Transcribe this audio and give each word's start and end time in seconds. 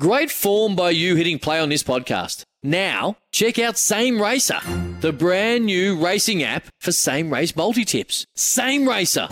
Great 0.00 0.30
form 0.30 0.74
by 0.74 0.88
you 0.88 1.16
hitting 1.16 1.38
play 1.38 1.60
on 1.60 1.68
this 1.68 1.82
podcast. 1.82 2.44
Now, 2.62 3.18
check 3.30 3.58
out 3.58 3.76
Same 3.76 4.22
Racer, 4.22 4.58
the 5.00 5.12
brand 5.12 5.66
new 5.66 6.02
racing 6.02 6.42
app 6.42 6.64
for 6.80 6.92
same 6.92 7.30
race 7.30 7.54
multi 7.54 7.84
tips. 7.84 8.24
Same 8.34 8.88
Racer. 8.88 9.26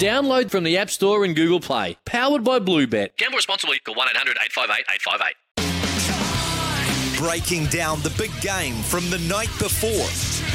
Download 0.00 0.50
from 0.50 0.64
the 0.64 0.76
App 0.76 0.90
Store 0.90 1.24
and 1.24 1.36
Google 1.36 1.60
Play. 1.60 1.96
Powered 2.04 2.42
by 2.42 2.58
Bluebet. 2.58 3.16
Gamble 3.16 3.36
responsibly. 3.36 3.78
Call 3.78 3.94
1 3.94 4.08
800 4.08 4.38
858 4.42 4.84
858. 5.60 7.20
Breaking 7.20 7.66
down 7.66 8.00
the 8.00 8.10
big 8.18 8.32
game 8.40 8.74
from 8.82 9.08
the 9.08 9.18
night 9.28 9.50
before. 9.60 10.08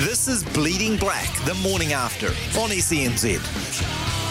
This 0.05 0.27
is 0.27 0.43
Bleeding 0.43 0.97
Black, 0.97 1.34
the 1.45 1.54
morning 1.63 1.93
after 1.93 2.27
on 2.59 2.70
SENZ. 2.70 4.25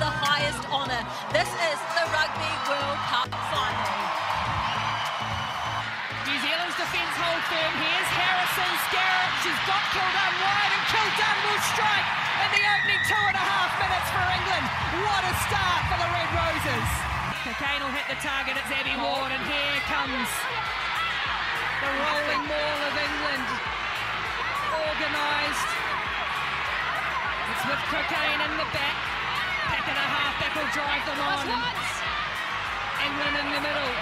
The 0.00 0.08
highest 0.08 0.64
honour. 0.72 1.04
This 1.28 1.44
is 1.44 1.78
the 1.92 2.04
Rugby 2.08 2.52
World 2.72 3.00
Cup 3.12 3.28
final. 3.52 4.00
New 6.24 6.40
Zealand's 6.40 6.72
defence 6.72 7.14
hold 7.20 7.44
firm. 7.52 7.72
Here's 7.76 8.10
Harrison 8.16 8.72
Scarrett. 8.88 9.32
She's 9.44 9.60
got 9.68 9.84
Kildunne 9.92 10.36
wide, 10.40 10.72
and 10.72 10.84
Kildunne 10.88 11.40
will 11.44 11.62
strike 11.76 12.08
in 12.32 12.48
the 12.48 12.64
opening 12.64 13.02
two 13.12 13.24
and 13.28 13.36
a 13.36 13.44
half 13.44 13.72
minutes 13.76 14.08
for 14.08 14.24
England. 14.24 14.66
What 15.04 15.20
a 15.20 15.34
start 15.44 15.82
for 15.92 15.98
the 16.00 16.08
Red 16.16 16.30
Roses. 16.32 16.88
Cokayne 17.44 17.80
will 17.84 17.92
hit 17.92 18.08
the 18.08 18.16
target. 18.24 18.56
It's 18.56 18.72
Abbie 18.72 18.96
Ward, 18.96 19.36
and 19.36 19.44
here 19.44 19.80
comes 19.84 20.32
the 21.84 21.92
rolling 21.92 22.48
maul 22.48 22.80
of 22.88 22.94
England. 22.96 23.48
Organised. 24.80 25.70
It's 27.52 27.64
with 27.68 27.82
Cokayne 27.92 28.40
in 28.48 28.52
the 28.56 28.70
back. 28.72 29.19
Pack 29.70 29.86
and 29.86 30.00
a 30.02 30.08
half 30.10 30.34
back 30.42 30.52
will 30.58 30.72
drive 30.74 31.04
them 31.06 31.20
on. 31.22 31.46
England 33.06 33.36
in 33.38 33.48
the 33.54 33.62
middle. 33.62 33.92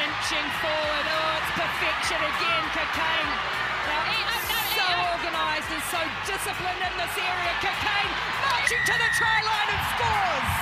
Inching 0.00 0.48
forward. 0.64 1.06
Oh, 1.12 1.38
it's 1.44 1.52
perfection 1.60 2.16
again, 2.16 2.64
Cokayne. 2.72 3.28
Oh, 3.28 4.08
now, 4.48 4.64
so 4.72 4.88
oh. 4.88 5.12
organised 5.12 5.68
and 5.68 5.84
so 5.92 6.00
disciplined 6.24 6.80
in 6.80 6.94
this 6.96 7.14
area. 7.20 7.52
Cokayne 7.60 8.12
marching 8.48 8.80
to 8.88 8.94
the 8.96 9.10
try 9.12 9.38
line 9.44 9.70
and 9.76 9.84
scores. 9.92 10.52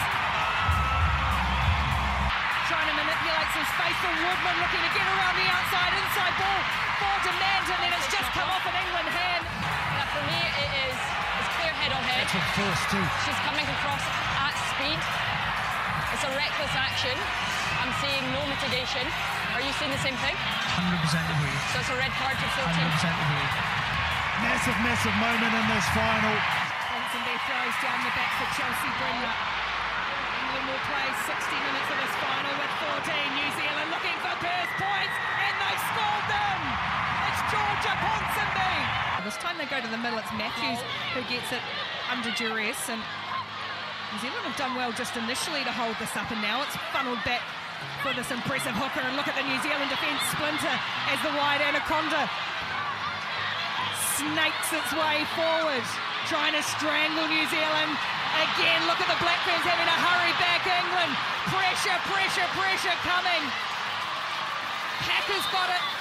Trying 2.66 2.88
to 2.90 2.96
manipulate 2.98 3.50
some 3.54 3.68
space 3.78 3.98
for 4.02 4.10
Woodman, 4.10 4.56
looking 4.58 4.82
to 4.82 4.90
get 4.90 5.06
around 5.06 5.34
the 5.38 5.46
outside, 5.54 5.92
inside 6.02 6.34
ball 6.34 6.62
for 6.98 7.14
Demant, 7.30 7.66
and 7.70 7.78
then 7.78 7.92
it's 7.94 8.10
just 8.10 8.28
come 8.34 8.50
off 8.50 8.66
an 8.66 8.74
England 8.74 9.06
hand. 9.06 9.42
Now 9.94 10.06
for 10.10 10.22
me, 10.26 10.40
it 10.50 10.70
is 10.90 11.15
it's 11.86 11.94
clear 11.94 11.94
head 11.94 11.94
on 11.94 12.02
head. 12.02 12.26
Force 12.58 12.84
too. 12.90 13.06
She's 13.22 13.40
coming 13.46 13.66
across 13.66 14.02
at 14.42 14.54
speed. 14.74 15.00
It's 16.10 16.24
a 16.26 16.32
reckless 16.34 16.74
action. 16.74 17.14
I'm 17.78 17.92
seeing 18.02 18.24
no 18.34 18.42
mitigation. 18.50 19.06
Are 19.54 19.62
you 19.62 19.70
seeing 19.78 19.92
the 19.94 20.02
same 20.02 20.16
thing? 20.18 20.34
100% 20.34 20.98
agree. 21.30 21.58
So 21.70 21.80
it's 21.80 21.92
a 21.92 21.98
red 21.98 22.12
card 22.18 22.34
to 22.34 22.46
14. 22.58 22.74
100% 22.74 23.06
agree. 23.06 23.50
Massive, 24.42 24.78
massive 24.82 25.16
moment 25.16 25.52
in 25.52 25.66
this 25.70 25.86
final. 25.94 26.34
Ponsonby 26.90 27.36
throws 27.46 27.76
down 27.80 27.98
the 28.02 28.12
back 28.18 28.32
for 28.36 28.48
Chelsea 28.58 28.90
Bremner. 28.98 29.34
England 30.42 30.66
will 30.66 30.84
play 30.90 31.08
60 31.24 31.30
minutes 31.30 31.88
of 31.88 31.98
this 32.02 32.14
final 32.20 32.54
with 32.58 32.72
14. 33.06 33.38
New 33.38 33.50
Zealand 33.56 33.88
looking 33.94 34.18
for 34.20 34.34
first 34.42 34.72
points, 34.76 35.16
and 35.40 35.54
they've 35.56 35.84
scored 35.94 36.26
them! 36.28 36.60
It's 37.30 37.42
Georgia 37.48 37.94
Ponsonby! 37.96 38.45
This 39.26 39.42
time 39.42 39.58
they 39.58 39.66
go 39.66 39.82
to 39.82 39.90
the 39.90 39.98
middle, 39.98 40.22
it's 40.22 40.30
Matthews 40.38 40.78
who 41.10 41.18
gets 41.26 41.50
it 41.50 41.58
under 42.06 42.30
duress, 42.38 42.78
and 42.86 43.02
New 44.14 44.22
Zealand 44.22 44.46
have 44.46 44.54
done 44.54 44.78
well 44.78 44.94
just 44.94 45.18
initially 45.18 45.66
to 45.66 45.74
hold 45.74 45.98
this 45.98 46.14
up, 46.14 46.30
and 46.30 46.38
now 46.38 46.62
it's 46.62 46.78
funneled 46.94 47.18
back 47.26 47.42
for 48.06 48.14
this 48.14 48.30
impressive 48.30 48.78
hooker. 48.78 49.02
And 49.02 49.18
look 49.18 49.26
at 49.26 49.34
the 49.34 49.42
New 49.42 49.58
Zealand 49.66 49.90
defence 49.90 50.22
splinter 50.30 50.70
as 51.10 51.18
the 51.26 51.34
wide 51.34 51.58
anaconda 51.58 52.30
snakes 54.14 54.70
its 54.70 54.94
way 54.94 55.26
forward, 55.34 55.82
trying 56.30 56.54
to 56.54 56.62
strangle 56.62 57.26
New 57.26 57.50
Zealand. 57.50 57.92
Again, 58.54 58.78
look 58.86 59.02
at 59.02 59.10
the 59.10 59.18
Black 59.18 59.42
Ferns 59.42 59.66
having 59.66 59.90
to 59.90 59.98
hurry 60.06 60.34
back 60.38 60.62
England. 60.70 61.12
Pressure, 61.50 61.98
pressure, 62.06 62.46
pressure 62.54 62.94
coming. 63.02 63.42
Packer's 65.02 65.46
got 65.50 65.74
it 65.74 65.95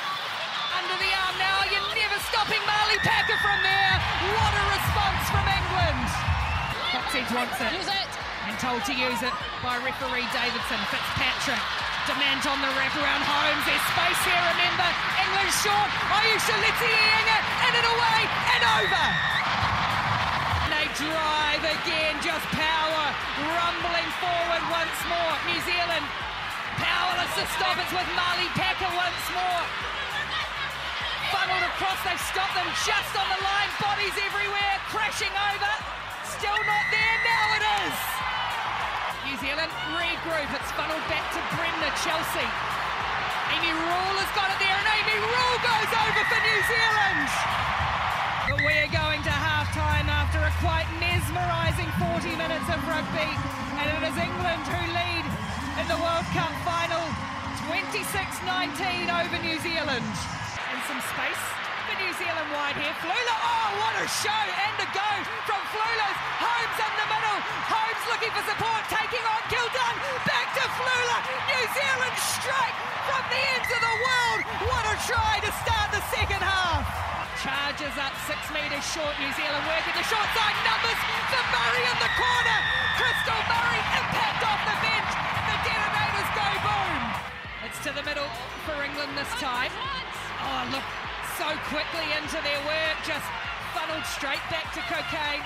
under 0.76 0.98
the 1.00 1.12
arm 1.16 1.36
now. 1.40 1.58
You're 1.72 1.92
never 1.96 2.20
stopping 2.28 2.60
Marlie 2.68 3.00
Packer 3.00 3.40
from 3.40 3.60
there. 3.64 3.96
What 4.36 4.52
a 4.52 4.64
response 4.76 5.24
from 5.32 5.46
England. 5.48 6.08
Cocksedge 6.92 7.32
wants 7.32 7.60
it. 7.64 7.72
Use 7.72 7.92
it. 7.92 8.12
And 8.46 8.56
told 8.60 8.84
to 8.86 8.94
use 8.94 9.22
it 9.24 9.36
by 9.64 9.80
referee 9.82 10.28
Davidson. 10.36 10.80
Fitzpatrick. 10.92 11.64
Demant 12.06 12.46
on 12.46 12.60
the 12.62 12.72
wraparound 12.78 13.24
Holmes. 13.24 13.64
There's 13.66 13.86
space 13.96 14.22
here, 14.28 14.44
remember. 14.54 14.90
England 15.18 15.52
short. 15.64 15.90
Ayesha 16.12 16.56
Leti-I'iga. 16.60 17.38
And 17.66 17.74
it 17.80 17.86
away 17.88 18.22
and 18.54 18.64
over. 18.80 19.06
And 20.68 20.72
they 20.76 20.88
drive 21.00 21.64
again. 21.64 22.20
Just 22.20 22.46
power. 22.54 23.06
Rumbling 23.48 24.10
forward 24.22 24.64
once 24.70 25.00
more. 25.10 25.34
New 25.50 25.62
Zealand 25.64 26.06
powerless 26.78 27.32
to 27.40 27.46
stop. 27.56 27.80
It's 27.80 27.94
with 27.96 28.10
Marlie 28.14 28.52
Packer 28.54 28.92
once 28.92 29.26
more. 29.32 29.64
Funneled 31.34 31.66
across. 31.74 31.98
They've 32.06 32.26
stopped 32.30 32.54
them 32.54 32.70
just 32.86 33.14
on 33.18 33.28
the 33.34 33.42
line. 33.42 33.72
Bodies 33.82 34.14
everywhere. 34.14 34.76
Crashing 34.94 35.34
over. 35.34 35.74
Still 36.38 36.62
not 36.70 36.86
there. 36.94 37.18
Now 37.26 37.46
it 37.58 37.64
is. 37.86 37.98
New 39.26 39.38
Zealand 39.42 39.72
regroup. 39.98 40.50
It's 40.54 40.72
funneled 40.78 41.06
back 41.10 41.26
to 41.34 41.42
Bremner, 41.58 41.94
Chelsea. 42.06 42.50
Amy 43.58 43.74
Rule 43.74 44.16
has 44.22 44.32
got 44.38 44.54
it 44.54 44.60
there, 44.62 44.74
and 44.74 44.90
Amy 45.02 45.18
Rule 45.18 45.58
goes 45.66 45.92
over 45.98 46.22
for 46.30 46.40
New 46.46 46.62
Zealand. 46.70 47.30
But 48.46 48.60
we 48.62 48.74
are 48.86 48.94
going 48.94 49.22
to 49.26 49.34
half 49.34 49.70
time 49.74 50.06
after 50.06 50.38
a 50.38 50.54
quite 50.62 50.86
mesmerising 51.02 51.90
40 51.98 52.38
minutes 52.38 52.70
of 52.70 52.78
rugby, 52.86 53.32
and 53.82 53.86
it 53.98 54.02
is 54.06 54.18
England 54.18 54.62
who 54.70 54.82
lead 54.94 55.26
in 55.82 55.86
the 55.90 55.98
World 55.98 56.28
Cup 56.38 56.54
final 56.62 57.02
26 57.66 58.06
19 58.46 59.10
over 59.10 59.38
New 59.42 59.58
Zealand. 59.66 60.45
Some 60.86 61.02
space 61.02 61.46
for 61.90 61.98
New 61.98 62.14
Zealand 62.14 62.46
wide 62.54 62.78
here. 62.78 62.94
Fluhler, 63.02 63.38
oh, 63.42 63.68
what 63.82 63.98
a 63.98 64.06
show 64.22 64.46
and 64.54 64.78
a 64.78 64.88
go 64.94 65.12
from 65.50 65.58
Fluhler's. 65.74 66.20
Holmes 66.38 66.78
in 66.78 66.94
the 66.94 67.08
middle. 67.10 67.40
Holmes 67.66 68.06
looking 68.06 68.30
for 68.30 68.46
support, 68.46 68.86
taking 68.86 69.26
on 69.26 69.42
Kildunne. 69.50 69.98
Back 70.30 70.46
to 70.54 70.64
Fluhler. 70.78 71.22
New 71.50 71.66
Zealand 71.74 72.16
strike 72.22 72.78
from 73.10 73.24
the 73.34 73.42
ends 73.58 73.70
of 73.74 73.82
the 73.82 73.96
world. 73.98 74.40
What 74.70 74.86
a 74.86 74.96
try 75.10 75.42
to 75.42 75.52
start 75.66 75.90
the 75.90 76.06
second 76.14 76.46
half. 76.46 76.86
Charges 77.42 77.98
up 77.98 78.14
six 78.30 78.38
metres 78.54 78.86
short. 78.86 79.18
New 79.18 79.34
Zealand 79.34 79.66
working 79.66 79.98
the 79.98 80.06
short 80.06 80.30
side 80.38 80.58
numbers 80.70 81.02
for 81.34 81.44
Murray 81.50 81.82
in 81.82 81.98
the 81.98 82.12
corner. 82.14 82.60
Krystal 82.94 83.42
Murray 83.50 83.82
impact 84.06 84.42
off 84.46 84.62
the 84.70 84.78
bench. 84.86 85.12
The 85.50 85.58
detonators 85.66 86.30
go 86.38 86.48
boom. 86.62 87.02
It's 87.66 87.80
to 87.82 87.90
the 87.90 88.06
middle 88.06 88.30
for 88.70 88.78
England 88.86 89.18
this 89.18 89.34
time. 89.42 89.74
Oh, 90.46 90.62
look, 90.70 90.86
so 91.42 91.48
quickly 91.74 92.06
into 92.22 92.38
their 92.46 92.62
work, 92.70 92.98
just 93.02 93.26
funneled 93.74 94.06
straight 94.06 94.46
back 94.54 94.70
to 94.78 94.82
Cokayne. 94.86 95.42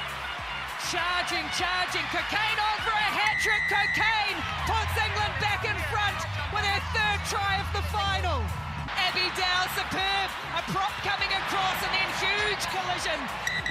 Charging, 0.91 1.47
charging, 1.55 2.03
Cokayne 2.11 2.59
on 2.59 2.77
for 2.83 2.91
a 2.91 3.09
hat 3.15 3.39
trick. 3.39 3.63
Cokayne 3.71 4.35
puts 4.67 4.95
England 4.99 5.35
back 5.39 5.63
in 5.63 5.75
front 5.87 6.19
with 6.51 6.67
her 6.67 6.81
third 6.91 7.19
try 7.31 7.63
of 7.63 7.69
the 7.71 7.83
final. 7.95 8.43
Abby 8.99 9.31
Dow, 9.39 9.71
superb. 9.71 10.29
A 10.59 10.63
prop 10.75 10.91
coming 11.07 11.31
across 11.31 11.79
and 11.79 11.91
then 11.95 12.09
huge 12.19 12.63
collision 12.67 13.19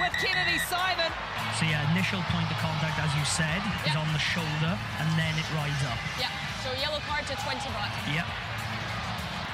with 0.01 0.13
Kennedy 0.17 0.57
Simon. 0.65 1.13
So 1.61 1.69
yeah, 1.69 1.85
initial 1.93 2.25
point 2.33 2.49
of 2.49 2.57
contact, 2.57 2.97
as 2.97 3.13
you 3.13 3.25
said, 3.27 3.61
is 3.85 3.93
on 3.93 4.09
the 4.17 4.21
shoulder, 4.21 4.73
and 4.73 5.07
then 5.13 5.33
it 5.37 5.45
rides 5.53 5.83
up. 5.85 5.99
Yeah. 6.17 6.33
So 6.65 6.73
yellow 6.81 6.99
card 7.05 7.29
to 7.29 7.35
20 7.37 7.69
back. 7.77 7.93
Yep. 8.09 8.48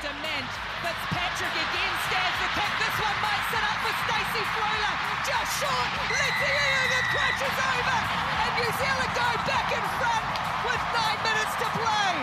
Demant. 0.05 0.45
Fitzpatrick 0.85 1.49
again 1.49 1.93
stands 2.05 2.37
the 2.37 2.49
kick. 2.53 2.71
This 2.77 2.95
one 3.01 3.17
might 3.25 3.43
sit 3.49 3.63
up 3.65 3.77
for 3.81 3.93
Stacey 4.05 4.43
Fluhler. 4.53 4.95
Just 5.25 5.51
short. 5.57 5.89
Leti-I'iga 6.13 7.01
crashes 7.09 7.57
over. 7.73 7.97
And 8.45 8.51
New 8.53 8.69
Zealand 8.69 9.11
go 9.17 9.29
back 9.49 9.67
in 9.73 9.85
front 9.97 10.25
with 10.69 10.83
nine 10.93 11.19
minutes 11.25 11.55
to 11.57 11.67
play. 11.73 12.13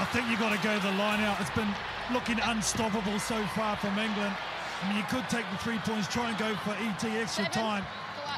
I 0.00 0.04
think 0.08 0.24
you've 0.32 0.40
got 0.40 0.56
to 0.56 0.62
go 0.64 0.72
the 0.80 0.96
line 0.96 1.20
out. 1.20 1.36
It's 1.44 1.52
been 1.52 1.68
looking 2.16 2.40
unstoppable 2.40 3.18
so 3.20 3.44
far 3.52 3.76
from 3.76 3.92
England. 4.00 4.32
I 4.80 4.88
mean, 4.88 4.96
you 4.96 5.04
could 5.12 5.28
take 5.28 5.44
the 5.52 5.58
three 5.60 5.78
points, 5.84 6.08
try 6.08 6.30
and 6.32 6.38
go 6.38 6.56
for 6.64 6.72
ET 6.80 7.04
extra 7.20 7.44
Seven. 7.44 7.52
time, 7.52 7.84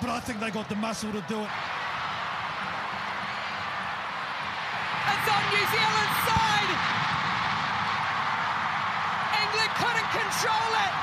but 0.03 0.11
I 0.11 0.19
think 0.19 0.41
they 0.41 0.51
got 0.51 0.69
the 0.69 0.75
muscle 0.77 1.13
to 1.13 1.23
do 1.31 1.39
it. 1.39 1.53
It's 5.15 5.29
on 5.31 5.43
New 5.55 5.65
Zealand's 5.71 6.19
side. 6.27 7.04
England 9.55 9.75
couldn't 9.79 10.11
control 10.11 10.71
it. 10.83 10.95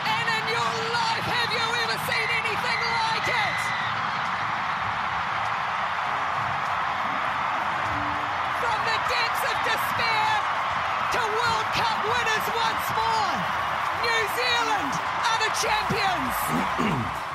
And 0.00 0.26
a 0.32 0.40
your 0.48 0.72
life 0.96 1.26
have 1.28 1.50
you 1.52 1.66
ever 1.84 1.98
seen 2.08 2.28
anything 2.40 2.80
like 2.96 3.28
it? 3.28 3.58
From 8.64 8.80
the 8.80 8.98
depths 9.12 9.44
of 9.44 9.56
despair 9.68 10.32
to 11.12 11.20
World 11.36 11.68
Cup 11.76 12.00
winners 12.08 12.46
once 12.56 12.86
more, 12.96 13.36
New 14.08 14.22
Zealand 14.40 14.92
are 15.20 15.38
the 15.44 15.52
champions. 15.60 17.16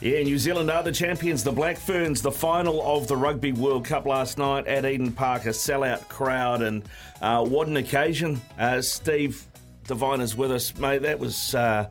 Yeah, 0.00 0.22
New 0.22 0.38
Zealand 0.38 0.70
are 0.70 0.82
the 0.82 0.92
champions, 0.92 1.42
the 1.42 1.52
Black 1.52 1.78
Ferns, 1.78 2.20
the 2.20 2.30
final 2.30 2.82
of 2.82 3.08
the 3.08 3.16
Rugby 3.16 3.52
World 3.52 3.86
Cup 3.86 4.04
last 4.04 4.36
night 4.36 4.66
at 4.66 4.84
Eden 4.84 5.10
Park, 5.10 5.46
a 5.46 5.50
sellout 5.50 6.06
crowd, 6.08 6.60
and 6.60 6.82
uh, 7.22 7.42
what 7.44 7.66
an 7.66 7.78
occasion. 7.78 8.40
Uh, 8.58 8.82
Steve 8.82 9.42
Devine 9.86 10.20
is 10.20 10.36
with 10.36 10.52
us, 10.52 10.76
mate. 10.76 11.02
That 11.02 11.18
was. 11.18 11.54
Uh, 11.54 11.88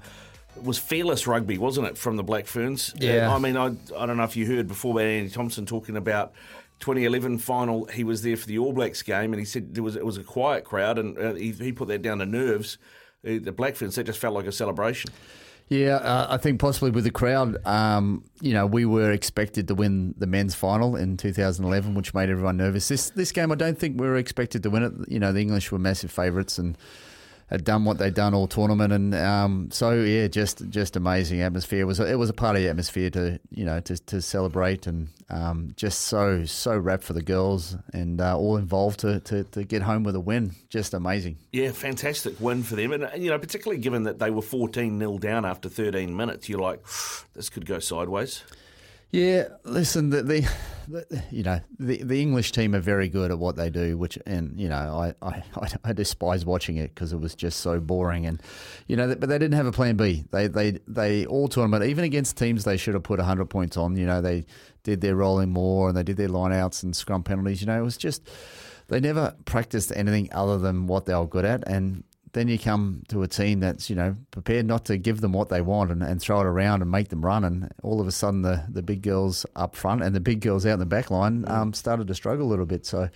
was 0.64 0.78
fearless 0.78 1.28
rugby, 1.28 1.58
wasn't 1.58 1.86
it, 1.86 1.98
from 1.98 2.16
the 2.16 2.24
Black 2.24 2.46
Ferns? 2.46 2.94
Yeah. 2.98 3.30
I 3.30 3.40
mean, 3.40 3.58
I, 3.58 3.76
I 3.98 4.06
don't 4.06 4.16
know 4.16 4.24
if 4.24 4.38
you 4.38 4.46
heard 4.46 4.70
before 4.70 4.94
about 4.94 5.04
Andy 5.04 5.30
Thompson 5.30 5.66
talking 5.66 5.98
about 5.98 6.32
2011 6.80 7.40
final. 7.40 7.86
He 7.88 8.06
was 8.06 8.22
there 8.22 8.38
for 8.38 8.48
the 8.48 8.58
All 8.60 8.72
Blacks 8.72 9.02
game, 9.02 9.34
and 9.34 9.40
he 9.40 9.46
said 9.46 9.74
there 9.74 9.84
was 9.84 9.98
it 9.98 10.06
was 10.06 10.18
a 10.18 10.24
quiet 10.24 10.64
crowd, 10.64 10.98
and 10.98 11.18
uh, 11.18 11.34
he, 11.34 11.52
he 11.52 11.74
put 11.74 11.88
that 11.90 12.02
down 12.02 12.20
to 12.20 12.26
nerves. 12.26 12.78
Uh, 13.28 13.40
the 13.42 13.52
Black 13.52 13.76
Ferns, 13.76 13.96
that 13.96 14.06
just 14.06 14.20
felt 14.20 14.34
like 14.34 14.46
a 14.46 14.52
celebration. 14.52 15.12
Yeah, 15.68 15.96
uh, 15.96 16.28
I 16.30 16.38
think 16.38 16.60
possibly 16.60 16.92
with 16.92 17.06
the 17.06 17.12
crowd, 17.12 17.58
um, 17.66 18.24
you 18.40 18.54
know, 18.54 18.68
we 18.68 18.86
were 18.86 19.12
expected 19.12 19.68
to 19.70 19.76
win 19.76 20.14
the 20.16 20.28
men's 20.28 20.54
final 20.54 20.96
in 20.96 21.18
2011, 21.18 21.96
which 21.96 22.14
made 22.14 22.30
everyone 22.30 22.58
nervous. 22.58 22.88
This 22.88 23.10
this 23.10 23.32
game, 23.32 23.52
I 23.52 23.56
don't 23.56 23.78
think 23.78 24.00
we 24.00 24.06
were 24.06 24.18
expected 24.18 24.62
to 24.64 24.70
win 24.70 24.84
it. 24.84 24.94
You 25.08 25.20
know, 25.20 25.32
the 25.32 25.42
English 25.42 25.72
were 25.72 25.80
massive 25.80 26.12
favourites 26.12 26.60
and 26.60 26.78
had 27.48 27.64
done 27.64 27.86
what 27.86 28.00
they'd 28.00 28.14
done 28.14 28.34
all 28.34 28.48
tournament, 28.48 28.92
and 28.92 29.14
um, 29.14 29.70
so 29.72 29.92
yeah, 29.92 30.28
just 30.28 30.68
just 30.70 30.96
amazing 30.96 31.42
atmosphere. 31.42 31.82
It 31.82 31.86
was 31.86 32.00
a, 32.00 32.12
it 32.12 32.16
was 32.16 32.30
a 32.30 32.34
party 32.34 32.68
atmosphere 32.68 33.10
to 33.12 33.40
you 33.52 33.66
know 33.66 33.80
to, 33.82 33.98
to 33.98 34.22
celebrate, 34.22 34.88
and 34.88 35.10
um, 35.30 35.74
just 35.76 36.02
so 36.02 36.46
so 36.46 36.78
rapt 36.78 37.04
for 37.04 37.14
the 37.14 37.22
girls 37.22 37.76
and 37.94 38.20
uh, 38.20 38.38
all 38.38 38.58
involved 38.58 39.00
to, 39.02 39.20
to 39.22 39.44
to 39.44 39.64
get 39.64 39.84
home 39.84 40.04
with 40.04 40.16
a 40.16 40.20
win. 40.20 40.54
Just 40.70 40.94
amazing. 40.94 41.38
Yeah, 41.52 41.72
fantastic 41.72 42.40
win 42.40 42.64
for 42.64 42.76
them. 42.76 42.92
And, 42.92 43.06
uh, 43.06 43.12
you 43.16 43.30
know, 43.30 43.38
particularly 43.38 43.82
given 43.82 44.04
that 44.04 44.20
they 44.20 44.32
were 44.32 44.42
14 44.42 45.00
0 45.00 45.18
down 45.20 45.46
after 45.46 45.70
13 45.70 46.16
minutes, 46.16 46.50
you're 46.50 46.60
like, 46.60 46.84
this 47.34 47.50
could 47.50 47.66
go 47.66 47.80
sideways. 47.80 48.44
Yeah, 49.16 49.48
listen, 49.64 50.10
the, 50.10 50.24
the, 50.24 50.42
the 50.90 51.24
you 51.32 51.42
know 51.42 51.62
the 51.80 52.04
the 52.04 52.22
English 52.22 52.52
team 52.52 52.76
are 52.76 52.82
very 52.82 53.08
good 53.08 53.32
at 53.32 53.40
what 53.40 53.56
they 53.56 53.70
do, 53.70 53.98
which 53.98 54.20
and 54.26 54.60
you 54.60 54.68
know 54.68 54.76
I 54.76 55.14
I, 55.26 55.42
I 55.86 55.94
despise 55.94 56.46
watching 56.46 56.76
it 56.76 56.94
because 56.94 57.14
it 57.14 57.22
was 57.22 57.34
just 57.34 57.62
so 57.62 57.80
boring 57.80 58.26
and 58.26 58.44
you 58.88 58.98
know 58.98 59.16
but 59.16 59.30
they 59.30 59.38
didn't 59.38 59.54
have 59.54 59.68
a 59.68 59.72
plan 59.72 59.96
B. 59.96 60.26
They 60.32 60.48
they 60.48 60.80
they 60.86 61.26
all 61.28 61.48
tournament 61.48 61.86
even 61.86 62.04
against 62.04 62.36
teams 62.36 62.66
they 62.66 62.76
should 62.76 62.94
have 62.94 63.04
put 63.04 63.22
hundred 63.22 63.50
points 63.50 63.78
on. 63.78 63.96
You 63.96 64.06
know 64.06 64.20
they 64.20 64.46
did 64.84 65.00
their 65.00 65.16
rolling 65.16 65.52
maul 65.52 65.88
and 65.88 65.96
they 65.96 66.04
did 66.04 66.18
their 66.18 66.28
lineouts 66.28 66.84
and 66.84 66.94
scrum 66.94 67.24
penalties. 67.24 67.62
You 67.62 67.68
know 67.68 67.80
it 67.80 67.86
was 67.86 67.96
just 67.96 68.30
they 68.90 69.00
never 69.00 69.34
practiced 69.46 69.94
anything 69.96 70.28
other 70.34 70.58
than 70.58 70.88
what 70.88 71.06
they 71.06 71.16
were 71.16 71.26
good 71.26 71.46
at 71.46 71.66
and 71.66 72.04
then 72.36 72.50
you 72.50 72.60
come 72.60 73.02
to 73.08 73.24
a 73.24 73.28
team 73.28 73.62
that's 73.62 73.90
you 73.90 73.96
know 73.96 74.16
prepared 74.30 74.66
not 74.66 74.86
to 74.86 74.98
give 74.98 75.22
them 75.22 75.32
what 75.32 75.50
they 75.50 75.62
want 75.62 75.90
and, 75.90 76.04
and 76.04 76.22
throw 76.22 76.42
it 76.42 76.46
around 76.46 76.82
and 76.82 76.92
make 76.92 77.08
them 77.08 77.26
run, 77.26 77.44
and 77.44 77.72
all 77.82 78.02
of 78.02 78.08
a 78.08 78.12
sudden 78.12 78.42
the, 78.44 78.64
the 78.70 78.84
big 78.84 79.02
girls 79.02 79.46
up 79.56 79.76
front 79.76 80.04
and 80.04 80.14
the 80.14 80.20
big 80.20 80.42
girls 80.42 80.66
out 80.66 80.74
in 80.74 80.80
the 80.80 80.86
back 80.86 81.10
line 81.10 81.46
um, 81.48 81.74
started 81.74 82.08
to 82.08 82.14
struggle 82.14 82.46
a 82.46 82.50
little 82.50 82.68
bit. 82.68 82.86
So. 82.86 83.10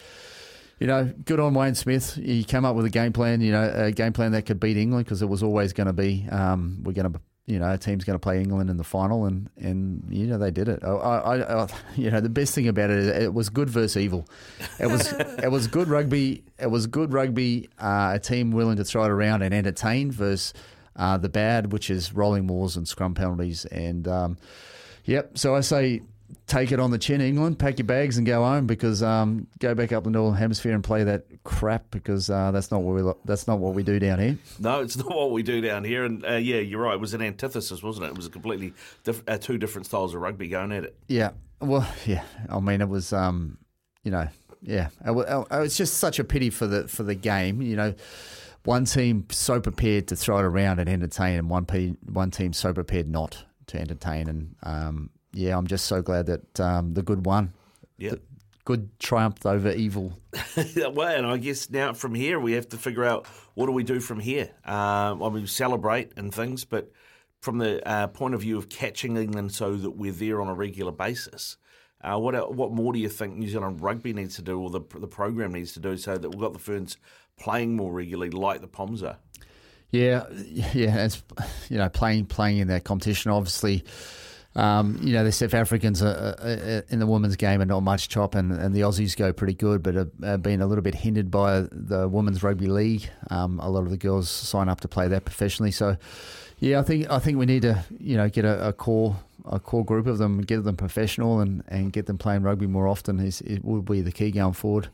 You 0.81 0.87
know, 0.87 1.13
good 1.25 1.41
on 1.41 1.53
Wayne 1.55 1.75
Smith. 1.75 2.15
He 2.15 2.45
came 2.45 2.63
up 2.63 2.73
with 2.73 2.85
a 2.85 2.89
game 2.89 3.11
plan. 3.11 3.41
You 3.41 3.51
know, 3.51 3.69
a 3.75 3.91
game 3.91 4.13
plan 4.13 4.31
that 4.31 4.43
could 4.43 4.61
beat 4.61 4.77
England 4.77 5.03
because 5.03 5.21
it 5.21 5.25
was 5.25 5.43
always 5.43 5.73
going 5.73 5.87
to 5.87 5.93
be 5.93 6.25
um, 6.31 6.79
we're 6.83 6.93
going 6.93 7.11
to 7.11 7.19
you 7.49 7.57
know, 7.57 7.73
a 7.73 7.77
team's 7.79 8.03
going 8.03 8.13
to 8.13 8.19
play 8.21 8.39
England 8.39 8.69
in 8.69 8.77
the 8.77 8.83
final, 8.83 9.25
and, 9.25 9.49
and 9.57 10.03
you 10.07 10.27
know 10.27 10.37
they 10.37 10.51
did 10.51 10.69
it. 10.69 10.83
I, 10.83 10.87
I, 10.87 11.63
I, 11.63 11.67
you 11.95 12.11
know, 12.11 12.21
the 12.21 12.29
best 12.29 12.53
thing 12.53 12.67
about 12.67 12.91
it 12.91 12.99
is 12.99 13.07
it 13.07 13.33
was 13.33 13.49
good 13.49 13.69
versus 13.69 13.97
evil. 13.97 14.27
It 14.79 14.85
was 14.85 15.11
it 15.13 15.51
was 15.51 15.65
good 15.65 15.87
rugby. 15.87 16.43
It 16.59 16.67
was 16.67 16.85
good 16.85 17.11
rugby. 17.11 17.67
Uh, 17.79 18.11
a 18.15 18.19
team 18.19 18.51
willing 18.51 18.77
to 18.77 18.83
throw 18.83 19.03
it 19.03 19.09
around 19.09 19.41
and 19.41 19.53
entertain 19.53 20.11
versus 20.11 20.53
uh, 20.95 21.17
the 21.17 21.29
bad, 21.29 21.73
which 21.73 21.89
is 21.89 22.13
rolling 22.13 22.45
mauls 22.45 22.77
and 22.77 22.87
scrum 22.87 23.15
penalties. 23.15 23.65
And 23.65 24.07
um, 24.07 24.37
yep, 25.05 25.37
so 25.37 25.55
I 25.55 25.61
say 25.61 26.01
take 26.47 26.71
it 26.71 26.79
on 26.79 26.91
the 26.91 26.97
chin, 26.97 27.21
England. 27.21 27.59
Pack 27.59 27.79
your 27.79 27.85
bags 27.85 28.17
and 28.17 28.25
go 28.25 28.43
home 28.43 28.67
because 28.67 29.01
um, 29.03 29.47
go 29.59 29.73
back 29.75 29.91
up 29.91 30.03
the 30.03 30.09
northern 30.09 30.37
hemisphere 30.37 30.73
and 30.73 30.83
play 30.83 31.03
that 31.03 31.25
crap 31.43 31.91
because 31.91 32.29
uh, 32.29 32.51
that's 32.51 32.71
not 32.71 32.81
what 32.81 32.95
we 32.95 33.01
lo- 33.01 33.17
that's 33.25 33.47
not 33.47 33.59
what 33.59 33.73
we 33.73 33.83
do 33.83 33.99
down 33.99 34.19
here. 34.19 34.37
No, 34.59 34.81
it's 34.81 34.97
not 34.97 35.09
what 35.09 35.31
we 35.31 35.43
do 35.43 35.61
down 35.61 35.83
here. 35.83 36.05
And 36.05 36.25
uh, 36.25 36.33
yeah, 36.33 36.59
you're 36.59 36.81
right. 36.81 36.95
It 36.95 37.01
was 37.01 37.13
an 37.13 37.21
antithesis, 37.21 37.81
wasn't 37.81 38.07
it? 38.07 38.09
It 38.09 38.15
was 38.17 38.25
a 38.25 38.29
completely 38.29 38.73
diff- 39.03 39.23
uh, 39.27 39.37
two 39.37 39.57
different 39.57 39.85
styles 39.85 40.13
of 40.13 40.21
rugby 40.21 40.47
going 40.47 40.71
at 40.71 40.83
it. 40.83 40.95
Yeah. 41.07 41.31
Well, 41.59 41.87
yeah. 42.05 42.23
I 42.49 42.59
mean, 42.59 42.81
it 42.81 42.89
was, 42.89 43.13
um, 43.13 43.57
you 44.03 44.11
know, 44.11 44.27
yeah. 44.61 44.89
It 45.05 45.11
was, 45.11 45.77
just 45.77 45.95
such 45.95 46.19
a 46.19 46.23
pity 46.23 46.49
for 46.49 46.67
the 46.67 46.87
for 46.87 47.03
the 47.03 47.15
game. 47.15 47.61
You 47.61 47.75
know, 47.75 47.93
one 48.65 48.85
team 48.85 49.25
so 49.29 49.59
prepared 49.59 50.07
to 50.09 50.15
throw 50.15 50.39
it 50.39 50.43
around 50.43 50.79
and 50.79 50.89
entertain, 50.89 51.37
and 51.37 51.49
one 51.49 51.65
pe- 51.65 51.95
one 52.05 52.31
team 52.31 52.53
so 52.53 52.73
prepared 52.73 53.07
not 53.07 53.45
to 53.67 53.79
entertain. 53.79 54.27
And 54.27 54.55
um, 54.63 55.09
yeah, 55.33 55.57
I'm 55.57 55.67
just 55.67 55.85
so 55.85 56.01
glad 56.01 56.25
that 56.27 56.59
um, 56.59 56.93
the 56.93 57.01
good 57.01 57.25
won. 57.25 57.53
Yeah. 57.97 58.15
Good 58.65 58.99
triumphed 58.99 59.45
over 59.45 59.71
evil. 59.71 60.19
well, 60.93 61.15
and 61.15 61.25
I 61.25 61.37
guess 61.37 61.69
now 61.69 61.93
from 61.93 62.13
here 62.13 62.39
we 62.39 62.53
have 62.53 62.69
to 62.69 62.77
figure 62.77 63.03
out 63.03 63.25
what 63.55 63.65
do 63.65 63.71
we 63.71 63.83
do 63.83 63.99
from 63.99 64.19
here. 64.19 64.51
Um, 64.65 65.23
I 65.23 65.29
mean, 65.29 65.47
celebrate 65.47 66.11
and 66.17 66.33
things, 66.33 66.65
but 66.65 66.91
from 67.41 67.57
the 67.57 67.85
uh, 67.87 68.07
point 68.07 68.33
of 68.33 68.41
view 68.41 68.57
of 68.57 68.69
catching 68.69 69.17
England 69.17 69.53
so 69.53 69.75
that 69.75 69.91
we're 69.91 70.11
there 70.11 70.41
on 70.41 70.49
a 70.49 70.53
regular 70.53 70.91
basis. 70.91 71.57
Uh, 72.01 72.17
what 72.17 72.53
what 72.53 72.71
more 72.71 72.93
do 72.93 72.99
you 72.99 73.09
think 73.09 73.35
New 73.35 73.49
Zealand 73.49 73.81
rugby 73.81 74.13
needs 74.13 74.35
to 74.35 74.41
do, 74.41 74.59
or 74.59 74.69
the 74.69 74.81
the 74.95 75.07
program 75.07 75.51
needs 75.51 75.73
to 75.73 75.79
do, 75.79 75.97
so 75.97 76.17
that 76.17 76.29
we've 76.29 76.39
got 76.39 76.53
the 76.53 76.59
Ferns 76.59 76.97
playing 77.37 77.75
more 77.75 77.91
regularly, 77.91 78.29
like 78.29 78.61
the 78.61 78.67
Poms 78.67 79.03
are? 79.03 79.17
Yeah, 79.89 80.25
yeah, 80.31 81.05
it's 81.05 81.21
you 81.69 81.77
know 81.77 81.89
playing 81.89 82.27
playing 82.27 82.59
in 82.59 82.67
that 82.69 82.85
competition. 82.85 83.31
Obviously, 83.31 83.83
um, 84.55 84.99
you 85.01 85.13
know 85.13 85.23
the 85.23 85.31
South 85.31 85.53
Africans 85.53 86.01
are, 86.01 86.83
in 86.89 86.99
the 86.99 87.07
women's 87.07 87.35
game 87.35 87.61
are 87.61 87.65
not 87.65 87.81
much 87.81 88.09
chop, 88.09 88.35
and, 88.35 88.51
and 88.51 88.73
the 88.73 88.81
Aussies 88.81 89.15
go 89.15 89.31
pretty 89.31 89.53
good, 89.53 89.83
but 89.83 89.95
have, 89.95 90.11
have 90.23 90.41
been 90.41 90.61
a 90.61 90.67
little 90.67 90.81
bit 90.81 90.95
hindered 90.95 91.29
by 91.29 91.61
the 91.71 92.07
women's 92.07 92.41
rugby 92.41 92.67
league. 92.67 93.09
Um, 93.29 93.59
a 93.59 93.69
lot 93.69 93.83
of 93.83 93.89
the 93.89 93.97
girls 93.97 94.29
sign 94.29 94.67
up 94.67 94.81
to 94.81 94.87
play 94.87 95.07
that 95.07 95.25
professionally, 95.25 95.71
so 95.71 95.97
yeah, 96.59 96.79
I 96.79 96.83
think 96.83 97.09
I 97.09 97.19
think 97.19 97.37
we 97.37 97.45
need 97.45 97.61
to 97.61 97.83
you 97.99 98.17
know 98.17 98.29
get 98.29 98.45
a, 98.45 98.69
a 98.69 98.73
core 98.73 99.17
a 99.45 99.59
core 99.59 99.85
group 99.85 100.07
of 100.07 100.17
them, 100.17 100.41
get 100.41 100.63
them 100.63 100.75
professional, 100.75 101.39
and, 101.39 101.63
and 101.67 101.93
get 101.93 102.05
them 102.05 102.17
playing 102.17 102.43
rugby 102.43 102.67
more 102.67 102.87
often. 102.87 103.19
Is 103.19 103.41
it 103.41 103.63
will 103.63 103.81
be 103.81 104.01
the 104.01 104.11
key 104.11 104.31
going 104.31 104.53
forward. 104.53 104.89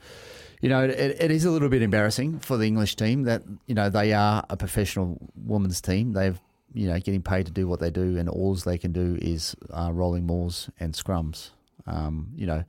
You 0.62 0.70
know, 0.70 0.84
it, 0.84 1.18
it 1.20 1.32
is 1.32 1.46
a 1.46 1.52
little 1.52 1.70
bit 1.70 1.82
embarrassing 1.82 2.40
for 2.40 2.58
the 2.58 2.66
English 2.66 2.96
team 2.96 3.24
that 3.24 3.44
you 3.68 3.76
know 3.76 3.90
they 3.90 4.14
are 4.14 4.46
a 4.50 4.58
professional 4.58 5.18
women's 5.36 5.82
team. 5.82 6.14
They've 6.14 6.40
you 6.76 6.88
know 6.88 7.00
getting 7.00 7.24
paid 7.24 7.46
to 7.48 7.52
do 7.52 7.68
what 7.68 7.80
they 7.80 7.90
do, 7.90 8.18
and 8.18 8.30
all 8.30 8.54
they 8.56 8.78
can 8.78 8.92
do 8.92 9.18
is 9.22 9.56
uh, 9.72 9.90
rolling 9.92 10.28
mauls 10.28 10.70
and 10.80 10.94
scrums. 10.94 11.50
Um, 11.88 12.30
you 12.36 12.46
know, 12.46 12.64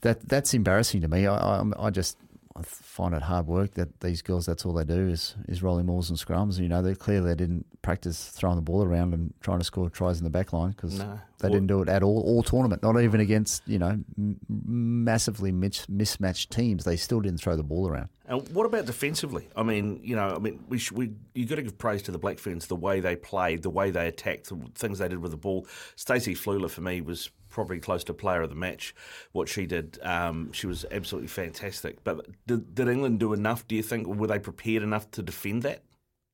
that 0.00 0.28
that's 0.28 0.54
embarrassing 0.54 1.02
to 1.02 1.08
me. 1.08 1.26
I, 1.26 1.36
I, 1.36 1.64
I 1.78 1.90
just 1.90 2.16
I 2.58 2.62
find 2.62 3.14
it 3.14 3.22
hard 3.22 3.46
work 3.46 3.74
that 3.74 4.00
these 4.00 4.22
girls 4.22 4.46
that's 4.46 4.64
all 4.64 4.72
they 4.72 4.84
do 4.84 5.08
is 5.08 5.34
is 5.46 5.62
rolling 5.62 5.86
balls 5.86 6.08
and 6.10 6.18
scrums. 6.18 6.58
You 6.58 6.68
know, 6.68 6.80
they 6.82 6.94
clearly 6.94 7.28
they 7.28 7.34
didn't 7.34 7.66
practice 7.82 8.28
throwing 8.30 8.56
the 8.56 8.62
ball 8.62 8.82
around 8.82 9.12
and 9.14 9.34
trying 9.42 9.58
to 9.58 9.64
score 9.64 9.90
tries 9.90 10.18
in 10.18 10.24
the 10.24 10.30
back 10.30 10.52
line 10.52 10.70
because 10.70 10.98
No. 10.98 11.20
they 11.38 11.48
didn't 11.48 11.66
do 11.66 11.82
it 11.82 11.88
at 11.88 12.02
all 12.02 12.22
all 12.22 12.42
tournament. 12.42 12.82
Not 12.82 13.00
even 13.00 13.20
against 13.20 13.62
you 13.66 13.78
know 13.78 13.98
m- 14.16 14.40
massively 14.48 15.52
mis- 15.52 15.88
mismatched 15.88 16.50
teams. 16.50 16.84
They 16.84 16.96
still 16.96 17.20
didn't 17.20 17.40
throw 17.40 17.56
the 17.56 17.62
ball 17.62 17.88
around. 17.88 18.08
And 18.28 18.48
what 18.48 18.66
about 18.66 18.86
defensively? 18.86 19.48
I 19.54 19.62
mean, 19.62 20.00
you 20.02 20.16
know, 20.16 20.34
I 20.34 20.38
mean, 20.38 20.64
we 20.68 20.78
should, 20.78 20.96
we 20.96 21.12
you 21.34 21.46
got 21.46 21.56
to 21.56 21.62
give 21.62 21.78
praise 21.78 22.02
to 22.02 22.10
the 22.10 22.18
Black 22.18 22.38
Ferns, 22.38 22.66
the 22.66 22.74
way 22.76 23.00
they 23.00 23.14
played, 23.16 23.62
the 23.62 23.70
way 23.70 23.90
they 23.90 24.08
attacked, 24.08 24.48
the 24.48 24.58
things 24.74 24.98
they 24.98 25.08
did 25.08 25.18
with 25.20 25.30
the 25.30 25.36
ball. 25.36 25.66
Stacey 25.94 26.34
Fluhler 26.34 26.70
for 26.70 26.80
me 26.80 27.00
was 27.00 27.30
probably 27.56 27.80
close 27.80 28.04
to 28.04 28.12
player 28.12 28.42
of 28.42 28.50
the 28.50 28.54
match. 28.54 28.94
What 29.32 29.48
she 29.48 29.64
did, 29.64 29.98
um, 30.02 30.52
she 30.52 30.66
was 30.66 30.84
absolutely 30.92 31.28
fantastic. 31.28 32.04
But 32.04 32.26
did, 32.46 32.74
did 32.74 32.86
England 32.86 33.18
do 33.18 33.32
enough? 33.32 33.66
Do 33.66 33.74
you 33.74 33.82
think? 33.82 34.06
Were 34.06 34.26
they 34.26 34.38
prepared 34.38 34.82
enough 34.82 35.10
to 35.12 35.22
defend 35.22 35.62
that? 35.62 35.82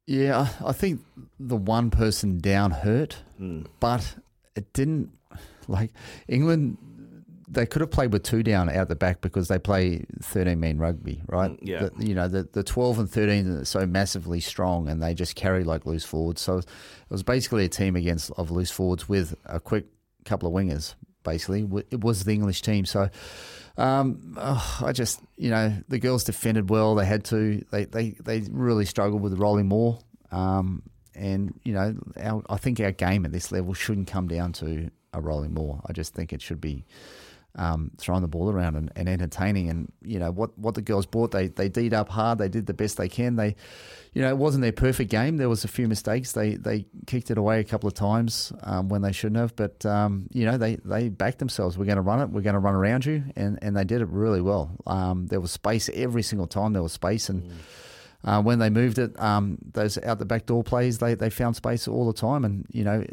Yeah, 0.08 0.48
I 0.64 0.72
think 0.72 1.00
the 1.38 1.56
one 1.56 1.90
person 1.90 2.38
down 2.40 2.72
hurt, 2.72 3.18
but 3.78 4.16
it 4.56 4.72
didn't. 4.72 5.10
Like 5.68 5.92
England, 6.26 6.76
they 7.48 7.66
could 7.66 7.82
have 7.82 7.92
played 7.92 8.12
with 8.12 8.24
two 8.24 8.42
down 8.42 8.68
out 8.68 8.88
the 8.88 8.96
back 8.96 9.20
because 9.20 9.46
they 9.46 9.60
play 9.60 10.04
thirteen 10.20 10.58
man 10.58 10.78
rugby, 10.78 11.22
right? 11.28 11.56
yeah. 11.62 11.88
The- 11.88 12.04
you 12.04 12.14
know 12.16 12.26
the 12.26 12.48
the 12.52 12.64
twelve 12.64 12.98
and 12.98 13.08
thirteen 13.08 13.46
are 13.48 13.64
so 13.64 13.86
massively 13.86 14.40
strong, 14.40 14.88
and 14.88 15.00
they 15.00 15.14
just 15.14 15.36
carry 15.36 15.62
like 15.62 15.86
loose 15.86 16.04
forwards. 16.04 16.40
So 16.42 16.58
it 16.58 16.66
was 17.10 17.22
basically 17.22 17.64
a 17.64 17.68
team 17.68 17.94
against 17.94 18.32
of 18.32 18.50
loose 18.50 18.72
forwards 18.72 19.08
with 19.08 19.36
a 19.46 19.60
quick 19.60 19.86
couple 20.24 20.48
of 20.48 20.54
wingers. 20.54 20.94
Basically, 21.24 21.68
it 21.90 22.00
was 22.00 22.24
the 22.24 22.32
English 22.32 22.62
team. 22.62 22.84
So. 22.84 23.08
Um, 23.78 24.34
oh, 24.36 24.80
I 24.84 24.92
just, 24.92 25.22
you 25.38 25.48
know, 25.48 25.72
the 25.88 25.98
girls 25.98 26.24
defended 26.24 26.68
well. 26.68 26.94
They 26.94 27.06
had 27.06 27.24
to. 27.24 27.64
They 27.70 27.86
they, 27.86 28.10
they 28.22 28.42
really 28.50 28.84
struggled 28.84 29.22
with 29.22 29.38
rolling 29.38 29.68
maul. 29.68 30.04
Um, 30.30 30.82
and 31.14 31.58
you 31.64 31.72
know, 31.72 31.94
our, 32.20 32.42
I 32.50 32.56
think 32.58 32.80
our 32.80 32.92
game 32.92 33.24
at 33.24 33.32
this 33.32 33.50
level 33.50 33.72
shouldn't 33.72 34.08
come 34.08 34.28
down 34.28 34.52
to 34.54 34.90
a 35.12 35.20
rolling 35.20 35.54
maul. 35.54 35.80
I 35.86 35.92
just 35.92 36.14
think 36.14 36.32
it 36.32 36.42
should 36.42 36.60
be 36.60 36.84
um, 37.56 37.90
throwing 37.98 38.22
the 38.22 38.28
ball 38.28 38.50
around 38.50 38.76
and, 38.76 38.90
and 38.96 39.08
entertaining. 39.08 39.68
And 39.68 39.92
you 40.02 40.18
know 40.18 40.30
what 40.30 40.56
what 40.58 40.74
the 40.74 40.82
girls 40.82 41.06
brought, 41.06 41.30
they 41.30 41.48
they 41.48 41.68
deed 41.68 41.94
up 41.94 42.08
hard. 42.08 42.38
They 42.38 42.48
did 42.48 42.66
the 42.66 42.74
best 42.74 42.96
they 42.96 43.08
can. 43.08 43.36
They, 43.36 43.56
you 44.12 44.22
know, 44.22 44.28
it 44.28 44.38
wasn't 44.38 44.62
their 44.62 44.72
perfect 44.72 45.10
game. 45.10 45.36
There 45.36 45.48
was 45.48 45.64
a 45.64 45.68
few 45.68 45.88
mistakes. 45.88 46.32
They 46.32 46.56
they 46.56 46.86
kicked 47.06 47.30
it 47.30 47.38
away 47.38 47.60
a 47.60 47.64
couple 47.64 47.88
of 47.88 47.94
times 47.94 48.52
um, 48.62 48.88
when 48.88 49.02
they 49.02 49.12
shouldn't 49.12 49.38
have. 49.38 49.54
But 49.56 49.84
um, 49.84 50.28
you 50.32 50.44
know, 50.44 50.56
they 50.56 50.76
they 50.76 51.08
backed 51.08 51.38
themselves. 51.38 51.76
We're 51.76 51.86
going 51.86 51.96
to 51.96 52.02
run 52.02 52.20
it. 52.20 52.30
We're 52.30 52.42
going 52.42 52.54
to 52.54 52.60
run 52.60 52.74
around 52.74 53.04
you, 53.04 53.24
and 53.36 53.58
and 53.62 53.76
they 53.76 53.84
did 53.84 54.00
it 54.00 54.08
really 54.08 54.40
well. 54.40 54.70
Um, 54.86 55.26
there 55.26 55.40
was 55.40 55.50
space 55.50 55.90
every 55.92 56.22
single 56.22 56.46
time. 56.46 56.72
There 56.72 56.82
was 56.82 56.92
space 56.92 57.28
and. 57.28 57.42
Mm. 57.44 57.52
Uh, 58.24 58.40
when 58.40 58.60
they 58.60 58.70
moved 58.70 59.00
it, 59.00 59.20
um, 59.20 59.58
those 59.72 59.98
out 59.98 60.20
the 60.20 60.24
back 60.24 60.46
door 60.46 60.62
plays, 60.62 60.98
they, 60.98 61.14
they 61.14 61.28
found 61.28 61.56
space 61.56 61.88
all 61.88 62.06
the 62.06 62.12
time, 62.12 62.44
and 62.44 62.64
you 62.70 62.84
know, 62.84 63.04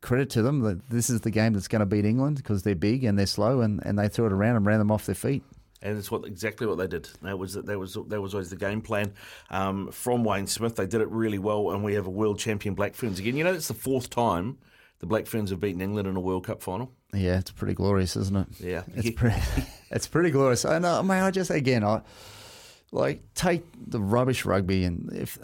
credit 0.00 0.30
to 0.30 0.42
them 0.42 0.60
that 0.60 0.88
this 0.90 1.10
is 1.10 1.22
the 1.22 1.30
game 1.30 1.52
that's 1.52 1.68
going 1.68 1.80
to 1.80 1.86
beat 1.86 2.04
England 2.04 2.36
because 2.36 2.62
they're 2.62 2.74
big 2.74 3.04
and 3.04 3.18
they're 3.18 3.26
slow, 3.26 3.60
and, 3.60 3.84
and 3.84 3.98
they 3.98 4.08
threw 4.08 4.26
it 4.26 4.32
around 4.32 4.56
and 4.56 4.66
ran 4.66 4.78
them 4.78 4.90
off 4.90 5.06
their 5.06 5.14
feet. 5.14 5.42
And 5.80 5.96
it's 5.96 6.10
what 6.10 6.24
exactly 6.24 6.66
what 6.66 6.78
they 6.78 6.88
did. 6.88 7.08
That 7.22 7.38
was 7.38 7.54
that 7.54 7.78
was 7.78 7.96
that 8.08 8.20
was 8.20 8.34
always 8.34 8.50
the 8.50 8.56
game 8.56 8.80
plan 8.80 9.12
um, 9.50 9.92
from 9.92 10.24
Wayne 10.24 10.48
Smith. 10.48 10.74
They 10.74 10.86
did 10.86 11.00
it 11.00 11.08
really 11.08 11.38
well, 11.38 11.70
and 11.70 11.84
we 11.84 11.94
have 11.94 12.06
a 12.06 12.10
world 12.10 12.38
champion 12.38 12.74
Black 12.74 12.94
Ferns 12.94 13.20
again. 13.20 13.36
You 13.36 13.44
know, 13.44 13.52
it's 13.52 13.68
the 13.68 13.74
fourth 13.74 14.10
time 14.10 14.58
the 14.98 15.06
Black 15.06 15.26
Ferns 15.26 15.50
have 15.50 15.60
beaten 15.60 15.80
England 15.80 16.08
in 16.08 16.16
a 16.16 16.20
World 16.20 16.46
Cup 16.46 16.62
final. 16.62 16.90
Yeah, 17.14 17.38
it's 17.38 17.52
pretty 17.52 17.74
glorious, 17.74 18.16
isn't 18.16 18.36
it? 18.36 18.60
Yeah, 18.60 18.82
it's 18.96 19.10
pretty. 19.16 19.36
it's 19.90 20.08
pretty 20.08 20.30
glorious. 20.30 20.64
I 20.64 20.80
know. 20.80 20.98
I 20.98 21.02
mean, 21.02 21.10
I 21.12 21.30
just 21.30 21.50
again, 21.50 21.84
I 21.84 22.02
like 22.90 23.22
take 23.34 23.64
the 23.86 24.00
rubbish 24.00 24.44
rugby 24.46 24.84
and 24.84 25.12
if 25.12 25.38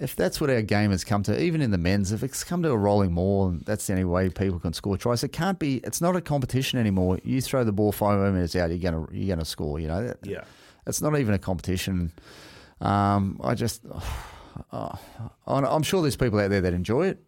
if 0.00 0.14
that's 0.14 0.40
what 0.40 0.50
our 0.50 0.60
game 0.60 0.90
has 0.90 1.02
come 1.02 1.22
to 1.22 1.42
even 1.42 1.62
in 1.62 1.70
the 1.70 1.78
men's 1.78 2.12
if 2.12 2.22
it's 2.22 2.44
come 2.44 2.62
to 2.62 2.70
a 2.70 2.76
rolling 2.76 3.12
maul 3.12 3.48
and 3.48 3.62
that's 3.62 3.86
the 3.86 3.94
only 3.94 4.04
way 4.04 4.28
people 4.28 4.58
can 4.58 4.72
score 4.74 4.98
tries 4.98 5.24
it 5.24 5.32
can't 5.32 5.58
be 5.58 5.76
it's 5.78 6.00
not 6.00 6.14
a 6.14 6.20
competition 6.20 6.78
anymore. 6.78 7.18
You 7.24 7.40
throw 7.40 7.64
the 7.64 7.72
ball 7.72 7.92
five 7.92 8.18
minutes 8.32 8.54
out 8.54 8.70
you're 8.70 8.78
gonna 8.78 9.06
you're 9.12 9.34
gonna 9.34 9.46
score 9.46 9.80
you 9.80 9.88
know? 9.88 10.12
Yeah. 10.22 10.44
It's 10.86 11.02
not 11.02 11.18
even 11.18 11.34
a 11.34 11.38
competition. 11.38 12.10
Um, 12.80 13.40
I 13.42 13.54
just 13.54 13.82
uh, 14.72 14.96
I'm 15.46 15.82
sure 15.82 16.02
there's 16.02 16.16
people 16.16 16.38
out 16.38 16.50
there 16.50 16.60
that 16.60 16.74
enjoy 16.74 17.08
it 17.08 17.22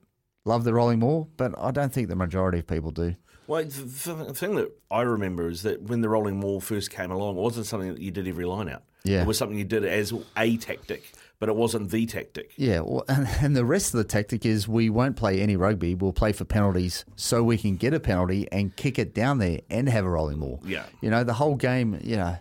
love 0.45 0.64
the 0.64 0.75
rolling 0.75 0.99
maul 0.99 1.31
but 1.38 1.55
I 1.59 1.71
don't 1.71 1.93
think 1.93 2.09
the 2.09 2.17
majority 2.17 2.59
of 2.59 2.67
people 2.67 2.91
do 2.91 3.14
well, 3.53 3.65
the 3.65 4.33
thing 4.35 4.55
that 4.55 4.73
I 4.91 5.03
remember 5.03 5.51
is 5.51 5.63
that 5.63 5.83
when 5.83 6.01
the 6.01 6.09
rolling 6.09 6.41
wall 6.41 6.59
first 6.59 6.91
came 6.91 7.11
along, 7.11 7.37
it 7.37 7.41
wasn't 7.41 7.67
something 7.67 7.93
that 7.93 8.01
you 8.01 8.11
did 8.11 8.27
every 8.27 8.47
line 8.47 8.71
out. 8.71 8.83
Yeah. 9.05 9.21
It 9.21 9.27
was 9.27 9.37
something 9.37 9.59
you 9.59 9.65
did 9.67 9.85
as 9.85 10.11
a 10.39 10.57
tactic, 10.57 11.13
but 11.39 11.51
it 11.51 11.55
wasn't 11.55 11.91
the 11.91 12.07
tactic. 12.07 12.53
Yeah, 12.57 12.81
well, 12.81 13.05
and, 13.09 13.29
and 13.43 13.55
the 13.55 13.67
rest 13.67 13.93
of 13.93 13.99
the 13.99 14.05
tactic 14.05 14.47
is 14.47 14.67
we 14.67 14.89
won't 14.89 15.17
play 15.17 15.39
any 15.43 15.57
rugby. 15.57 15.95
We'll 15.95 16.15
play 16.15 16.33
for 16.33 16.47
penalties 16.47 17.05
so 17.15 17.43
we 17.45 17.59
can 17.59 17.77
get 17.77 17.93
a 17.93 18.01
penalty 18.01 18.49
and 18.51 18.75
kick 18.75 18.99
it 18.99 19.13
down 19.13 19.37
there 19.37 19.61
and 19.69 19.87
have 19.87 20.07
a 20.07 20.09
rolling 20.09 20.41
wall. 20.41 20.63
Yeah. 20.65 20.87
You 21.03 21.11
know, 21.11 21.23
the 21.23 21.35
whole 21.35 21.57
game, 21.57 22.01
you 22.03 22.17
know, 22.17 22.39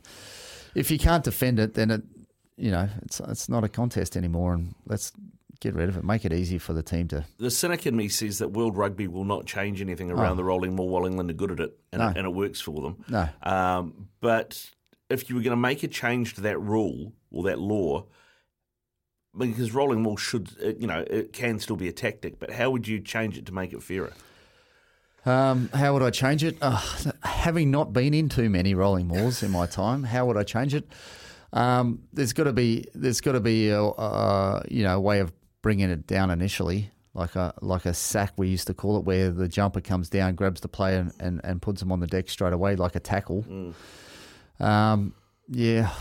if 0.76 0.92
you 0.92 0.98
can't 0.98 1.26
defend 1.26 1.60
it, 1.60 1.74
then 1.74 1.92
it, 1.92 2.04
you 2.56 2.72
know, 2.72 2.88
it's 3.02 3.20
it's 3.20 3.50
not 3.50 3.66
a 3.66 3.70
contest 3.70 4.16
anymore. 4.16 4.54
And 4.54 4.76
let's 4.86 5.12
get 5.62 5.74
rid 5.76 5.88
of 5.88 5.96
it. 5.96 6.04
Make 6.04 6.26
it 6.26 6.34
easy 6.34 6.58
for 6.58 6.74
the 6.74 6.84
team 6.84 7.08
to. 7.10 7.24
The 7.38 7.50
cynic 7.50 7.88
in 7.88 7.96
me 7.96 8.10
says 8.10 8.40
that 8.40 8.50
World 8.50 8.76
Rugby 8.76 9.08
will 9.08 9.24
not 9.24 9.46
change 9.46 9.80
anything 9.80 10.12
around 10.12 10.34
Oh. 10.34 10.36
the 10.36 10.44
rolling 10.44 10.76
maul 10.76 10.90
while 10.90 11.06
England 11.06 11.30
are 11.30 11.34
good 11.34 11.52
at 11.52 11.60
it, 11.62 11.80
and, 11.94 12.02
No. 12.02 12.10
it, 12.10 12.18
and 12.18 12.26
it 12.28 12.34
works 12.34 12.60
for 12.60 12.82
them. 12.82 13.06
No. 13.08 13.30
Um, 13.44 14.08
but 14.20 14.70
if 15.10 15.30
you 15.30 15.36
were 15.36 15.42
going 15.42 15.52
to 15.52 15.56
make 15.62 15.84
a 15.84 15.88
change 15.88 16.34
to 16.36 16.42
that 16.42 16.60
rule 16.60 17.14
or 17.32 17.44
that 17.44 17.60
law, 17.60 18.06
because 19.38 19.74
rolling 19.74 20.02
maul 20.02 20.18
should, 20.18 20.50
you 20.80 20.88
know, 20.88 21.06
it 21.10 21.32
can 21.32 21.58
still 21.60 21.78
be 21.78 21.88
a 21.88 21.94
tactic, 21.94 22.38
but 22.40 22.52
how 22.52 22.70
would 22.72 22.88
you 22.88 23.00
change 23.00 23.38
it 23.38 23.46
to 23.46 23.54
make 23.54 23.72
it 23.72 23.82
fairer? 23.82 24.12
Um, 25.26 25.70
how 25.74 25.94
would 25.94 26.02
I 26.02 26.10
change 26.10 26.44
it? 26.44 26.58
Uh, 26.62 26.82
having 27.24 27.70
not 27.70 27.94
been 27.94 28.14
in 28.14 28.28
too 28.28 28.50
many 28.50 28.74
rolling 28.74 29.08
mauls 29.08 29.44
in 29.44 29.52
my 29.52 29.68
time, 29.68 30.04
how 30.04 30.26
would 30.26 30.36
I 30.36 30.44
change 30.44 30.74
it? 30.74 30.92
Um, 31.54 32.00
there's 32.12 32.34
got 32.34 32.46
to 32.46 32.54
be 32.54 32.86
there's 32.96 33.22
got 33.22 33.34
to 33.34 33.40
be 33.40 33.70
a, 33.70 33.82
a 33.84 34.64
you 34.70 34.84
know 34.84 34.96
a 34.98 35.00
way 35.00 35.20
of 35.20 35.32
bringing 35.62 35.90
it 35.90 36.08
down 36.08 36.30
initially, 36.32 36.92
like 37.14 37.36
a 37.36 37.54
like 37.62 37.86
a 37.86 37.94
sack 37.94 38.34
we 38.38 38.48
used 38.48 38.68
to 38.68 38.74
call 38.74 38.98
it, 38.98 39.04
where 39.06 39.30
the 39.32 39.48
jumper 39.48 39.82
comes 39.82 40.10
down, 40.10 40.36
grabs 40.36 40.62
the 40.62 40.68
player, 40.68 41.00
and, 41.00 41.14
and, 41.20 41.42
and 41.44 41.62
puts 41.62 41.82
him 41.82 41.92
on 41.92 42.00
the 42.00 42.08
deck 42.08 42.30
straight 42.30 42.54
away, 42.54 42.76
like 42.76 42.96
a 42.96 43.00
tackle. 43.00 43.74
Um, 44.60 45.14
yeah, 45.50 45.92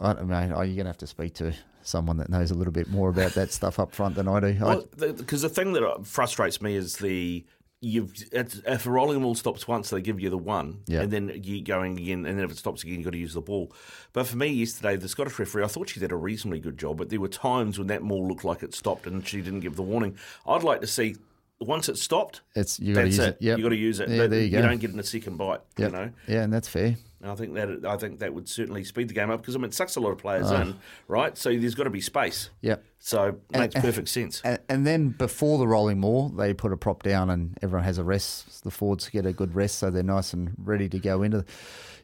I 0.00 0.12
don't 0.12 0.28
know. 0.28 0.62
You're 0.62 0.76
gonna 0.76 0.88
have 0.90 0.98
to 0.98 1.06
speak 1.06 1.34
to 1.34 1.54
someone 1.82 2.16
that 2.16 2.28
knows 2.30 2.50
a 2.50 2.54
little 2.54 2.72
bit 2.72 2.88
more 2.88 3.10
about 3.10 3.32
that 3.32 3.52
stuff 3.52 3.78
up 3.78 3.92
front 3.92 4.14
than 4.14 4.26
I 4.28 4.40
do. 4.40 4.46
I- 4.60 4.64
Well, 4.64 4.84
because 4.96 5.42
the, 5.42 5.48
thing 5.48 5.72
that 5.74 6.00
frustrates 6.06 6.62
me 6.62 6.76
is 6.76 6.96
the 6.96 7.44
you've 7.84 8.12
it's, 8.32 8.60
if 8.66 8.86
a 8.86 8.90
rolling 8.90 9.20
maul 9.22 9.34
stops 9.34 9.68
once, 9.68 9.90
they 9.90 10.00
give 10.00 10.18
you 10.20 10.30
the 10.30 10.38
one, 10.38 10.80
Yeah. 10.86 11.02
and 11.02 11.10
then 11.12 11.40
you're 11.44 11.62
going 11.62 11.98
again, 11.98 12.24
and 12.26 12.38
then 12.38 12.44
if 12.44 12.50
it 12.50 12.56
stops 12.58 12.82
again, 12.82 12.94
you 12.94 12.98
have 13.00 13.04
got 13.06 13.10
to 13.12 13.18
use 13.18 13.34
the 13.34 13.40
ball. 13.40 13.72
But 14.12 14.26
for 14.26 14.36
me, 14.36 14.48
yesterday, 14.48 14.96
the 14.96 15.08
Scottish 15.08 15.38
referee, 15.38 15.64
I 15.64 15.66
thought 15.68 15.88
she 15.90 16.00
did 16.00 16.12
a 16.12 16.16
reasonably 16.16 16.60
good 16.60 16.78
job, 16.78 16.96
but 16.98 17.10
there 17.10 17.20
were 17.20 17.28
times 17.28 17.78
when 17.78 17.88
that 17.88 18.02
ball 18.02 18.26
looked 18.26 18.44
like 18.44 18.62
it 18.62 18.74
stopped, 18.74 19.06
and 19.06 19.26
she 19.26 19.42
didn't 19.42 19.60
give 19.60 19.76
the 19.76 19.82
warning. 19.82 20.16
I'd 20.46 20.62
like 20.62 20.80
to 20.80 20.86
see. 20.86 21.16
Once 21.60 21.88
it's 21.88 22.02
stopped, 22.02 22.40
It's 22.56 22.80
you 22.80 22.94
got 22.94 23.02
to 23.02 23.06
that's 23.06 23.16
use 23.16 23.26
it. 23.26 23.28
it. 23.28 23.36
Yep. 23.40 23.58
You 23.58 23.62
got 23.64 23.68
to 23.70 23.76
use 23.76 24.00
it. 24.00 24.08
Yeah, 24.08 24.18
But 24.18 24.30
there 24.30 24.40
you 24.40 24.50
go. 24.50 24.60
don't 24.62 24.78
get 24.80 24.90
in 24.90 24.98
a 24.98 25.04
second 25.04 25.36
bite. 25.36 25.60
Yep. 25.78 25.92
You 25.92 25.96
know, 25.96 26.10
Yeah, 26.26 26.42
and 26.42 26.52
that's 26.52 26.66
fair. 26.68 26.96
And 27.24 27.32
I 27.32 27.34
think 27.36 27.54
that 27.54 27.86
I 27.86 27.96
think 27.96 28.18
that 28.18 28.34
would 28.34 28.48
certainly 28.48 28.84
speed 28.84 29.08
the 29.08 29.14
game 29.14 29.30
up 29.30 29.40
because 29.40 29.56
I 29.56 29.58
mean 29.58 29.66
it 29.70 29.74
sucks 29.74 29.96
a 29.96 30.00
lot 30.00 30.10
of 30.10 30.18
players 30.18 30.50
Oh. 30.50 30.56
in, 30.60 30.76
right? 31.08 31.36
So 31.38 31.48
there's 31.56 31.74
got 31.74 31.84
to 31.84 31.90
be 31.90 32.02
space. 32.02 32.50
Yeah. 32.60 32.76
So 32.98 33.24
it 33.28 33.40
And- 33.54 33.60
makes 33.62 33.74
perfect 33.74 34.08
sense. 34.08 34.42
And, 34.44 34.58
and 34.68 34.86
then 34.86 35.08
before 35.08 35.58
the 35.58 35.66
rolling 35.66 36.00
maul, 36.00 36.28
they 36.28 36.52
put 36.54 36.72
a 36.72 36.76
prop 36.76 37.02
down 37.02 37.30
and 37.30 37.58
everyone 37.62 37.84
has 37.84 37.96
a 37.98 38.04
rest. 38.04 38.62
The 38.62 38.70
forwards 38.70 39.08
get 39.08 39.24
a 39.26 39.32
good 39.32 39.54
rest, 39.54 39.78
so 39.78 39.90
they're 39.90 40.02
nice 40.02 40.32
and 40.34 40.52
ready 40.58 40.88
to 40.90 40.98
go 40.98 41.22
into. 41.22 41.38
The, 41.38 41.44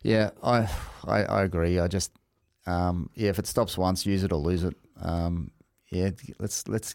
yeah, 0.02 0.30
I, 0.42 0.68
I 1.06 1.24
I 1.24 1.42
agree. 1.42 1.78
I 1.78 1.86
just 1.86 2.12
um, 2.66 3.10
yeah, 3.14 3.28
if 3.28 3.38
it 3.38 3.46
stops 3.46 3.76
once, 3.76 4.06
use 4.06 4.24
it 4.24 4.32
or 4.32 4.40
lose 4.40 4.64
it. 4.64 4.74
Um, 5.02 5.50
yeah, 5.90 6.10
let's 6.38 6.66
let's 6.68 6.94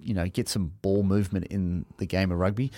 you 0.00 0.14
know 0.14 0.26
get 0.26 0.48
some 0.48 0.72
ball 0.82 1.02
movement 1.02 1.46
in 1.48 1.84
the 1.98 2.06
game 2.06 2.32
of 2.32 2.38
rugby. 2.38 2.72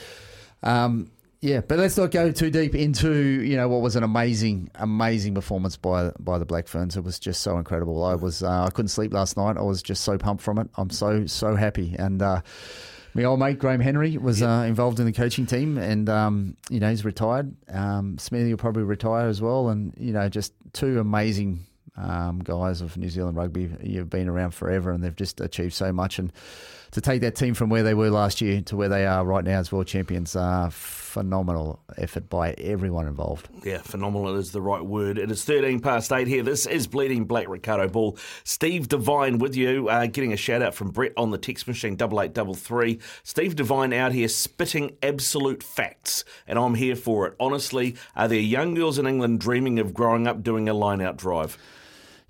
Um, 0.62 1.10
yeah, 1.42 1.60
but 1.60 1.80
let's 1.80 1.96
not 1.96 2.12
go 2.12 2.30
too 2.30 2.50
deep 2.50 2.76
into 2.76 3.12
you 3.12 3.56
know 3.56 3.68
what 3.68 3.82
was 3.82 3.96
an 3.96 4.04
amazing, 4.04 4.70
amazing 4.76 5.34
performance 5.34 5.76
by 5.76 6.12
by 6.20 6.38
the 6.38 6.44
Black 6.44 6.68
Ferns. 6.68 6.96
It 6.96 7.02
was 7.02 7.18
just 7.18 7.42
so 7.42 7.58
incredible. 7.58 8.04
I 8.04 8.14
was 8.14 8.44
uh, 8.44 8.64
I 8.64 8.70
couldn't 8.70 8.90
sleep 8.90 9.12
last 9.12 9.36
night. 9.36 9.56
I 9.56 9.62
was 9.62 9.82
just 9.82 10.04
so 10.04 10.16
pumped 10.16 10.40
from 10.40 10.58
it. 10.58 10.68
I'm 10.76 10.88
so 10.88 11.26
so 11.26 11.56
happy. 11.56 11.96
And 11.98 12.22
uh, 12.22 12.42
my 13.14 13.24
old 13.24 13.40
mate 13.40 13.58
Graham 13.58 13.80
Henry 13.80 14.16
was 14.18 14.40
uh, 14.40 14.64
involved 14.68 15.00
in 15.00 15.06
the 15.06 15.12
coaching 15.12 15.44
team, 15.44 15.78
and 15.78 16.08
um, 16.08 16.56
you 16.70 16.78
know 16.78 16.90
he's 16.90 17.04
retired. 17.04 17.52
Um, 17.68 18.18
Smithy 18.18 18.50
will 18.50 18.58
probably 18.58 18.84
retire 18.84 19.26
as 19.26 19.42
well, 19.42 19.68
and 19.68 19.92
you 19.98 20.12
know 20.12 20.28
just 20.28 20.52
two 20.72 21.00
amazing 21.00 21.66
um, 21.96 22.38
guys 22.38 22.80
of 22.80 22.96
New 22.96 23.08
Zealand 23.08 23.36
rugby. 23.36 23.68
You've 23.82 24.10
been 24.10 24.28
around 24.28 24.52
forever, 24.52 24.92
and 24.92 25.02
they've 25.02 25.16
just 25.16 25.40
achieved 25.40 25.74
so 25.74 25.92
much. 25.92 26.20
And 26.20 26.32
to 26.92 27.00
take 27.00 27.20
that 27.22 27.34
team 27.34 27.54
from 27.54 27.68
where 27.68 27.82
they 27.82 27.94
were 27.94 28.10
last 28.10 28.40
year 28.40 28.60
to 28.62 28.76
where 28.76 28.88
they 28.88 29.06
are 29.06 29.24
right 29.24 29.44
now 29.44 29.58
as 29.58 29.72
world 29.72 29.88
champions, 29.88 30.36
uh, 30.36 30.70
phenomenal 31.12 31.78
effort 31.98 32.30
by 32.30 32.52
everyone 32.52 33.06
involved. 33.06 33.46
Yeah, 33.62 33.82
phenomenal 33.82 34.34
is 34.36 34.52
the 34.52 34.62
right 34.62 34.82
word. 34.82 35.18
It 35.18 35.30
is 35.30 35.44
13 35.44 35.80
past 35.80 36.10
8 36.10 36.26
here. 36.26 36.42
This 36.42 36.64
is 36.64 36.86
Bleeding 36.86 37.26
Black 37.26 37.48
Riccardo 37.48 37.86
Ball. 37.88 38.16
Steve 38.44 38.88
Devine 38.88 39.36
with 39.36 39.54
you, 39.54 39.90
uh, 39.90 40.06
getting 40.06 40.32
a 40.32 40.38
shout 40.38 40.62
out 40.62 40.74
from 40.74 40.88
Brett 40.90 41.12
on 41.18 41.30
the 41.30 41.36
text 41.36 41.68
machine, 41.68 41.92
8833. 41.92 42.98
Steve 43.24 43.54
Devine 43.54 43.92
out 43.92 44.12
here 44.12 44.26
spitting 44.26 44.96
absolute 45.02 45.62
facts, 45.62 46.24
and 46.46 46.58
I'm 46.58 46.76
here 46.76 46.96
for 46.96 47.26
it. 47.26 47.34
Honestly, 47.38 47.94
are 48.16 48.28
there 48.28 48.40
young 48.40 48.72
girls 48.72 48.98
in 48.98 49.06
England 49.06 49.38
dreaming 49.40 49.78
of 49.78 49.92
growing 49.92 50.26
up 50.26 50.42
doing 50.42 50.66
a 50.66 50.72
line 50.72 51.02
out 51.02 51.18
drive? 51.18 51.58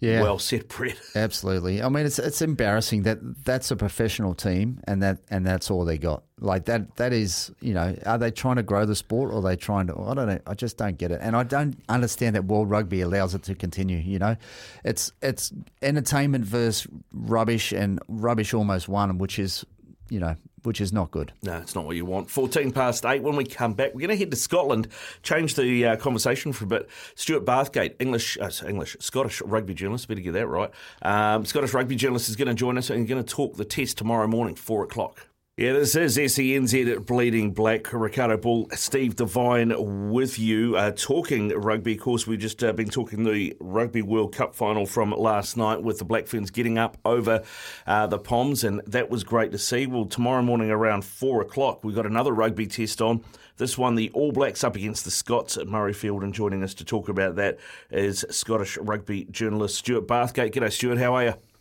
Yeah. 0.02 0.20
Well 0.20 0.40
said, 0.40 0.66
Brett. 0.66 0.98
Absolutely. 1.14 1.80
I 1.80 1.88
mean, 1.88 2.06
it's 2.06 2.18
it's 2.18 2.42
embarrassing 2.42 3.04
that 3.04 3.18
that's 3.44 3.70
a 3.70 3.76
professional 3.76 4.34
team 4.34 4.80
and 4.88 5.00
that 5.00 5.18
and 5.30 5.46
that's 5.46 5.70
all 5.70 5.84
they 5.84 5.96
got. 5.96 6.24
Like 6.40 6.64
that 6.64 6.96
that 6.96 7.12
is, 7.12 7.52
you 7.60 7.72
know, 7.72 7.96
are 8.04 8.18
they 8.18 8.32
trying 8.32 8.56
to 8.56 8.64
grow 8.64 8.84
the 8.84 8.96
sport 8.96 9.30
or 9.30 9.36
are 9.38 9.42
they 9.42 9.54
trying 9.54 9.86
to? 9.86 10.00
I 10.00 10.14
don't 10.14 10.26
know. 10.26 10.40
I 10.44 10.54
just 10.54 10.76
don't 10.76 10.98
get 10.98 11.12
it, 11.12 11.20
and 11.22 11.36
I 11.36 11.44
don't 11.44 11.76
understand 11.88 12.34
that 12.34 12.46
World 12.46 12.68
Rugby 12.68 13.00
allows 13.00 13.36
it 13.36 13.44
to 13.44 13.54
continue. 13.54 13.98
You 13.98 14.18
know, 14.18 14.36
it's 14.84 15.12
it's 15.22 15.52
entertainment 15.82 16.46
versus 16.46 16.88
rubbish, 17.12 17.70
and 17.70 18.00
rubbish 18.08 18.54
almost 18.54 18.88
won, 18.88 19.18
which 19.18 19.38
is, 19.38 19.64
you 20.10 20.18
know, 20.18 20.34
which 20.62 20.80
is 20.80 20.92
not 20.92 21.10
good. 21.10 21.32
No, 21.42 21.56
it's 21.58 21.74
not 21.74 21.84
what 21.84 21.96
you 21.96 22.04
want. 22.04 22.30
14 22.30 22.72
past 22.72 23.04
8. 23.04 23.22
When 23.22 23.36
we 23.36 23.44
come 23.44 23.74
back, 23.74 23.94
we're 23.94 24.00
going 24.00 24.10
to 24.10 24.16
head 24.16 24.30
to 24.30 24.36
Scotland, 24.36 24.88
change 25.22 25.54
the 25.54 25.86
uh, 25.86 25.96
conversation 25.96 26.52
for 26.52 26.64
a 26.64 26.68
bit. 26.68 26.88
Stuart 27.14 27.44
Bathgate, 27.44 27.94
English, 27.98 28.38
uh, 28.40 28.50
English, 28.66 28.96
Scottish 29.00 29.42
rugby 29.42 29.74
journalist, 29.74 30.08
better 30.08 30.20
get 30.20 30.32
that 30.32 30.46
right. 30.46 30.70
Um, 31.02 31.44
Scottish 31.44 31.74
rugby 31.74 31.96
journalist 31.96 32.28
is 32.28 32.36
going 32.36 32.48
to 32.48 32.54
join 32.54 32.78
us 32.78 32.90
and 32.90 33.08
going 33.08 33.22
to 33.22 33.28
talk 33.28 33.56
the 33.56 33.64
test 33.64 33.98
tomorrow 33.98 34.26
morning, 34.26 34.54
4 34.54 34.84
o'clock. 34.84 35.26
Yeah, 35.62 35.74
this 35.74 35.94
is 35.94 36.18
SENZ 36.18 36.92
at 36.92 37.06
Bleeding 37.06 37.52
Black. 37.52 37.92
Riccardo 37.92 38.36
Ball, 38.36 38.68
Steve 38.72 39.14
Devine 39.14 40.10
with 40.10 40.36
you, 40.36 40.74
uh, 40.74 40.90
talking 40.90 41.50
rugby. 41.50 41.92
Of 41.94 42.00
course, 42.00 42.26
we've 42.26 42.40
just 42.40 42.64
uh, 42.64 42.72
been 42.72 42.88
talking 42.88 43.22
the 43.22 43.56
Rugby 43.60 44.02
World 44.02 44.34
Cup 44.34 44.56
final 44.56 44.86
from 44.86 45.12
last 45.12 45.56
night 45.56 45.80
with 45.80 45.98
the 46.00 46.04
Black 46.04 46.26
Ferns 46.26 46.50
getting 46.50 46.78
up 46.78 46.98
over 47.04 47.44
uh, 47.86 48.08
the 48.08 48.18
Poms, 48.18 48.64
and 48.64 48.82
that 48.88 49.08
was 49.08 49.22
great 49.22 49.52
to 49.52 49.58
see. 49.58 49.86
Well, 49.86 50.06
tomorrow 50.06 50.42
morning 50.42 50.68
around 50.68 51.04
four 51.04 51.42
o'clock, 51.42 51.84
we've 51.84 51.94
got 51.94 52.06
another 52.06 52.32
rugby 52.32 52.66
test 52.66 53.00
on. 53.00 53.22
This 53.58 53.78
one, 53.78 53.94
the 53.94 54.10
All 54.14 54.32
Blacks 54.32 54.64
up 54.64 54.74
against 54.74 55.04
the 55.04 55.12
Scots 55.12 55.56
at 55.56 55.68
Murrayfield, 55.68 56.24
and 56.24 56.34
joining 56.34 56.64
us 56.64 56.74
to 56.74 56.84
talk 56.84 57.08
about 57.08 57.36
that 57.36 57.60
is 57.88 58.24
Scottish 58.30 58.78
rugby 58.78 59.26
journalist 59.30 59.76
Stuart 59.76 60.08
Bathgate. 60.08 60.54
G'day, 60.54 60.72
Stuart. 60.72 60.98
How 60.98 61.14
are 61.14 61.24
you? 61.24 61.51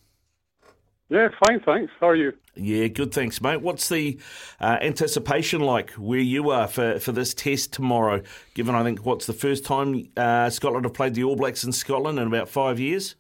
Yeah, 1.12 1.28
fine, 1.46 1.60
thanks. 1.60 1.92
How 2.00 2.08
are 2.08 2.16
you? 2.16 2.32
Yeah, 2.56 2.88
good, 2.88 3.14
thanks, 3.14 3.42
mate. 3.42 3.62
What's 3.62 3.90
the 3.90 4.18
uh, 4.62 4.78
anticipation 4.82 5.60
like 5.60 5.92
where 5.92 6.20
you 6.20 6.52
are 6.52 6.70
for, 6.70 7.00
for 7.00 7.12
this 7.12 7.34
test 7.34 7.74
tomorrow? 7.74 8.22
Given, 8.54 8.76
I 8.76 8.84
think, 8.84 9.06
what's 9.06 9.26
the 9.26 9.34
first 9.34 9.66
time 9.66 10.08
uh, 10.16 10.50
Scotland 10.50 10.86
have 10.86 10.94
played 10.94 11.14
the 11.14 11.26
All 11.26 11.36
Blacks 11.36 11.66
in 11.66 11.74
Scotland 11.74 12.18
in 12.18 12.28
about 12.28 12.48
five 12.48 12.80
years? 12.80 13.16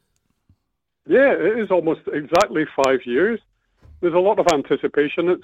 Yeah, 1.05 1.33
it 1.33 1.60
is 1.60 1.69
almost 1.69 2.00
exactly 2.13 2.63
five 2.81 3.00
years. 3.05 3.41
There's 4.00 4.13
a 4.13 4.19
lot 4.19 4.39
of 4.39 4.48
anticipation. 4.53 5.27
It's 5.27 5.43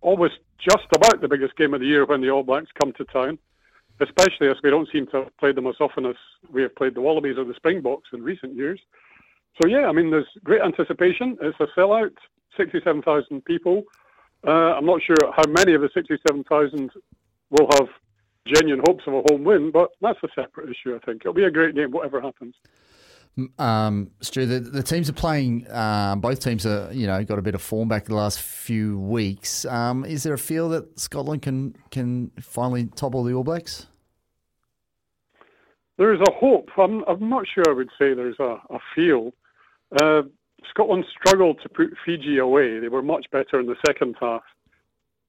always 0.00 0.32
just 0.58 0.86
about 0.94 1.20
the 1.20 1.28
biggest 1.28 1.56
game 1.56 1.74
of 1.74 1.80
the 1.80 1.86
year 1.86 2.06
when 2.06 2.22
the 2.22 2.30
All 2.30 2.42
Blacks 2.42 2.70
come 2.80 2.94
to 2.94 3.04
town, 3.04 3.38
especially 4.00 4.48
as 4.48 4.56
we 4.64 4.70
don't 4.70 4.88
seem 4.90 5.08
to 5.08 5.24
have 5.24 5.36
played 5.36 5.56
them 5.56 5.66
as 5.66 5.76
often 5.80 6.06
as 6.06 6.16
we 6.50 6.62
have 6.62 6.74
played 6.74 6.94
the 6.94 7.02
Wallabies 7.02 7.36
or 7.36 7.44
the 7.44 7.52
Springboks 7.52 8.08
in 8.14 8.22
recent 8.22 8.54
years. 8.54 8.80
So 9.60 9.68
yeah, 9.68 9.86
I 9.86 9.92
mean, 9.92 10.10
there's 10.10 10.28
great 10.44 10.60
anticipation. 10.60 11.36
It's 11.40 11.58
a 11.60 11.66
sellout, 11.78 12.14
67,000 12.56 13.44
people. 13.44 13.84
Uh, 14.46 14.74
I'm 14.76 14.86
not 14.86 15.00
sure 15.02 15.16
how 15.34 15.44
many 15.48 15.74
of 15.74 15.80
the 15.80 15.90
67,000 15.94 16.90
will 17.50 17.68
have 17.78 17.88
genuine 18.46 18.82
hopes 18.86 19.04
of 19.06 19.14
a 19.14 19.22
home 19.30 19.44
win, 19.44 19.70
but 19.70 19.90
that's 20.00 20.18
a 20.22 20.28
separate 20.34 20.68
issue. 20.70 20.94
I 20.94 21.04
think 21.04 21.22
it'll 21.22 21.34
be 21.34 21.44
a 21.44 21.50
great 21.50 21.74
game, 21.74 21.90
whatever 21.90 22.20
happens. 22.20 22.54
Um, 23.58 24.10
Stu, 24.20 24.46
the, 24.46 24.60
the 24.60 24.82
teams 24.82 25.10
are 25.10 25.14
playing. 25.14 25.66
Uh, 25.66 26.16
both 26.16 26.40
teams 26.40 26.64
are, 26.64 26.90
you 26.92 27.06
know, 27.06 27.22
got 27.24 27.38
a 27.38 27.42
bit 27.42 27.54
of 27.54 27.60
form 27.60 27.88
back 27.88 28.06
the 28.06 28.14
last 28.14 28.40
few 28.40 28.98
weeks. 28.98 29.66
Um, 29.66 30.04
is 30.04 30.22
there 30.22 30.32
a 30.32 30.38
feel 30.38 30.70
that 30.70 30.98
Scotland 30.98 31.42
can 31.42 31.76
can 31.90 32.30
finally 32.40 32.86
topple 32.86 33.24
the 33.24 33.34
All 33.34 33.44
Blacks? 33.44 33.86
There 35.98 36.14
is 36.14 36.20
a 36.20 36.32
hope. 36.32 36.70
I'm, 36.78 37.04
I'm 37.04 37.28
not 37.28 37.46
sure 37.52 37.64
I 37.68 37.72
would 37.72 37.90
say 37.98 38.14
there's 38.14 38.38
a, 38.38 38.58
a 38.70 38.78
feel. 38.94 39.32
Uh, 39.92 40.22
Scotland 40.70 41.04
struggled 41.18 41.60
to 41.62 41.68
put 41.68 41.94
Fiji 42.04 42.38
away. 42.38 42.78
They 42.78 42.88
were 42.88 43.02
much 43.02 43.26
better 43.30 43.60
in 43.60 43.66
the 43.66 43.76
second 43.86 44.16
half. 44.20 44.42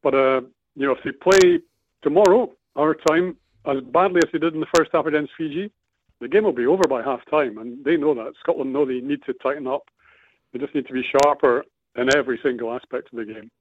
But, 0.02 0.16
uh, 0.16 0.42
you 0.76 0.86
know, 0.86 0.94
if 0.94 1.04
they 1.04 1.12
play 1.12 1.60
tomorrow, 2.02 2.52
our 2.76 2.96
time, 2.96 3.36
as 3.66 3.82
badly 3.82 4.22
as 4.24 4.32
they 4.32 4.40
did 4.40 4.54
in 4.54 4.60
the 4.60 4.68
first 4.76 4.92
half 4.94 5.06
against 5.06 5.34
Fiji, 5.38 5.72
the 6.20 6.28
game 6.28 6.44
will 6.44 6.54
be 6.54 6.66
over 6.66 6.84
by 6.88 7.04
half 7.04 7.22
time. 7.30 7.58
And 7.58 7.84
they 7.84 7.98
know 7.98 8.14
that. 8.16 8.34
Scotland 8.40 8.74
know 8.74 8.86
they 8.86 9.00
need 9.00 9.24
to 9.26 9.34
tighten 9.34 9.68
up. 9.68 9.84
They 10.52 10.60
just 10.60 10.74
need 10.74 10.88
to 10.88 10.94
be 10.94 11.04
sharper 11.04 11.64
in 11.96 12.16
every 12.16 12.40
single 12.42 12.74
aspect 12.74 13.12
of 13.12 13.20
the 13.20 13.26
game. 13.26 13.52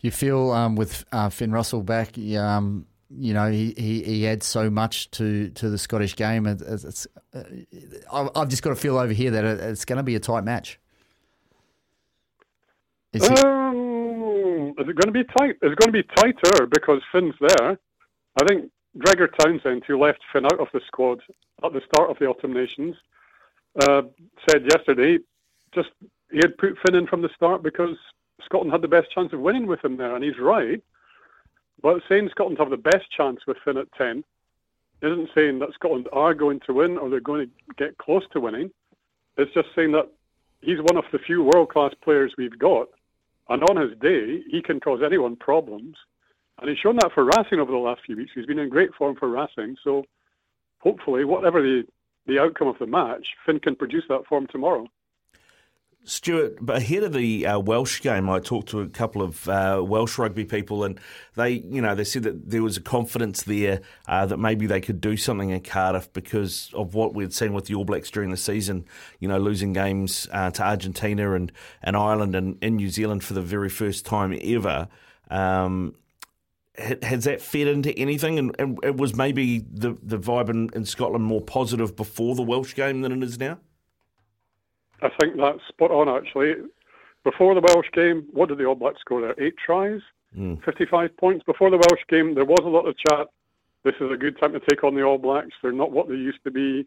You 0.00 0.10
feel 0.10 0.50
um, 0.52 0.76
with 0.76 1.04
uh, 1.12 1.30
Finn 1.30 1.52
Russell 1.52 1.82
back, 1.82 2.16
um, 2.38 2.86
you 3.10 3.34
know, 3.34 3.50
he, 3.50 3.72
he, 3.76 4.02
he 4.02 4.26
adds 4.26 4.46
so 4.46 4.70
much 4.70 5.10
to, 5.12 5.50
to 5.50 5.68
the 5.68 5.78
Scottish 5.78 6.16
game. 6.16 6.46
It's, 6.46 6.62
it's, 6.62 7.06
uh, 7.34 8.28
I've 8.34 8.48
just 8.48 8.62
got 8.62 8.70
to 8.70 8.76
feel 8.76 8.98
over 8.98 9.12
here 9.12 9.30
that 9.30 9.44
it's 9.44 9.84
going 9.84 9.98
to 9.98 10.02
be 10.02 10.14
a 10.14 10.20
tight 10.20 10.44
match. 10.44 10.78
Is, 13.12 13.22
um, 13.22 14.74
is 14.78 14.88
it 14.88 14.96
going 14.96 15.06
to 15.06 15.12
be 15.12 15.24
tight? 15.24 15.56
It's 15.62 15.74
going 15.74 15.92
to 15.92 15.92
be 15.92 16.02
tighter 16.02 16.66
because 16.66 17.00
Finn's 17.12 17.34
there. 17.40 17.78
I 18.40 18.44
think 18.46 18.70
Gregor 18.98 19.28
Townsend, 19.28 19.84
who 19.86 19.98
left 19.98 20.20
Finn 20.32 20.44
out 20.44 20.60
of 20.60 20.68
the 20.72 20.80
squad 20.86 21.20
at 21.64 21.72
the 21.72 21.80
start 21.92 22.10
of 22.10 22.18
the 22.18 22.26
Autumn 22.26 22.52
Nations, 22.52 22.96
uh, 23.80 24.02
said 24.48 24.64
yesterday 24.70 25.18
just 25.74 25.90
he 26.30 26.38
had 26.38 26.56
put 26.58 26.76
Finn 26.84 26.96
in 26.96 27.06
from 27.06 27.22
the 27.22 27.30
start 27.34 27.62
because 27.62 27.96
Scotland 28.44 28.72
had 28.72 28.82
the 28.82 28.88
best 28.88 29.10
chance 29.12 29.32
of 29.32 29.40
winning 29.40 29.66
with 29.66 29.84
him 29.84 29.96
there, 29.96 30.14
and 30.14 30.24
he's 30.24 30.38
right. 30.38 30.82
But 31.82 32.02
saying 32.08 32.30
Scotland 32.30 32.58
have 32.58 32.70
the 32.70 32.76
best 32.76 33.10
chance 33.10 33.40
with 33.46 33.58
Finn 33.64 33.76
at 33.76 33.92
10 33.92 34.24
isn't 35.02 35.30
saying 35.34 35.58
that 35.58 35.74
Scotland 35.74 36.08
are 36.12 36.34
going 36.34 36.60
to 36.66 36.72
win 36.72 36.96
or 36.96 37.10
they're 37.10 37.20
going 37.20 37.46
to 37.46 37.74
get 37.76 37.98
close 37.98 38.22
to 38.32 38.40
winning. 38.40 38.70
It's 39.36 39.52
just 39.52 39.68
saying 39.74 39.92
that 39.92 40.10
he's 40.62 40.78
one 40.78 40.96
of 40.96 41.04
the 41.12 41.18
few 41.18 41.42
world 41.42 41.68
class 41.68 41.92
players 42.02 42.34
we've 42.38 42.58
got. 42.58 42.88
And 43.48 43.62
on 43.64 43.76
his 43.76 43.96
day, 44.00 44.42
he 44.50 44.62
can 44.62 44.80
cause 44.80 45.00
anyone 45.04 45.36
problems. 45.36 45.96
And 46.58 46.70
he's 46.70 46.78
shown 46.78 46.96
that 46.96 47.12
for 47.12 47.24
Racing 47.24 47.60
over 47.60 47.70
the 47.70 47.78
last 47.78 48.00
few 48.04 48.16
weeks. 48.16 48.32
He's 48.34 48.46
been 48.46 48.58
in 48.58 48.70
great 48.70 48.94
form 48.94 49.14
for 49.16 49.28
Racing. 49.28 49.76
So 49.84 50.04
hopefully, 50.78 51.24
whatever 51.24 51.60
the, 51.60 51.84
the 52.26 52.40
outcome 52.40 52.68
of 52.68 52.78
the 52.78 52.86
match, 52.86 53.26
Finn 53.44 53.60
can 53.60 53.76
produce 53.76 54.04
that 54.08 54.26
form 54.26 54.46
tomorrow. 54.46 54.86
Stuart, 56.08 56.58
ahead 56.68 57.02
of 57.02 57.12
the 57.12 57.44
uh, 57.46 57.58
Welsh 57.58 58.00
game, 58.00 58.30
I 58.30 58.38
talked 58.38 58.68
to 58.68 58.80
a 58.80 58.88
couple 58.88 59.22
of 59.22 59.48
uh, 59.48 59.82
Welsh 59.84 60.18
rugby 60.18 60.44
people, 60.44 60.84
and 60.84 61.00
they, 61.34 61.50
you 61.50 61.82
know, 61.82 61.96
they 61.96 62.04
said 62.04 62.22
that 62.22 62.48
there 62.48 62.62
was 62.62 62.76
a 62.76 62.80
confidence 62.80 63.42
there 63.42 63.80
uh, 64.06 64.24
that 64.26 64.36
maybe 64.38 64.66
they 64.66 64.80
could 64.80 65.00
do 65.00 65.16
something 65.16 65.50
in 65.50 65.60
Cardiff 65.60 66.12
because 66.12 66.70
of 66.74 66.94
what 66.94 67.12
we'd 67.12 67.34
seen 67.34 67.52
with 67.52 67.64
the 67.64 67.74
All 67.74 67.84
Blacks 67.84 68.08
during 68.08 68.30
the 68.30 68.36
season. 68.36 68.84
You 69.18 69.26
know, 69.26 69.38
losing 69.38 69.72
games 69.72 70.28
uh, 70.30 70.52
to 70.52 70.62
Argentina 70.62 71.34
and, 71.34 71.50
and 71.82 71.96
Ireland 71.96 72.36
and 72.36 72.56
in 72.62 72.76
New 72.76 72.88
Zealand 72.88 73.24
for 73.24 73.34
the 73.34 73.42
very 73.42 73.68
first 73.68 74.06
time 74.06 74.38
ever. 74.40 74.86
Um, 75.28 75.96
has 77.02 77.24
that 77.24 77.40
fed 77.40 77.66
into 77.66 77.98
anything? 77.98 78.38
And, 78.38 78.54
and 78.60 78.78
it 78.84 78.96
was 78.96 79.16
maybe 79.16 79.58
the 79.58 79.96
the 80.02 80.18
vibe 80.18 80.50
in, 80.50 80.70
in 80.74 80.84
Scotland 80.84 81.24
more 81.24 81.40
positive 81.40 81.96
before 81.96 82.34
the 82.34 82.42
Welsh 82.42 82.74
game 82.74 83.00
than 83.00 83.10
it 83.10 83.22
is 83.24 83.40
now. 83.40 83.58
I 85.02 85.10
think 85.20 85.36
that's 85.36 85.60
spot 85.68 85.90
on, 85.90 86.08
actually. 86.08 86.54
Before 87.24 87.54
the 87.54 87.60
Welsh 87.60 87.90
game, 87.92 88.26
what 88.32 88.48
did 88.48 88.58
the 88.58 88.64
All 88.64 88.74
Blacks 88.74 89.00
score 89.00 89.20
there? 89.20 89.34
Eight 89.38 89.56
tries, 89.56 90.00
mm. 90.36 90.62
55 90.64 91.16
points. 91.16 91.44
Before 91.44 91.70
the 91.70 91.76
Welsh 91.76 92.02
game, 92.08 92.34
there 92.34 92.44
was 92.44 92.60
a 92.64 92.68
lot 92.68 92.86
of 92.86 92.96
chat. 92.96 93.28
This 93.82 93.94
is 94.00 94.10
a 94.12 94.16
good 94.16 94.38
time 94.40 94.52
to 94.52 94.60
take 94.60 94.84
on 94.84 94.94
the 94.94 95.02
All 95.02 95.18
Blacks. 95.18 95.52
They're 95.62 95.72
not 95.72 95.92
what 95.92 96.08
they 96.08 96.14
used 96.14 96.42
to 96.44 96.50
be. 96.50 96.86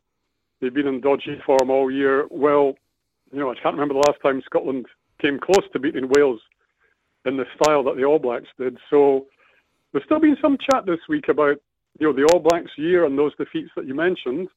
They've 0.59 0.73
been 0.73 0.87
in 0.87 1.01
dodgy 1.01 1.41
form 1.45 1.69
all 1.69 1.91
year. 1.91 2.27
Well, 2.29 2.75
you 3.31 3.39
know, 3.39 3.51
I 3.51 3.55
can't 3.55 3.75
remember 3.75 3.93
the 3.93 4.07
last 4.07 4.21
time 4.21 4.41
Scotland 4.45 4.85
came 5.21 5.39
close 5.39 5.65
to 5.73 5.79
beating 5.79 6.09
Wales 6.09 6.41
in 7.25 7.37
the 7.37 7.45
style 7.55 7.83
that 7.83 7.95
the 7.95 8.03
All 8.05 8.19
Blacks 8.19 8.47
did. 8.57 8.77
So 8.89 9.27
there's 9.91 10.05
still 10.05 10.19
been 10.19 10.37
some 10.41 10.57
chat 10.57 10.85
this 10.85 10.99
week 11.07 11.27
about 11.29 11.57
you 11.99 12.07
know 12.07 12.13
the 12.13 12.25
All 12.31 12.39
Blacks 12.39 12.71
year 12.77 13.05
and 13.05 13.17
those 13.17 13.35
defeats 13.35 13.71
that 13.75 13.85
you 13.85 13.93
mentioned, 13.93 14.47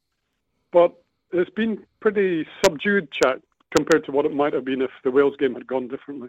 but 0.72 0.94
it's 1.32 1.50
been 1.50 1.84
pretty 2.00 2.46
subdued 2.64 3.10
chat 3.10 3.40
compared 3.76 4.04
to 4.04 4.12
what 4.12 4.26
it 4.26 4.34
might 4.34 4.52
have 4.52 4.64
been 4.64 4.82
if 4.82 4.90
the 5.02 5.10
Wales 5.10 5.34
game 5.38 5.54
had 5.54 5.66
gone 5.66 5.88
differently. 5.88 6.28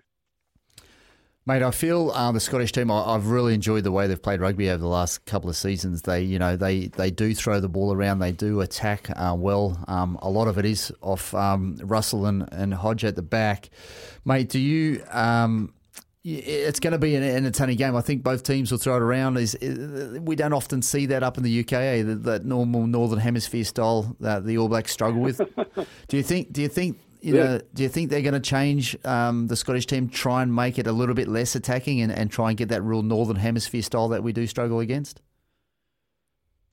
Mate, 1.46 1.62
I 1.62 1.72
feel 1.72 2.10
uh, 2.12 2.32
the 2.32 2.40
Scottish 2.40 2.72
team. 2.72 2.90
I, 2.90 3.12
have 3.12 3.28
really 3.28 3.54
enjoyed 3.54 3.84
the 3.84 3.92
way 3.92 4.08
they've 4.08 4.22
played 4.22 4.40
rugby 4.40 4.70
over 4.70 4.78
the 4.78 4.88
last 4.88 5.26
couple 5.26 5.50
of 5.50 5.58
seasons. 5.58 6.04
They, 6.04 6.22
you 6.22 6.40
know, 6.40 6.56
they, 6.56 6.88
they 6.88 7.12
do 7.12 7.36
throw 7.36 7.60
the 7.60 7.68
ball 7.68 7.94
around. 7.94 8.20
They 8.20 8.32
do 8.32 8.62
attack 8.62 9.10
uh, 9.10 9.36
well. 9.38 9.78
Um, 9.90 10.18
a 10.22 10.30
lot 10.30 10.48
of 10.48 10.58
it 10.58 10.64
is 10.64 10.94
off 11.02 11.34
um, 11.34 11.78
Russell 11.84 12.28
and, 12.28 12.48
and 12.54 12.74
Hogg 12.74 13.04
at 13.04 13.18
the 13.18 13.22
back. 13.22 13.70
Mate, 14.24 14.48
do 14.48 14.58
you? 14.58 15.04
Um, 15.12 15.74
it's 16.24 16.80
going 16.80 16.94
to 16.94 17.00
be 17.00 17.16
an 17.16 17.24
entertaining 17.24 17.76
game. 17.76 17.96
I 17.96 18.02
think 18.02 18.24
both 18.24 18.44
teams 18.44 18.72
will 18.72 18.78
throw 18.78 18.96
it 18.96 19.02
around. 19.02 19.38
Is 19.38 19.58
we 19.62 20.36
don't 20.36 20.54
often 20.54 20.82
see 20.82 21.06
that 21.08 21.22
up 21.22 21.38
in 21.38 21.44
the 21.44 21.60
UK, 21.60 21.74
eh? 21.74 22.04
that, 22.04 22.24
that 22.24 22.46
normal 22.46 22.88
Northern 22.88 23.20
Hemisphere 23.20 23.66
style 23.66 24.16
that 24.22 24.46
the 24.46 24.58
All 24.58 24.70
Blacks 24.70 24.92
struggle 24.92 25.22
with. 25.22 25.42
do 26.08 26.18
you 26.18 26.24
think? 26.24 26.54
Do 26.54 26.62
you 26.62 26.70
think? 26.70 27.00
You 27.22 27.38
yeah. 27.38 27.44
know, 27.44 27.62
do 27.74 27.84
you 27.84 27.90
think 27.90 28.10
they're 28.10 28.22
going 28.22 28.34
to 28.34 28.42
change 28.42 28.98
um, 29.06 29.48
the 29.48 29.56
Scottish 29.56 29.86
team, 29.86 30.10
try 30.10 30.42
and 30.42 30.54
make 30.54 30.78
it 30.78 30.88
a 30.88 30.92
little 30.92 31.16
bit 31.16 31.30
less 31.30 31.56
attacking, 31.56 32.02
and, 32.02 32.12
and 32.12 32.30
try 32.30 32.50
and 32.50 32.58
get 32.58 32.68
that 32.70 32.82
real 32.82 33.02
Northern 33.02 33.38
Hemisphere 33.38 33.82
style 33.82 34.10
that 34.10 34.24
we 34.24 34.34
do 34.34 34.46
struggle 34.46 34.82
against? 34.82 35.22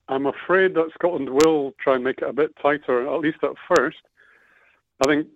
I'm 0.09 0.25
afraid 0.25 0.73
that 0.73 0.89
Scotland 0.93 1.29
will 1.29 1.73
try 1.81 1.95
and 1.95 2.03
make 2.03 2.17
it 2.17 2.27
a 2.27 2.33
bit 2.33 2.53
tighter, 2.61 3.07
at 3.13 3.21
least 3.21 3.37
at 3.43 3.51
first. 3.73 3.99
I 5.03 5.07
think 5.07 5.27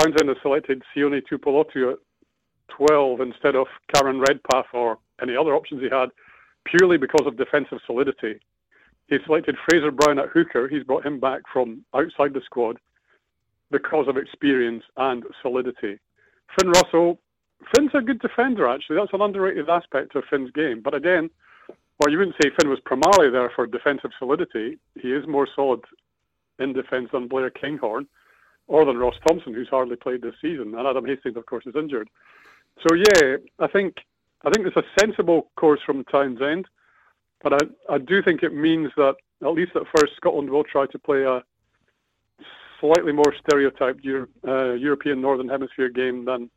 Townsend 0.00 0.28
has 0.28 0.38
selected 0.40 0.82
Sione 0.94 1.20
Tuipulotu 1.28 1.92
at 1.92 1.98
12 2.76 3.20
instead 3.20 3.56
of 3.56 3.66
Cameron 3.94 4.20
Redpath 4.20 4.66
or 4.72 4.98
any 5.22 5.36
other 5.36 5.54
options 5.54 5.82
he 5.82 5.88
had, 5.88 6.10
purely 6.64 6.96
because 6.96 7.26
of 7.26 7.36
defensive 7.36 7.78
solidity. 7.86 8.40
He 9.08 9.18
selected 9.24 9.56
Fraser 9.68 9.90
Brown 9.90 10.18
at 10.18 10.28
hooker. 10.28 10.68
He's 10.68 10.84
brought 10.84 11.04
him 11.04 11.18
back 11.18 11.42
from 11.52 11.84
outside 11.94 12.32
the 12.32 12.40
squad 12.44 12.78
because 13.70 14.08
of 14.08 14.16
experience 14.16 14.84
and 14.96 15.24
solidity. 15.42 15.98
Finn 16.58 16.70
Russell, 16.70 17.18
Finn's 17.74 17.90
a 17.94 18.00
good 18.00 18.20
defender, 18.20 18.68
actually. 18.68 18.96
That's 18.96 19.12
an 19.12 19.20
underrated 19.20 19.68
aspect 19.68 20.14
of 20.14 20.24
Finn's 20.30 20.50
game. 20.52 20.80
But 20.82 20.94
again, 20.94 21.30
well, 21.68 22.10
you 22.10 22.18
wouldn't 22.18 22.36
say 22.42 22.50
Finn 22.58 22.70
was 22.70 22.80
primarily 22.80 23.30
there 23.30 23.50
for 23.54 23.66
defensive 23.66 24.10
solidity. 24.18 24.78
He 25.00 25.12
is 25.12 25.26
more 25.26 25.48
solid 25.54 25.80
in 26.58 26.72
defence 26.72 27.10
than 27.12 27.28
Blair 27.28 27.50
Kinghorn 27.50 28.06
or 28.66 28.84
than 28.84 28.98
Ross 28.98 29.16
Thompson, 29.26 29.52
who's 29.52 29.68
hardly 29.68 29.96
played 29.96 30.22
this 30.22 30.34
season. 30.40 30.74
And 30.74 30.86
Adam 30.86 31.04
Hastings, 31.04 31.36
of 31.36 31.46
course, 31.46 31.66
is 31.66 31.74
injured. 31.76 32.08
So 32.78 32.94
yeah, 32.94 33.36
I 33.58 33.66
think 33.66 33.96
I 34.42 34.50
think 34.50 34.66
it's 34.66 34.76
a 34.76 34.84
sensible 34.98 35.50
course 35.56 35.80
from 35.84 36.04
Townsend, 36.04 36.66
but 37.42 37.52
I, 37.52 37.94
I 37.94 37.98
do 37.98 38.22
think 38.22 38.42
it 38.42 38.54
means 38.54 38.90
that 38.96 39.16
at 39.42 39.48
least 39.48 39.72
at 39.76 39.82
first 39.94 40.16
Scotland 40.16 40.50
will 40.50 40.64
try 40.64 40.86
to 40.86 40.98
play 40.98 41.24
a 41.24 41.42
slightly 42.80 43.12
more 43.12 43.34
stereotyped 43.38 44.04
Euro, 44.04 44.26
uh, 44.46 44.72
European 44.72 45.20
Northern 45.20 45.48
Hemisphere 45.48 45.90
game 45.90 46.24
than 46.24 46.50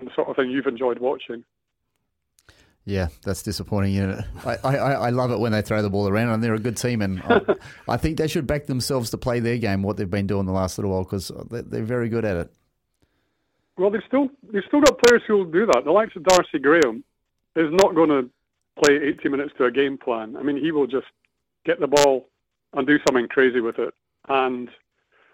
the 0.00 0.10
sort 0.14 0.28
of 0.28 0.36
thing 0.36 0.50
you've 0.50 0.66
enjoyed 0.66 0.98
watching. 0.98 1.44
Yeah, 2.84 3.08
that's 3.22 3.42
disappointing. 3.42 3.92
You 3.92 4.06
know, 4.06 4.20
I, 4.46 4.56
I, 4.64 4.76
I 4.76 5.10
love 5.10 5.30
it 5.30 5.38
when 5.38 5.52
they 5.52 5.60
throw 5.60 5.82
the 5.82 5.90
ball 5.90 6.08
around, 6.08 6.30
and 6.30 6.42
they're 6.42 6.54
a 6.54 6.58
good 6.58 6.78
team, 6.78 7.02
and 7.02 7.20
I, 7.22 7.42
I 7.88 7.96
think 7.98 8.16
they 8.16 8.28
should 8.28 8.46
back 8.46 8.64
themselves 8.64 9.10
to 9.10 9.18
play 9.18 9.40
their 9.40 9.58
game, 9.58 9.82
what 9.82 9.98
they've 9.98 10.08
been 10.08 10.26
doing 10.26 10.46
the 10.46 10.52
last 10.52 10.78
little 10.78 10.92
while, 10.92 11.04
because 11.04 11.30
they're, 11.50 11.62
they're 11.62 11.82
very 11.82 12.08
good 12.08 12.24
at 12.24 12.36
it. 12.38 12.52
Well, 13.78 13.90
they've 13.90 14.02
still 14.06 14.28
they've 14.52 14.64
still 14.66 14.80
got 14.80 14.98
players 14.98 15.22
who 15.26 15.36
will 15.36 15.44
do 15.44 15.66
that. 15.66 15.84
The 15.84 15.92
likes 15.92 16.16
of 16.16 16.24
Darcy 16.24 16.58
Graham 16.58 17.04
is 17.54 17.70
not 17.70 17.94
going 17.94 18.10
to 18.10 18.28
play 18.84 18.96
80 18.96 19.28
minutes 19.28 19.52
to 19.58 19.64
a 19.64 19.70
game 19.70 19.96
plan. 19.96 20.36
I 20.36 20.42
mean, 20.42 20.56
he 20.56 20.72
will 20.72 20.86
just 20.86 21.06
get 21.64 21.80
the 21.80 21.86
ball 21.86 22.28
and 22.74 22.86
do 22.86 22.98
something 23.06 23.28
crazy 23.28 23.60
with 23.60 23.78
it. 23.78 23.94
And 24.28 24.68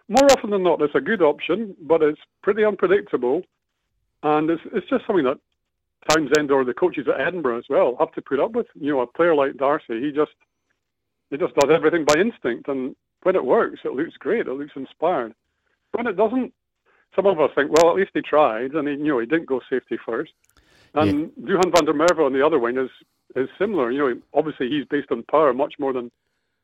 more 0.08 0.24
often 0.30 0.50
than 0.50 0.62
not, 0.62 0.82
it's 0.82 0.94
a 0.94 1.00
good 1.00 1.22
option, 1.22 1.74
but 1.82 2.02
it's 2.02 2.20
pretty 2.42 2.64
unpredictable. 2.64 3.42
And 4.22 4.48
it's, 4.50 4.62
it's 4.72 4.88
just 4.88 5.06
something 5.06 5.24
that 5.24 5.38
Townsend 6.10 6.50
or 6.50 6.64
the 6.64 6.74
coaches 6.74 7.06
at 7.08 7.20
Edinburgh 7.20 7.58
as 7.58 7.64
well 7.68 7.96
have 7.98 8.12
to 8.12 8.22
put 8.22 8.40
up 8.40 8.52
with. 8.52 8.66
You 8.74 8.92
know, 8.92 9.00
a 9.00 9.06
player 9.06 9.34
like 9.34 9.56
Darcy, 9.56 10.00
he 10.00 10.12
just 10.12 10.32
he 11.30 11.38
just 11.38 11.54
does 11.54 11.70
everything 11.70 12.04
by 12.04 12.20
instinct, 12.20 12.68
and 12.68 12.94
when 13.22 13.36
it 13.36 13.44
works, 13.44 13.80
it 13.84 13.92
looks 13.92 14.16
great. 14.18 14.46
It 14.46 14.52
looks 14.52 14.76
inspired. 14.76 15.34
When 15.92 16.06
it 16.06 16.16
doesn't, 16.16 16.52
some 17.14 17.26
of 17.26 17.40
us 17.40 17.50
think, 17.54 17.70
well, 17.70 17.90
at 17.90 17.96
least 17.96 18.10
he 18.14 18.22
tried, 18.22 18.72
and 18.72 18.88
he 18.88 18.94
you 18.94 19.08
know 19.08 19.18
he 19.18 19.26
didn't 19.26 19.46
go 19.46 19.60
safety 19.70 19.98
first. 20.04 20.32
And 20.94 21.32
yeah. 21.36 21.56
Duhan 21.56 21.72
van 21.74 21.84
der 21.84 21.92
Merwe 21.92 22.26
on 22.26 22.32
the 22.32 22.44
other 22.44 22.58
wing 22.58 22.78
is 22.78 22.90
is 23.36 23.48
similar. 23.58 23.90
You 23.90 23.98
know, 23.98 24.20
obviously 24.32 24.68
he's 24.68 24.84
based 24.86 25.10
on 25.10 25.22
power 25.24 25.52
much 25.52 25.74
more 25.78 25.92
than 25.92 26.10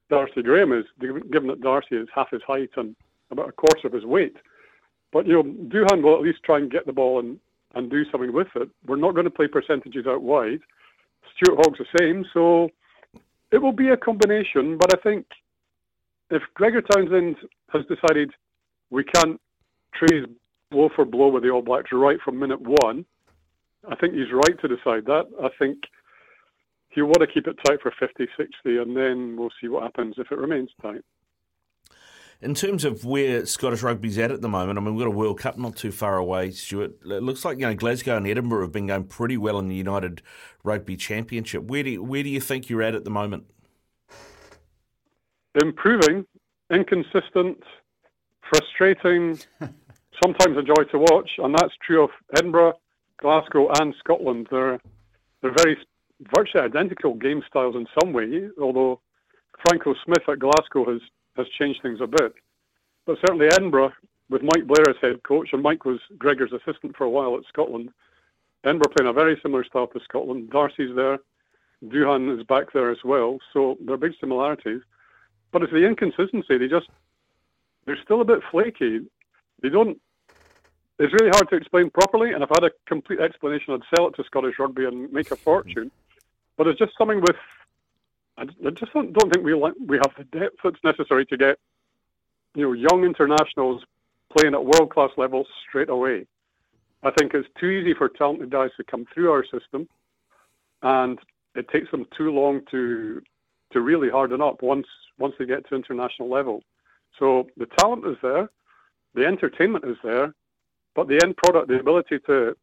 Darcy 0.08 0.42
Graham 0.42 0.72
is, 0.72 0.84
given 1.00 1.48
that 1.48 1.60
Darcy 1.60 1.96
is 1.96 2.08
half 2.14 2.30
his 2.30 2.42
height 2.46 2.70
and 2.76 2.94
about 3.30 3.48
a 3.48 3.52
quarter 3.52 3.86
of 3.86 3.92
his 3.92 4.04
weight. 4.04 4.36
But 5.12 5.26
you 5.26 5.34
know, 5.34 5.42
Duhan 5.42 6.02
will 6.02 6.16
at 6.16 6.22
least 6.22 6.42
try 6.44 6.58
and 6.58 6.70
get 6.70 6.86
the 6.86 6.92
ball 6.92 7.20
and, 7.20 7.38
and 7.74 7.90
do 7.90 8.04
something 8.10 8.32
with 8.32 8.48
it. 8.56 8.68
We're 8.86 8.96
not 8.96 9.14
going 9.14 9.24
to 9.24 9.30
play 9.30 9.46
percentages 9.46 10.06
out 10.06 10.22
wide. 10.22 10.60
Stuart 11.36 11.58
Hogg's 11.58 11.78
the 11.78 11.98
same, 11.98 12.24
so 12.32 12.70
it 13.52 13.58
will 13.58 13.72
be 13.72 13.88
a 13.88 13.96
combination. 13.96 14.78
But 14.78 14.96
I 14.96 15.02
think 15.02 15.26
if 16.30 16.42
Gregor 16.54 16.82
Townsend 16.82 17.36
has 17.72 17.82
decided 17.86 18.30
we 18.90 19.04
can't 19.04 19.40
trace 19.94 20.26
blow 20.70 20.90
for 20.94 21.04
blow 21.04 21.28
with 21.28 21.42
the 21.42 21.50
All 21.50 21.62
Blacks 21.62 21.90
right 21.92 22.18
from 22.24 22.38
minute 22.38 22.60
one, 22.60 23.04
I 23.88 23.96
think 23.96 24.14
he's 24.14 24.32
right 24.32 24.60
to 24.60 24.68
decide 24.68 25.06
that. 25.06 25.26
I 25.42 25.48
think 25.58 25.78
he'll 26.90 27.06
want 27.06 27.20
to 27.20 27.26
keep 27.26 27.46
it 27.46 27.56
tight 27.64 27.80
for 27.82 27.92
50, 27.98 28.28
60, 28.36 28.78
and 28.78 28.96
then 28.96 29.36
we'll 29.36 29.50
see 29.60 29.68
what 29.68 29.82
happens 29.82 30.14
if 30.18 30.30
it 30.30 30.38
remains 30.38 30.70
tight. 30.82 31.02
In 32.42 32.54
terms 32.54 32.86
of 32.86 33.04
where 33.04 33.44
Scottish 33.44 33.82
rugby's 33.82 34.16
at 34.16 34.30
at 34.30 34.40
the 34.40 34.48
moment, 34.48 34.78
I 34.78 34.80
mean, 34.80 34.94
we've 34.94 35.04
got 35.04 35.12
a 35.12 35.16
World 35.16 35.38
Cup 35.38 35.58
not 35.58 35.76
too 35.76 35.92
far 35.92 36.16
away, 36.16 36.50
Stuart. 36.52 36.92
It 37.04 37.22
looks 37.22 37.44
like 37.44 37.58
you 37.58 37.66
know 37.66 37.74
Glasgow 37.74 38.16
and 38.16 38.26
Edinburgh 38.26 38.62
have 38.62 38.72
been 38.72 38.86
going 38.86 39.04
pretty 39.04 39.36
well 39.36 39.58
in 39.58 39.68
the 39.68 39.74
United 39.74 40.22
Rugby 40.64 40.96
Championship. 40.96 41.64
Where 41.64 41.82
do 41.82 41.90
you, 41.90 42.02
where 42.02 42.22
do 42.22 42.30
you 42.30 42.40
think 42.40 42.70
you're 42.70 42.82
at 42.82 42.94
at 42.94 43.04
the 43.04 43.10
moment? 43.10 43.44
Improving, 45.60 46.24
inconsistent, 46.70 47.62
frustrating, 48.48 49.38
sometimes 50.22 50.56
a 50.56 50.62
joy 50.62 50.84
to 50.90 50.98
watch, 50.98 51.30
and 51.38 51.54
that's 51.54 51.74
true 51.84 52.04
of 52.04 52.10
Edinburgh, 52.36 52.74
Glasgow, 53.18 53.70
and 53.80 53.94
Scotland. 53.98 54.48
They're 54.50 54.80
they're 55.40 55.54
very 55.56 55.78
virtually 56.34 56.64
identical 56.64 57.14
game 57.14 57.42
styles 57.48 57.76
in 57.76 57.86
some 58.00 58.12
way, 58.12 58.48
although 58.60 59.00
Franco 59.66 59.94
Smith 60.04 60.28
at 60.28 60.38
Glasgow 60.38 60.90
has 60.90 61.00
has 61.36 61.46
changed 61.58 61.82
things 61.82 62.00
a 62.00 62.06
bit. 62.06 62.34
But 63.06 63.18
certainly 63.20 63.46
Edinburgh, 63.46 63.92
with 64.28 64.42
Mike 64.42 64.66
Blair 64.66 64.90
as 64.90 64.96
head 65.00 65.22
coach, 65.22 65.50
and 65.52 65.62
Mike 65.62 65.84
was 65.84 66.00
Gregor's 66.18 66.52
assistant 66.52 66.96
for 66.96 67.04
a 67.04 67.10
while 67.10 67.36
at 67.36 67.44
Scotland. 67.48 67.90
Edinburgh 68.64 68.92
playing 68.96 69.10
a 69.10 69.14
very 69.14 69.38
similar 69.42 69.64
style 69.64 69.86
to 69.88 70.00
Scotland. 70.00 70.50
Darcy's 70.50 70.94
there, 70.94 71.18
Duhan 71.84 72.38
is 72.38 72.44
back 72.46 72.72
there 72.72 72.90
as 72.90 72.98
well, 73.04 73.38
so 73.52 73.78
there 73.80 73.94
are 73.94 73.98
big 73.98 74.12
similarities. 74.20 74.82
But 75.52 75.62
it's 75.62 75.72
the 75.72 75.86
inconsistency. 75.86 76.58
They 76.58 76.68
just 76.68 76.88
they're 77.86 77.98
still 78.04 78.20
a 78.20 78.24
bit 78.24 78.40
flaky. 78.50 79.00
They 79.62 79.68
don't. 79.68 79.98
It's 81.00 81.14
really 81.14 81.30
hard 81.30 81.48
to 81.48 81.56
explain 81.56 81.88
properly, 81.88 82.32
and 82.32 82.42
if 82.42 82.52
I 82.52 82.56
had 82.56 82.70
a 82.70 82.74
complete 82.84 83.20
explanation, 83.20 83.72
I'd 83.72 83.96
sell 83.96 84.08
it 84.08 84.14
to 84.16 84.24
Scottish 84.24 84.58
rugby 84.58 84.84
and 84.84 85.10
make 85.10 85.30
a 85.30 85.36
fortune. 85.36 85.90
But 86.58 86.66
it's 86.66 86.78
just 86.78 86.92
something 86.98 87.22
with 87.22 87.36
I, 88.36 88.44
just 88.44 88.92
don't, 88.92 89.10
don't 89.14 89.32
think 89.32 89.42
we 89.42 89.54
we 89.54 89.96
have 89.96 90.12
the 90.18 90.24
depth 90.24 90.58
that's 90.62 90.84
necessary 90.84 91.24
to 91.24 91.38
get 91.38 91.58
you 92.54 92.64
know 92.64 92.72
young 92.72 93.04
internationals 93.04 93.82
playing 94.36 94.52
at 94.52 94.62
world 94.62 94.90
class 94.90 95.10
levels 95.16 95.46
straight 95.66 95.88
away. 95.88 96.26
I 97.02 97.10
think 97.12 97.32
it's 97.32 97.48
too 97.58 97.68
easy 97.68 97.94
for 97.94 98.10
talented 98.10 98.50
guys 98.50 98.70
to 98.76 98.84
come 98.84 99.06
through 99.14 99.32
our 99.32 99.44
system, 99.44 99.88
and 100.82 101.18
it 101.54 101.66
takes 101.70 101.90
them 101.90 102.06
too 102.14 102.30
long 102.30 102.60
to 102.72 103.22
to 103.72 103.80
really 103.80 104.10
harden 104.10 104.42
up 104.42 104.62
once 104.62 104.86
once 105.18 105.34
they 105.38 105.46
get 105.46 105.66
to 105.70 105.74
international 105.74 106.28
level. 106.28 106.62
So 107.18 107.48
the 107.56 107.66
talent 107.78 108.06
is 108.06 108.18
there, 108.22 108.50
the 109.14 109.24
entertainment 109.24 109.86
is 109.86 109.96
there, 110.04 110.34
but 110.94 111.08
the 111.08 111.20
end 111.22 111.36
product, 111.36 111.68
the 111.68 111.78
ability 111.78 112.18
to 112.26 112.56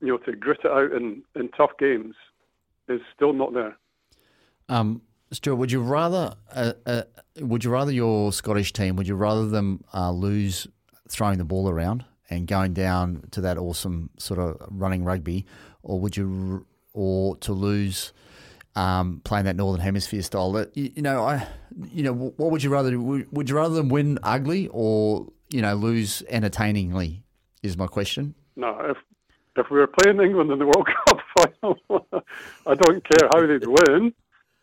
you 0.00 0.08
know 0.08 0.18
to 0.18 0.32
grit 0.32 0.60
it 0.64 0.70
out 0.70 0.92
in, 0.92 1.22
in 1.34 1.48
tough 1.50 1.72
games, 1.78 2.14
is 2.88 3.00
still 3.14 3.32
not 3.32 3.52
there. 3.52 3.76
Um, 4.68 5.02
Stuart, 5.32 5.56
would 5.56 5.72
you 5.72 5.82
rather 5.82 6.34
uh, 6.52 6.72
uh, 6.86 7.02
would 7.40 7.64
you 7.64 7.70
rather 7.70 7.92
your 7.92 8.32
Scottish 8.32 8.72
team 8.72 8.96
would 8.96 9.08
you 9.08 9.14
rather 9.14 9.46
them 9.46 9.84
uh, 9.94 10.10
lose 10.10 10.66
throwing 11.08 11.38
the 11.38 11.44
ball 11.44 11.68
around 11.68 12.04
and 12.30 12.46
going 12.46 12.74
down 12.74 13.22
to 13.30 13.40
that 13.40 13.58
awesome 13.58 14.10
sort 14.18 14.38
of 14.38 14.56
running 14.70 15.04
rugby, 15.04 15.46
or 15.82 16.00
would 16.00 16.16
you 16.16 16.66
or 16.92 17.36
to 17.36 17.52
lose 17.52 18.12
um, 18.76 19.20
playing 19.24 19.46
that 19.46 19.56
Northern 19.56 19.80
Hemisphere 19.80 20.22
style? 20.22 20.52
That 20.52 20.76
you, 20.76 20.92
you, 20.96 21.02
know, 21.02 21.24
I 21.24 21.46
you 21.92 22.02
know 22.02 22.12
what 22.12 22.50
would 22.50 22.62
you 22.62 22.70
rather 22.70 22.90
do? 22.90 23.26
Would 23.30 23.48
you 23.48 23.56
rather 23.56 23.74
them 23.74 23.88
win 23.88 24.18
ugly 24.22 24.68
or 24.70 25.28
you 25.48 25.62
know 25.62 25.74
lose 25.74 26.22
entertainingly? 26.28 27.22
Is 27.68 27.76
my 27.76 27.86
question. 27.86 28.34
No, 28.56 28.78
if 28.80 28.96
if 29.56 29.70
we 29.70 29.78
were 29.78 29.86
playing 29.86 30.20
England 30.20 30.50
in 30.50 30.58
the 30.58 30.66
World 30.66 30.88
Cup 31.06 31.18
final, 31.36 31.78
I 32.66 32.74
don't 32.74 33.04
care 33.04 33.28
how 33.32 33.46
they'd 33.46 33.66
win. 33.66 34.12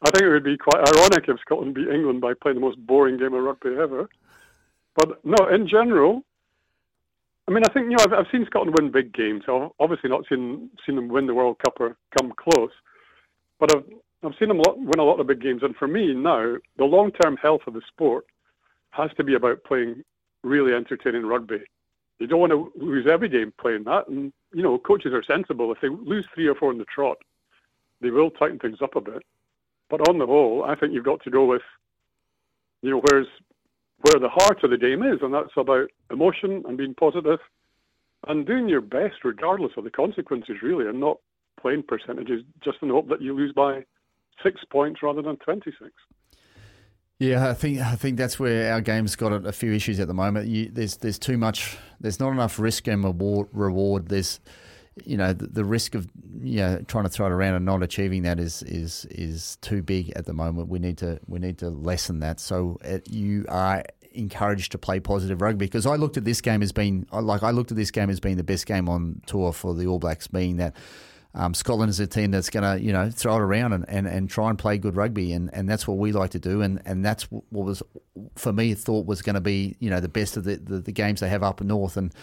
I 0.02 0.12
think 0.12 0.24
it 0.24 0.30
would 0.30 0.44
be 0.44 0.58
quite 0.58 0.88
ironic 0.88 1.28
if 1.28 1.39
Scotland 1.39 1.74
beat 1.74 1.88
England 1.88 2.22
by 2.22 2.34
playing 2.34 2.56
the 2.56 2.62
most 2.62 2.78
boring 2.86 3.18
game 3.18 3.34
of 3.34 3.44
rugby 3.44 3.70
ever. 3.82 4.10
But 4.96 5.24
no, 5.26 5.48
in 5.48 5.68
general, 5.68 6.24
I 7.48 7.52
mean, 7.52 7.63
I 7.68 7.74
think 7.74 7.86
you 7.86 7.98
know 7.98 8.04
I've, 8.06 8.13
I've 8.13 8.32
seen 8.32 8.46
Scotland 8.46 8.76
win 8.80 8.91
big 8.91 9.13
games. 9.13 9.44
I've 9.48 9.70
obviously 9.80 10.10
not 10.10 10.26
seen 10.28 10.70
seen 10.86 10.96
them 10.96 11.10
win 11.10 11.28
the 11.28 11.34
World 11.34 11.58
Cup 11.63 11.78
or 11.80 11.96
come 12.18 12.34
close, 12.38 12.72
but 13.60 13.76
I've 13.76 13.84
I've 14.24 14.38
seen 14.39 14.48
them 14.48 14.62
win 14.78 15.00
a 15.00 15.04
lot 15.04 15.20
of 15.20 15.28
big 15.28 15.41
games. 15.41 15.62
And 15.63 15.76
for 15.76 15.88
me 15.88 16.13
now, 16.13 16.56
the 16.78 16.86
long 16.86 17.12
term 17.12 17.38
health 17.38 17.62
of 17.68 17.74
the 17.74 17.82
sport 17.88 18.26
has 18.91 19.12
to 19.18 19.24
be 19.24 19.36
about 19.36 19.63
playing 19.63 20.04
really 20.44 20.74
entertaining 20.74 21.26
rugby. 21.26 21.63
You 22.19 22.28
don't 22.28 22.39
want 22.39 22.51
to 22.51 22.71
lose 22.75 23.08
every 23.08 23.30
game 23.30 23.54
playing 23.60 23.84
that, 23.86 24.08
and 24.08 24.32
you 24.54 24.63
know 24.63 24.78
coaches 24.78 25.13
are 25.13 25.23
sensible. 25.23 25.71
If 25.71 25.82
they 25.82 25.89
lose 25.89 26.25
three 26.34 26.47
or 26.47 26.56
four 26.56 26.71
in 26.71 26.78
the 26.78 26.86
trot, 26.86 27.17
they 28.01 28.10
will 28.10 28.32
tighten 28.32 28.60
things 28.60 28.82
up 28.82 28.95
a 28.95 29.01
bit. 29.01 29.23
But 29.89 30.08
on 30.08 30.17
the 30.17 30.25
whole, 30.25 30.63
I 30.63 30.75
think 30.75 30.93
you've 30.93 31.04
got 31.04 31.23
to 31.23 31.30
go 31.30 31.45
with, 31.45 31.62
you 32.82 32.89
know, 32.89 33.01
where's 33.01 33.28
where 34.01 34.19
the 34.19 34.30
heart 34.30 34.63
of 34.63 34.69
the 34.69 34.78
game 34.78 35.04
is, 35.04 35.19
and 35.21 35.34
that's 35.34 35.56
about 35.58 35.89
emotion 36.12 36.63
and 36.67 36.78
being 36.78 36.93
positive 36.93 37.39
and 38.28 38.45
doing 38.45 38.67
your 38.67 38.82
best 38.82 39.23
regardless 39.23 39.73
of 39.78 39.84
the 39.84 39.91
consequences, 39.91 40.62
really, 40.62 40.88
and 40.88 40.99
not 40.99 41.19
playing 41.60 41.84
percentages 41.84 42.43
just 42.63 42.78
in 42.82 42.88
the 42.88 42.93
hope 42.93 43.10
that 43.10 43.21
you 43.21 43.34
lose 43.34 43.54
by 43.54 43.84
six 44.41 44.63
points 44.65 45.04
rather 45.04 45.21
than 45.21 45.38
twenty-six. 45.38 45.91
Yeah, 47.19 47.49
I 47.49 47.54
think 47.54 47.80
I 47.80 47.95
think 47.95 48.17
that's 48.17 48.39
where 48.39 48.73
our 48.73 48.82
game's 48.82 49.15
got 49.15 49.32
a, 49.32 49.54
few 49.54 49.71
issues 49.71 50.01
at 50.01 50.08
the 50.08 50.13
moment. 50.13 50.47
You, 50.47 50.69
there's 50.69 50.97
there's 50.97 51.17
too 51.17 51.38
much. 51.38 51.78
There's 52.01 52.19
not 52.19 52.32
enough 52.32 52.60
risk 52.60 52.88
and 52.88 53.04
reward. 53.04 53.47
reward. 53.54 54.10
There's 54.10 54.41
you 55.06 55.15
know 55.15 55.32
the, 55.32 55.47
the, 55.47 55.63
risk 55.63 55.95
of 55.95 56.08
you 56.41 56.58
know 56.58 56.82
trying 56.88 57.06
to 57.06 57.10
throw 57.10 57.28
it 57.28 57.32
around 57.32 57.56
and 57.56 57.65
not 57.65 57.84
achieving 57.84 58.23
that 58.23 58.39
is 58.39 58.63
is 58.63 59.06
is 59.12 59.58
too 59.62 59.82
big 59.82 60.12
at 60.17 60.25
the 60.25 60.34
moment. 60.34 60.67
We 60.67 60.80
need 60.80 60.97
to 60.97 61.19
we 61.25 61.39
need 61.39 61.58
to 61.60 61.69
lessen 61.69 62.19
that. 62.19 62.41
So 62.41 62.80
it, 62.84 63.10
you 63.10 63.45
are 63.47 63.84
encouraged 64.13 64.73
to 64.73 64.78
play 64.78 64.99
positive 64.99 65.41
rugby 65.41 65.67
because 65.67 65.86
I 65.86 65.95
looked 65.95 66.17
at 66.17 66.25
this 66.25 66.41
game 66.41 66.62
as 66.62 66.73
being 66.73 67.08
like 67.13 67.43
I 67.43 67.51
looked 67.51 67.71
at 67.71 67.78
this 67.78 67.91
game 67.91 68.10
as 68.10 68.19
being 68.19 68.36
the 68.36 68.43
best 68.43 68.65
game 68.65 68.89
on 68.89 69.21
tour 69.25 69.54
for 69.54 69.73
the 69.73 69.88
All 69.88 69.99
Blacks, 69.99 70.28
being 70.28 70.58
that. 70.58 70.75
Um, 71.38 71.54
Scotland 71.54 71.89
is 71.89 72.00
a 72.00 72.08
team 72.08 72.32
that's 72.32 72.50
going 72.50 72.63
to, 72.63 72.82
you 72.82 72.93
know, 72.93 73.10
throw 73.10 73.36
it 73.36 73.41
around 73.41 73.74
and, 73.74 73.84
and, 73.89 74.08
and 74.08 74.30
try 74.30 74.50
and 74.50 74.58
play 74.58 74.78
good 74.78 74.95
rugby, 74.95 75.34
and, 75.34 75.54
and 75.54 75.69
that's 75.69 75.86
what 75.86 75.98
we 75.98 76.13
like 76.13 76.30
to 76.32 76.39
do, 76.39 76.62
and, 76.62 76.82
and 76.86 77.04
that's 77.04 77.24
what 77.24 77.43
was 77.52 77.84
for 78.36 78.54
me 78.54 78.74
thought 78.74 79.06
was 79.06 79.21
going 79.21 79.34
to 79.34 79.41
be, 79.41 79.76
you 79.82 79.89
know, 79.89 80.00
the 80.00 80.08
best 80.08 80.38
of 80.38 80.45
the, 80.45 80.56
the, 80.56 80.80
the, 80.80 80.93
games 80.93 81.19
they 81.19 81.28
have 81.28 81.43
up 81.43 81.60
north, 81.60 81.98
and 81.98 82.13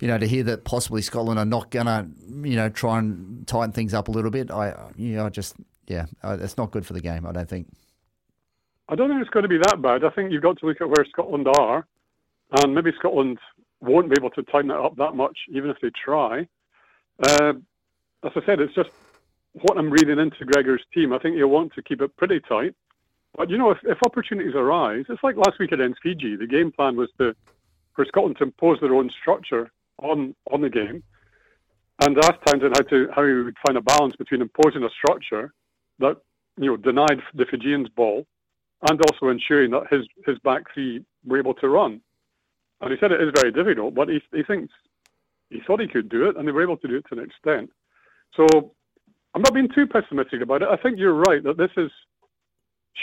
you 0.00 0.06
know, 0.06 0.18
to 0.18 0.26
hear 0.26 0.44
that 0.44 0.62
possibly 0.62 1.02
Scotland 1.02 1.36
are 1.40 1.44
not 1.44 1.72
going 1.72 1.86
to, 1.86 2.06
you 2.48 2.54
know, 2.54 2.68
try 2.68 3.00
and 3.00 3.44
tighten 3.48 3.72
things 3.72 3.92
up 3.92 4.06
a 4.06 4.12
little 4.12 4.30
bit, 4.30 4.52
I, 4.52 4.72
you 4.96 5.16
know, 5.16 5.26
I 5.26 5.30
just, 5.30 5.56
yeah, 5.88 6.06
it's 6.22 6.56
not 6.56 6.70
good 6.70 6.86
for 6.86 6.92
the 6.92 7.00
game. 7.00 7.26
I 7.26 7.32
don't 7.32 7.48
think. 7.48 7.66
I 8.88 8.94
don't 8.94 9.08
think 9.08 9.20
it's 9.20 9.30
going 9.30 9.42
to 9.42 9.48
be 9.48 9.58
that 9.58 9.82
bad. 9.82 10.04
I 10.04 10.10
think 10.10 10.30
you've 10.30 10.42
got 10.42 10.58
to 10.58 10.66
look 10.66 10.80
at 10.80 10.88
where 10.88 11.04
Scotland 11.10 11.48
are, 11.58 11.84
and 12.52 12.72
maybe 12.72 12.92
Scotland 12.96 13.38
won't 13.80 14.10
be 14.10 14.16
able 14.16 14.30
to 14.30 14.44
tighten 14.44 14.70
it 14.70 14.76
up 14.76 14.94
that 14.96 15.16
much, 15.16 15.36
even 15.48 15.70
if 15.70 15.78
they 15.82 15.90
try. 16.04 16.46
Uh, 17.20 17.54
as 18.24 18.32
I 18.36 18.44
said, 18.44 18.60
it's 18.60 18.74
just 18.74 18.90
what 19.52 19.78
I'm 19.78 19.90
reading 19.90 20.18
into 20.18 20.44
Gregor's 20.44 20.84
team. 20.94 21.12
I 21.12 21.18
think 21.18 21.36
he'll 21.36 21.48
want 21.48 21.74
to 21.74 21.82
keep 21.82 22.00
it 22.00 22.16
pretty 22.16 22.40
tight. 22.40 22.74
But 23.36 23.50
you 23.50 23.58
know, 23.58 23.70
if, 23.70 23.78
if 23.84 23.98
opportunities 24.04 24.54
arise, 24.54 25.04
it's 25.08 25.22
like 25.22 25.36
last 25.36 25.58
week 25.58 25.72
against 25.72 26.00
Fiji. 26.02 26.36
The 26.36 26.46
game 26.46 26.72
plan 26.72 26.96
was 26.96 27.08
to 27.18 27.34
for 27.94 28.04
Scotland 28.04 28.36
to 28.38 28.44
impose 28.44 28.78
their 28.80 28.94
own 28.94 29.10
structure 29.20 29.70
on 29.98 30.34
on 30.50 30.60
the 30.60 30.70
game, 30.70 31.02
and 32.00 32.18
ask 32.18 32.34
Townsend 32.44 32.74
how 32.76 32.82
to 32.82 33.08
how 33.14 33.24
he 33.24 33.32
would 33.32 33.56
find 33.66 33.78
a 33.78 33.82
balance 33.82 34.16
between 34.16 34.42
imposing 34.42 34.84
a 34.84 34.90
structure 34.90 35.52
that 35.98 36.16
you 36.56 36.66
know 36.66 36.76
denied 36.76 37.22
the 37.34 37.46
Fijians 37.46 37.88
ball, 37.88 38.26
and 38.88 39.00
also 39.00 39.28
ensuring 39.28 39.70
that 39.70 39.86
his 39.90 40.06
his 40.26 40.38
back 40.40 40.62
three 40.74 41.04
were 41.24 41.38
able 41.38 41.54
to 41.54 41.68
run. 41.68 42.00
And 42.80 42.90
he 42.90 42.98
said 42.98 43.12
it 43.12 43.20
is 43.20 43.32
very 43.36 43.52
difficult, 43.52 43.94
but 43.94 44.08
he 44.08 44.20
he 44.32 44.42
thinks 44.42 44.72
he 45.50 45.60
thought 45.66 45.80
he 45.80 45.88
could 45.88 46.08
do 46.08 46.28
it, 46.28 46.36
and 46.36 46.46
they 46.46 46.52
were 46.52 46.62
able 46.62 46.78
to 46.78 46.88
do 46.88 46.96
it 46.96 47.04
to 47.08 47.18
an 47.18 47.24
extent. 47.24 47.70
So 48.36 48.72
I'm 49.34 49.42
not 49.42 49.54
being 49.54 49.68
too 49.68 49.86
pessimistic 49.86 50.42
about 50.42 50.62
it. 50.62 50.68
I 50.68 50.76
think 50.76 50.98
you're 50.98 51.14
right 51.14 51.42
that 51.44 51.56
this 51.56 51.70
is 51.76 51.90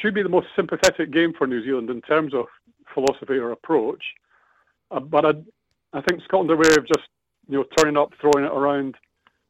should 0.01 0.13
be 0.13 0.23
the 0.23 0.29
most 0.29 0.47
sympathetic 0.55 1.11
game 1.11 1.33
for 1.33 1.47
New 1.47 1.63
Zealand 1.63 1.89
in 1.89 2.01
terms 2.01 2.33
of 2.33 2.45
philosophy 2.93 3.37
or 3.37 3.51
approach. 3.51 4.03
Uh, 4.91 4.99
but 4.99 5.25
I, 5.25 5.29
I 5.97 6.01
think 6.01 6.21
Scotland 6.23 6.51
are 6.51 6.57
way 6.57 6.75
of 6.77 6.87
just 6.87 7.07
you 7.47 7.57
know 7.57 7.65
turning 7.77 7.97
up, 7.97 8.11
throwing 8.19 8.45
it 8.45 8.51
around, 8.51 8.95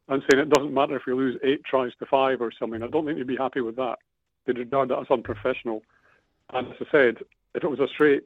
and 0.07 0.23
saying 0.29 0.41
it 0.41 0.49
doesn't 0.49 0.73
matter 0.73 0.95
if 0.95 1.05
we 1.05 1.13
lose 1.13 1.39
eight 1.43 1.63
tries 1.63 1.91
to 1.99 2.05
five 2.05 2.41
or 2.41 2.51
something. 2.51 2.81
I 2.83 2.87
don't 2.87 3.05
think 3.05 3.17
they'd 3.17 3.27
be 3.27 3.35
happy 3.35 3.61
with 3.61 3.75
that. 3.77 3.97
They'd 4.45 4.57
regard 4.57 4.89
that 4.89 4.99
as 4.99 5.11
unprofessional. 5.11 5.81
And 6.53 6.67
as 6.67 6.77
I 6.79 6.91
said, 6.91 7.17
if 7.55 7.63
it 7.63 7.69
was 7.69 7.79
a 7.79 7.87
straight 7.87 8.23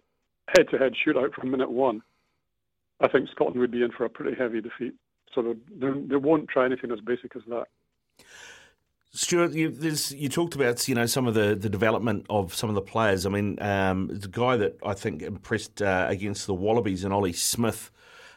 head-to-head 0.55 0.93
shootout 0.93 1.33
from 1.33 1.49
minute 1.49 1.71
one, 1.71 2.01
I 2.99 3.07
think 3.07 3.29
Scotland 3.29 3.59
would 3.59 3.71
be 3.71 3.83
in 3.83 3.91
for 3.91 4.05
a 4.05 4.09
pretty 4.09 4.37
heavy 4.37 4.61
defeat. 4.61 4.93
So 5.33 5.55
they, 5.75 5.89
they 5.89 6.15
won't 6.15 6.49
try 6.49 6.65
anything 6.65 6.91
as 6.91 6.99
basic 6.99 7.35
as 7.35 7.41
that. 7.47 7.67
Stuart, 9.13 9.51
you, 9.51 9.75
you, 10.11 10.29
talked 10.29 10.55
about 10.55 10.87
you 10.87 10.95
know 10.95 11.05
some 11.05 11.27
of 11.27 11.33
the, 11.33 11.53
the 11.53 11.67
development 11.67 12.25
of 12.29 12.55
some 12.55 12.69
of 12.69 12.75
the 12.75 12.81
players. 12.81 13.25
I 13.25 13.29
mean, 13.29 13.61
um, 13.61 14.07
the 14.07 14.29
guy 14.29 14.55
that 14.55 14.77
I 14.85 14.93
think 14.93 15.21
impressed 15.21 15.81
uh, 15.81 16.05
against 16.07 16.47
the 16.47 16.53
Wallabies 16.53 17.03
and 17.03 17.13
Ollie 17.13 17.33
Smith, 17.33 17.91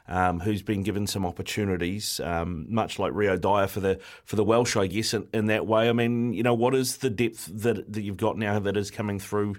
um, 0.09 0.41
who's 0.41 0.63
been 0.63 0.83
given 0.83 1.07
some 1.07 1.25
opportunities, 1.25 2.19
um, 2.19 2.67
much 2.69 2.99
like 2.99 3.13
Rio 3.15 3.37
Dyer 3.37 3.69
for 3.69 3.79
the 3.79 4.01
for 4.25 4.35
the 4.35 4.43
Welsh, 4.43 4.77
I 4.77 4.89
guess, 4.89 5.15
in, 5.15 5.29
in, 5.33 5.47
that 5.47 5.65
way. 5.65 5.89
I 5.89 5.93
mean, 5.93 6.33
you 6.33 6.43
know, 6.43 6.55
what 6.55 6.75
is 6.75 6.97
the 6.97 7.11
depth 7.11 7.49
that 7.63 7.93
that 7.93 8.03
you've 8.03 8.17
got 8.17 8.37
now 8.37 8.59
that 8.59 8.77
is 8.77 8.91
coming 8.91 9.21
through 9.21 9.55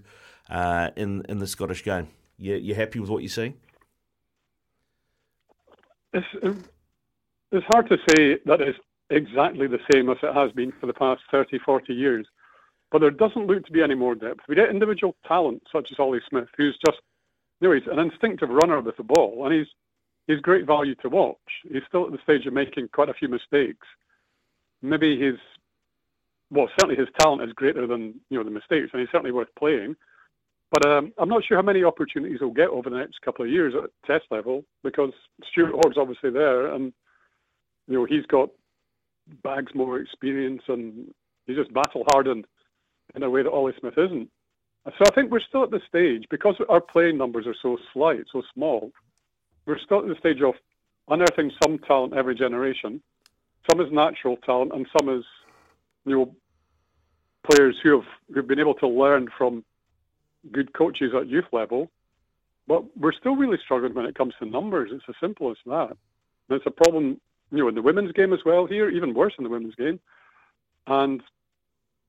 uh, 0.49 0.89
in 0.97 1.23
in 1.29 1.39
the 1.39 1.47
Scottish 1.47 1.85
game? 1.85 2.09
You 2.37 2.55
you 2.55 2.75
happy 2.75 2.99
with 2.99 3.09
what 3.09 3.23
you're 3.23 3.29
seeing? 3.29 3.53
It's, 6.11 6.67
it's 7.55 7.65
hard 7.67 7.89
to 7.89 7.97
say 8.09 8.37
that 8.45 8.61
it's 8.61 8.79
exactly 9.09 9.67
the 9.67 9.79
same 9.91 10.09
as 10.09 10.17
it 10.23 10.33
has 10.33 10.51
been 10.51 10.73
for 10.79 10.87
the 10.87 10.93
past 10.93 11.21
30, 11.31 11.59
40 11.59 11.93
years. 11.93 12.25
But 12.91 12.99
there 12.99 13.11
doesn't 13.11 13.47
look 13.47 13.65
to 13.65 13.71
be 13.71 13.81
any 13.81 13.95
more 13.95 14.15
depth. 14.15 14.41
We 14.47 14.55
get 14.55 14.69
individual 14.69 15.15
talent 15.27 15.63
such 15.71 15.89
as 15.91 15.99
Ollie 15.99 16.21
Smith, 16.29 16.47
who's 16.55 16.77
just, 16.85 16.99
you 17.59 17.67
know, 17.67 17.73
he's 17.73 17.87
an 17.91 17.99
instinctive 17.99 18.49
runner 18.49 18.79
with 18.81 18.97
the 18.97 19.03
ball, 19.03 19.45
and 19.45 19.53
he's 19.53 19.67
he's 20.27 20.39
great 20.39 20.65
value 20.65 20.95
to 20.95 21.09
watch. 21.09 21.37
He's 21.71 21.83
still 21.87 22.05
at 22.05 22.11
the 22.11 22.19
stage 22.23 22.45
of 22.45 22.53
making 22.53 22.89
quite 22.89 23.09
a 23.09 23.13
few 23.13 23.27
mistakes. 23.27 23.87
Maybe 24.81 25.19
his, 25.19 25.35
well, 26.51 26.69
certainly 26.79 26.95
his 26.95 27.09
talent 27.19 27.41
is 27.41 27.53
greater 27.53 27.87
than 27.87 28.19
you 28.29 28.37
know 28.37 28.43
the 28.43 28.51
mistakes, 28.51 28.89
and 28.93 29.01
he's 29.01 29.09
certainly 29.11 29.31
worth 29.31 29.53
playing. 29.57 29.95
But 30.71 30.85
um, 30.87 31.13
I'm 31.17 31.29
not 31.29 31.43
sure 31.43 31.57
how 31.57 31.63
many 31.63 31.83
opportunities 31.83 32.37
he'll 32.39 32.49
get 32.51 32.69
over 32.69 32.89
the 32.89 32.97
next 32.97 33.21
couple 33.21 33.45
of 33.45 33.51
years 33.51 33.73
at 33.75 33.89
test 34.05 34.25
level 34.31 34.63
because 34.83 35.11
Stuart 35.51 35.73
Hogg's 35.73 35.97
obviously 35.97 36.31
there, 36.31 36.73
and 36.73 36.91
you 37.87 37.95
know 37.95 38.05
he's 38.05 38.25
got 38.25 38.49
bags 39.43 39.73
more 39.73 39.99
experience 39.99 40.61
and 40.67 41.13
he's 41.45 41.57
just 41.57 41.73
battle 41.73 42.05
hardened 42.13 42.45
in 43.15 43.23
a 43.23 43.29
way 43.29 43.43
that 43.43 43.49
Ollie 43.49 43.73
Smith 43.79 43.97
isn't. 43.97 44.29
So 44.85 45.03
I 45.07 45.15
think 45.15 45.31
we're 45.31 45.39
still 45.39 45.63
at 45.63 45.71
the 45.71 45.81
stage 45.87 46.25
because 46.29 46.55
our 46.69 46.81
playing 46.81 47.17
numbers 47.17 47.47
are 47.47 47.55
so 47.59 47.77
slight, 47.91 48.25
so 48.31 48.43
small. 48.53 48.91
We're 49.65 49.79
still 49.79 49.99
at 49.99 50.07
the 50.07 50.15
stage 50.19 50.41
of 50.43 50.53
unearthing 51.09 51.51
some 51.63 51.79
talent 51.79 52.13
every 52.13 52.35
generation. 52.35 53.01
Some 53.69 53.81
is 53.81 53.91
natural 53.91 54.37
talent, 54.37 54.73
and 54.73 54.85
some 54.97 55.09
is 55.09 55.23
you 56.05 56.15
know 56.15 56.35
players 57.49 57.75
who 57.81 57.99
have 57.99 58.07
who've 58.33 58.47
been 58.47 58.59
able 58.59 58.75
to 58.75 58.87
learn 58.87 59.27
from 59.35 59.63
good 60.51 60.71
coaches 60.73 61.13
at 61.19 61.27
youth 61.27 61.45
level. 61.51 61.89
But 62.67 62.83
we're 62.97 63.13
still 63.13 63.35
really 63.35 63.57
struggling 63.63 63.93
when 63.93 64.05
it 64.05 64.15
comes 64.15 64.33
to 64.39 64.45
numbers. 64.45 64.91
It's 64.93 65.03
as 65.07 65.15
simple 65.19 65.51
as 65.51 65.57
that. 65.65 65.97
And 66.49 66.57
it's 66.57 66.65
a 66.65 66.71
problem 66.71 67.19
you 67.55 67.63
know, 67.63 67.69
in 67.69 67.75
the 67.75 67.81
women's 67.81 68.11
game 68.11 68.33
as 68.33 68.39
well 68.45 68.65
here, 68.65 68.89
even 68.89 69.13
worse 69.13 69.33
in 69.37 69.43
the 69.43 69.49
women's 69.49 69.75
game. 69.75 69.99
And 70.87 71.21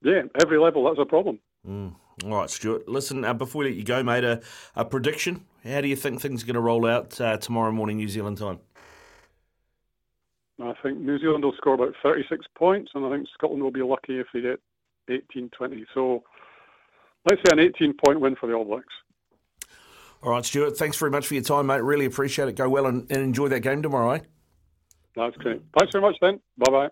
yeah, 0.02 0.22
every 0.42 0.59
level, 0.59 0.85
that's 0.85 0.98
a 1.00 1.04
problem. 1.04 1.38
Mm. 1.66 1.94
All 2.24 2.30
right, 2.30 2.50
Stuart. 2.50 2.88
Listen, 2.88 3.24
uh, 3.24 3.35
before 3.35 3.61
we 3.61 3.66
let 3.66 3.74
you 3.74 3.85
go, 3.85 4.02
mate, 4.02 4.24
a, 4.24 4.40
a, 4.74 4.85
prediction. 4.85 5.44
How 5.64 5.82
do 5.82 5.88
you 5.88 5.96
think 5.96 6.20
things 6.20 6.42
are 6.42 6.46
going 6.46 6.54
to 6.54 6.61
roll 6.61 6.87
out 6.87 7.20
uh, 7.20 7.37
tomorrow 7.37 7.72
morning, 7.72 7.98
New 7.98 8.09
Zealand 8.09 8.38
time? 8.38 8.59
I 10.62 10.72
think 10.82 10.98
New 10.98 11.18
Zealand 11.18 11.44
will 11.44 11.52
score 11.59 11.74
about 11.74 11.94
36 12.02 12.46
points, 12.56 12.92
and 12.94 13.04
I 13.04 13.11
think 13.11 13.28
Scotland 13.35 13.62
will 13.62 13.70
be 13.70 13.82
lucky 13.82 14.18
if 14.18 14.28
they 14.32 14.40
get 14.40 14.61
18 15.11 15.50
20. 15.50 15.85
So 15.92 16.22
let's 17.28 17.42
say 17.44 17.52
an 17.52 17.61
18 17.61 17.94
point 18.02 18.20
win 18.20 18.37
for 18.37 18.46
the 18.46 18.54
All 18.54 18.64
Blacks. 18.64 18.94
All 20.22 20.32
right, 20.32 20.44
Stuart. 20.44 20.78
Thanks 20.78 20.96
very 20.96 21.11
much 21.11 21.26
for 21.26 21.35
your 21.35 21.42
time, 21.42 21.66
mate. 21.66 21.82
Really 21.82 22.06
appreciate 22.06 22.48
it. 22.48 22.56
Go 22.56 22.70
well 22.70 22.87
and, 22.87 23.06
and 23.11 23.20
enjoy 23.20 23.48
that 23.48 23.61
game 23.61 23.82
tomorrow, 23.82 24.12
eh? 24.12 24.20
That's 25.16 25.37
great. 25.37 25.62
Thanks 25.79 25.92
very 25.92 26.02
much, 26.02 26.16
then. 26.20 26.40
Bye 26.59 26.70
bye. 26.70 26.88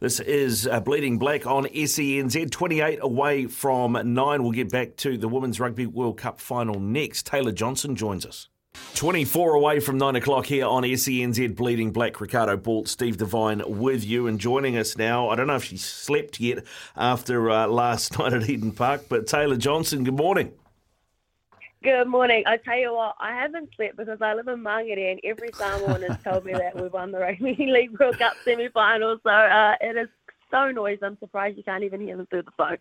This 0.00 0.20
is 0.20 0.66
uh, 0.66 0.80
Bleeding 0.80 1.18
Black 1.18 1.46
on 1.46 1.64
SENZ. 1.66 2.50
28 2.50 2.98
away 3.02 3.46
from 3.46 3.92
9. 3.92 4.42
We'll 4.42 4.52
get 4.52 4.70
back 4.70 4.96
to 4.96 5.18
the 5.18 5.28
Women's 5.28 5.60
Rugby 5.60 5.86
World 5.86 6.16
Cup 6.16 6.40
final 6.40 6.80
next. 6.80 7.26
Taylah 7.26 7.54
Johnson 7.54 7.94
joins 7.94 8.24
us. 8.24 8.48
24 8.94 9.54
away 9.54 9.80
from 9.80 9.98
9 9.98 10.16
o'clock 10.16 10.46
here 10.46 10.66
on 10.66 10.84
SENZ 10.84 11.54
Bleeding 11.56 11.92
Black. 11.92 12.20
Riccardo 12.20 12.56
Ball, 12.56 12.86
Steve 12.86 13.16
Devine 13.16 13.62
with 13.66 14.04
you 14.04 14.26
and 14.26 14.38
joining 14.38 14.76
us 14.76 14.96
now. 14.96 15.28
I 15.28 15.36
don't 15.36 15.48
know 15.48 15.56
if 15.56 15.64
she 15.64 15.76
slept 15.76 16.40
yet 16.40 16.64
after 16.96 17.50
uh, 17.50 17.66
last 17.66 18.16
night 18.18 18.32
at 18.32 18.48
Eden 18.48 18.72
Park, 18.72 19.06
but 19.08 19.26
Taylah 19.26 19.58
Johnson, 19.58 20.04
good 20.04 20.16
morning. 20.16 20.52
Good 21.82 22.08
morning. 22.08 22.42
I 22.46 22.58
tell 22.58 22.76
you 22.76 22.92
what, 22.92 23.16
I 23.18 23.32
haven't 23.34 23.70
slept 23.74 23.96
because 23.96 24.20
I 24.20 24.34
live 24.34 24.48
in 24.48 24.62
Mangere 24.62 25.12
and 25.12 25.20
every 25.24 25.48
Samoan 25.54 26.02
has 26.02 26.22
told 26.22 26.44
me 26.44 26.52
that 26.52 26.78
we've 26.78 26.92
won 26.92 27.10
the 27.10 27.18
Rugby 27.20 27.56
League 27.58 27.98
World 27.98 28.18
Cup 28.18 28.34
semi-final. 28.44 29.16
So 29.22 29.30
uh, 29.30 29.76
it 29.80 29.96
is 29.96 30.08
so 30.50 30.70
noisy. 30.72 31.02
I'm 31.02 31.18
surprised 31.20 31.56
you 31.56 31.62
can't 31.62 31.82
even 31.82 32.02
hear 32.02 32.18
them 32.18 32.26
through 32.26 32.42
the 32.42 32.50
phone. 32.50 32.76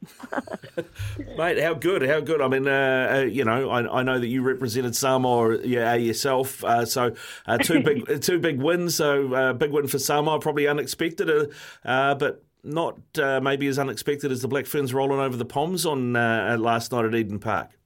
Mate, 1.38 1.62
how 1.62 1.76
good? 1.76 2.02
How 2.02 2.20
good? 2.20 2.42
I 2.42 2.50
mean, 2.50 2.68
uh, 2.68 3.20
uh, 3.20 3.20
you 3.22 3.46
know, 3.46 3.70
I, 3.70 4.00
I, 4.00 4.04
know 4.04 4.20
that 4.20 4.28
you 4.28 4.42
represented 4.42 4.98
Samoa 4.98 5.60
yeah, 5.60 5.94
yourself. 5.94 6.62
Uh, 6.66 6.86
so 6.86 7.16
uh, 7.48 7.58
two 7.58 7.82
big 7.82 8.22
two 8.22 8.40
big 8.40 8.62
wins. 8.62 8.96
So 8.96 9.34
uh, 9.34 9.54
big 9.54 9.72
win 9.72 9.88
for 9.88 10.00
Samoa, 10.00 10.40
probably 10.42 10.68
unexpected, 10.68 11.54
but 11.86 12.44
not 12.66 13.00
maybe 13.16 13.68
as 13.68 13.80
unexpected 13.80 14.30
as 14.30 14.42
the 14.42 14.50
Black 14.50 14.66
Ferns 14.66 14.94
rolling 14.94 15.22
over 15.22 15.38
the 15.38 15.46
Poms 15.46 15.86
on 15.86 16.12
last 16.14 16.92
night 16.92 17.06
at 17.06 17.16
Eden 17.16 17.40
Park. 17.40 17.79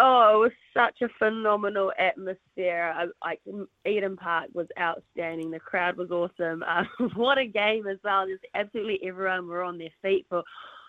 Oh, 0.00 0.32
it 0.34 0.38
was 0.38 0.52
such 0.76 1.02
a 1.02 1.12
phenomenal 1.18 1.92
atmosphere. 1.98 2.94
Like 3.22 3.40
Eden 3.84 4.16
Park 4.16 4.48
was 4.54 4.68
outstanding. 4.78 5.50
The 5.50 5.58
crowd 5.58 5.96
was 5.96 6.10
awesome. 6.12 6.62
Uh, 6.62 6.84
what 7.16 7.38
a 7.38 7.46
game 7.46 7.88
as 7.88 7.98
well. 8.04 8.26
Just 8.26 8.44
absolutely 8.54 9.00
everyone 9.06 9.48
were 9.48 9.64
on 9.64 9.76
their 9.76 9.90
feet 10.02 10.26
for 10.28 10.44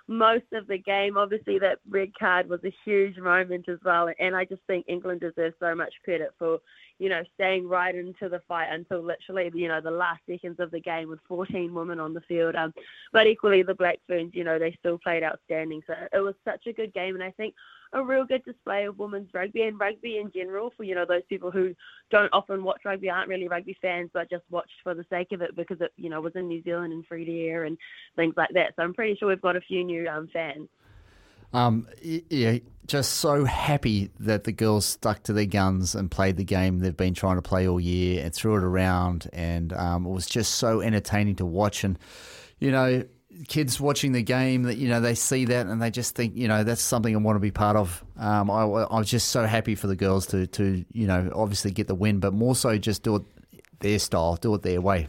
most 0.08 0.46
of 0.54 0.68
the 0.68 0.78
game. 0.78 1.18
Obviously, 1.18 1.58
that 1.60 1.80
red 1.90 2.10
card 2.20 2.50
was 2.50 2.60
a 2.64 2.74
huge 2.84 3.18
moment 3.18 3.68
as 3.68 3.80
well. 3.86 4.10
And 4.20 4.36
I 4.36 4.46
just 4.46 4.62
think 4.68 4.86
England 4.88 5.22
deserves 5.22 5.56
so 5.60 5.74
much 5.74 5.94
credit 6.04 6.30
for, 6.38 6.60
you 6.98 7.10
know, 7.10 7.24
staying 7.36 7.68
right 7.68 7.96
into 7.96 8.30
the 8.30 8.42
fight 8.48 8.70
until 8.72 9.04
literally, 9.04 9.50
you 9.56 9.68
know, 9.68 9.82
the 9.82 9.92
last 9.92 10.22
seconds 10.30 10.60
of 10.60 10.70
the 10.70 10.80
game 10.80 11.10
with 11.10 11.20
14 11.28 11.74
women 11.74 12.00
on 12.00 12.14
the 12.14 12.22
field. 12.22 12.56
Um, 12.56 12.74
but 13.14 13.28
equally, 13.28 13.64
the 13.64 13.76
Black 13.76 14.00
Ferns, 14.08 14.32
you 14.34 14.44
know, 14.44 14.60
they 14.60 14.76
still 14.80 14.98
played 14.98 15.24
outstanding. 15.24 15.82
So 15.88 15.94
it 16.12 16.20
was 16.20 16.36
such 16.44 16.68
a 16.68 16.74
good 16.74 16.94
game. 16.94 17.16
And 17.16 17.24
I 17.24 17.32
think 17.32 17.54
a 17.94 18.04
real 18.04 18.26
good 18.26 18.44
display 18.46 18.86
of 18.86 19.00
women's 19.00 19.34
rugby 19.34 19.64
and 19.64 19.80
rugby 19.80 20.18
in 20.18 20.32
general 20.32 20.72
for 20.76 20.84
you 20.84 20.96
know 20.96 21.06
those 21.08 21.24
people 21.30 21.52
who 21.52 21.74
don't 22.12 22.32
often 22.34 22.64
watch 22.64 22.82
rugby, 22.86 23.10
aren't 23.10 23.30
really 23.30 23.48
rugby 23.48 23.78
fans, 23.82 24.10
but 24.14 24.30
just 24.30 24.44
watched 24.50 24.74
for 24.84 24.94
the 24.94 25.06
sake 25.10 25.32
of 25.32 25.42
it 25.42 25.56
because 25.56 25.82
it 25.82 25.92
you 25.98 26.10
know 26.10 26.22
was 26.22 26.36
in 26.36 26.48
New 26.48 26.62
Zealand 26.64 26.94
and 26.94 27.06
free 27.06 27.26
to 27.26 27.48
air 27.48 27.64
and 27.64 27.78
things 28.16 28.34
like 28.38 28.50
that. 28.54 28.74
So 28.76 28.84
I'm 28.84 28.94
pretty 28.94 29.16
sure 29.16 29.30
we've 29.30 29.42
got 29.42 29.56
a 29.56 29.62
few 29.62 29.84
new 29.84 30.08
um, 30.08 30.30
fans. 30.32 30.70
Um, 31.52 31.88
yeah, 32.02 32.60
just 32.86 33.14
so 33.14 33.44
happy 33.44 34.12
that 34.20 34.44
the 34.44 34.52
girls 34.52 34.86
stuck 34.86 35.24
to 35.24 35.34
their 35.34 35.48
guns 35.48 35.96
and 35.96 36.12
played 36.12 36.38
the 36.38 36.44
game 36.44 36.80
they've 36.80 36.96
been 36.96 37.16
trying 37.16 37.38
to 37.38 37.42
play 37.42 37.68
all 37.68 37.80
year 37.80 38.24
and 38.24 38.34
threw 38.34 38.56
it 38.56 38.64
around, 38.64 39.28
and 39.34 39.74
um, 39.74 40.06
it 40.06 40.10
was 40.10 40.28
just 40.28 40.56
so 40.56 40.82
entertaining 40.82 41.36
to 41.38 41.46
watch. 41.46 41.84
And 41.84 41.98
you 42.60 42.72
know, 42.72 43.04
kids 43.48 43.80
watching 43.80 44.12
the 44.12 44.22
game 44.22 44.64
that 44.64 44.78
you 44.78 44.90
know 44.90 45.00
they 45.00 45.16
see 45.16 45.46
that 45.46 45.68
and 45.68 45.82
they 45.82 45.90
just 45.90 46.16
think 46.16 46.36
you 46.36 46.48
know 46.48 46.64
that's 46.64 46.82
something 46.82 47.16
I 47.16 47.20
want 47.20 47.36
to 47.36 47.40
be 47.40 47.52
part 47.52 47.76
of. 47.76 48.04
Um, 48.18 48.52
I, 48.52 48.64
I 48.64 49.00
was 49.00 49.10
just 49.10 49.30
so 49.30 49.46
happy 49.46 49.76
for 49.76 49.88
the 49.88 49.96
girls 49.96 50.28
to 50.28 50.48
to 50.48 50.84
you 50.92 51.08
know 51.08 51.32
obviously 51.34 51.72
get 51.72 51.88
the 51.88 51.96
win, 51.96 52.20
but 52.20 52.34
more 52.34 52.56
so 52.56 52.78
just 52.78 53.04
do 53.04 53.16
it 53.16 53.24
their 53.80 54.00
style, 54.00 54.36
do 54.36 54.54
it 54.56 54.62
their 54.62 54.82
way. 54.82 55.08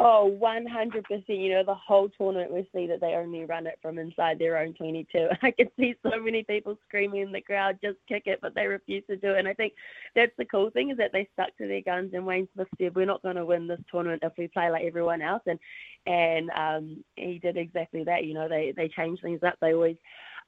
Oh, 0.00 0.38
100%. 0.40 1.24
You 1.26 1.50
know, 1.50 1.64
the 1.64 1.74
whole 1.74 2.08
tournament, 2.08 2.52
we 2.52 2.68
see 2.72 2.86
that 2.86 3.00
they 3.00 3.14
only 3.14 3.44
run 3.44 3.66
it 3.66 3.80
from 3.82 3.98
inside 3.98 4.38
their 4.38 4.56
own 4.56 4.72
22. 4.74 5.26
I 5.42 5.50
can 5.50 5.68
see 5.76 5.96
so 6.04 6.20
many 6.20 6.44
people 6.44 6.78
screaming 6.86 7.22
in 7.22 7.32
the 7.32 7.40
crowd, 7.40 7.80
just 7.82 7.98
kick 8.08 8.22
it, 8.26 8.38
but 8.40 8.54
they 8.54 8.66
refuse 8.66 9.02
to 9.10 9.16
do 9.16 9.32
it. 9.32 9.40
And 9.40 9.48
I 9.48 9.54
think 9.54 9.72
that's 10.14 10.30
the 10.38 10.44
cool 10.44 10.70
thing 10.70 10.90
is 10.90 10.98
that 10.98 11.10
they 11.12 11.28
stuck 11.32 11.56
to 11.56 11.66
their 11.66 11.80
guns. 11.80 12.12
And 12.14 12.24
Wayne 12.24 12.46
Smith 12.54 12.68
said, 12.78 12.94
we're 12.94 13.06
not 13.06 13.22
going 13.22 13.36
to 13.36 13.44
win 13.44 13.66
this 13.66 13.80
tournament 13.90 14.22
if 14.24 14.32
we 14.38 14.46
play 14.46 14.70
like 14.70 14.84
everyone 14.84 15.20
else. 15.20 15.42
And 15.46 15.58
and 16.06 16.50
um, 16.50 17.04
he 17.16 17.40
did 17.40 17.56
exactly 17.56 18.04
that. 18.04 18.24
You 18.24 18.34
know, 18.34 18.48
they, 18.48 18.72
they 18.74 18.88
changed 18.88 19.22
things 19.22 19.40
up. 19.42 19.56
They 19.60 19.74
always 19.74 19.96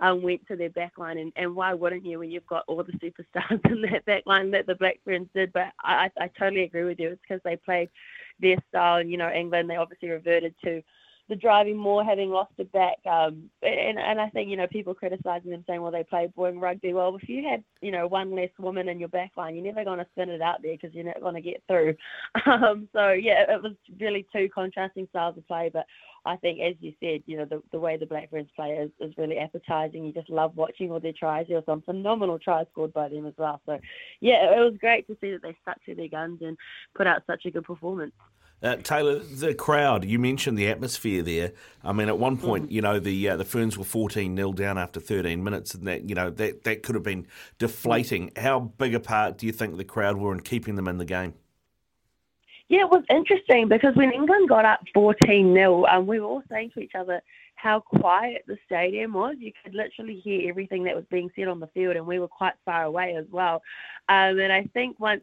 um, 0.01 0.23
went 0.23 0.47
to 0.49 0.57
their 0.57 0.71
backline. 0.71 1.21
And, 1.21 1.33
and 1.37 1.55
why 1.55 1.75
wouldn't 1.75 2.05
you 2.05 2.19
when 2.19 2.31
you've 2.31 2.47
got 2.47 2.65
all 2.67 2.83
the 2.83 2.93
superstars 2.93 3.61
in 3.71 3.83
that 3.83 4.07
backline 4.07 4.51
that 4.53 4.67
the 4.67 4.75
Black 4.75 4.99
Ferns 5.05 5.29
did? 5.35 5.53
But 5.53 5.73
I, 5.83 6.11
I 6.19 6.29
totally 6.39 6.65
agree 6.65 6.85
with 6.85 6.99
you. 6.99 7.11
It's 7.11 7.21
because 7.27 7.41
they 7.45 7.57
played– 7.57 7.89
their 8.41 8.57
style. 8.69 9.01
And, 9.01 9.11
you 9.11 9.17
know, 9.17 9.31
England, 9.31 9.69
they 9.69 9.77
obviously 9.77 10.11
reverted 10.11 10.55
to 10.65 10.83
the 11.31 11.37
driving 11.37 11.77
maul, 11.77 12.05
having 12.05 12.29
lost 12.29 12.53
it 12.59 12.71
back. 12.73 12.99
Um, 13.07 13.49
and, 13.63 13.99
and 13.99 14.21
I 14.21 14.29
think, 14.31 14.51
you 14.51 14.57
know, 14.57 14.67
people 14.67 14.93
criticising 14.93 15.51
them 15.51 15.65
saying, 15.67 15.81
well, 15.81 15.93
they 15.93 16.03
play 16.03 16.29
boring 16.35 16.59
rugby. 16.59 16.93
Well, 16.93 17.17
if 17.17 17.29
you 17.29 17.49
had, 17.49 17.63
you 17.81 17.93
know, 17.93 18.09
one 18.09 18.35
less 18.35 18.51
woman 18.59 18.89
in 18.89 18.99
your 18.99 19.09
back 19.09 19.31
line, 19.37 19.55
you're 19.55 19.65
never 19.65 19.85
going 19.85 20.01
to 20.01 20.07
spin 20.13 20.29
it 20.29 20.43
out 20.43 20.61
there 20.61 20.73
because 20.73 20.93
you're 20.93 21.05
not 21.05 21.21
going 21.21 21.37
to 21.37 21.41
get 21.41 21.63
through. 21.67 21.97
Um, 22.51 22.89
so, 22.93 23.13
yeah, 23.13 23.45
it 23.49 23.63
was 23.63 23.75
really 24.01 24.27
two 24.33 24.49
contrasting 24.53 25.07
styles 25.11 25.39
of 25.39 25.47
play. 25.47 25.71
But 25.73 25.87
I 26.25 26.37
think, 26.37 26.61
as 26.61 26.75
you 26.81 26.93
said, 27.01 27.23
you 27.27 27.37
know, 27.37 27.45
the, 27.45 27.63
the 27.71 27.79
way 27.79 27.97
the 27.97 28.07
Black 28.07 28.31
Ferns 28.31 28.49
play 28.57 28.71
is, 28.71 28.91
is 28.99 29.17
really 29.17 29.39
appetising. 29.39 30.05
You 30.05 30.13
just 30.13 30.31
love 30.31 30.57
watching 30.57 30.91
all 30.91 30.99
their 30.99 31.13
tries. 31.13 31.47
There 31.47 31.59
were 31.59 31.63
some 31.65 31.83
phenomenal 31.83 32.39
tries 32.39 32.67
scored 32.73 32.93
by 32.93 33.09
them 33.09 33.27
as 33.27 33.35
well. 33.39 33.61
So, 33.67 33.79
yeah, 34.21 34.53
it 34.57 34.59
was 34.59 34.75
great 34.81 35.07
to 35.07 35.17
see 35.21 35.31
that 35.31 35.43
they 35.43 35.57
stuck 35.63 35.83
to 35.85 35.95
their 35.95 36.09
guns 36.09 36.41
and 36.43 36.57
put 36.95 37.07
out 37.07 37.23
such 37.27 37.47
a 37.47 37.51
good 37.51 37.65
performance. 37.65 38.13
Uh, 38.63 38.77
Taylah, 38.77 39.41
the 39.41 39.55
crowd, 39.55 40.05
you 40.05 40.19
mentioned 40.19 40.59
the 40.59 40.69
atmosphere 40.69 41.23
there. 41.23 41.53
I 41.83 41.93
mean, 41.93 42.09
at 42.09 42.19
one 42.19 42.37
point, 42.37 42.69
mm. 42.69 42.73
you 42.73 42.83
know, 42.83 42.99
the 42.99 43.31
uh, 43.31 43.37
the 43.37 43.45
Ferns 43.45 43.79
were 43.79 43.85
14 43.85 44.37
0 44.37 44.53
down 44.53 44.77
after 44.77 45.01
13 45.01 45.43
minutes, 45.43 45.75
and 45.75 45.87
that, 45.87 46.09
you 46.09 46.15
know, 46.15 46.29
that, 46.29 46.65
that 46.65 46.83
could 46.83 46.95
have 46.95 47.05
been 47.05 47.27
deflating. 47.59 48.33
How 48.37 48.61
big 48.61 48.95
a 48.95 49.01
part 49.01 49.39
do 49.39 49.47
you 49.47 49.53
think 49.53 49.79
the 49.79 49.85
crowd 49.85 50.19
were 50.19 50.33
in 50.33 50.41
keeping 50.41 50.75
them 50.75 50.89
in 50.89 50.99
the 50.99 51.07
game? 51.07 51.35
Yeah, 52.69 52.83
it 52.83 52.91
was 52.91 53.03
interesting 53.09 53.69
because 53.69 53.97
when 53.97 54.13
England 54.13 54.49
got 54.49 54.67
up 54.67 54.81
14 54.93 55.55
0, 55.55 55.87
um, 55.87 56.07
we 56.07 56.21
were 56.21 56.27
all 56.27 56.43
saying 56.51 56.71
to 56.75 56.81
each 56.81 56.95
other 56.95 57.23
how 57.55 57.81
quiet 57.81 58.45
the 58.47 58.59
stadium 58.67 59.15
was. 59.15 59.37
You 59.39 59.53
could 59.65 59.75
literally 59.75 60.21
hear 60.21 60.49
everything 60.51 60.85
that 60.85 60.95
was 60.95 61.05
being 61.11 61.31
said 61.35 61.49
on 61.49 61.61
the 61.61 61.67
field, 61.69 61.97
and 61.97 62.07
we 62.07 62.19
were 62.19 62.29
quite 62.29 62.55
far 62.67 62.85
away 62.85 63.17
as 63.17 63.27
well. 63.31 63.63
Um, 64.11 64.39
and 64.39 64.53
I 64.53 64.65
think 64.75 65.01
once 65.01 65.23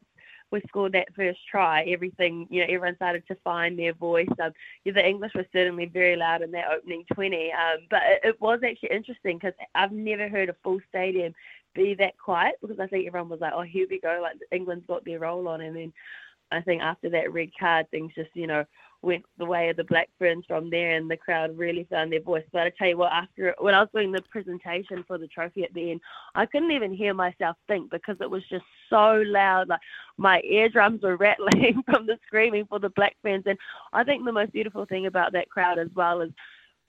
we 0.52 0.62
scored 0.68 0.94
that 0.94 1.14
first 1.16 1.40
try, 1.50 1.84
everything, 1.84 2.48
you 2.50 2.62
know, 2.62 2.74
everyone 2.74 2.96
started 2.96 3.24
to 3.28 3.36
find 3.44 3.78
their 3.78 3.94
voice. 3.94 4.28
Um, 4.42 4.52
yeah, 4.86 4.94
the 4.94 5.08
English 5.08 5.34
were 5.36 5.46
certainly 5.52 5.86
very 5.86 6.16
loud 6.16 6.42
in 6.42 6.52
that 6.52 6.72
opening 6.72 7.04
20, 7.14 7.52
um, 7.52 7.80
but 7.90 8.02
it, 8.04 8.30
it 8.30 8.42
was 8.42 8.60
actually 8.66 8.92
interesting 8.92 9.38
because 9.38 9.54
I've 9.76 9.92
never 9.92 10.30
heard 10.30 10.50
a 10.50 10.56
full 10.64 10.80
stadium 10.90 11.34
be 11.76 11.94
that 11.96 12.18
quiet 12.18 12.56
because 12.62 12.80
I 12.80 12.88
think 12.88 13.08
everyone 13.08 13.30
was 13.30 13.42
like, 13.42 13.54
oh, 13.56 13.62
here 13.62 13.88
we 13.90 14.00
go, 14.00 14.20
like 14.22 14.38
England's 14.52 14.88
got 14.88 15.06
their 15.06 15.20
roll 15.20 15.48
on. 15.48 15.62
And 15.62 15.76
then 15.76 15.94
I 16.52 16.62
think 16.62 16.82
after 16.82 17.10
that 17.10 17.32
red 17.34 17.50
card, 17.60 17.90
things 17.92 18.14
just, 18.16 18.30
you 18.34 18.48
know, 18.48 18.66
went 19.02 19.26
the 19.38 19.46
way 19.46 19.70
of 19.70 19.78
the 19.78 19.84
Black 19.84 20.10
Ferns 20.18 20.46
from 20.48 20.70
there, 20.70 20.96
and 20.96 21.10
the 21.10 21.18
crowd 21.18 21.58
really 21.58 21.88
found 21.90 22.12
their 22.12 22.22
voice. 22.22 22.44
But 22.52 22.64
I 22.64 22.72
tell 22.78 22.88
you 22.88 22.98
what, 22.98 23.12
after 23.12 23.56
when 23.60 23.74
I 23.74 23.82
was 23.82 23.90
doing 23.94 24.12
the 24.12 24.22
presentation 24.32 25.04
for 25.08 25.18
the 25.18 25.28
trophy 25.28 25.64
at 25.64 25.74
the 25.74 25.92
end, 25.92 26.02
I 26.36 26.46
couldn't 26.46 26.72
even 26.72 26.94
hear 26.94 27.14
myself 27.14 27.58
think 27.68 27.92
because 27.92 28.18
it 28.22 28.30
was 28.30 28.44
just 28.50 28.66
so 28.90 29.24
loud. 29.26 29.70
Like 29.70 29.80
my 30.18 30.42
eardrums 30.42 31.04
were 31.04 31.18
rattling 31.18 31.84
from 31.86 32.06
the 32.06 32.18
screaming 32.26 32.66
for 32.66 32.80
the 32.80 32.90
Black 32.90 33.16
Ferns. 33.22 33.44
And 33.46 33.58
I 33.94 34.04
think 34.04 34.26
the 34.26 34.32
most 34.32 34.54
beautiful 34.54 34.86
thing 34.86 35.06
about 35.06 35.34
that 35.34 35.50
crowd 35.50 35.80
as 35.80 35.90
well 35.96 36.22
is. 36.22 36.32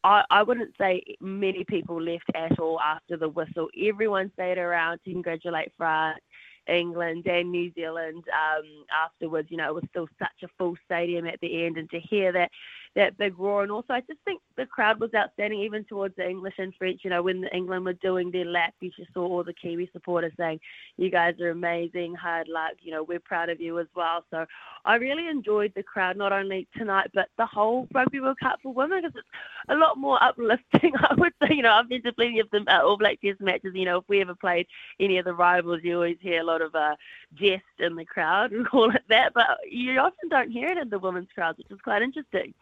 I, 0.05 0.23
I 0.31 0.45
wouldn't 0.45 0.77
say 0.79 1.03
many 1.21 1.65
people 1.65 2.01
left 2.01 2.31
at 2.37 2.61
all 2.61 2.79
after 2.79 3.17
the 3.17 3.29
whistle. 3.29 3.67
Everyone 3.77 4.31
stayed 4.35 4.57
around 4.57 5.01
to 5.05 5.13
congratulate 5.13 5.73
France 5.77 6.21
England 6.69 7.27
and 7.27 7.51
New 7.51 7.73
Zealand 7.75 8.25
um, 8.29 8.85
afterwards. 8.93 9.49
You 9.51 9.57
know, 9.57 9.69
it 9.69 9.75
was 9.75 9.85
still 9.91 10.09
such 10.19 10.43
a 10.45 10.49
full 10.59 10.77
stadium 10.85 11.27
at 11.27 11.41
the 11.41 11.65
end, 11.65 11.77
and 11.77 11.91
to 11.91 12.01
hear 12.01 12.33
that 12.33 12.51
that 12.99 13.17
big 13.17 13.39
roar. 13.39 13.63
And 13.63 13.71
also, 13.71 13.93
I 13.93 14.01
just 14.01 14.19
think 14.25 14.43
the 14.57 14.67
crowd 14.67 14.99
was 14.99 15.15
outstanding, 15.15 15.61
even 15.61 15.85
towards 15.85 16.17
the 16.17 16.29
English 16.29 16.55
and 16.59 16.75
French. 16.75 17.03
You 17.05 17.11
know, 17.11 17.23
when 17.23 17.41
the 17.41 17.57
England 17.57 17.85
were 17.85 17.93
doing 17.93 18.33
their 18.33 18.45
lap, 18.45 18.75
you 18.81 18.91
just 18.91 19.15
saw 19.15 19.25
all 19.25 19.45
the 19.45 19.53
Kiwi 19.53 19.89
supporters 19.93 20.33
saying, 20.37 20.59
"You 20.97 21.09
guys 21.09 21.41
are 21.41 21.51
amazing, 21.51 22.17
hard 22.17 22.49
luck. 22.49 22.73
You 22.81 22.91
know, 22.91 23.05
we're 23.05 23.21
proud 23.21 23.51
of 23.51 23.61
you 23.61 23.79
as 23.79 23.87
well." 23.95 24.25
So 24.31 24.45
I 24.85 24.97
really 24.97 25.29
enjoyed 25.29 25.73
the 25.77 25.83
crowd, 25.85 26.17
not 26.17 26.33
only 26.33 26.67
tonight 26.77 27.09
but 27.15 27.29
the 27.39 27.47
whole 27.47 27.87
Rugby 27.95 28.19
World 28.21 28.41
Cup 28.41 28.59
for 28.63 28.75
women, 28.75 29.03
because 29.03 29.17
it's 29.17 29.29
a 29.69 29.77
lot 29.77 29.97
more 29.97 30.23
uplifting. 30.23 30.93
I 31.09 31.15
would 31.17 31.33
say, 31.41 31.55
you 31.55 31.63
know, 31.63 31.73
I've 31.73 31.89
been 31.89 32.03
to 32.03 32.13
plenty 32.13 32.41
of 32.41 32.51
the 32.51 32.65
uh, 32.67 32.83
All 32.83 32.99
Black 32.99 33.21
Test 33.21 33.41
matches. 33.41 33.75
You 33.75 33.85
know, 33.85 33.99
if 33.99 34.05
we 34.09 34.21
ever 34.21 34.35
played 34.35 34.67
any 34.99 35.19
of 35.19 35.25
the 35.25 35.35
rivals, 35.35 35.81
you 35.85 35.95
always 35.95 36.19
hear 36.21 36.41
a 36.41 36.45
lot 36.45 36.63
of 36.63 36.75
uh, 36.75 36.97
jest 37.35 37.63
in 37.79 37.95
the 37.95 38.05
crowd 38.05 38.51
and 38.51 38.67
call 38.71 38.91
it 38.91 39.05
that, 39.09 39.35
but 39.35 39.47
you 39.71 40.01
often 40.01 40.29
don't 40.29 40.51
hear 40.51 40.69
it 40.69 40.79
in 40.79 40.91
the 40.91 40.99
women's 40.99 41.29
crowds, 41.33 41.59
which 41.59 41.71
is 41.71 41.81
quite 41.81 42.03
interesting. 42.03 42.55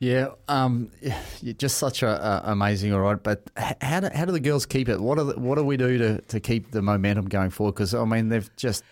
Yeah, 0.00 0.28
um, 0.46 0.90
just 1.56 1.78
such 1.78 2.02
a, 2.02 2.08
a 2.08 2.52
amazing, 2.52 2.92
all 2.92 3.00
right. 3.00 3.20
But 3.20 3.50
how 3.80 4.00
do, 4.00 4.10
how 4.14 4.24
do 4.24 4.32
the 4.32 4.40
girls 4.40 4.66
keep 4.66 4.88
it? 4.88 5.00
What 5.00 5.18
are 5.18 5.24
the, 5.24 5.38
what 5.38 5.56
do 5.56 5.64
we 5.64 5.76
do 5.76 5.98
to, 5.98 6.20
to 6.20 6.40
keep 6.40 6.70
the 6.70 6.82
momentum 6.82 7.26
going 7.26 7.50
forward? 7.50 7.72
Because 7.72 7.94
I 7.94 8.04
mean, 8.04 8.28
they've 8.28 8.48
just 8.56 8.84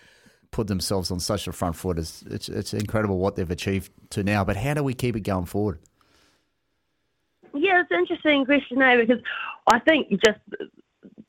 put 0.51 0.66
themselves 0.66 1.11
on 1.11 1.21
such 1.21 1.47
a 1.47 1.53
front 1.53 1.77
foot. 1.77 1.99
It's, 1.99 2.23
it's 2.23 2.49
it's 2.49 2.75
incredible 2.75 3.19
what 3.19 3.37
they've 3.37 3.51
achieved 3.51 3.90
to 4.11 4.25
now. 4.25 4.45
But 4.45 4.57
how 4.57 4.75
do 4.75 4.83
we 4.83 4.95
keep 4.95 5.16
it 5.16 5.21
going 5.21 5.47
forward? 5.47 5.79
Yeah, 7.55 7.81
it's 7.81 7.90
an 7.90 8.01
interesting 8.01 8.45
question, 8.45 8.83
eh? 8.83 8.97
Because 8.97 9.23
I 9.66 9.79
think 9.79 10.11
just 10.11 10.40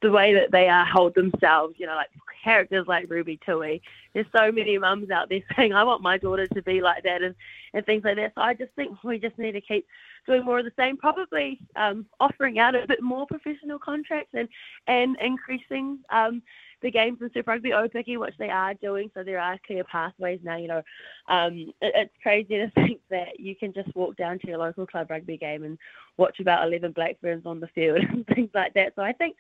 the 0.02 0.12
way 0.12 0.34
that 0.34 0.52
they 0.52 0.70
uh, 0.70 0.86
hold 0.86 1.16
themselves, 1.16 1.76
you 1.78 1.86
know, 1.86 1.96
like 1.96 2.10
characters 2.44 2.86
like 2.88 3.10
Ruby 3.10 3.40
Tui. 3.46 3.82
There's 4.14 4.28
so 4.36 4.52
many 4.52 4.78
mums 4.78 5.10
out 5.10 5.30
there 5.30 5.42
saying, 5.56 5.74
I 5.74 5.84
want 5.84 6.02
my 6.02 6.18
daughter 6.18 6.48
to 6.48 6.62
be 6.62 6.82
like 6.82 7.04
that 7.04 7.22
and, 7.22 7.36
and 7.74 7.86
things 7.86 8.04
like 8.04 8.18
that. 8.18 8.34
So 8.36 8.42
I 8.42 8.54
just 8.54 8.72
think 8.76 9.04
we 9.04 9.18
just 9.18 9.38
need 9.38 9.54
to 9.54 9.62
keep 9.62 9.88
doing 10.26 10.46
more 10.46 10.60
of 10.60 10.66
the 10.66 10.72
same, 10.78 10.98
probably 10.98 11.60
um, 11.76 12.06
offering 12.20 12.60
out 12.60 12.76
a 12.76 12.86
bit 12.88 13.02
more 13.02 13.26
professional 13.26 13.80
contracts 13.80 14.34
and, 14.34 14.48
and 14.88 15.18
increasing 15.20 16.00
um, 16.12 16.42
the 16.82 16.92
games 16.92 17.18
in 17.22 17.32
Super 17.34 17.52
Rugby 17.52 17.72
Aupiki, 17.72 18.20
which 18.20 18.38
they 18.38 18.50
are 18.50 18.76
doing. 18.76 19.10
So 19.14 19.24
there 19.24 19.40
are 19.40 19.58
clear 19.66 19.84
pathways 19.84 20.40
now. 20.44 20.58
You 20.58 20.68
know, 20.68 20.82
um, 21.28 21.74
it, 21.82 21.94
it's 21.96 22.14
crazy 22.22 22.58
to 22.58 22.70
think 22.76 23.02
that 23.10 23.40
you 23.40 23.56
can 23.56 23.74
just 23.74 23.96
walk 23.96 24.16
down 24.16 24.38
to 24.40 24.48
your 24.48 24.60
local 24.60 24.86
club 24.86 25.10
rugby 25.10 25.38
game 25.38 25.64
and 25.64 25.78
watch 26.18 26.40
about 26.40 26.68
11 26.68 26.92
Black 26.92 27.20
Ferns 27.20 27.46
on 27.46 27.60
the 27.60 27.68
field 27.68 27.98
and 28.10 28.28
things 28.28 28.50
like 28.54 28.74
that. 28.76 28.94
So 28.96 29.02
I 29.02 29.14
think 29.14 29.36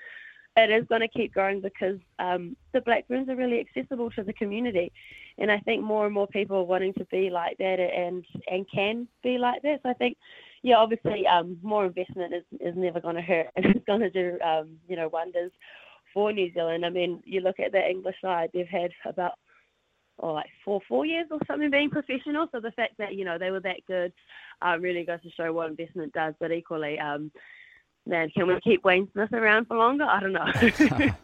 it 0.58 0.72
is 0.72 0.88
going 0.88 1.02
to 1.02 1.08
keep 1.08 1.34
growing 1.34 1.62
because 1.62 2.00
um, 2.18 2.58
the 2.74 2.82
Black 2.82 3.08
Ferns 3.08 3.30
are 3.30 3.36
really 3.36 3.60
accessible 3.60 4.10
to 4.12 4.24
the 4.24 4.34
community, 4.34 4.92
and 5.38 5.52
I 5.52 5.60
think 5.60 5.84
more 5.84 6.06
and 6.06 6.14
more 6.14 6.28
people 6.28 6.58
are 6.58 6.64
wanting 6.64 6.94
to 6.96 7.06
be 7.06 7.30
like 7.30 7.58
that 7.60 7.80
and 7.80 8.26
and 8.50 8.66
can 8.74 9.08
be 9.24 9.38
like 9.38 9.62
that. 9.62 9.82
So 9.84 9.90
I 9.90 9.94
think, 9.94 10.18
yeah, 10.64 10.78
obviously, 10.78 11.28
um, 11.28 11.58
more 11.62 11.86
investment 11.86 12.34
is, 12.34 12.44
is 12.60 12.76
never 12.76 13.00
going 13.00 13.16
to 13.16 13.22
hurt, 13.22 13.48
and 13.56 13.66
it's 13.68 13.86
going 13.86 14.02
to 14.02 14.10
do 14.10 14.40
um, 14.44 14.78
you 14.88 14.96
know 14.96 15.10
wonders 15.10 15.52
for 16.14 16.34
New 16.34 16.52
Zealand. 16.54 16.86
I 16.86 16.90
mean, 16.90 17.22
you 17.24 17.42
look 17.42 17.60
at 17.60 17.72
the 17.72 17.88
English 17.88 18.16
side; 18.22 18.50
they've 18.54 18.68
had 18.68 18.92
about 19.06 19.34
oh, 20.20 20.34
like 20.34 20.50
four 20.66 20.82
four 20.88 21.06
years 21.06 21.28
or 21.30 21.40
something 21.46 21.70
being 21.70 21.92
professional. 21.92 22.48
So 22.52 22.60
the 22.60 22.72
fact 22.72 22.94
that 22.98 23.14
you 23.14 23.26
know 23.26 23.38
they 23.38 23.52
were 23.52 23.60
that 23.62 23.86
good 23.88 24.12
uh, 24.66 24.78
really 24.80 25.06
goes 25.06 25.22
to 25.22 25.30
show 25.32 25.54
what 25.54 25.70
investment 25.70 26.14
does. 26.14 26.34
But 26.40 26.52
equally, 26.52 26.98
um, 27.00 27.32
man, 28.08 28.30
can 28.30 28.48
we 28.48 28.60
keep 28.62 28.84
Wayne 28.84 29.10
Smith 29.14 29.34
around 29.34 29.68
for 29.68 29.78
longer? 29.78 30.06
I 30.06 30.20
don't 30.20 30.34
know. 30.34 30.46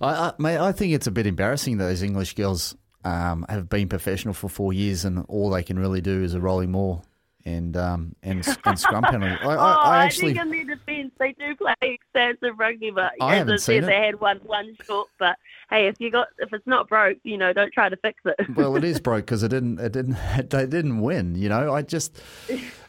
I, 0.00 0.32
I, 0.38 0.68
I 0.68 0.72
think 0.72 0.92
it's 0.92 1.06
a 1.06 1.10
bit 1.10 1.26
embarrassing 1.26 1.78
that 1.78 1.84
those 1.84 2.02
English 2.02 2.34
girls 2.34 2.76
um, 3.04 3.44
have 3.48 3.68
been 3.68 3.88
professional 3.88 4.34
for 4.34 4.48
four 4.48 4.72
years 4.72 5.04
and 5.04 5.24
all 5.28 5.50
they 5.50 5.62
can 5.62 5.78
really 5.78 6.00
do 6.00 6.22
is 6.22 6.34
a 6.34 6.40
rolling 6.40 6.72
maul 6.72 7.04
and 7.44 7.76
um, 7.76 8.14
and 8.22 8.46
and 8.64 8.78
scrum 8.78 9.02
penalty. 9.10 9.36
I, 9.42 9.54
oh, 9.54 9.58
I, 9.58 9.98
I 9.98 10.04
actually 10.04 10.34
think 10.34 10.46
in 10.46 10.50
their 10.50 10.76
defence 10.76 11.12
they 11.18 11.32
do 11.32 11.54
play 11.56 11.74
extensive 11.82 12.58
rugby, 12.58 12.90
but 12.90 13.12
I 13.20 13.34
as 13.34 13.38
haven't 13.38 13.54
I 13.54 13.56
seen 13.56 13.82
said, 13.82 13.90
they 13.90 14.06
had 14.06 14.20
one 14.20 14.38
one 14.44 14.76
short. 14.84 15.08
But 15.18 15.36
hey, 15.70 15.88
if 15.88 15.96
you 15.98 16.10
got 16.10 16.28
if 16.38 16.52
it's 16.52 16.66
not 16.66 16.88
broke, 16.88 17.18
you 17.24 17.36
know, 17.36 17.52
don't 17.52 17.72
try 17.72 17.88
to 17.88 17.96
fix 17.96 18.20
it. 18.24 18.56
well, 18.56 18.76
it 18.76 18.84
is 18.84 19.00
broke 19.00 19.26
because 19.26 19.42
it 19.42 19.48
didn't. 19.48 19.80
It 19.80 19.92
didn't. 19.92 20.16
They 20.50 20.66
didn't 20.66 21.00
win. 21.00 21.34
You 21.34 21.48
know, 21.48 21.72
I 21.72 21.82
just, 21.82 22.20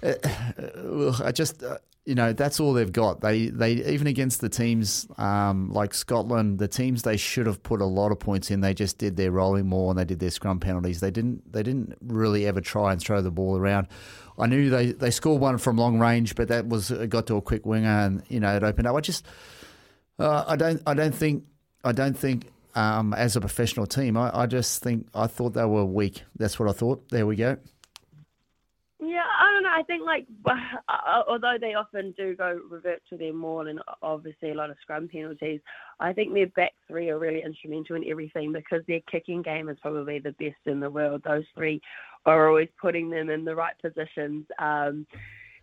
uh, 0.04 0.14
uh, 0.24 1.22
I 1.24 1.32
just, 1.32 1.64
uh, 1.64 1.78
you 2.06 2.16
know, 2.16 2.34
that's 2.34 2.60
all 2.60 2.74
they've 2.74 2.92
got. 2.92 3.22
They, 3.22 3.48
they 3.48 3.74
even 3.74 4.08
against 4.08 4.42
the 4.42 4.50
teams 4.50 5.08
um, 5.18 5.72
like 5.72 5.94
Scotland, 5.94 6.60
the 6.60 6.68
teams 6.68 7.04
they 7.04 7.16
should 7.16 7.48
have 7.48 7.64
put 7.64 7.80
a 7.80 7.86
lot 7.86 8.12
of 8.12 8.20
points 8.20 8.52
in. 8.52 8.60
They 8.60 8.74
just 8.74 8.98
did 8.98 9.16
their 9.16 9.32
rolling 9.32 9.68
maul 9.68 9.90
and 9.90 9.98
they 9.98 10.04
did 10.04 10.20
their 10.20 10.30
scrum 10.30 10.60
penalties. 10.60 11.00
They 11.00 11.12
didn't. 11.12 11.52
They 11.52 11.64
didn't 11.64 11.96
really 12.02 12.46
ever 12.46 12.60
try 12.60 12.92
and 12.92 13.02
throw 13.02 13.22
the 13.22 13.32
ball 13.32 13.58
around. 13.58 13.88
I 14.38 14.48
knew 14.48 14.70
they 14.70 14.92
they 14.92 15.12
scored 15.12 15.40
one 15.40 15.58
from 15.58 15.78
long 15.78 15.98
range, 15.98 16.36
but 16.36 16.50
that 16.50 16.68
was 16.68 16.92
it 16.92 17.10
got 17.10 17.28
to 17.28 17.38
a 17.38 17.42
quick 17.42 17.66
winger 17.66 17.88
and 17.88 18.24
you 18.28 18.42
know 18.42 18.54
it 18.54 18.64
opened 18.64 18.88
up. 18.88 18.96
I 18.96 19.00
just, 19.00 19.26
uh, 20.20 20.44
I 20.46 20.58
don't, 20.58 20.82
I 20.86 20.94
don't 20.94 21.16
think, 21.16 21.46
I 21.84 21.92
don't 21.92 22.18
think. 22.18 22.50
Um, 22.76 23.14
as 23.14 23.36
a 23.36 23.40
professional 23.40 23.86
team, 23.86 24.18
I, 24.18 24.32
I 24.34 24.46
just 24.48 24.82
think 24.82 25.06
I 25.14 25.28
thought 25.28 25.54
they 25.54 25.64
were 25.64 25.86
weak. 25.86 26.24
That's 26.36 26.60
what 26.60 26.68
I 26.68 26.72
thought. 26.72 27.08
There 27.10 27.28
we 27.28 27.36
go. 27.36 27.58
I 29.74 29.82
don't 29.84 30.06
know. 30.06 30.12
I 30.12 30.16
think 30.16 30.46
like, 30.46 30.60
uh, 30.88 31.24
although 31.28 31.58
they 31.60 31.74
often 31.74 32.14
do 32.18 32.36
go 32.36 32.60
revert 32.70 33.02
to 33.10 33.18
their 33.18 33.34
maul 33.34 33.68
and 33.68 33.80
obviously 34.02 34.52
a 34.52 34.56
lot 34.56 34.70
of 34.70 34.78
scrum 34.82 35.08
penalties, 35.08 35.62
I 36.00 36.14
think 36.14 36.34
their 36.34 36.48
back 36.48 36.74
three 36.88 37.10
are 37.10 37.20
really 37.20 37.42
instrumental 37.44 37.96
in 37.96 38.10
everything 38.10 38.54
because 38.54 38.82
their 38.88 39.02
kicking 39.12 39.42
game 39.42 39.70
is 39.70 39.78
probably 39.82 40.20
the 40.20 40.32
best 40.34 40.56
in 40.66 40.80
the 40.80 40.90
world. 40.90 41.22
Those 41.26 41.46
three 41.56 41.82
are 42.26 42.48
always 42.48 42.70
putting 42.80 43.10
them 43.10 43.30
in 43.30 43.46
the 43.46 43.56
right 43.56 43.76
positions. 43.82 44.46
Um, 44.60 45.06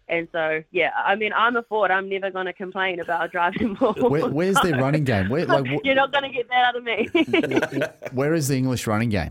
and 0.08 0.26
so, 0.32 0.62
yeah, 0.72 0.90
I 1.04 1.14
mean, 1.14 1.32
I'm 1.32 1.56
a 1.56 1.62
forward. 1.62 1.92
I'm 1.92 2.08
never 2.08 2.30
going 2.30 2.46
to 2.46 2.52
complain 2.52 3.00
about 3.00 3.30
driving 3.30 3.74
ball. 3.80 3.94
Where, 3.94 4.28
where's 4.28 4.60
their 4.60 4.76
running 4.76 5.04
game? 5.04 5.28
Where, 5.28 5.46
like, 5.46 5.66
wh- 5.68 5.84
You're 5.84 5.94
not 5.94 6.12
going 6.12 6.24
to 6.24 6.36
get 6.36 6.48
that 6.48 6.64
out 6.64 6.76
of 6.76 6.82
me. 6.82 7.08
where 8.12 8.34
is 8.34 8.48
the 8.48 8.56
English 8.56 8.88
running 8.88 9.10
game? 9.10 9.30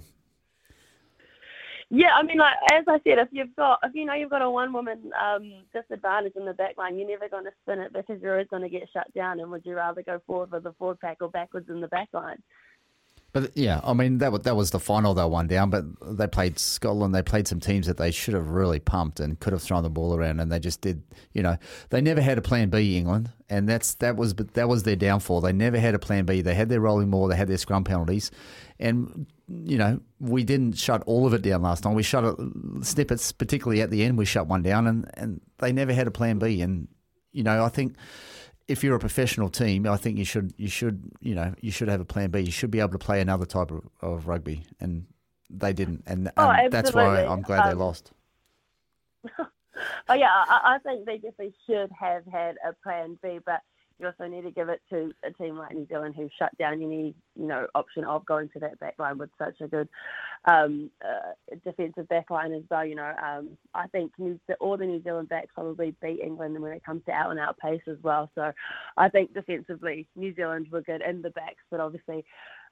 Yeah, 1.91 2.09
I 2.15 2.21
mean, 2.21 2.37
like 2.37 2.53
as 2.71 2.85
I 2.87 2.99
said, 3.03 3.17
if 3.17 3.29
you've 3.31 3.55
got, 3.55 3.79
if 3.83 3.95
you 3.95 4.05
know 4.05 4.13
you've 4.13 4.29
got 4.29 4.43
a 4.43 4.49
one-woman 4.49 5.11
um, 5.19 5.51
disadvantage 5.73 6.33
in 6.35 6.45
the 6.45 6.53
back 6.53 6.77
line, 6.77 6.99
you're 6.99 7.07
never 7.07 7.27
going 7.27 7.45
to 7.45 7.51
spin 7.63 7.79
it 7.79 7.93
because 7.93 8.21
you're 8.21 8.33
always 8.33 8.47
going 8.47 8.61
to 8.61 8.69
get 8.69 8.87
shut 8.93 9.11
down. 9.15 9.39
And 9.39 9.49
would 9.49 9.65
you 9.65 9.75
rather 9.75 10.03
go 10.03 10.21
forward 10.27 10.51
with 10.51 10.63
the 10.63 10.73
forward 10.73 10.99
pack 10.99 11.17
or 11.21 11.29
backwards 11.29 11.67
in 11.67 11.81
the 11.81 11.87
back 11.87 12.09
line? 12.13 12.37
But 13.31 13.55
yeah, 13.55 13.79
I 13.83 13.93
mean 13.93 14.17
that 14.19 14.43
that 14.43 14.55
was 14.55 14.71
the 14.71 14.79
final 14.79 15.13
they 15.13 15.23
won 15.23 15.47
down. 15.47 15.69
But 15.69 15.85
they 16.01 16.25
played 16.25 16.57
Scotland. 16.57 17.13
They 17.13 17.21
played 17.21 17.47
some 17.47 17.59
teams 17.59 17.85
that 17.85 17.97
they 17.97 18.11
should 18.11 18.33
have 18.33 18.49
really 18.49 18.79
pumped 18.79 19.19
and 19.19 19.39
could 19.39 19.53
have 19.53 19.61
thrown 19.61 19.83
the 19.83 19.89
ball 19.89 20.15
around, 20.15 20.39
and 20.39 20.51
they 20.51 20.59
just 20.59 20.81
did. 20.81 21.03
You 21.33 21.43
know, 21.43 21.57
they 21.89 22.01
never 22.01 22.21
had 22.21 22.39
a 22.39 22.41
plan 22.41 22.69
B. 22.69 22.97
England, 22.97 23.31
and 23.47 23.69
that's 23.69 23.93
that 23.95 24.15
was 24.15 24.33
that 24.33 24.67
was 24.67 24.83
their 24.83 24.95
downfall. 24.95 25.41
They 25.41 25.53
never 25.53 25.79
had 25.79 25.93
a 25.93 25.99
plan 25.99 26.25
B. 26.25 26.41
They 26.41 26.55
had 26.55 26.69
their 26.69 26.81
rolling 26.81 27.09
maul. 27.09 27.27
They 27.27 27.35
had 27.35 27.47
their 27.47 27.57
scrum 27.57 27.83
penalties, 27.83 28.31
and 28.79 29.25
you 29.47 29.77
know 29.77 29.99
we 30.19 30.43
didn't 30.43 30.77
shut 30.77 31.03
all 31.05 31.25
of 31.25 31.33
it 31.33 31.41
down 31.41 31.61
last 31.61 31.83
time. 31.83 31.93
We 31.95 32.03
shut 32.03 32.23
it, 32.23 32.35
snippets, 32.81 33.31
particularly 33.31 33.81
at 33.81 33.89
the 33.89 34.03
end. 34.03 34.17
We 34.17 34.25
shut 34.25 34.47
one 34.47 34.61
down, 34.61 34.87
and 34.87 35.09
and 35.15 35.41
they 35.57 35.71
never 35.71 35.93
had 35.93 36.07
a 36.07 36.11
plan 36.11 36.39
B. 36.39 36.61
And 36.61 36.87
you 37.31 37.43
know, 37.43 37.63
I 37.63 37.69
think 37.69 37.95
if 38.67 38.83
you're 38.83 38.95
a 38.95 38.99
professional 38.99 39.49
team, 39.49 39.87
I 39.87 39.97
think 39.97 40.17
you 40.17 40.25
should 40.25 40.53
you 40.57 40.69
should 40.69 41.11
you 41.19 41.35
know 41.35 41.53
you 41.61 41.71
should 41.71 41.87
have 41.87 42.01
a 42.01 42.05
plan 42.05 42.29
B. 42.31 42.39
You 42.41 42.51
should 42.51 42.71
be 42.71 42.79
able 42.79 42.91
to 42.91 42.99
play 42.99 43.21
another 43.21 43.45
type 43.45 43.71
of, 43.71 43.81
of 44.01 44.27
rugby, 44.27 44.63
and 44.79 45.05
they 45.49 45.73
didn't, 45.73 46.03
and, 46.05 46.31
Oh, 46.37 46.49
and 46.49 46.71
that's 46.71 46.93
why. 46.93 47.25
I'm 47.25 47.41
glad 47.41 47.65
they 47.67 47.71
Um, 47.73 47.79
lost. 47.79 48.11
Oh 50.09 50.13
yeah, 50.13 50.27
I, 50.29 50.75
I 50.75 50.77
think 50.79 51.05
they 51.05 51.15
definitely 51.15 51.53
should 51.65 51.89
have 51.97 52.25
had 52.25 52.55
a 52.67 52.73
plan 52.83 53.17
B, 53.23 53.39
but 53.45 53.61
you 53.99 54.07
also 54.07 54.27
need 54.27 54.43
to 54.43 54.51
give 54.51 54.69
it 54.69 54.81
to 54.89 55.11
a 55.23 55.31
team 55.31 55.57
like 55.57 55.73
New 55.73 55.85
Zealand 55.87 56.15
who 56.15 56.29
shut 56.39 56.57
down 56.57 56.81
any 56.81 57.13
you 57.35 57.47
know 57.47 57.67
option 57.75 58.05
of 58.05 58.25
going 58.25 58.49
to 58.49 58.59
that 58.59 58.79
back 58.79 58.95
line 58.97 59.17
with 59.17 59.29
such 59.37 59.59
a 59.61 59.67
good 59.67 59.89
um, 60.45 60.89
uh, 61.03 61.53
defensive 61.65 62.07
back 62.07 62.29
line 62.29 62.53
as 62.53 62.63
well. 62.71 62.85
You 62.85 62.95
know, 62.95 63.13
um, 63.21 63.57
I 63.73 63.87
think 63.87 64.11
New, 64.17 64.39
all 64.59 64.77
the 64.77 64.85
New 64.85 65.03
Zealand 65.03 65.29
backs 65.29 65.51
probably 65.53 65.95
beat 66.01 66.21
England 66.21 66.59
when 66.59 66.71
it 66.71 66.85
comes 66.85 67.03
to 67.05 67.11
out 67.11 67.31
and 67.31 67.39
out 67.39 67.57
pace 67.57 67.81
as 67.87 67.97
well. 68.01 68.31
So 68.35 68.51
I 68.97 69.09
think 69.09 69.33
defensively 69.33 70.07
New 70.15 70.33
Zealand 70.33 70.67
were 70.71 70.81
good 70.81 71.01
in 71.01 71.21
the 71.21 71.31
backs, 71.31 71.63
but 71.69 71.79
obviously 71.79 72.23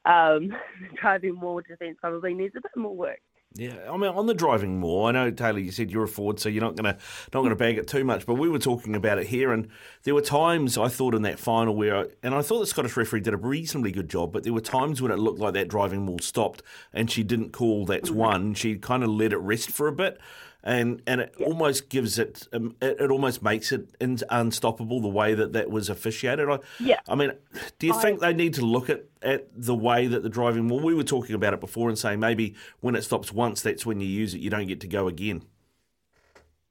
um, 0.06 0.50
driving 1.02 1.36
maul 1.36 1.62
defence 1.68 1.98
probably 2.00 2.34
needs 2.34 2.56
a 2.56 2.62
bit 2.62 2.72
more 2.76 2.96
work. 2.96 3.20
Yeah, 3.54 3.92
I 3.92 3.98
mean, 3.98 4.12
on 4.12 4.28
the 4.28 4.36
driving 4.36 4.80
maul, 4.80 5.06
I 5.06 5.12
know 5.12 5.32
Taylah, 5.32 5.64
you 5.64 5.72
said 5.72 5.90
you're 5.90 6.04
a 6.04 6.08
forward, 6.08 6.40
so 6.40 6.48
you're 6.48 6.62
not 6.62 6.76
gonna 6.76 6.98
not 7.34 7.42
gonna 7.42 7.56
bag 7.56 7.80
it 7.80 7.88
too 7.88 8.04
much. 8.04 8.26
But 8.26 8.36
we 8.36 8.50
were 8.50 8.60
talking 8.60 8.96
about 8.96 9.18
it 9.18 9.28
here, 9.28 9.52
and 9.52 9.68
there 10.04 10.14
were 10.14 10.22
times 10.22 10.78
I 10.78 10.90
thought 10.90 11.16
in 11.16 11.24
that 11.24 11.40
final 11.40 11.76
where, 11.76 11.98
I, 11.98 12.06
and 12.22 12.36
I 12.36 12.44
thought 12.44 12.60
the 12.60 12.68
Scottish 12.68 12.96
referee 12.96 13.22
did 13.22 13.34
a 13.34 13.38
reasonably 13.38 13.92
good 13.92 14.10
job, 14.10 14.32
but 14.32 14.44
there 14.44 14.54
were 14.54 14.62
times 14.62 15.02
when 15.02 15.12
it 15.12 15.18
looked 15.18 15.40
like 15.40 15.54
that 15.56 15.70
driving 15.70 16.06
maul 16.06 16.20
stopped, 16.20 16.62
and 16.94 17.10
she 17.10 17.24
didn't 17.24 17.52
call 17.52 17.86
that's 17.86 18.10
mm-hmm. 18.10 18.20
one. 18.20 18.54
She 18.54 18.76
kind 18.76 19.04
of 19.04 19.10
let 19.10 19.34
it 19.34 19.38
rest 19.38 19.72
for 19.72 19.88
a 19.88 19.94
bit. 19.94 20.20
And 20.64 21.02
and 21.08 21.22
it 21.22 21.36
almost 21.46 21.88
gives 21.88 22.20
it, 22.20 22.48
um, 22.52 22.76
it, 22.82 23.00
it 23.00 23.12
almost 23.12 23.42
makes 23.42 23.72
it 23.72 23.88
in, 24.02 24.18
unstoppable 24.30 25.00
the 25.00 25.08
way 25.08 25.34
that 25.34 25.54
that 25.54 25.70
was 25.70 25.88
officiated. 25.90 26.50
I, 26.50 26.60
Yeah. 26.80 27.00
I 27.08 27.16
mean, 27.16 27.32
do 27.80 27.88
you 27.88 27.94
I- 27.94 28.02
think 28.02 28.20
they 28.20 28.34
need 28.34 28.54
to 28.56 28.66
look 28.66 28.90
at, 28.90 29.06
at 29.22 29.48
the 29.56 29.76
way 29.76 30.08
that 30.08 30.24
the 30.24 30.30
driving? 30.30 30.68
Well, 30.68 30.82
we 30.82 30.94
were 30.96 31.04
talking 31.04 31.36
about 31.36 31.54
it 31.54 31.60
before 31.62 31.90
and 31.90 31.98
saying 31.98 32.20
maybe 32.20 32.56
when 32.82 32.96
it 32.96 33.04
stops 33.04 33.32
once, 33.32 33.62
that's 33.62 33.86
when 33.86 34.02
you 34.02 34.08
use 34.08 34.34
it. 34.34 34.42
You 34.42 34.50
don't 34.50 34.68
get 34.68 34.82
to 34.82 34.88
go 34.88 35.08
again. 35.08 35.44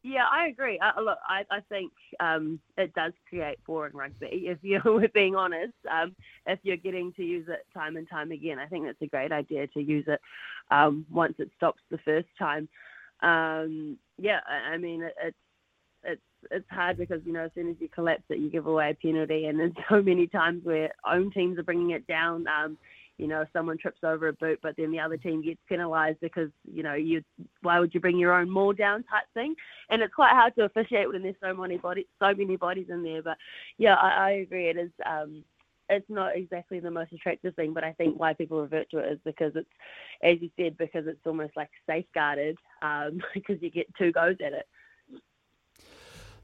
Yeah, 0.03 0.25
I 0.31 0.47
agree. 0.47 0.79
Uh, 0.79 1.01
look, 1.01 1.19
I, 1.29 1.45
I 1.51 1.61
think 1.69 1.91
um, 2.21 2.61
it 2.79 2.95
does 2.95 3.13
create 3.29 3.59
boring 3.67 3.95
rugby. 3.95 4.27
If 4.47 4.59
you're 4.63 5.09
being 5.13 5.35
honest, 5.35 5.73
um, 5.91 6.15
if 6.47 6.61
you're 6.63 6.77
getting 6.77 7.13
to 7.15 7.25
use 7.25 7.47
it 7.49 7.67
time 7.75 7.97
and 7.97 8.09
time 8.09 8.31
again, 8.31 8.59
I 8.61 8.67
think 8.67 8.85
that's 8.85 9.03
a 9.03 9.07
great 9.09 9.33
idea 9.33 9.67
to 9.69 9.81
use 9.81 10.05
it 10.07 10.21
um, 10.71 11.07
once 11.11 11.35
it 11.39 11.51
stops 11.57 11.83
the 11.91 11.99
first 11.99 12.29
time. 12.39 12.69
Um, 13.27 13.99
yeah, 14.19 14.39
I, 14.49 14.77
mean 14.77 15.03
it, 15.03 15.15
it's 15.23 15.37
it's 16.05 16.23
it's 16.53 16.71
hard 16.71 16.97
because 16.97 17.21
you 17.25 17.33
know 17.33 17.45
as 17.45 17.51
soon 17.55 17.69
as 17.69 17.77
you 17.81 17.89
collapse 17.89 18.23
it, 18.29 18.39
you 18.39 18.51
give 18.51 18.67
away 18.67 18.91
a 18.91 18.95
penalty, 18.95 19.47
and 19.47 19.59
there's 19.59 19.73
so 19.89 20.01
many 20.01 20.29
times 20.29 20.65
where 20.65 20.93
own 21.05 21.33
teams 21.33 21.59
are 21.59 21.65
bringing 21.65 21.91
it 21.91 22.07
down. 22.07 22.47
Um, 22.47 22.79
you 23.19 23.27
know, 23.27 23.47
someone 23.53 23.79
trips 23.79 24.01
over 24.05 24.29
a 24.29 24.33
boot, 24.35 24.61
but 24.63 24.75
then 24.77 24.91
the 24.93 25.01
other 25.01 25.17
team 25.17 25.43
gets 25.43 25.59
penalised 25.69 26.21
because 26.21 26.51
you 26.73 26.85
know 26.85 26.95
you. 26.95 27.23
Why 27.63 27.81
would 27.81 27.95
you 27.95 28.01
bring 28.01 28.19
your 28.19 28.35
own 28.35 28.49
maul 28.49 28.73
down 28.75 29.03
type 29.05 29.25
thing? 29.35 29.55
And 29.91 30.03
it's 30.03 30.15
quite 30.15 30.33
hard 30.33 30.55
to 30.57 30.65
officiate 30.65 31.09
when 31.09 31.23
there's 31.23 31.35
so 31.43 31.53
many 31.53 31.79
bodies, 31.79 32.07
so 32.21 32.33
many 32.33 32.57
bodies 32.57 32.87
in 32.91 33.03
there. 33.03 33.23
But 33.23 33.39
yeah, 33.79 33.95
I, 33.95 34.09
I 34.09 34.31
agree. 34.33 34.69
It 34.69 34.77
is. 34.77 34.91
Um, 35.05 35.43
it's 35.89 36.09
not 36.09 36.37
exactly 36.37 36.81
the 36.81 36.91
most 36.91 37.13
attractive 37.13 37.55
thing, 37.55 37.73
but 37.73 37.85
I 37.85 37.93
think 37.93 38.19
why 38.19 38.33
people 38.33 38.61
revert 38.61 38.91
to 38.91 38.99
it 38.99 39.13
is 39.13 39.19
because 39.25 39.53
it's, 39.55 39.69
as 40.23 40.37
you 40.41 40.51
said, 40.57 40.77
because 40.77 41.07
it's 41.07 41.27
almost 41.27 41.57
like 41.57 41.71
safeguarded 41.87 42.59
um, 42.83 43.21
because 43.35 43.57
you 43.61 43.71
get 43.71 43.87
two 43.97 44.13
goes 44.13 44.37
at 44.45 44.53
it. 44.53 44.67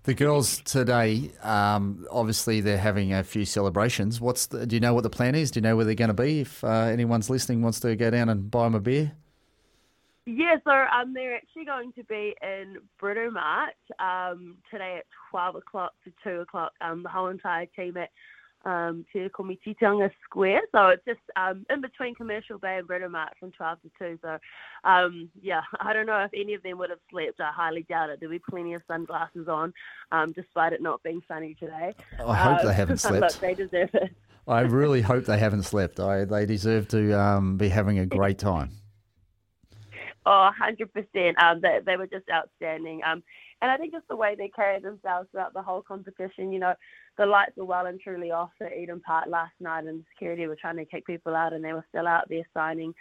The 0.04 0.14
girls 0.14 0.60
today, 0.62 1.30
um, 1.44 2.06
obviously, 2.10 2.60
they're 2.60 2.76
having 2.76 3.12
a 3.12 3.22
few 3.22 3.44
celebrations. 3.44 4.20
What's 4.20 4.46
the, 4.46 4.66
do 4.66 4.74
you 4.74 4.80
know 4.80 4.94
what 4.94 5.04
the 5.04 5.10
plan 5.10 5.36
is? 5.36 5.52
Do 5.52 5.58
you 5.58 5.62
know 5.62 5.76
where 5.76 5.84
they're 5.84 5.94
going 5.94 6.08
to 6.08 6.14
be? 6.14 6.40
If 6.40 6.64
uh, 6.64 6.86
anyone's 6.90 7.30
listening 7.30 7.62
wants 7.62 7.78
to 7.80 7.94
go 7.94 8.10
down 8.10 8.28
and 8.28 8.50
buy 8.50 8.64
them 8.64 8.74
a 8.74 8.80
beer, 8.80 9.12
Yeah, 10.26 10.56
so 10.64 10.72
um, 10.72 11.14
they're 11.14 11.36
actually 11.36 11.66
going 11.66 11.92
to 11.92 12.02
be 12.04 12.34
in 12.42 12.78
Britomart 13.00 13.74
um, 14.00 14.56
today 14.72 14.96
at 14.98 15.04
12 15.30 15.54
o'clock 15.56 15.92
to 16.02 16.12
2 16.24 16.40
o'clock. 16.40 16.72
Um, 16.80 17.04
the 17.04 17.08
whole 17.08 17.28
entire 17.28 17.66
team 17.66 17.96
at 17.96 18.10
um, 18.64 19.04
Te 19.12 19.28
Komititanga 19.28 20.10
Square. 20.24 20.62
So 20.72 20.88
it's 20.88 21.04
just 21.04 21.20
um, 21.36 21.66
in 21.70 21.80
between 21.80 22.14
Commercial 22.14 22.58
Bay 22.58 22.78
and 22.78 22.86
Britomart 22.88 23.30
from 23.40 23.50
12 23.52 23.78
to 23.82 23.90
2. 23.98 24.18
So, 24.22 24.38
um, 24.84 25.28
yeah, 25.40 25.62
I 25.80 25.92
don't 25.92 26.06
know 26.06 26.18
if 26.24 26.30
any 26.34 26.54
of 26.54 26.62
them 26.62 26.78
would 26.78 26.90
have 26.90 26.98
slept. 27.10 27.40
I 27.40 27.50
highly 27.52 27.82
doubt 27.88 28.10
it. 28.10 28.20
There'll 28.20 28.34
be 28.34 28.42
plenty 28.50 28.74
of 28.74 28.82
sunglasses 28.86 29.48
on, 29.48 29.72
um, 30.12 30.32
despite 30.32 30.72
it 30.72 30.82
not 30.82 31.02
being 31.02 31.22
sunny 31.28 31.54
today. 31.58 31.94
I 32.26 32.36
hope 32.36 32.60
Um, 32.60 32.66
they 32.66 32.74
haven't 32.74 33.04
Look, 33.10 33.18
slept. 33.30 33.40
they 33.40 33.54
deserve 33.54 33.90
it. 33.94 34.14
I 34.46 34.60
really 34.62 35.02
hope 35.02 35.24
they 35.26 35.38
haven't 35.38 35.62
slept. 35.62 36.00
I, 36.00 36.24
they 36.24 36.46
deserve 36.46 36.88
to 36.88 37.12
um, 37.18 37.56
be 37.56 37.68
having 37.68 37.98
a 38.00 38.06
great 38.06 38.38
time. 38.38 38.70
Oh, 40.24 40.50
100%. 40.60 41.42
Um, 41.42 41.60
they, 41.60 41.78
they 41.84 41.96
were 41.96 42.06
just 42.06 42.26
outstanding. 42.32 43.00
Um, 43.04 43.22
and 43.60 43.70
I 43.70 43.76
think 43.76 43.92
just 43.92 44.06
the 44.08 44.16
way 44.16 44.34
they 44.36 44.48
carried 44.48 44.82
themselves 44.82 45.28
throughout 45.30 45.52
the 45.54 45.62
whole 45.62 45.82
competition, 45.82 46.52
you 46.52 46.58
know, 46.58 46.74
the 47.18 47.26
lights 47.26 47.56
were 47.56 47.64
well 47.64 47.86
and 47.86 48.00
truly 48.00 48.30
off 48.30 48.50
at 48.60 48.76
Eden 48.76 49.00
Park 49.00 49.26
last 49.28 49.52
night, 49.60 49.84
and 49.84 50.04
security 50.12 50.46
were 50.46 50.56
trying 50.56 50.76
to 50.76 50.84
kick 50.84 51.06
people 51.06 51.34
out, 51.34 51.52
and 51.52 51.64
they 51.64 51.72
were 51.72 51.84
still 51.90 52.06
out 52.06 52.28
there 52.28 52.46
signing, 52.54 52.94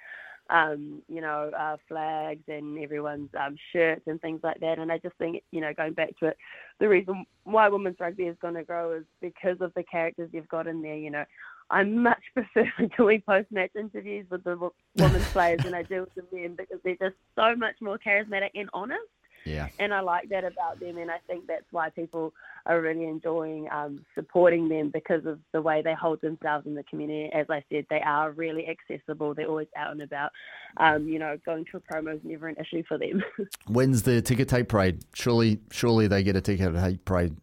um, 0.50 1.02
you 1.08 1.22
know, 1.22 1.50
uh, 1.58 1.78
flags 1.88 2.44
and 2.48 2.78
everyone's 2.80 3.30
um, 3.40 3.56
shirts 3.72 4.04
and 4.08 4.20
things 4.22 4.42
like 4.44 4.60
that. 4.60 4.80
And 4.80 4.92
I 4.92 4.98
just 4.98 5.16
think, 5.18 5.42
you 5.52 5.62
know, 5.62 5.74
going 5.74 5.94
back 5.94 6.18
to 6.20 6.28
it, 6.28 6.38
the 6.80 6.90
reason 6.90 7.26
why 7.46 7.70
women's 7.70 8.00
rugby 8.00 8.24
is 8.24 8.38
going 8.42 8.56
to 8.56 8.64
grow 8.64 8.94
is 8.94 9.06
because 9.22 9.58
of 9.62 9.74
the 9.76 9.84
characters 9.84 10.30
you've 10.34 10.50
got 10.50 10.68
in 10.68 10.82
there. 10.82 10.98
You 10.98 11.12
know, 11.12 11.26
I 11.70 11.84
much 11.84 12.22
prefer 12.34 12.70
doing 12.98 13.22
post-match 13.26 13.72
interviews 13.80 14.26
with 14.30 14.44
the 14.44 14.58
wo- 14.58 14.74
women's 14.98 15.28
players 15.32 15.62
than 15.64 15.74
I 15.74 15.84
do 15.84 16.02
with 16.02 16.16
the 16.16 16.38
men 16.38 16.56
because 16.58 16.80
they're 16.84 16.96
just 16.96 17.16
so 17.36 17.56
much 17.56 17.76
more 17.82 17.98
charismatic 17.98 18.52
and 18.56 18.70
honest. 18.74 19.00
Yeah. 19.46 19.70
And 19.80 19.94
I 19.94 20.02
like 20.02 20.30
that 20.30 20.44
about 20.44 20.80
them, 20.80 20.98
and 20.98 21.10
I 21.10 21.18
think 21.28 21.48
that's 21.48 21.66
why 21.72 21.90
people 21.90 22.34
are 22.66 22.80
really 22.80 23.06
enjoying 23.06 23.68
um, 23.72 24.06
supporting 24.14 24.70
them 24.70 24.90
because 24.90 25.26
of 25.26 25.40
the 25.52 25.62
way 25.62 25.82
they 25.82 25.94
hold 25.94 26.22
themselves 26.22 26.68
in 26.68 26.76
the 26.76 26.84
community. 26.84 27.30
As 27.34 27.48
I 27.50 27.64
said, 27.72 27.86
they 27.90 28.02
are 28.02 28.32
really 28.32 28.68
accessible. 28.68 29.34
They're 29.34 29.48
always 29.48 29.68
out 29.76 29.92
and 29.92 30.02
about. 30.02 30.32
Um, 30.78 31.08
you 31.08 31.20
know, 31.20 31.38
going 31.46 31.66
to 31.72 31.78
a 31.78 31.80
promo 31.80 32.16
is 32.16 32.22
never 32.24 32.48
an 32.48 32.56
issue 32.58 32.84
for 32.88 32.98
them. 32.98 33.24
When's 33.68 34.04
the 34.04 34.22
ticket 34.22 34.48
tape 34.50 34.70
parade? 34.70 35.04
Surely, 35.14 35.60
surely 35.72 36.08
they 36.08 36.24
get 36.24 36.36
a 36.36 36.42
ticker 36.42 36.72
tape 36.72 37.04
parade. 37.06 37.36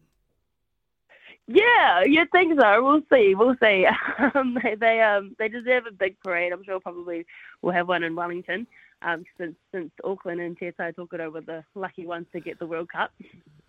Yeah, 1.51 2.03
you'd 2.05 2.31
think 2.31 2.59
so. 2.59 2.83
We'll 2.83 3.01
see. 3.11 3.33
We'll 3.35 3.55
see. 3.61 3.85
Um, 4.35 4.57
they 4.61 4.75
they 4.75 5.01
um 5.01 5.35
they 5.39 5.47
deserve 5.47 5.85
a 5.87 5.91
big 5.91 6.19
parade. 6.19 6.51
I'm 6.51 6.63
sure 6.63 6.79
probably 6.79 7.25
we'll 7.61 7.73
have 7.73 7.87
one 7.87 8.03
in 8.03 8.15
Wellington. 8.15 8.67
Um, 9.01 9.23
since 9.37 9.55
since 9.73 9.91
Auckland 10.03 10.41
and 10.41 10.57
Te 10.57 10.71
Tai 10.71 10.91
Tokerau 10.91 11.31
were 11.31 11.41
the 11.41 11.63
lucky 11.73 12.05
ones 12.05 12.27
to 12.33 12.41
get 12.41 12.59
the 12.59 12.67
World 12.67 12.89
Cup. 12.91 13.11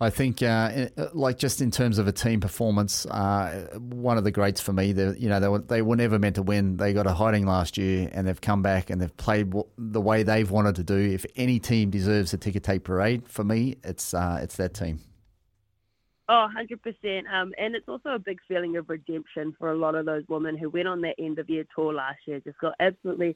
I 0.01 0.09
think, 0.09 0.41
uh, 0.41 0.87
like 1.13 1.37
just 1.37 1.61
in 1.61 1.71
terms 1.71 1.99
of 1.99 2.07
a 2.07 2.11
team 2.11 2.41
performance, 2.41 3.05
uh, 3.05 3.77
one 3.77 4.17
of 4.17 4.23
the 4.23 4.31
greats 4.31 4.59
for 4.59 4.73
me. 4.73 4.87
You 4.87 5.29
know, 5.29 5.39
they 5.39 5.47
were 5.47 5.59
they 5.59 5.81
were 5.81 5.95
never 5.95 6.19
meant 6.19 6.35
to 6.35 6.41
win. 6.41 6.77
They 6.77 6.91
got 6.91 7.07
a 7.07 7.13
hiding 7.13 7.45
last 7.45 7.77
year, 7.77 8.09
and 8.11 8.27
they've 8.27 8.41
come 8.41 8.61
back 8.61 8.89
and 8.89 8.99
they've 8.99 9.15
played 9.15 9.53
the 9.77 10.01
way 10.01 10.23
they've 10.23 10.49
wanted 10.49 10.75
to 10.75 10.83
do. 10.83 10.97
If 10.97 11.25
any 11.35 11.59
team 11.59 11.91
deserves 11.91 12.33
a 12.33 12.37
ticker 12.37 12.59
tape 12.59 12.83
parade, 12.83 13.27
for 13.29 13.43
me, 13.43 13.77
it's 13.83 14.13
uh, 14.13 14.39
it's 14.41 14.57
that 14.57 14.73
team. 14.73 14.99
Oh, 16.31 16.47
100%. 16.57 17.29
Um, 17.29 17.53
and 17.57 17.75
it's 17.75 17.89
also 17.89 18.11
a 18.11 18.19
big 18.19 18.39
feeling 18.47 18.77
of 18.77 18.89
redemption 18.89 19.53
for 19.59 19.69
a 19.69 19.77
lot 19.77 19.95
of 19.95 20.05
those 20.05 20.23
women 20.29 20.57
who 20.57 20.69
went 20.69 20.87
on 20.87 21.01
that 21.01 21.15
end 21.19 21.39
of 21.39 21.49
year 21.49 21.65
tour 21.75 21.93
last 21.93 22.19
year, 22.25 22.39
just 22.39 22.57
got 22.59 22.73
absolutely 22.79 23.35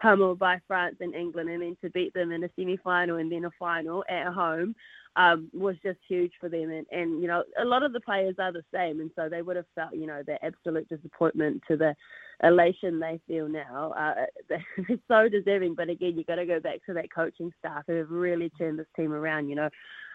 pummeled 0.00 0.38
by 0.38 0.60
France 0.66 0.96
and 1.00 1.14
England, 1.14 1.50
and 1.50 1.62
then 1.62 1.76
to 1.82 1.90
beat 1.90 2.14
them 2.14 2.32
in 2.32 2.44
a 2.44 2.50
semi 2.56 2.76
final 2.78 3.16
and 3.16 3.30
then 3.30 3.44
a 3.44 3.50
final 3.58 4.04
at 4.08 4.32
home 4.32 4.74
um, 5.16 5.48
was 5.52 5.76
just 5.82 5.98
huge 6.08 6.32
for 6.40 6.48
them. 6.48 6.70
And, 6.70 6.86
and, 6.90 7.22
you 7.22 7.28
know, 7.28 7.44
a 7.60 7.64
lot 7.64 7.82
of 7.82 7.92
the 7.92 8.00
players 8.00 8.34
are 8.38 8.52
the 8.52 8.64
same, 8.72 9.00
and 9.00 9.10
so 9.16 9.28
they 9.28 9.42
would 9.42 9.56
have 9.56 9.66
felt, 9.74 9.94
you 9.94 10.06
know, 10.06 10.22
the 10.26 10.42
absolute 10.44 10.88
disappointment 10.88 11.62
to 11.68 11.76
the 11.76 11.94
elation 12.42 12.98
they 12.98 13.20
feel 13.26 13.48
now. 13.48 13.92
Uh, 13.96 14.26
they're 14.48 14.98
so 15.08 15.28
deserving, 15.28 15.74
but 15.74 15.88
again, 15.88 16.14
you've 16.16 16.26
got 16.26 16.36
to 16.36 16.46
go 16.46 16.60
back 16.60 16.84
to 16.86 16.94
that 16.94 17.12
coaching 17.12 17.52
staff 17.58 17.84
who 17.86 17.94
have 17.94 18.10
really 18.10 18.50
turned 18.50 18.78
this 18.78 18.86
team 18.96 19.12
around, 19.12 19.48
you 19.48 19.56
know. 19.56 19.70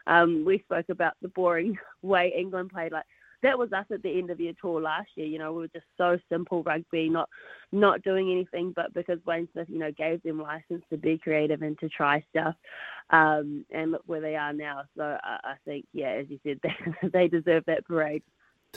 Um, 0.07 0.43
we 0.45 0.59
spoke 0.59 0.89
about 0.89 1.13
the 1.21 1.27
boring 1.29 1.77
way 2.01 2.33
England 2.35 2.71
played. 2.71 2.91
Like 2.91 3.05
that 3.43 3.57
was 3.57 3.71
us 3.71 3.85
at 3.91 4.03
the 4.03 4.17
end 4.17 4.29
of 4.29 4.39
year 4.39 4.53
tour 4.59 4.81
last 4.81 5.09
year. 5.15 5.27
You 5.27 5.39
know, 5.39 5.53
we 5.53 5.61
were 5.61 5.67
just 5.69 5.85
so 5.97 6.17
simple 6.29 6.63
rugby, 6.63 7.09
not 7.09 7.29
not 7.71 8.01
doing 8.01 8.31
anything, 8.31 8.73
but 8.75 8.93
because 8.93 9.19
Wayne 9.25 9.47
Smith, 9.53 9.67
you 9.69 9.79
know, 9.79 9.91
gave 9.91 10.21
them 10.23 10.41
license 10.41 10.83
to 10.89 10.97
be 10.97 11.17
creative 11.17 11.61
and 11.61 11.77
to 11.79 11.89
try 11.89 12.23
stuff. 12.29 12.55
Um, 13.11 13.65
and 13.71 13.91
look 13.91 14.03
where 14.05 14.21
they 14.21 14.35
are 14.35 14.53
now. 14.53 14.83
So 14.95 15.03
I, 15.03 15.39
I 15.43 15.53
think, 15.65 15.85
yeah, 15.93 16.09
as 16.09 16.27
you 16.29 16.39
said, 16.43 16.59
they, 17.01 17.09
they 17.09 17.27
deserve 17.27 17.63
that 17.67 17.85
parade. 17.85 18.23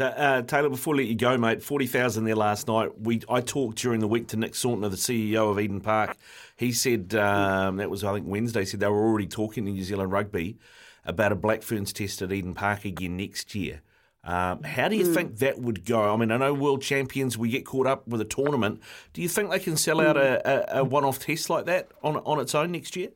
Uh, 0.00 0.40
Taylah, 0.40 0.70
before 0.70 0.94
I 0.94 0.98
let 0.98 1.06
you 1.06 1.14
go, 1.14 1.36
mate, 1.36 1.62
40,000 1.62 2.24
there 2.24 2.34
last 2.34 2.66
night. 2.66 2.98
We 2.98 3.20
I 3.28 3.42
talked 3.42 3.76
during 3.76 4.00
the 4.00 4.08
week 4.08 4.28
to 4.28 4.38
Nick 4.38 4.52
Sautner, 4.52 4.90
the 4.90 4.96
CEO 4.96 5.50
of 5.50 5.60
Eden 5.60 5.82
Park. 5.82 6.16
He 6.56 6.72
said, 6.72 7.14
um, 7.14 7.76
that 7.76 7.90
was, 7.90 8.02
I 8.02 8.14
think, 8.14 8.26
Wednesday, 8.26 8.64
said 8.64 8.80
they 8.80 8.88
were 8.88 9.06
already 9.06 9.26
talking 9.26 9.66
to 9.66 9.70
New 9.70 9.82
Zealand 9.82 10.10
Rugby 10.10 10.56
about 11.04 11.32
a 11.32 11.34
Black 11.34 11.62
Ferns 11.62 11.92
test 11.92 12.22
at 12.22 12.32
Eden 12.32 12.54
Park 12.54 12.86
again 12.86 13.18
next 13.18 13.54
year. 13.54 13.82
Um, 14.24 14.62
how 14.62 14.88
do 14.88 14.96
you 14.96 15.06
mm. 15.06 15.14
think 15.14 15.38
that 15.38 15.58
would 15.58 15.84
go? 15.84 16.12
I 16.12 16.16
mean, 16.16 16.30
I 16.30 16.36
know 16.36 16.54
world 16.54 16.82
champions, 16.82 17.36
we 17.36 17.48
get 17.48 17.66
caught 17.66 17.86
up 17.86 18.06
with 18.06 18.20
a 18.20 18.24
tournament. 18.24 18.80
Do 19.12 19.22
you 19.22 19.28
think 19.28 19.50
they 19.50 19.58
can 19.58 19.76
sell 19.76 20.00
out 20.00 20.16
a, 20.16 20.76
a, 20.76 20.80
a 20.80 20.84
one 20.84 21.04
off 21.04 21.18
test 21.18 21.50
like 21.50 21.64
that 21.66 21.88
on, 22.02 22.18
on 22.18 22.38
its 22.38 22.54
own 22.54 22.72
next 22.72 22.94
year? 22.94 23.08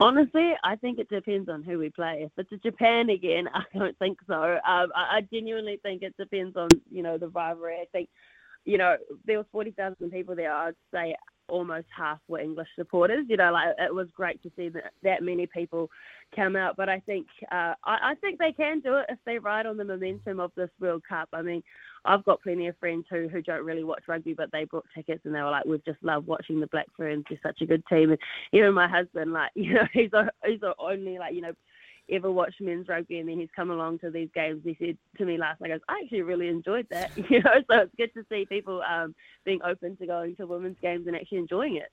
Honestly, 0.00 0.52
I 0.62 0.76
think 0.76 0.98
it 0.98 1.08
depends 1.08 1.48
on 1.48 1.62
who 1.62 1.78
we 1.78 1.90
play. 1.90 2.22
If 2.24 2.32
it's 2.38 2.52
a 2.52 2.56
Japan 2.56 3.10
again, 3.10 3.48
I 3.54 3.64
don't 3.76 3.98
think 3.98 4.18
so. 4.26 4.34
Um, 4.34 4.92
I, 4.94 5.16
I 5.16 5.20
genuinely 5.32 5.78
think 5.82 6.02
it 6.02 6.14
depends 6.16 6.56
on 6.56 6.68
you 6.90 7.02
know 7.02 7.18
the 7.18 7.28
rivalry. 7.28 7.78
I 7.82 7.86
think 7.90 8.08
you 8.64 8.78
know 8.78 8.96
there 9.26 9.38
was 9.38 9.46
forty 9.50 9.72
thousand 9.72 10.10
people 10.10 10.36
there. 10.36 10.54
I'd 10.54 10.74
say 10.94 11.16
almost 11.48 11.86
half 11.96 12.18
were 12.28 12.40
English 12.40 12.68
supporters. 12.76 13.26
You 13.28 13.36
know, 13.36 13.52
like 13.52 13.74
it 13.78 13.94
was 13.94 14.08
great 14.14 14.42
to 14.42 14.50
see 14.56 14.68
that, 14.70 14.92
that 15.02 15.22
many 15.22 15.46
people 15.46 15.90
come 16.34 16.56
out. 16.56 16.76
But 16.76 16.88
I 16.88 17.00
think 17.00 17.26
uh, 17.50 17.74
I, 17.84 17.98
I 18.10 18.14
think 18.20 18.38
they 18.38 18.52
can 18.52 18.80
do 18.80 18.96
it 18.96 19.06
if 19.08 19.18
they 19.24 19.38
ride 19.38 19.66
on 19.66 19.76
the 19.76 19.84
momentum 19.84 20.40
of 20.40 20.52
this 20.56 20.70
World 20.80 21.02
Cup. 21.08 21.28
I 21.32 21.42
mean, 21.42 21.62
I've 22.04 22.24
got 22.24 22.42
plenty 22.42 22.68
of 22.68 22.76
friends 22.78 23.04
who 23.10 23.28
who 23.28 23.42
don't 23.42 23.64
really 23.64 23.84
watch 23.84 24.02
rugby, 24.06 24.34
but 24.34 24.50
they 24.52 24.64
bought 24.64 24.86
tickets 24.94 25.22
and 25.24 25.34
they 25.34 25.40
were 25.42 25.50
like, 25.50 25.64
"We've 25.64 25.84
just 25.84 26.02
loved 26.02 26.26
watching 26.26 26.60
the 26.60 26.66
Black 26.68 26.86
Ferns. 26.96 27.24
They're 27.28 27.38
such 27.42 27.60
a 27.60 27.66
good 27.66 27.82
team." 27.86 28.10
And 28.10 28.18
even 28.52 28.74
my 28.74 28.88
husband, 28.88 29.32
like, 29.32 29.50
you 29.54 29.74
know, 29.74 29.86
he's 29.92 30.12
a, 30.12 30.30
he's 30.44 30.62
a 30.62 30.74
only 30.78 31.18
like 31.18 31.34
you 31.34 31.42
know 31.42 31.52
ever 32.10 32.30
watched 32.30 32.60
men's 32.60 32.88
rugby 32.88 33.18
and 33.18 33.28
then 33.28 33.38
he's 33.38 33.48
come 33.54 33.70
along 33.70 33.98
to 34.00 34.10
these 34.10 34.28
games. 34.34 34.62
He 34.64 34.76
said 34.80 34.96
to 35.18 35.24
me 35.24 35.38
last 35.38 35.60
night, 35.60 35.68
goes, 35.68 35.80
I 35.88 36.00
actually 36.02 36.22
really 36.22 36.48
enjoyed 36.48 36.86
that. 36.90 37.10
You 37.28 37.42
know, 37.42 37.50
so 37.70 37.78
it's 37.80 37.94
good 37.96 38.14
to 38.14 38.24
see 38.30 38.46
people 38.46 38.82
um, 38.82 39.14
being 39.44 39.60
open 39.62 39.96
to 39.98 40.06
going 40.06 40.36
to 40.36 40.46
women's 40.46 40.78
games 40.80 41.06
and 41.06 41.14
actually 41.14 41.38
enjoying 41.38 41.76
it. 41.76 41.92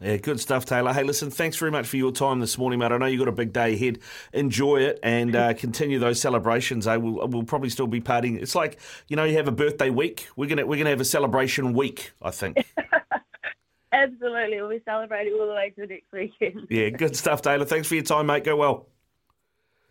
Yeah, 0.00 0.16
good 0.18 0.38
stuff, 0.38 0.64
Taylah. 0.64 0.94
Hey, 0.94 1.02
listen, 1.02 1.30
thanks 1.30 1.56
very 1.56 1.72
much 1.72 1.86
for 1.86 1.96
your 1.96 2.12
time 2.12 2.38
this 2.38 2.56
morning, 2.56 2.78
mate. 2.78 2.92
I 2.92 2.98
know 2.98 3.06
you've 3.06 3.18
got 3.18 3.28
a 3.28 3.32
big 3.32 3.52
day 3.52 3.74
ahead. 3.74 3.98
Enjoy 4.32 4.76
it 4.76 5.00
and 5.02 5.34
uh, 5.34 5.54
continue 5.58 5.98
those 5.98 6.20
celebrations. 6.20 6.86
Eh? 6.86 6.96
We'll, 6.96 7.26
we'll 7.26 7.42
probably 7.42 7.70
still 7.70 7.88
be 7.88 8.00
partying. 8.00 8.40
It's 8.40 8.54
like, 8.54 8.78
you 9.08 9.16
know, 9.16 9.24
you 9.24 9.36
have 9.36 9.48
a 9.48 9.52
birthday 9.52 9.90
week. 9.90 10.28
We're 10.36 10.46
going 10.46 10.58
to 10.58 10.66
we're 10.66 10.78
gonna 10.78 10.90
have 10.90 11.00
a 11.00 11.04
celebration 11.04 11.72
week, 11.72 12.12
I 12.22 12.30
think. 12.30 12.64
Absolutely. 13.92 14.60
We'll 14.60 14.70
be 14.70 14.82
celebrating 14.84 15.32
all 15.32 15.48
the 15.48 15.54
way 15.54 15.70
to 15.70 15.80
the 15.80 15.86
next 15.88 16.12
weekend. 16.12 16.68
yeah, 16.70 16.90
good 16.90 17.16
stuff, 17.16 17.42
Taylah. 17.42 17.66
Thanks 17.66 17.88
for 17.88 17.94
your 17.94 18.04
time, 18.04 18.26
mate. 18.26 18.44
Go 18.44 18.56
well. 18.56 18.86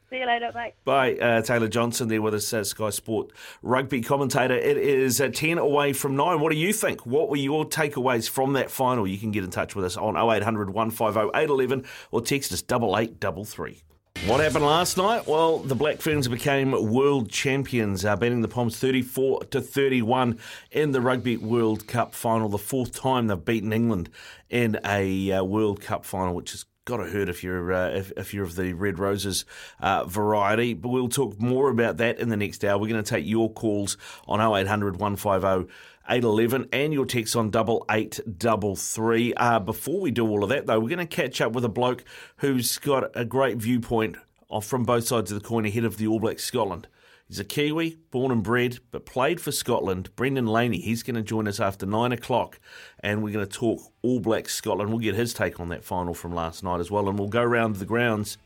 See 0.09 0.19
you 0.19 0.25
later. 0.25 0.51
Bye. 0.53 0.73
Bye. 0.85 1.13
Uh, 1.15 1.41
Taylah 1.41 1.69
Johnson 1.69 2.07
there 2.07 2.21
with 2.21 2.33
us, 2.33 2.53
uh, 2.53 2.63
Sky 2.63 2.91
Sport 2.91 3.31
rugby 3.61 4.01
commentator. 4.01 4.55
It 4.55 4.77
is 4.77 5.19
uh, 5.19 5.29
10 5.33 5.57
away 5.57 5.91
from 5.91 6.15
9. 6.15 6.39
What 6.39 6.51
do 6.51 6.57
you 6.57 6.71
think? 6.71 7.05
What 7.05 7.29
were 7.29 7.35
your 7.35 7.65
takeaways 7.65 8.29
from 8.29 8.53
that 8.53 8.71
final? 8.71 9.05
You 9.05 9.17
can 9.17 9.31
get 9.31 9.43
in 9.43 9.49
touch 9.49 9.75
with 9.75 9.83
us 9.83 9.97
on 9.97 10.15
0800 10.15 10.69
150 10.69 11.37
811 11.37 11.85
or 12.11 12.21
text 12.21 12.53
us 12.53 12.63
8833. 12.63 13.83
What 14.25 14.39
happened 14.41 14.65
last 14.65 14.97
night? 14.97 15.27
Well, 15.27 15.59
the 15.59 15.75
Black 15.75 16.01
Ferns 16.01 16.27
became 16.27 16.71
world 16.71 17.29
champions, 17.29 18.03
uh, 18.03 18.15
beating 18.15 18.41
the 18.41 18.47
Poms 18.47 18.77
34 18.77 19.45
to 19.45 19.61
31 19.61 20.39
in 20.71 20.91
the 20.91 20.99
Rugby 20.99 21.37
World 21.37 21.87
Cup 21.87 22.15
final. 22.15 22.49
The 22.49 22.57
fourth 22.57 22.93
time 22.93 23.27
they've 23.27 23.45
beaten 23.45 23.71
England 23.71 24.09
in 24.49 24.79
a 24.83 25.31
uh, 25.31 25.43
World 25.43 25.81
Cup 25.81 26.03
final, 26.03 26.33
which 26.33 26.53
is 26.53 26.65
got 26.87 26.97
to 26.97 27.03
hurt 27.03 27.29
if 27.29 27.43
you're 27.43 27.71
uh, 27.71 27.89
if, 27.89 28.11
if, 28.17 28.33
you're 28.33 28.45
of 28.45 28.55
the 28.55 28.73
red 28.73 28.97
roses 28.97 29.45
uh, 29.79 30.05
variety. 30.05 30.73
But 30.73 30.89
we'll 30.89 31.09
talk 31.09 31.39
more 31.39 31.69
about 31.69 31.97
that 31.97 32.17
in 32.17 32.29
the 32.29 32.37
next 32.37 32.65
hour. 32.65 32.79
We're 32.79 32.89
going 32.89 33.03
to 33.03 33.09
take 33.09 33.27
your 33.27 33.51
calls 33.51 33.97
on 34.27 34.39
0800 34.39 34.99
150 34.99 35.71
811 36.09 36.69
and 36.71 36.93
your 36.93 37.05
text 37.05 37.35
on 37.35 37.49
double 37.49 37.85
eight 37.91 38.19
double 38.37 38.77
three. 38.77 39.33
Uh, 39.33 39.59
before 39.59 39.99
we 39.99 40.09
do 40.09 40.25
all 40.27 40.41
of 40.41 40.49
that, 40.49 40.65
though, 40.65 40.79
we're 40.79 40.95
going 40.95 41.05
to 41.05 41.05
catch 41.05 41.41
up 41.41 41.51
with 41.51 41.65
a 41.65 41.69
bloke 41.69 42.05
who's 42.37 42.77
got 42.77 43.11
a 43.13 43.25
great 43.25 43.57
viewpoint 43.57 44.15
from 44.61 44.83
both 44.83 45.05
sides 45.05 45.29
of 45.31 45.41
the 45.41 45.45
coin 45.45 45.65
ahead 45.65 45.83
of 45.83 45.97
the 45.97 46.07
All 46.07 46.19
Blacks 46.19 46.45
Scotland. 46.45 46.87
He's 47.27 47.39
a 47.39 47.43
Kiwi, 47.43 47.97
born 48.09 48.31
and 48.31 48.41
bred, 48.41 48.79
but 48.89 49.05
played 49.05 49.41
for 49.41 49.51
Scotland. 49.51 50.15
Brendan 50.15 50.47
Laney, 50.47 50.79
he's 50.79 51.03
going 51.03 51.15
to 51.15 51.21
join 51.21 51.45
us 51.45 51.59
after 51.59 51.85
nine 51.85 52.13
o'clock, 52.13 52.57
and 53.01 53.21
we're 53.21 53.33
going 53.33 53.45
to 53.45 53.51
talk 53.51 53.81
All 54.01 54.21
Blacks 54.21 54.53
Scotland. 54.53 54.91
We'll 54.91 54.99
get 54.99 55.15
his 55.15 55.33
take 55.33 55.59
on 55.59 55.67
that 55.69 55.83
final 55.83 56.13
from 56.13 56.33
last 56.33 56.63
night 56.63 56.79
as 56.79 56.89
well, 56.89 57.09
and 57.09 57.19
we'll 57.19 57.27
go 57.27 57.41
around 57.41 57.75
the 57.75 57.85
grounds 57.85 58.37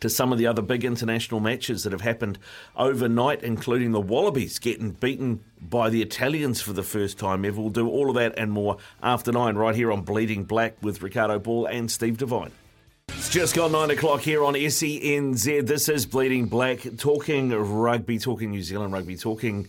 to 0.00 0.10
some 0.10 0.32
of 0.32 0.38
the 0.38 0.46
other 0.46 0.60
big 0.60 0.84
international 0.84 1.40
matches 1.40 1.84
that 1.84 1.92
have 1.92 2.02
happened 2.02 2.38
overnight, 2.76 3.42
including 3.42 3.92
the 3.92 4.00
Wallabies 4.02 4.58
getting 4.58 4.90
beaten 4.90 5.42
by 5.58 5.88
the 5.88 6.02
Italians 6.02 6.60
for 6.60 6.74
the 6.74 6.82
first 6.82 7.18
time 7.18 7.42
ever. 7.42 7.58
We'll 7.58 7.70
do 7.70 7.88
all 7.88 8.10
of 8.10 8.16
that 8.16 8.38
and 8.38 8.52
more 8.52 8.76
after 9.02 9.32
nine, 9.32 9.56
right 9.56 9.74
here 9.74 9.90
on 9.90 10.02
Bleeding 10.02 10.44
Black 10.44 10.74
with 10.82 11.00
Riccardo 11.00 11.38
Ball 11.38 11.64
and 11.64 11.90
Steve 11.90 12.18
Devine. 12.18 12.52
Just 13.32 13.56
gone 13.56 13.72
nine 13.72 13.90
o'clock 13.90 14.20
here 14.20 14.44
on 14.44 14.52
SENZ. 14.52 15.66
This 15.66 15.88
is 15.88 16.04
Bleeding 16.04 16.44
Black, 16.44 16.80
talking 16.98 17.48
rugby, 17.48 18.18
talking 18.18 18.50
New 18.50 18.62
Zealand 18.62 18.92
rugby, 18.92 19.16
talking 19.16 19.68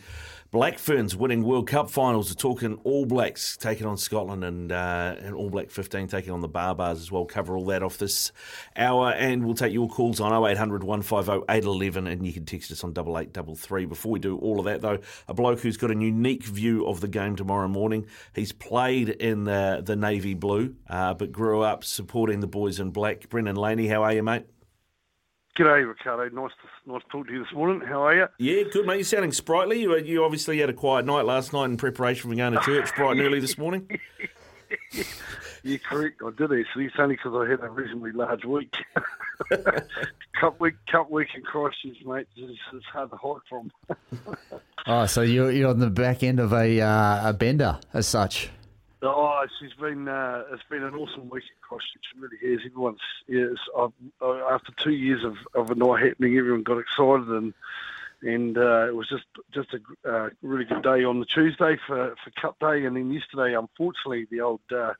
Black 0.54 0.78
Ferns 0.78 1.16
winning 1.16 1.42
World 1.42 1.66
Cup 1.66 1.90
finals. 1.90 2.30
We're 2.30 2.36
talking 2.36 2.80
All 2.84 3.08
Blacks 3.08 3.58
taking 3.58 3.88
on 3.88 3.98
Scotland 3.98 4.44
and, 4.44 4.72
uh, 4.72 5.16
and 5.18 5.34
All 5.34 5.50
Black 5.50 5.72
15 5.72 6.08
taking 6.08 6.32
on 6.32 6.42
the 6.42 6.48
Baa-Baas 6.48 7.02
as 7.02 7.12
well. 7.12 7.26
Cover 7.26 7.58
all 7.58 7.66
that 7.66 7.82
off 7.82 7.98
this 7.98 8.32
hour 8.76 9.14
and 9.14 9.44
we'll 9.44 9.56
take 9.56 9.74
your 9.74 9.90
calls 9.90 10.20
on 10.20 10.32
0800 10.32 10.84
150 10.84 11.46
811 11.50 12.06
and 12.06 12.24
you 12.24 12.32
can 12.32 12.46
text 12.46 12.72
us 12.72 12.84
on 12.84 12.92
8833. 12.92 13.86
Before 13.86 14.12
we 14.12 14.20
do 14.20 14.38
all 14.38 14.60
of 14.60 14.66
that 14.66 14.82
though, 14.82 15.00
a 15.28 15.34
bloke 15.34 15.62
who's 15.62 15.76
got 15.76 15.90
a 15.90 15.96
unique 15.96 16.44
view 16.44 16.86
of 16.86 17.02
the 17.02 17.08
game 17.08 17.36
tomorrow 17.36 17.68
morning. 17.68 18.06
He's 18.36 18.52
played 18.52 19.10
in 19.10 19.46
the, 19.46 19.82
the 19.84 19.96
Navy 19.96 20.36
Blue 20.36 20.76
uh, 20.88 21.16
but 21.16 21.32
grew 21.32 21.64
up 21.64 21.84
supporting 21.84 22.42
the 22.42 22.48
boys 22.48 22.80
in 22.80 22.92
black. 22.92 23.28
Brendan 23.28 23.56
Laney, 23.56 23.88
how 23.88 24.04
are 24.04 24.14
you, 24.14 24.22
mate? 24.22 24.46
G'day, 25.58 25.88
Riccardo. 25.88 26.30
Nice 26.30 26.52
to 26.62 26.92
nice 26.92 27.04
to 27.04 27.10
talk 27.10 27.28
to 27.28 27.34
you 27.34 27.44
this 27.44 27.54
morning. 27.54 27.88
How 27.88 28.08
are 28.08 28.16
you? 28.16 28.28
Yeah, 28.40 28.64
good, 28.72 28.88
mate. 28.88 28.96
You're 28.96 29.04
sounding 29.04 29.32
sprightly. 29.32 29.82
You, 29.82 29.96
you 29.98 30.24
obviously 30.24 30.60
had 30.60 30.70
a 30.70 30.74
quiet 30.74 31.06
night 31.06 31.26
last 31.26 31.54
night 31.54 31.66
in 31.66 31.78
preparation 31.78 32.30
for 32.30 32.36
going 32.36 32.54
to 32.54 32.60
church 32.62 32.90
bright 32.96 33.12
and 33.12 33.22
early 33.22 33.40
this 33.40 33.56
morning. 33.56 34.00
You're 35.64 35.78
correct. 35.80 36.22
I 36.26 36.32
did 36.32 36.52
actually. 36.52 36.86
It's 36.86 36.96
only 36.98 37.16
because 37.16 37.34
I 37.36 37.50
had 37.52 37.62
a 37.62 37.70
reasonably 37.70 38.14
large 38.14 38.44
week. 38.46 38.74
cup 40.40 40.60
week, 40.60 40.74
cup 40.92 41.12
week 41.12 41.28
in 41.36 41.44
Christchurch, 41.44 42.04
mate. 42.04 42.28
It's, 42.36 42.60
it's 42.74 42.86
hard 42.86 43.12
to 43.12 43.18
hide 43.18 43.42
from. 43.48 43.72
Oh, 44.86 45.06
so 45.06 45.22
you're, 45.22 45.50
you're 45.50 45.70
on 45.70 45.80
the 45.80 45.90
back 45.90 46.24
end 46.24 46.42
of 46.42 46.52
a, 46.52 46.82
uh, 46.82 47.30
a 47.30 47.32
bender 47.32 47.80
as 47.94 48.06
such. 48.06 48.50
Oh, 49.06 49.46
it's 49.62 49.74
been 49.74 50.08
uh, 50.08 50.44
it's 50.52 50.64
been 50.70 50.84
an 50.84 50.96
awesome 50.96 51.30
week 51.30 51.44
at 51.44 51.62
Christchurch. 51.62 52.06
It 52.16 52.22
really 52.22 52.54
has. 52.54 52.66
Everyone's 52.66 53.00
yes. 53.28 53.58
I've, 53.78 53.92
uh, 54.22 54.48
after 54.50 54.72
two 54.78 54.94
years 54.94 55.26
of, 55.26 55.36
of 55.54 55.72
it 55.72 55.78
not 55.78 56.00
happening, 56.00 56.38
everyone 56.38 56.64
got 56.64 56.78
excited 56.78 57.28
and 57.28 57.54
and 58.22 58.58
uh, 58.58 58.88
it 58.88 58.96
was 58.96 59.10
just 59.10 59.26
just 59.52 59.74
a 59.74 60.10
uh, 60.10 60.30
really 60.42 60.64
good 60.64 60.84
day 60.84 61.04
on 61.04 61.20
the 61.20 61.26
Tuesday 61.26 61.78
for, 61.86 62.16
for 62.24 62.32
Cup 62.42 62.58
Day, 62.60 62.86
and 62.86 62.96
then 62.96 63.12
yesterday, 63.12 63.56
unfortunately, 63.56 64.26
the 64.32 64.40
old 64.40 64.62
uh, 64.72 64.94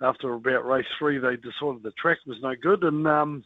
after 0.00 0.32
about 0.32 0.66
race 0.66 0.86
three, 0.98 1.18
they 1.18 1.36
decided 1.36 1.82
the 1.82 1.92
track 1.92 2.18
was 2.26 2.40
no 2.42 2.54
good, 2.60 2.82
and 2.82 3.06
um, 3.06 3.44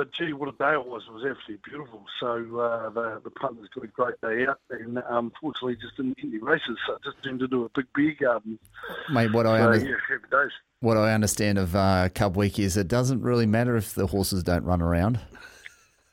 but 0.00 0.08
gee, 0.14 0.32
what 0.32 0.48
a 0.48 0.52
day 0.52 0.72
it 0.72 0.86
was! 0.86 1.02
It 1.06 1.12
was 1.12 1.26
absolutely 1.28 1.58
beautiful. 1.62 2.02
So 2.20 2.58
uh, 2.58 2.88
the 2.88 3.20
the 3.22 3.28
punters 3.28 3.68
got 3.74 3.84
a 3.84 3.88
great 3.88 4.18
day 4.22 4.46
out, 4.46 4.58
and 4.70 4.96
um, 5.10 5.30
unfortunately, 5.34 5.76
just 5.76 5.94
didn't 5.98 6.16
get 6.16 6.28
any 6.28 6.38
races. 6.38 6.78
So 6.86 6.94
it 6.94 7.02
just 7.04 7.22
turned 7.22 7.42
into 7.42 7.66
a 7.66 7.68
big 7.74 7.84
beer 7.94 8.16
garden. 8.18 8.58
Mate, 9.12 9.30
what 9.34 9.46
I 9.46 9.58
so, 9.58 9.64
under- 9.66 9.84
yeah, 9.84 9.96
happy 10.08 10.24
days. 10.30 10.52
what 10.80 10.96
I 10.96 11.12
understand 11.12 11.58
of 11.58 11.76
uh, 11.76 12.08
Cub 12.14 12.34
Week 12.34 12.58
is 12.58 12.78
it 12.78 12.88
doesn't 12.88 13.20
really 13.20 13.44
matter 13.44 13.76
if 13.76 13.92
the 13.92 14.06
horses 14.06 14.42
don't 14.42 14.64
run 14.64 14.80
around. 14.80 15.20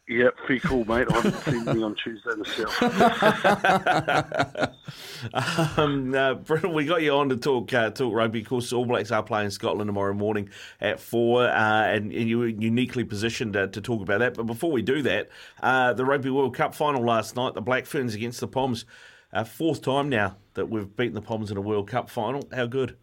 Yeah, 0.09 0.29
fair 0.47 0.59
cool, 0.59 0.85
mate. 0.85 1.05
I 1.11 1.19
haven't 1.19 1.43
seen 1.43 1.65
me 1.65 1.83
on 1.83 1.93
Tuesday 1.95 2.33
myself. 2.35 2.81
um, 5.77 6.15
uh, 6.15 6.35
we 6.69 6.85
got 6.85 7.01
you 7.01 7.11
on 7.11 7.27
to 7.27 7.35
talk 7.35 7.73
uh, 7.73 7.89
talk 7.89 8.13
rugby. 8.13 8.39
Of 8.39 8.47
course, 8.47 8.71
All 8.71 8.85
Blacks 8.85 9.11
are 9.11 9.21
playing 9.21 9.49
Scotland 9.49 9.89
tomorrow 9.89 10.13
morning 10.13 10.47
at 10.79 11.01
four, 11.01 11.43
uh, 11.43 11.83
and, 11.83 12.13
and 12.13 12.29
you 12.29 12.39
were 12.39 12.47
uniquely 12.47 13.03
positioned 13.03 13.57
uh, 13.57 13.67
to 13.67 13.81
talk 13.81 14.01
about 14.01 14.19
that. 14.19 14.35
But 14.35 14.43
before 14.43 14.71
we 14.71 14.81
do 14.81 15.01
that, 15.01 15.27
uh, 15.61 15.91
the 15.91 16.05
Rugby 16.05 16.29
World 16.29 16.55
Cup 16.55 16.73
final 16.73 17.03
last 17.03 17.35
night, 17.35 17.53
the 17.53 17.61
Black 17.61 17.85
Ferns 17.85 18.15
against 18.15 18.39
the 18.39 18.47
Poms. 18.47 18.85
Uh, 19.33 19.43
fourth 19.43 19.81
time 19.81 20.07
now 20.07 20.37
that 20.53 20.69
we've 20.69 20.95
beaten 20.95 21.15
the 21.15 21.21
Poms 21.21 21.51
in 21.51 21.57
a 21.57 21.61
World 21.61 21.89
Cup 21.89 22.09
final. 22.09 22.47
How 22.53 22.65
good? 22.65 22.95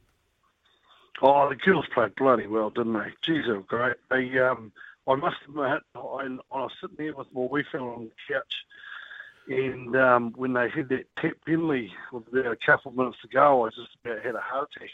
Oh, 1.20 1.50
the 1.50 1.55
girls 1.55 1.84
played 1.92 2.14
bloody 2.14 2.46
well, 2.46 2.70
didn't 2.70 2.94
they? 2.94 3.12
Geez, 3.20 3.44
they 3.46 3.52
were 3.52 3.61
great. 3.61 3.96
They, 4.11 4.38
um, 4.38 4.72
I 5.07 5.14
must 5.16 5.36
admit, 5.46 5.82
I, 5.94 5.98
I 5.98 6.38
was 6.50 6.72
sitting 6.80 6.96
there 6.96 7.14
with 7.14 7.26
my 7.34 7.42
wife 7.42 7.66
on 7.74 8.11
the 8.11 8.34
couch, 8.34 8.55
and 9.48 9.94
um, 9.96 10.32
when 10.36 10.55
they 10.55 10.70
had 10.70 10.88
that 10.88 11.07
tap 11.20 11.34
penalty 11.44 11.92
with 12.11 12.26
about 12.28 12.52
a 12.52 12.57
couple 12.57 12.90
of 12.90 12.96
minutes 12.96 13.18
to 13.22 13.28
go, 13.28 13.66
I 13.66 13.68
just 13.70 13.96
about 14.02 14.24
had 14.24 14.34
a 14.34 14.40
heart 14.40 14.70
attack. 14.76 14.90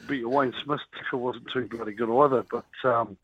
I 0.00 0.06
bet 0.06 0.18
your 0.18 0.28
Wayne 0.28 0.54
Smith's 0.62 0.84
tackle 0.94 1.20
wasn't 1.20 1.50
too 1.52 1.66
bloody 1.66 1.92
good 1.92 2.10
either, 2.10 2.44
but 2.50 2.88
um, 2.88 3.16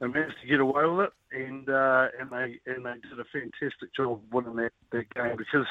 they 0.00 0.06
managed 0.06 0.40
to 0.40 0.46
get 0.46 0.60
away 0.60 0.86
with 0.86 1.08
it, 1.08 1.12
and 1.32 1.68
uh, 1.68 2.08
and 2.18 2.30
they 2.30 2.58
and 2.64 2.86
they 2.86 3.08
did 3.08 3.20
a 3.20 3.24
fantastic 3.24 3.94
job 3.94 4.12
of 4.12 4.20
winning 4.32 4.56
that, 4.56 4.72
that 4.92 5.12
game 5.14 5.36
because 5.36 5.66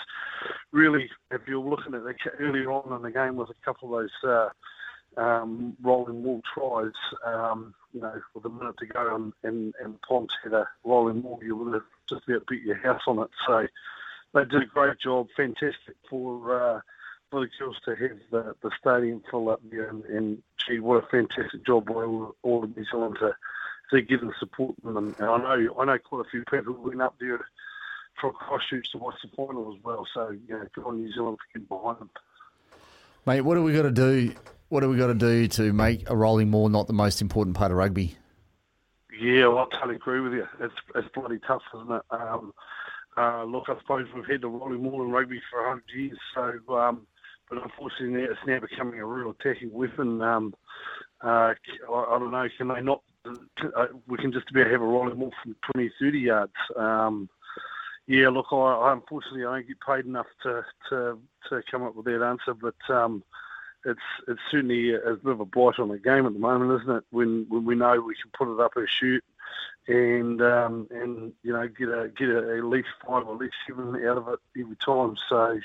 really, 0.72 1.10
if 1.32 1.42
you're 1.48 1.60
looking 1.60 1.96
at 1.96 2.04
the 2.04 2.14
earlier 2.40 2.72
on 2.72 2.96
in 2.96 3.02
the 3.02 3.12
game 3.12 3.36
with 3.36 3.50
a 3.50 3.66
couple 3.66 3.96
of 3.96 4.04
those. 4.04 4.30
Uh, 4.30 4.50
um, 5.20 5.76
rolling 5.82 6.24
wall 6.24 6.42
tries, 6.54 6.94
um, 7.26 7.74
you 7.94 8.02
know, 8.02 8.22
with 8.34 8.46
a 8.46 8.50
minute 8.50 8.78
to 8.78 8.86
go, 8.86 9.16
and, 9.16 9.34
and, 9.44 9.74
and 9.84 10.02
Ponce 10.02 10.32
had 10.44 10.54
a 10.54 10.68
rolling 10.84 11.22
wall, 11.24 11.40
you 11.44 11.56
would 11.56 11.74
have 11.74 11.84
just 12.08 12.28
about 12.28 12.48
beat 12.48 12.64
your 12.64 12.78
house 12.78 13.02
on 13.06 13.20
it. 13.20 13.30
So 13.46 13.68
they 14.34 14.46
did 14.46 14.64
a 14.64 14.66
great 14.66 15.00
job, 15.00 15.28
fantastic 15.36 15.96
for 16.10 16.56
uh, 16.56 16.82
for 17.30 17.42
the 17.42 17.50
girls 17.60 17.78
to 17.86 17.96
have 17.96 18.18
the, 18.32 18.56
the 18.62 18.72
stadium 18.80 19.22
full 19.30 19.50
up 19.50 19.62
there, 19.70 19.90
and, 19.90 20.04
and 20.06 20.44
gee, 20.66 20.80
what 20.80 21.04
a 21.04 21.08
fantastic 21.08 21.66
job 21.66 21.86
by 21.86 21.94
all, 21.94 22.36
all 22.42 22.64
of 22.64 22.76
New 22.76 22.86
Zealand 22.86 23.18
to 23.20 23.36
to 23.92 24.02
give 24.02 24.22
them 24.22 24.34
support 24.40 24.76
them. 24.84 24.98
And, 24.98 25.16
and 25.20 25.30
I 25.30 25.38
know 25.38 25.76
I 25.80 25.86
know 25.86 25.98
quite 25.98 26.26
a 26.26 26.30
few 26.30 26.44
people 26.46 26.74
who 26.74 26.90
went 26.90 27.02
up 27.02 27.16
there 27.20 27.46
from 28.20 28.34
Christchurch 28.34 28.92
to 28.92 28.98
watch 28.98 29.16
the 29.22 29.30
final 29.36 29.74
as 29.76 29.84
well. 29.84 30.08
So 30.14 30.30
you 30.30 30.56
know, 30.56 30.66
good 30.74 30.86
on 30.86 31.02
New 31.02 31.12
Zealand 31.12 31.38
for 31.38 31.60
getting 31.60 31.68
behind 31.68 32.00
them. 32.00 32.10
Mate, 33.26 33.42
what 33.42 33.56
do 33.56 33.64
we 33.64 33.74
got 33.74 33.84
to 33.84 33.92
do? 33.92 34.34
What 34.70 34.82
do 34.82 34.90
we 34.90 34.98
got 34.98 35.08
to 35.08 35.16
do 35.16 35.48
to 35.48 35.74
make 35.74 36.08
a 36.10 36.16
rolling 36.16 36.52
maul 36.52 36.70
not 36.70 36.86
the 36.86 36.94
most 36.94 37.22
important 37.22 37.58
part 37.58 37.72
of 37.72 37.78
rugby? 37.78 38.16
Yeah, 39.20 39.48
well, 39.48 39.68
I 39.72 39.76
totally 39.76 39.96
agree 39.96 40.22
with 40.22 40.34
you. 40.34 40.48
It's 40.60 40.74
it's 40.96 41.08
bloody 41.16 41.40
tough, 41.46 41.64
isn't 41.76 41.92
it? 41.92 42.02
Um, 42.12 42.54
uh, 43.18 43.44
look, 43.46 43.66
I 43.68 43.78
suppose 43.80 44.06
we've 44.16 44.28
had 44.28 44.42
the 44.42 44.48
rolling 44.48 44.84
maul 44.84 45.02
in 45.04 45.10
rugby 45.10 45.42
for 45.50 45.64
100 45.64 45.84
years, 45.96 46.18
so 46.36 46.76
um, 46.76 47.08
but 47.50 47.64
unfortunately 47.64 48.22
it's 48.22 48.40
now 48.46 48.60
becoming 48.60 49.00
a 49.00 49.06
real 49.06 49.32
attacking 49.32 49.74
weapon. 49.74 50.22
Um, 50.22 50.54
uh, 51.24 51.54
I, 51.92 52.18
don't 52.20 52.32
know, 52.32 52.48
can 52.56 52.68
they 52.68 52.82
not? 52.82 53.02
Uh, 53.26 53.88
we 54.08 54.18
can 54.18 54.32
just 54.32 54.52
about 54.52 54.72
have 54.72 54.82
a 54.82 54.86
rolling 54.86 55.18
maul 55.18 55.34
from 55.42 55.56
20, 55.74 55.92
30 56.00 56.20
yards. 56.20 56.54
Um, 56.78 57.28
yeah, 58.06 58.30
look, 58.30 58.46
I, 58.52 58.56
I 58.56 58.94
unfortunately 58.94 59.46
I 59.46 59.56
don't 59.56 59.68
get 59.68 59.78
paid 59.82 60.06
enough 60.06 60.28
to 60.44 60.64
to, 60.90 61.20
to 61.50 61.64
come 61.72 61.82
up 61.82 61.96
with 61.96 62.06
that 62.06 62.22
answer, 62.24 62.54
but. 62.54 62.94
Um, 62.94 63.24
it's 63.86 64.00
it's 64.28 64.42
certainly 64.52 64.94
a, 64.94 65.00
a 65.00 65.16
bit 65.16 65.32
of 65.32 65.40
a 65.40 65.46
blight 65.46 65.80
on 65.80 65.90
the 65.90 66.00
game 66.00 66.26
at 66.26 66.34
the 66.34 66.40
moment, 66.40 66.82
isn't 66.82 66.98
it? 66.98 67.04
When 67.12 67.46
when 67.50 67.66
we 67.66 67.76
know 67.76 68.00
we 68.02 68.16
can 68.16 68.32
put 68.38 68.54
it 68.54 68.60
up 68.60 68.74
our 68.76 68.88
shoot 68.88 69.24
and 69.88 70.42
um, 70.42 70.88
and 70.92 71.34
you 71.44 71.54
know 71.54 71.68
get 71.68 71.90
a 71.90 72.10
get 72.16 72.30
a, 72.30 72.58
at 72.58 72.64
least 72.66 72.90
five 73.06 73.28
or 73.28 73.34
at 73.34 73.40
least 73.40 73.56
seven 73.68 73.96
out 74.06 74.18
of 74.18 74.28
it 74.30 74.40
every 74.62 74.76
time. 74.78 75.16
So 75.28 75.60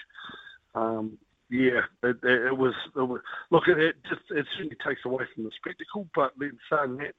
um, 0.75 1.19
yeah, 1.51 1.83
it, 2.03 2.17
it, 2.23 2.47
it, 2.47 2.57
was, 2.57 2.75
it 2.97 3.03
was 3.03 3.21
look 3.51 3.69
it, 3.69 3.79
it 3.79 3.97
just 4.09 4.23
it 4.31 4.47
certainly 4.53 4.77
takes 4.85 5.05
away 5.05 5.25
from 5.35 5.45
the 5.45 5.51
spectacle. 5.51 6.09
But 6.15 6.33
then 6.39 6.59
saying 6.71 6.97
that, 6.97 7.15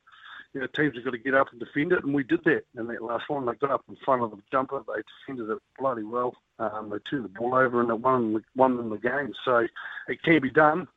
you 0.56 0.62
know, 0.62 0.68
teams 0.68 0.96
have 0.96 1.04
got 1.04 1.12
to 1.12 1.18
get 1.18 1.34
up 1.34 1.52
and 1.52 1.60
defend 1.60 1.92
it, 1.92 2.06
and 2.06 2.14
we 2.14 2.24
did 2.24 2.42
that 2.46 2.64
in 2.78 2.88
that 2.88 3.04
last 3.04 3.26
one. 3.28 3.46
They 3.46 3.52
got 3.56 3.72
up 3.72 3.84
in 3.90 3.98
front 4.06 4.24
of 4.24 4.32
the 4.32 4.38
jumper, 4.50 4.82
they 4.88 5.02
defended 5.28 5.54
it 5.54 5.62
bloody 5.78 6.04
well. 6.04 6.34
Um, 6.60 6.90
they 6.90 6.98
turned 7.10 7.26
the 7.26 7.30
ball 7.30 7.56
over 7.56 7.82
and 7.82 7.90
they 7.90 7.94
won 7.94 8.42
won 8.56 8.78
them 8.78 8.90
the 8.90 8.98
game. 8.98 9.34
So 9.44 9.68
it 10.08 10.24
can 10.24 10.42
be 10.42 10.50
done. 10.50 10.88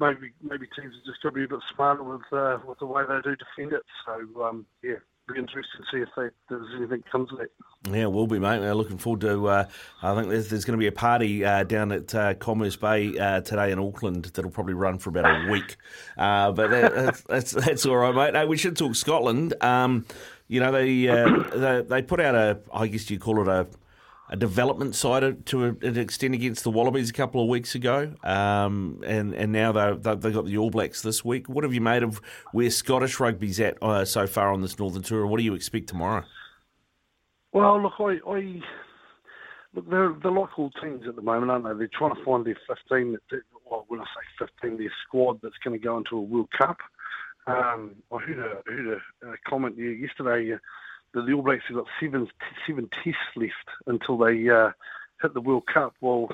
Maybe 0.00 0.32
maybe 0.42 0.66
teams 0.66 0.96
have 0.96 1.04
just 1.04 1.22
got 1.22 1.28
to 1.28 1.34
be 1.36 1.44
a 1.44 1.48
bit 1.48 1.60
smarter 1.72 2.02
with 2.02 2.22
uh, 2.32 2.58
with 2.66 2.80
the 2.80 2.86
way 2.86 3.04
they 3.08 3.20
do 3.22 3.36
defend 3.36 3.72
it. 3.72 3.84
So 4.04 4.42
um, 4.42 4.66
yeah, 4.82 4.96
be 5.32 5.38
interested 5.38 5.78
to 5.78 5.84
see 5.92 6.02
if 6.02 6.08
they, 6.16 6.28
there's 6.48 6.66
anything 6.76 7.02
comes 7.10 7.32
of 7.32 7.40
it. 7.40 7.50
Yeah, 7.90 8.06
we'll 8.06 8.26
be, 8.26 8.38
mate. 8.38 8.60
We're 8.60 8.74
looking 8.74 8.98
forward 8.98 9.20
to. 9.22 9.48
Uh, 9.48 9.68
I 10.02 10.14
think 10.14 10.28
there's, 10.28 10.48
there's 10.48 10.64
going 10.64 10.78
to 10.78 10.80
be 10.80 10.86
a 10.86 10.92
party 10.92 11.44
uh, 11.44 11.64
down 11.64 11.92
at 11.92 12.14
uh, 12.14 12.34
Commerce 12.34 12.76
Bay 12.76 13.16
uh, 13.18 13.40
today 13.40 13.72
in 13.72 13.78
Auckland 13.78 14.26
that'll 14.26 14.50
probably 14.50 14.74
run 14.74 14.98
for 14.98 15.10
about 15.10 15.24
a 15.26 15.50
week. 15.50 15.76
Uh, 16.16 16.52
but 16.52 16.70
that, 16.70 16.94
that's, 16.94 17.20
that's 17.22 17.52
that's 17.52 17.86
all 17.86 17.96
right, 17.96 18.32
mate. 18.32 18.48
We 18.48 18.56
should 18.56 18.76
talk 18.76 18.94
Scotland. 18.94 19.54
Um, 19.60 20.06
you 20.48 20.60
know, 20.60 20.70
they, 20.70 21.08
uh, 21.08 21.42
they 21.54 21.82
they 21.82 22.02
put 22.02 22.20
out 22.20 22.34
a. 22.34 22.58
I 22.72 22.86
guess 22.86 23.10
you 23.10 23.18
call 23.18 23.40
it 23.42 23.48
a 23.48 23.66
a 24.28 24.36
development 24.36 24.94
side 24.94 25.46
to 25.46 25.64
an 25.64 25.98
extent 25.98 26.34
against 26.34 26.64
the 26.64 26.70
Wallabies 26.70 27.10
a 27.10 27.12
couple 27.12 27.42
of 27.42 27.48
weeks 27.48 27.74
ago, 27.74 28.12
um, 28.24 29.00
and 29.06 29.34
and 29.34 29.52
now 29.52 29.72
they 29.72 30.14
they 30.14 30.30
got 30.30 30.46
the 30.46 30.58
All 30.58 30.70
Blacks 30.70 31.02
this 31.02 31.24
week. 31.24 31.48
What 31.48 31.64
have 31.64 31.72
you 31.72 31.80
made 31.80 32.02
of 32.02 32.20
where 32.52 32.70
Scottish 32.70 33.20
rugby's 33.20 33.60
at 33.60 33.80
uh, 33.82 34.04
so 34.04 34.26
far 34.26 34.52
on 34.52 34.62
this 34.62 34.78
Northern 34.78 35.02
Tour? 35.02 35.26
What 35.26 35.38
do 35.38 35.44
you 35.44 35.54
expect 35.54 35.88
tomorrow? 35.88 36.24
Well, 37.52 37.82
look, 37.82 37.94
I, 37.98 38.18
I 38.28 38.62
look 39.74 39.88
they're 39.88 40.14
they're 40.22 40.32
like 40.32 40.58
all 40.58 40.70
teams 40.82 41.06
at 41.06 41.16
the 41.16 41.22
moment, 41.22 41.50
aren't 41.50 41.64
they? 41.64 41.74
They're 41.78 41.98
trying 41.98 42.14
to 42.14 42.24
find 42.24 42.44
their 42.44 42.58
fifteen. 42.66 43.16
Well, 43.70 43.84
when 43.88 44.00
I 44.00 44.04
say 44.04 44.46
fifteen, 44.46 44.78
their 44.78 44.92
squad 45.06 45.40
that's 45.42 45.54
going 45.64 45.78
to 45.78 45.84
go 45.84 45.98
into 45.98 46.16
a 46.16 46.20
World 46.20 46.48
Cup. 46.56 46.78
Um, 47.46 47.96
I 48.12 48.18
heard 48.18 48.38
a 48.38 48.70
heard 48.70 49.00
a, 49.22 49.28
a 49.28 49.36
comment 49.48 49.76
yesterday. 49.78 50.54
Uh, 50.54 50.58
the 51.22 51.32
All 51.32 51.42
Blacks 51.42 51.64
have 51.68 51.76
got 51.76 51.86
seven 52.00 52.28
seven 52.66 52.88
tests 52.88 53.20
left 53.36 53.68
until 53.86 54.18
they 54.18 54.48
uh, 54.48 54.70
hit 55.22 55.34
the 55.34 55.40
World 55.40 55.66
Cup. 55.66 55.94
Well, 56.00 56.28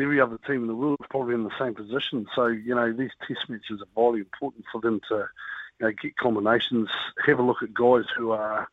every 0.00 0.20
other 0.20 0.38
team 0.46 0.62
in 0.62 0.66
the 0.66 0.74
world 0.74 0.98
is 1.00 1.06
probably 1.10 1.34
in 1.34 1.44
the 1.44 1.58
same 1.58 1.74
position. 1.74 2.26
So 2.34 2.46
you 2.46 2.74
know 2.74 2.92
these 2.92 3.10
test 3.26 3.48
matches 3.48 3.80
are 3.80 3.88
vitally 3.94 4.20
important 4.20 4.64
for 4.70 4.80
them 4.80 5.00
to 5.08 5.28
you 5.80 5.86
know, 5.86 5.92
get 5.92 6.16
combinations, 6.16 6.88
have 7.26 7.38
a 7.38 7.42
look 7.42 7.62
at 7.62 7.74
guys 7.74 8.04
who 8.16 8.30
are 8.30 8.68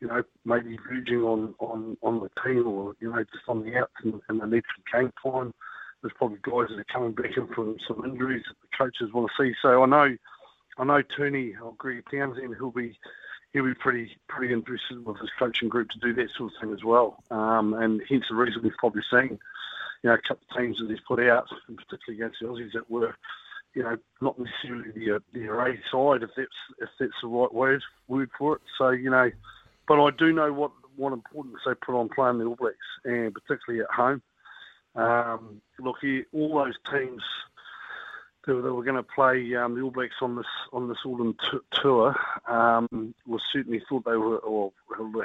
you 0.00 0.08
know 0.08 0.22
maybe 0.44 0.78
verging 0.88 1.22
on, 1.22 1.54
on, 1.58 1.96
on 2.02 2.20
the 2.20 2.30
team 2.44 2.66
or 2.66 2.94
you 3.00 3.10
know 3.10 3.24
just 3.24 3.48
on 3.48 3.64
the 3.64 3.76
outs 3.76 3.92
and, 4.02 4.20
and 4.28 4.40
they 4.40 4.46
need 4.46 4.64
some 4.74 5.00
game 5.00 5.12
time. 5.22 5.54
There's 6.02 6.12
probably 6.14 6.38
guys 6.42 6.68
that 6.68 6.78
are 6.78 6.92
coming 6.92 7.12
back 7.12 7.36
in 7.36 7.46
from 7.48 7.76
some 7.86 8.04
injuries 8.04 8.44
that 8.46 8.56
the 8.60 8.76
coaches 8.76 9.12
want 9.12 9.30
to 9.36 9.42
see. 9.42 9.54
So 9.62 9.82
I 9.82 9.86
know 9.86 10.16
I 10.78 10.84
know 10.84 11.02
Tony 11.16 11.54
or 11.62 11.74
Greg 11.78 12.04
Townsend 12.10 12.54
who'll 12.54 12.70
be 12.70 12.98
he'll 13.56 13.64
be 13.64 13.74
pretty 13.74 14.14
pretty 14.28 14.52
interested 14.52 15.04
with 15.06 15.18
his 15.18 15.30
coaching 15.38 15.70
group 15.70 15.88
to 15.88 15.98
do 15.98 16.12
that 16.12 16.28
sort 16.36 16.52
of 16.52 16.60
thing 16.60 16.74
as 16.74 16.84
well. 16.84 17.22
Um, 17.30 17.72
and 17.72 18.02
hence 18.06 18.24
the 18.28 18.36
reason 18.36 18.62
we've 18.62 18.76
probably 18.76 19.02
seen, 19.10 19.38
you 20.02 20.10
know, 20.10 20.14
a 20.14 20.18
couple 20.18 20.46
of 20.50 20.56
teams 20.56 20.78
that 20.78 20.90
he's 20.90 21.00
put 21.08 21.20
out, 21.20 21.48
and 21.66 21.78
particularly 21.78 22.22
against 22.22 22.40
the 22.40 22.48
Aussies 22.48 22.72
that 22.74 22.90
were, 22.90 23.14
you 23.74 23.82
know, 23.82 23.96
not 24.20 24.38
necessarily 24.38 24.90
the 24.90 25.22
the 25.32 25.48
array 25.48 25.80
side, 25.90 26.22
if 26.22 26.30
that's 26.36 26.48
if 26.80 26.90
that's 27.00 27.12
the 27.22 27.28
right 27.28 27.54
word 27.54 27.82
word 28.08 28.30
for 28.38 28.56
it. 28.56 28.62
So 28.76 28.90
you 28.90 29.08
know, 29.08 29.30
but 29.88 30.04
I 30.04 30.10
do 30.10 30.32
know 30.32 30.52
what 30.52 30.72
what 30.96 31.14
importance 31.14 31.56
they 31.64 31.72
put 31.74 31.98
on 31.98 32.10
playing 32.10 32.38
the 32.38 32.44
All 32.44 32.56
Blacks, 32.56 32.76
and 33.04 33.34
particularly 33.34 33.82
at 33.84 33.90
home. 33.90 34.22
Um, 34.94 35.62
look, 35.78 35.96
all 36.32 36.64
those 36.64 36.76
teams 36.90 37.22
they 38.46 38.52
were, 38.52 38.84
going 38.84 38.96
to 38.96 39.02
play 39.02 39.54
um, 39.56 39.74
the 39.74 39.80
All 39.80 39.90
Blacks 39.90 40.14
on 40.22 40.36
this 40.36 40.46
on 40.72 40.88
this 40.88 40.98
autumn 41.04 41.36
t- 41.50 41.58
tour. 41.82 42.14
Um, 42.46 43.14
was 43.26 43.42
certainly 43.52 43.82
thought 43.88 44.04
they 44.04 44.16
were, 44.16 44.38
or 44.38 44.72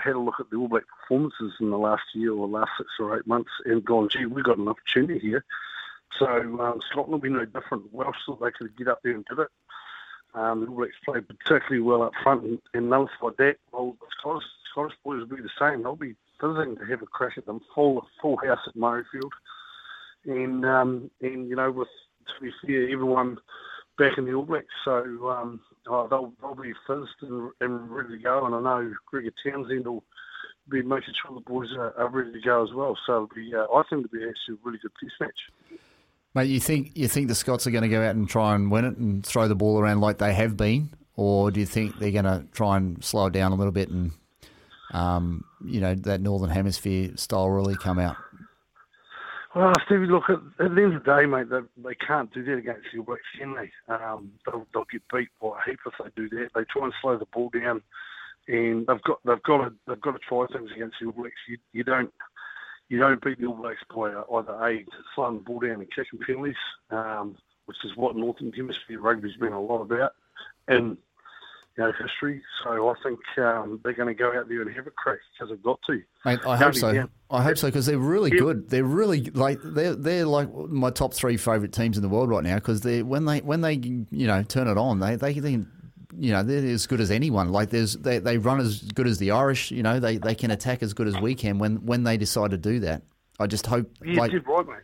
had 0.04 0.16
a 0.16 0.20
look 0.20 0.40
at 0.40 0.50
the 0.50 0.58
All 0.58 0.68
Black 0.68 0.84
performances 0.88 1.54
in 1.60 1.70
the 1.70 1.78
last 1.78 2.04
year 2.16 2.34
or 2.34 2.48
last 2.48 2.72
six 2.78 2.90
or 3.00 3.18
eight 3.18 3.28
months, 3.28 3.52
and 3.66 3.86
gone, 3.86 4.10
gee, 4.10 4.26
we've 4.26 4.44
got 4.44 4.58
an 4.58 4.68
opportunity 4.68 5.20
here. 5.20 5.46
So 6.18 6.26
um, 6.28 6.82
Scotland 6.90 7.12
will 7.12 7.20
be 7.20 7.30
no 7.30 7.46
different. 7.46 7.94
Welsh 7.94 8.18
thought 8.26 8.42
they 8.42 8.52
could 8.52 8.76
get 8.76 8.88
up 8.88 9.02
there 9.04 9.14
and 9.14 9.26
did 9.26 9.40
it. 9.40 9.50
Um, 10.34 10.62
the 10.62 10.68
All 10.68 10.78
Blacks 10.78 10.96
played 11.06 11.28
particularly 11.28 11.82
well 11.82 12.02
up 12.02 12.14
front, 12.24 12.44
and, 12.44 12.60
and 12.74 12.90
nullified 12.90 13.38
that. 13.38 13.58
Well, 13.72 13.96
the 14.00 14.08
Scottish, 14.20 14.48
Scottish 14.72 14.98
boys 15.06 15.20
will 15.20 15.38
be 15.38 15.44
the 15.44 15.50
same. 15.60 15.84
They'll 15.84 15.96
be 15.96 16.16
visiting 16.42 16.76
to 16.78 16.86
have 16.86 17.04
a 17.04 17.06
crack 17.06 17.38
at 17.38 17.46
them. 17.46 17.62
Full 17.76 18.04
full 18.20 18.38
house 18.38 18.62
at 18.68 18.76
Murrayfield, 18.76 19.32
and 20.26 20.66
um, 20.66 21.12
and 21.22 21.48
you 21.48 21.56
know 21.56 21.70
with 21.70 21.88
to 22.28 22.42
be 22.42 22.52
fair, 22.66 22.90
everyone 22.92 23.38
back 23.98 24.18
in 24.18 24.26
the 24.26 24.34
All 24.34 24.46
Blacks, 24.46 24.66
so 24.86 25.30
um, 25.30 25.60
oh, 25.88 26.08
they'll 26.08 26.34
they'll 26.42 26.56
be 26.56 26.74
fizzed 26.88 27.10
and, 27.22 27.52
and 27.62 27.90
ready 27.90 28.18
to 28.18 28.24
go. 28.24 28.46
And 28.46 28.56
I 28.56 28.62
know 28.62 28.94
Gregor 29.06 29.32
Townsend 29.44 29.86
will 29.86 30.04
be 30.70 30.82
making 30.82 31.14
sure 31.22 31.36
the 31.36 31.42
boys 31.42 31.70
are, 31.78 31.94
are 31.98 32.10
ready 32.10 32.32
to 32.32 32.42
go 32.42 32.64
as 32.64 32.74
well. 32.74 32.98
So 33.06 33.28
be 33.36 33.54
uh, 33.56 33.66
I 33.74 33.84
think 33.90 34.06
it'll 34.06 34.20
be 34.20 34.28
actually 34.28 34.56
a 34.56 34.58
really 34.64 34.80
good 34.82 34.92
test 35.00 35.14
match. 35.20 35.80
Mate, 36.34 36.50
you 36.50 36.60
think 36.60 36.92
you 36.96 37.08
think 37.08 37.28
the 37.28 37.36
Scots 37.36 37.68
are 37.68 37.72
going 37.72 37.84
to 37.84 37.90
go 37.90 38.02
out 38.02 38.16
and 38.16 38.30
try 38.30 38.56
and 38.56 38.72
win 38.72 38.86
it 38.86 38.98
and 38.98 39.26
throw 39.26 39.48
the 39.48 39.56
ball 39.56 39.80
around 39.80 40.00
like 40.00 40.18
they 40.18 40.34
have 40.34 40.56
been, 40.56 40.90
or 41.16 41.52
do 41.52 41.60
you 41.60 41.66
think 41.66 42.00
they're 42.00 42.12
going 42.12 42.26
to 42.26 42.46
try 42.54 42.78
and 42.78 43.04
slow 43.04 43.26
it 43.26 43.34
down 43.34 43.52
a 43.52 43.56
little 43.56 43.74
bit 43.74 43.90
and, 43.90 44.12
um, 44.92 45.44
you 45.66 45.82
know, 45.82 45.94
that 45.94 46.22
Northern 46.22 46.50
Hemisphere 46.50 47.18
style 47.18 47.50
really 47.50 47.76
come 47.76 48.00
out? 48.00 48.16
Well, 49.54 49.74
Stevie, 49.86 50.06
look, 50.06 50.30
at, 50.30 50.40
at 50.64 50.76
the 50.76 50.82
end 50.82 50.96
of 50.96 51.04
the 51.04 51.14
day, 51.14 51.26
mate, 51.26 51.50
they, 51.50 51.60
they 51.84 51.96
can't 51.96 52.34
do 52.34 52.44
that 52.46 52.58
against 52.58 52.88
the 52.94 53.00
All 53.00 53.06
Blacks, 53.06 53.22
can 53.38 53.54
they? 53.54 53.94
Um, 53.94 54.32
they'll, 54.46 54.66
they'll 54.74 54.86
get 54.90 55.02
beat 55.14 55.28
by 55.42 55.50
a 55.50 55.70
heap 55.70 55.80
if 55.86 55.94
they 56.00 56.10
do 56.16 56.30
that. 56.30 56.50
They 56.56 56.64
try 56.66 56.86
and 56.86 56.94
slow 57.02 57.18
the 57.18 57.26
ball 57.26 57.50
down, 57.50 57.82
and 58.48 58.88
they've 58.88 59.02
got 59.02 59.20
they've 59.26 59.44
got 59.44 59.58
to 59.58 59.74
they've 59.88 60.02
got 60.02 60.12
to 60.14 60.20
try 60.20 60.46
things 60.48 60.72
against 60.74 60.96
the 61.02 61.08
All 61.08 61.12
Blacks. 61.12 61.36
You, 61.50 61.58
you 61.74 61.84
don't 61.84 62.14
you 62.88 62.98
don't 62.98 63.22
beat 63.22 63.42
the 63.42 63.48
All 63.48 63.56
Blacks 63.56 63.82
by 63.94 64.10
either 64.10 64.54
a 64.54 64.86
slowing 65.16 65.38
the 65.40 65.44
ball 65.44 65.60
down 65.60 65.82
and 65.82 65.94
kicking 65.94 66.20
penalties, 66.26 66.56
um, 66.90 67.36
which 67.66 67.78
is 67.84 67.96
what 67.98 68.16
Northern 68.16 68.54
Hemisphere 68.54 69.02
rugby's 69.02 69.36
been 69.36 69.52
a 69.52 69.62
lot 69.62 69.82
about, 69.82 70.14
and 70.70 70.98
you 71.78 71.84
know 71.84 71.92
history. 71.92 72.42
So 72.64 72.90
I 72.90 72.94
think 73.04 73.20
um, 73.38 73.80
they're 73.84 73.94
going 73.94 74.08
to 74.08 74.14
go 74.14 74.38
out 74.38 74.48
there 74.50 74.62
and 74.62 74.74
have 74.76 74.88
a 74.88 74.92
crack 74.92 75.20
because 75.34 75.50
they've 75.50 75.64
got 75.64 75.80
to. 75.88 76.02
Mate, 76.26 76.40
I 76.46 76.58
hope 76.58 76.76
so. 76.76 77.08
I 77.30 77.44
hope 77.44 77.58
so 77.58 77.68
because 77.68 77.86
they're 77.86 77.98
really 77.98 78.30
good. 78.30 78.70
They're 78.70 78.84
really 78.84 79.22
like 79.32 79.60
they're 79.64 79.96
they're 79.96 80.26
like 80.26 80.54
my 80.54 80.90
top 80.90 81.14
three 81.14 81.38
favourite 81.38 81.72
teams 81.72 81.98
in 81.98 82.04
the 82.04 82.10
world 82.10 82.30
right 82.30 82.44
now 82.44 82.56
because 82.56 82.82
they 82.82 83.04
when 83.04 83.26
they 83.26 83.40
when 83.40 83.62
they 83.62 83.74
you 83.74 84.28
know 84.28 84.44
turn 84.44 84.68
it 84.68 84.78
on 84.78 85.00
they 85.00 85.16
they 85.16 85.34
can 85.34 85.72
you 86.18 86.32
know 86.32 86.44
they're 86.44 86.66
as 86.66 86.88
good 86.88 87.02
as 87.02 87.12
anyone. 87.12 87.52
Like 87.52 87.70
there's 87.70 87.94
they, 87.94 88.20
they 88.20 88.38
run 88.38 88.60
as 88.60 88.82
good 88.82 89.08
as 89.08 89.18
the 89.18 89.32
Irish. 89.32 89.72
You 89.72 89.84
know 89.84 90.00
they, 90.00 90.18
they 90.18 90.36
can 90.36 90.52
attack 90.52 90.84
as 90.84 90.94
good 90.94 91.08
as 91.08 91.18
we 91.20 91.36
can 91.36 91.58
when 91.58 91.86
when 91.86 92.04
they 92.04 92.18
decide 92.18 92.52
to 92.52 92.58
do 92.58 92.80
that. 92.82 93.04
I 93.40 93.48
just 93.48 93.66
hope. 93.66 93.90
You 94.04 94.16
like, 94.16 94.32
did 94.32 94.46
right, 94.48 94.68
mate. 94.68 94.76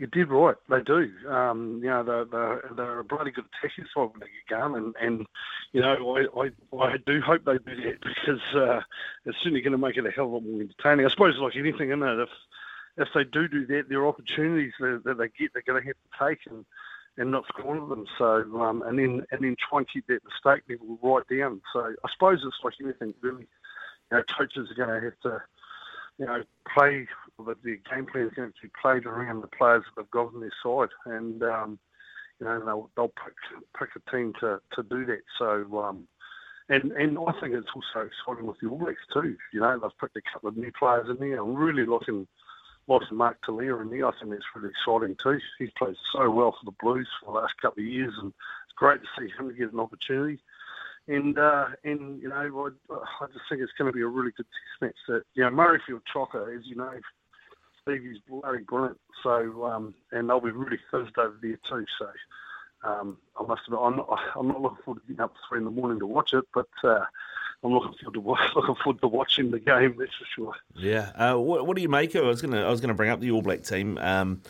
You 0.00 0.06
did 0.06 0.30
right. 0.30 0.56
They 0.70 0.80
do. 0.80 1.12
Um, 1.28 1.80
you 1.82 1.90
know, 1.90 2.02
they're, 2.02 2.24
they're, 2.24 2.70
they're 2.74 2.98
a 3.00 3.04
bloody 3.04 3.32
good 3.32 3.44
attacking 3.44 3.84
side 3.92 4.08
when 4.10 4.20
they 4.20 4.28
get 4.48 4.58
going, 4.58 4.74
and, 4.74 4.94
and 4.98 5.26
you 5.72 5.82
know, 5.82 6.16
I, 6.16 6.40
I, 6.40 6.82
I 6.82 6.96
do 7.04 7.20
hope 7.20 7.44
they 7.44 7.58
do 7.58 7.82
that 7.82 8.00
because 8.00 8.40
uh, 8.54 8.80
it's 9.26 9.36
certainly 9.40 9.60
going 9.60 9.72
to 9.72 9.78
make 9.78 9.98
it 9.98 10.06
a 10.06 10.10
hell 10.10 10.24
of 10.24 10.30
a 10.30 10.34
lot 10.36 10.42
more 10.44 10.62
entertaining. 10.62 11.04
I 11.04 11.10
suppose, 11.10 11.36
like 11.36 11.54
anything 11.54 11.90
in 11.90 12.02
it, 12.02 12.18
if 12.18 12.30
if 12.96 13.08
they 13.14 13.24
do 13.24 13.46
do 13.46 13.66
that, 13.66 13.90
there 13.90 13.98
are 13.98 14.08
opportunities 14.08 14.72
that, 14.80 15.02
that 15.04 15.18
they 15.18 15.28
get 15.38 15.52
they're 15.52 15.62
going 15.66 15.82
to 15.82 15.86
have 15.86 15.96
to 15.96 16.28
take 16.28 16.50
and 16.50 16.64
and 17.18 17.30
not 17.30 17.46
squander 17.48 17.86
them. 17.86 18.06
So 18.16 18.58
um, 18.58 18.80
and 18.86 18.98
then 18.98 19.26
and 19.30 19.44
then 19.44 19.54
try 19.68 19.80
and 19.80 19.88
keep 19.88 20.06
that 20.06 20.24
mistake 20.24 20.62
level 20.70 20.98
right 21.02 21.28
down. 21.28 21.60
So 21.74 21.92
I 22.02 22.08
suppose 22.10 22.42
it's 22.42 22.64
like 22.64 22.74
anything 22.82 23.12
really. 23.20 23.46
You 24.10 24.16
know, 24.16 24.22
coaches 24.22 24.70
are 24.70 24.74
going 24.74 24.88
to 24.88 25.04
have 25.04 25.20
to 25.24 25.42
you 26.20 26.26
know, 26.26 26.42
play, 26.72 27.08
the, 27.44 27.56
the 27.62 27.78
game 27.90 28.06
plan 28.06 28.24
is 28.24 28.32
going 28.34 28.50
to 28.50 28.62
be 28.62 28.70
played 28.80 29.06
around 29.06 29.40
the 29.40 29.48
players 29.48 29.84
that 29.84 30.02
they've 30.02 30.10
got 30.10 30.34
on 30.34 30.40
their 30.40 30.52
side. 30.62 30.90
And, 31.06 31.42
um, 31.42 31.78
you 32.38 32.46
know, 32.46 32.64
they'll, 32.64 32.90
they'll 32.96 33.08
pick, 33.24 33.34
pick 33.78 33.90
a 33.96 34.10
team 34.10 34.32
to, 34.40 34.60
to 34.74 34.82
do 34.82 35.04
that. 35.06 35.22
So, 35.38 35.82
um, 35.82 36.08
and, 36.68 36.92
and 36.92 37.18
I 37.18 37.32
think 37.40 37.54
it's 37.54 37.68
also 37.74 38.06
exciting 38.06 38.46
with 38.46 38.58
the 38.60 38.68
All 38.68 38.78
Blacks 38.78 39.00
too. 39.12 39.36
You 39.52 39.60
know, 39.60 39.78
they've 39.78 39.98
picked 40.00 40.16
a 40.16 40.32
couple 40.32 40.48
of 40.48 40.56
new 40.56 40.72
players 40.72 41.08
in 41.08 41.16
there. 41.16 41.40
I'm 41.40 41.54
really 41.54 41.84
looking, 41.84 42.26
liking 42.86 43.16
Mark 43.16 43.38
Tele'a 43.44 43.82
in 43.82 43.90
there. 43.90 44.06
I 44.06 44.12
think 44.12 44.30
that's 44.30 44.44
really 44.54 44.70
exciting 44.70 45.16
too. 45.16 45.40
He's 45.58 45.70
played 45.76 45.96
so 46.12 46.30
well 46.30 46.52
for 46.52 46.64
the 46.64 46.76
Blues 46.80 47.08
for 47.20 47.32
the 47.32 47.40
last 47.40 47.54
couple 47.60 47.82
of 47.82 47.88
years, 47.88 48.14
and 48.20 48.32
it's 48.64 48.74
great 48.76 49.00
to 49.02 49.08
see 49.18 49.32
him 49.36 49.54
get 49.56 49.72
an 49.72 49.80
opportunity 49.80 50.40
and 51.10 51.38
uh, 51.38 51.66
and 51.84 52.22
you 52.22 52.28
know, 52.28 52.72
I, 52.90 52.94
I 52.94 53.26
just 53.26 53.44
think 53.48 53.60
it's 53.60 53.72
going 53.76 53.90
to 53.90 53.96
be 53.96 54.02
a 54.02 54.06
really 54.06 54.32
good 54.36 54.46
test 54.46 54.80
match. 54.82 54.96
That 55.08 55.22
you 55.34 55.42
know, 55.42 55.50
Murrayfield 55.50 56.02
Chocker, 56.14 56.56
as 56.56 56.66
you 56.66 56.76
know, 56.76 56.92
Stevie's 57.90 58.18
bloody 58.28 58.62
brilliant. 58.62 58.98
So 59.22 59.66
um, 59.66 59.94
and 60.12 60.28
they'll 60.28 60.40
be 60.40 60.50
really 60.50 60.78
fizzed 60.90 61.18
over 61.18 61.36
there 61.40 61.58
too. 61.68 61.84
So 61.98 62.08
um, 62.88 63.18
I 63.38 63.44
must 63.44 63.62
admit, 63.66 63.80
I'm 63.82 63.96
not, 63.96 64.20
I'm 64.36 64.48
not 64.48 64.60
looking 64.60 64.78
forward 64.84 65.00
to 65.00 65.06
getting 65.06 65.20
up 65.20 65.34
at 65.34 65.48
three 65.48 65.58
in 65.58 65.64
the 65.64 65.70
morning 65.70 65.98
to 66.00 66.06
watch 66.06 66.32
it, 66.32 66.44
but. 66.54 66.68
Uh, 66.82 67.04
I'm 67.62 67.74
looking 67.74 67.92
forward 68.02 68.14
to 68.14 68.54
looking 68.58 68.74
forward 68.76 69.00
to 69.02 69.08
watching 69.08 69.50
the 69.50 69.58
game. 69.58 69.94
That's 69.98 70.14
for 70.14 70.24
sure. 70.34 70.54
Yeah. 70.74 71.12
Uh, 71.14 71.36
what, 71.36 71.66
what 71.66 71.76
do 71.76 71.82
you 71.82 71.90
make 71.90 72.14
of? 72.14 72.24
I 72.24 72.28
was 72.28 72.40
gonna 72.40 72.62
I 72.64 72.70
was 72.70 72.80
gonna 72.80 72.94
bring 72.94 73.10
up 73.10 73.20
the 73.20 73.32
All 73.32 73.42
Black 73.42 73.64
team. 73.64 73.98
Um, 74.00 74.40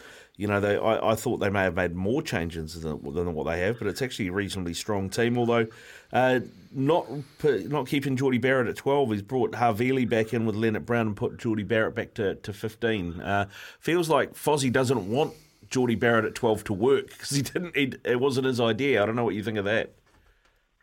you 0.40 0.46
know, 0.46 0.58
they, 0.58 0.78
I, 0.78 1.10
I, 1.10 1.14
thought 1.16 1.36
they 1.36 1.50
may 1.50 1.64
have 1.64 1.74
made 1.74 1.94
more 1.94 2.22
changes 2.22 2.80
than, 2.80 2.98
than, 3.12 3.34
what 3.34 3.44
they 3.44 3.60
have, 3.60 3.78
but 3.78 3.86
it's 3.88 4.00
actually 4.00 4.28
a 4.28 4.32
reasonably 4.32 4.72
strong 4.72 5.10
team. 5.10 5.36
Although 5.36 5.66
uh, 6.14 6.40
not 6.72 7.06
not 7.42 7.86
keeping 7.86 8.16
Jordie 8.16 8.38
Barrett 8.38 8.66
at 8.66 8.76
twelve, 8.76 9.10
he's 9.10 9.20
brought 9.20 9.52
Havili 9.52 10.08
back 10.08 10.32
in 10.32 10.46
with 10.46 10.56
Lienert-Brown 10.56 11.08
and 11.08 11.16
put 11.16 11.36
Jordie 11.36 11.62
Barrett 11.62 11.94
back 11.94 12.14
to, 12.14 12.36
to 12.36 12.54
fifteen. 12.54 13.20
Uh, 13.20 13.50
feels 13.80 14.08
like 14.08 14.32
Fozzie 14.32 14.72
doesn't 14.72 15.10
want 15.10 15.34
Jordie 15.68 15.94
Barrett 15.94 16.24
at 16.24 16.34
twelve 16.34 16.64
to 16.64 16.72
work 16.72 17.08
because 17.08 17.28
he 17.28 17.42
didn't. 17.42 17.76
It 17.76 18.18
wasn't 18.18 18.46
his 18.46 18.60
idea. 18.60 19.02
I 19.02 19.06
don't 19.06 19.16
know 19.16 19.24
what 19.24 19.34
you 19.34 19.44
think 19.44 19.58
of 19.58 19.66
that. 19.66 19.92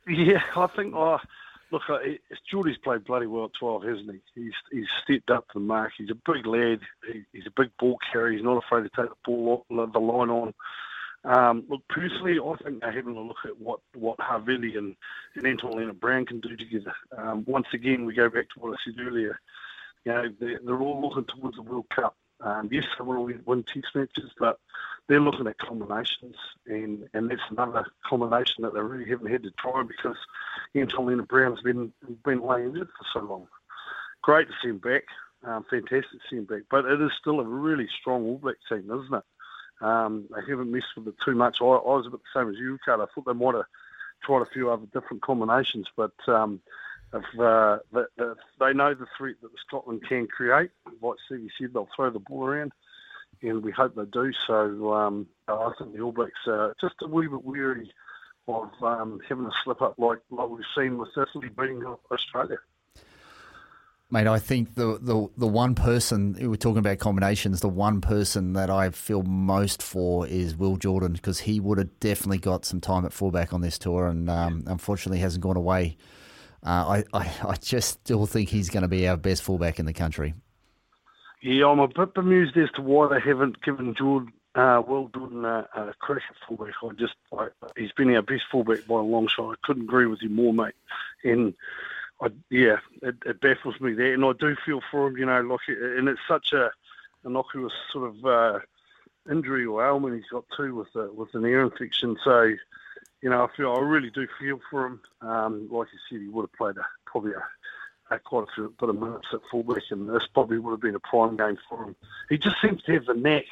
Yeah, 0.08 0.43
I 0.55 0.68
think. 0.68 0.93
Oh, 0.95 1.18
Look, 1.72 1.84
uh, 1.89 1.97
Jordie's 2.49 2.78
played 2.78 3.03
bloody 3.03 3.26
well 3.26 3.45
at 3.45 3.51
12, 3.59 3.84
hasn't 3.84 4.11
he? 4.11 4.41
He's 4.41 4.53
he's 4.72 4.88
stepped 5.03 5.30
up 5.30 5.47
to 5.49 5.55
the 5.55 5.59
mark. 5.59 5.91
He's 5.97 6.09
a 6.09 6.32
big 6.32 6.45
lad. 6.45 6.80
He, 7.11 7.24
he's 7.34 7.47
a 7.47 7.61
big 7.61 7.72
ball 7.78 7.97
carrier. 8.11 8.38
He's 8.38 8.43
not 8.43 8.63
afraid 8.63 8.84
to 8.84 8.89
take 8.89 9.09
the 9.09 9.15
ball 9.26 9.65
the 9.70 9.99
line 9.99 10.30
on. 10.30 10.53
Um, 11.26 11.65
look, 11.68 11.82
personally, 11.89 12.39
I 12.39 12.63
think 12.63 12.80
they're 12.80 12.91
having 12.91 13.18
a 13.18 13.22
look 13.22 13.38
at 13.43 13.59
what 13.59 13.82
what 13.93 14.18
Havili 14.18 14.78
and, 14.78 14.95
and 15.36 15.45
Anton 15.45 15.74
Lienert-Brown 15.74 16.26
can 16.26 16.39
do 16.39 16.55
together. 16.55 16.93
Um, 17.18 17.43
once 17.45 17.68
again, 17.74 18.05
we 18.05 18.13
go 18.13 18.30
back 18.30 18.49
to 18.49 18.59
what 18.59 18.74
I 18.74 18.78
said 18.86 19.05
earlier. 19.05 19.39
You 20.05 20.11
know, 20.13 20.24
they're, 20.39 20.59
they're 20.63 20.80
all 20.80 21.01
looking 21.01 21.26
towards 21.26 21.57
the 21.57 21.63
World 21.63 21.88
Cup. 21.93 22.15
Um, 22.39 22.70
yes, 22.72 22.86
they 22.97 23.03
want 23.03 23.30
to 23.30 23.41
win 23.45 23.63
test 23.63 23.88
matches, 23.93 24.32
but 24.39 24.59
they're 25.08 25.20
looking 25.22 25.47
at 25.47 25.58
combinations, 25.58 26.36
and, 26.66 27.08
and 27.14 27.32
that's 27.32 27.41
another 27.49 27.86
combination 28.05 28.64
that 28.64 28.74
they 28.74 28.82
really 28.82 29.10
haven't 29.10 29.32
had 29.32 29.43
to 29.43 29.51
try 29.51 29.84
because 29.84 30.18
Anton 30.76 31.05
Lienert-Brown's 31.05 31.62
been 31.62 31.93
been 32.26 32.41
laying 32.41 32.68
injured 32.68 32.89
for 32.89 33.05
so 33.14 33.26
long. 33.26 33.47
Great 34.22 34.47
to 34.47 34.53
see 34.62 34.70
him 34.70 34.80
back, 34.80 35.03
um, 35.45 35.66
fantastic 35.70 36.12
to 36.12 36.20
see 36.30 36.36
him 36.38 36.45
back, 36.45 36.64
but 36.70 36.86
it 36.86 37.01
is 37.01 37.12
still 37.20 37.39
a 37.39 37.45
really 37.45 37.88
strong 37.99 38.26
All 38.26 38.38
Black 38.38 38.58
team, 38.68 38.89
isn't 38.91 39.14
it? 39.14 39.24
Um, 39.80 40.26
they 40.34 40.41
haven't 40.49 40.72
messed 40.72 40.88
with 40.97 41.08
it 41.08 41.16
too 41.24 41.36
much. 41.36 41.60
I, 41.62 41.66
I 41.66 41.95
was 41.95 42.08
a 42.08 42.10
bit 42.10 42.20
the 42.34 42.39
same 42.39 42.49
as 42.49 42.58
you, 42.58 42.74
Riccardo. 42.74 43.03
I 43.03 43.08
thought 43.14 43.26
they 43.26 43.34
might 43.34 43.55
have 43.55 43.66
tried 44.24 44.41
a 44.41 44.51
few 44.51 44.70
other 44.70 44.88
different 44.91 45.22
combinations, 45.22 45.88
but 45.95 46.14
um, 46.28 46.60
if, 47.14 47.39
uh, 47.39 47.78
if 47.93 48.38
they 48.60 48.74
know 48.74 48.93
the 48.93 49.05
threat 49.18 49.36
that 49.41 49.51
Scotland 49.66 50.03
can 50.08 50.28
create, 50.28 50.72
like 51.01 51.18
Stevie 51.26 51.51
said, 51.58 51.74
they'll 51.74 51.88
throw 51.95 52.10
the 52.10 52.20
ball 52.20 52.43
around 52.45 52.74
and 53.42 53.64
we 53.64 53.72
hope 53.72 53.96
they 53.96 54.06
do. 54.06 54.32
So 54.46 54.94
um, 54.94 55.28
I 55.48 55.72
think 55.78 55.94
the 55.94 56.02
All 56.02 56.12
Blacks 56.12 56.34
are 56.48 56.76
just 56.80 56.96
a 57.02 57.08
wee 57.08 57.28
bit 57.28 57.44
weary 57.44 57.92
of 58.48 58.70
um, 58.82 59.20
having 59.28 59.46
a 59.46 59.52
slip 59.64 59.82
up 59.82 59.96
like, 59.98 60.20
like 60.30 60.50
we've 60.50 60.64
seen 60.78 60.98
with 60.98 61.10
Italy 61.18 61.50
beating 61.50 61.84
Australia. 62.12 62.58
Mate, 64.10 64.28
I 64.28 64.40
think 64.40 64.76
the, 64.76 64.98
the 65.02 65.28
the 65.36 65.48
one 65.48 65.76
person 65.76 66.38
we're 66.40 66.56
talking 66.56 66.78
about 66.78 66.98
combinations, 66.98 67.60
the 67.60 67.68
one 67.68 68.00
person 68.00 68.54
that 68.54 68.70
I 68.70 68.90
feel 68.92 69.22
most 69.24 69.84
for 69.84 70.26
is 70.26 70.56
Will 70.56 70.78
Jordan 70.78 71.12
because 71.12 71.40
he 71.40 71.60
would 71.60 71.78
have 71.78 72.00
definitely 72.00 72.38
got 72.38 72.64
some 72.64 72.80
time 72.80 73.06
at 73.06 73.12
fullback 73.12 73.52
on 73.52 73.60
this 73.60 73.78
tour, 73.78 74.08
and 74.08 74.30
um, 74.30 74.64
unfortunately 74.66 75.20
hasn't 75.20 75.44
gone 75.44 75.58
away. 75.58 75.98
Uh, 76.66 77.04
I, 77.14 77.20
I 77.20 77.32
I 77.50 77.56
just 77.56 77.90
still 77.90 78.26
think 78.26 78.48
he's 78.48 78.70
going 78.70 78.84
to 78.84 78.88
be 78.88 79.06
our 79.10 79.18
best 79.18 79.44
fullback 79.44 79.78
in 79.78 79.86
the 79.86 79.92
country. 79.92 80.36
Yeah, 81.42 81.68
I'm 81.68 81.80
a 81.80 81.88
bit 81.88 82.14
bemused 82.14 82.58
as 82.58 82.72
to 82.72 82.82
why 82.82 83.08
they 83.08 83.20
haven't 83.20 83.62
given 83.62 83.94
Jordan, 83.94 84.34
uh, 84.56 84.82
Will 84.86 85.10
Jordan 85.14 85.46
a, 85.46 85.68
a 85.76 85.94
crack 86.00 86.24
at 86.30 86.36
fullback. 86.48 86.74
I 86.84 86.90
just, 86.94 87.16
I, 87.38 87.50
he's 87.76 87.92
been 87.92 88.14
our 88.16 88.24
best 88.24 88.44
fullback 88.52 88.88
by 88.88 88.96
a 88.96 89.02
long 89.02 89.28
shot. 89.28 89.52
I 89.52 89.56
couldn't 89.68 89.84
agree 89.84 90.08
with 90.08 90.22
you 90.22 90.30
more, 90.30 90.54
mate. 90.54 90.74
And 91.24 91.54
I, 92.22 92.30
yeah, 92.50 92.78
it, 93.04 93.16
it 93.26 93.42
baffles 93.42 93.80
me 93.80 93.94
there, 93.94 94.14
and 94.14 94.26
I 94.26 94.32
do 94.40 94.56
feel 94.66 94.82
for 94.90 95.08
him. 95.08 95.18
You 95.18 95.28
know, 95.28 95.42
like, 95.42 95.60
and 95.68 96.10
it's 96.10 96.20
such 96.28 96.54
a 96.54 96.72
innocuous 97.24 97.74
sort 97.92 98.10
of 98.10 98.26
uh, 98.26 98.60
injury 99.30 99.66
or 99.66 99.86
ailment 99.86 100.16
he's 100.16 100.30
got 100.32 100.46
too 100.56 100.74
with 100.74 100.92
the, 100.94 101.12
with 101.14 101.34
an 101.36 101.46
ear 101.46 101.62
infection. 101.62 102.18
So, 102.24 102.54
you 103.22 103.30
know, 103.30 103.44
I 103.44 103.56
feel 103.56 103.74
I 103.74 103.80
really 103.80 104.10
do 104.10 104.28
feel 104.40 104.60
for 104.70 104.88
him. 104.88 105.02
Um, 105.22 105.68
like 105.70 105.90
you 105.94 106.00
said, 106.10 106.22
he 106.22 106.30
would 106.30 106.44
have 106.44 106.54
played 106.54 106.78
a, 106.78 106.88
probably 107.06 107.34
a, 107.34 107.44
a 108.12 108.20
quite 108.20 108.43
a 108.43 108.51
few 108.55 108.74
bit 108.80 108.89
of 108.89 108.99
minutes 108.99 109.28
at 109.34 109.39
fullback, 109.51 109.84
and 109.91 110.10
this 110.10 110.28
probably 110.34 110.60
would 110.60 110.72
have 110.72 110.82
been 110.82 110.95
a 110.95 110.99
prime 110.99 111.36
game 111.38 111.58
for 111.70 111.84
him. 111.84 111.95
He 112.30 112.38
just 112.38 112.55
seems 112.62 112.82
to 112.84 112.93
have 112.93 113.05
the 113.05 113.14
knack 113.14 113.45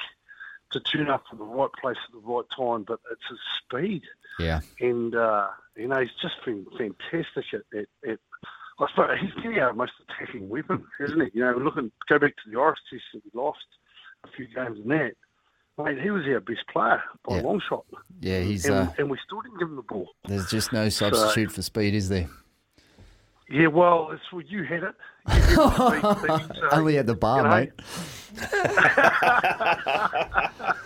to 0.72 0.80
tune 0.80 1.08
up 1.08 1.24
in 1.32 1.38
the 1.38 1.44
right 1.44 1.70
place 1.80 1.96
at 2.06 2.12
the 2.12 2.26
right 2.26 2.44
time, 2.56 2.82
but 2.84 3.00
it's 3.10 3.22
his 3.28 3.38
speed. 3.62 4.02
Yeah. 4.38 4.60
And, 4.80 5.14
uh, 5.14 5.48
you 5.76 5.88
know, 5.88 6.00
he's 6.00 6.10
just 6.20 6.44
been 6.44 6.66
fantastic 6.76 7.44
at, 7.54 7.62
at, 7.78 7.86
at 8.10 8.18
I 8.78 8.86
suppose 8.90 9.18
he's 9.20 9.32
getting 9.34 9.58
our 9.58 9.72
most 9.72 9.92
attacking 10.08 10.48
weapon, 10.48 10.84
isn't 11.00 11.20
he? 11.20 11.30
You 11.34 11.44
know, 11.44 11.56
looking, 11.56 11.90
go 12.08 12.18
back 12.18 12.34
to 12.36 12.50
the 12.50 12.58
Irish 12.60 12.78
test 12.90 13.04
that 13.14 13.22
we 13.24 13.30
lost 13.40 13.64
a 14.24 14.28
few 14.28 14.46
games 14.48 14.78
in 14.82 14.88
that. 14.88 15.14
Mate, 15.78 16.00
he 16.00 16.10
was 16.10 16.24
our 16.26 16.40
best 16.40 16.66
player 16.72 17.02
by 17.26 17.36
Yeah. 17.36 17.42
a 17.42 17.44
long 17.44 17.60
shot. 17.68 17.84
Yeah, 18.20 18.40
he's. 18.40 18.64
and, 18.66 18.74
Uh, 18.88 18.92
and 18.98 19.10
we 19.10 19.18
still 19.24 19.40
didn't 19.42 19.58
give 19.58 19.68
him 19.68 19.76
the 19.76 19.82
ball. 19.82 20.08
there's 20.26 20.50
just 20.50 20.72
no 20.72 20.88
substitute 20.88 21.52
for 21.52 21.62
speed, 21.62 21.94
is 21.94 22.08
there? 22.08 22.28
Yeah, 23.48 23.68
well, 23.68 24.10
it's 24.12 24.22
well, 24.32 24.42
you 24.42 24.64
had 24.68 24.82
it. 24.82 24.94
You 25.28 25.34
had 25.40 26.54
so, 26.54 26.68
Only 26.72 26.98
at 26.98 27.06
the 27.06 27.14
bar, 27.14 27.38
you 27.38 27.44
know. 27.44 27.50
mate. 27.50 27.72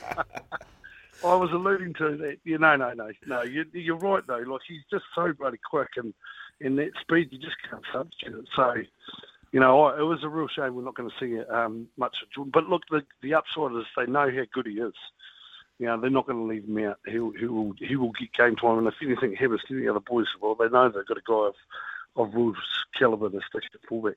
I 1.23 1.35
was 1.35 1.51
alluding 1.53 1.95
to 1.95 2.17
that. 2.19 2.39
You 2.45 2.59
know, 2.59 2.77
no, 2.77 2.93
no, 2.95 3.11
no. 3.27 3.43
You, 3.43 3.65
you're 3.73 3.97
right 3.97 4.27
though. 4.27 4.43
Like 4.47 4.63
he's 4.67 4.83
just 4.91 5.05
so 5.15 5.33
bloody 5.33 5.59
quick, 5.69 5.89
and 5.97 6.15
in 6.61 6.77
that 6.77 6.93
speed, 7.01 7.29
you 7.31 7.39
just 7.39 7.57
can't 7.69 7.85
substitute 7.93 8.39
it. 8.39 8.49
So, 8.55 8.75
you 9.53 9.61
know, 9.61 9.83
I, 9.83 10.01
it 10.01 10.03
was 10.03 10.23
a 10.23 10.29
real 10.29 10.49
shame 10.49 10.75
we're 10.75 10.85
not 10.85 10.95
going 10.95 11.11
to 11.11 11.17
see 11.19 11.41
um, 11.51 11.89
much 11.97 12.17
of 12.23 12.31
Jordan. 12.33 12.51
But 12.53 12.69
look, 12.69 12.83
the 12.91 13.03
the 13.23 13.35
upside 13.35 13.73
is 13.73 13.85
they 13.97 14.07
know 14.07 14.31
how 14.31 14.45
good 14.53 14.67
he 14.67 14.75
is. 14.75 14.95
You 15.79 15.87
know, 15.87 16.01
they're 16.01 16.11
not 16.11 16.27
going 16.27 16.39
to 16.39 16.45
leave 16.45 16.65
him 16.65 16.79
out. 16.87 16.99
He'll 17.07 17.33
he 17.33 17.47
will 17.47 17.73
he 17.79 17.97
will 17.97 18.13
get 18.13 18.33
game 18.33 18.57
time, 18.57 18.79
and 18.79 18.87
if 18.87 18.95
anything 19.03 19.35
happens 19.35 19.63
to 19.69 19.81
the 19.81 19.89
other 19.89 20.01
boys, 20.01 20.27
well, 20.41 20.55
they 20.55 20.69
know 20.69 20.89
they've 20.89 21.07
got 21.07 21.19
a 21.19 21.23
guy 21.27 21.49
of 21.49 21.55
of 22.17 22.35
Wolves 22.35 22.59
caliber 22.99 23.31
to 23.31 23.41
stick 23.49 23.63
at 23.75 23.81
fullback. 23.89 24.17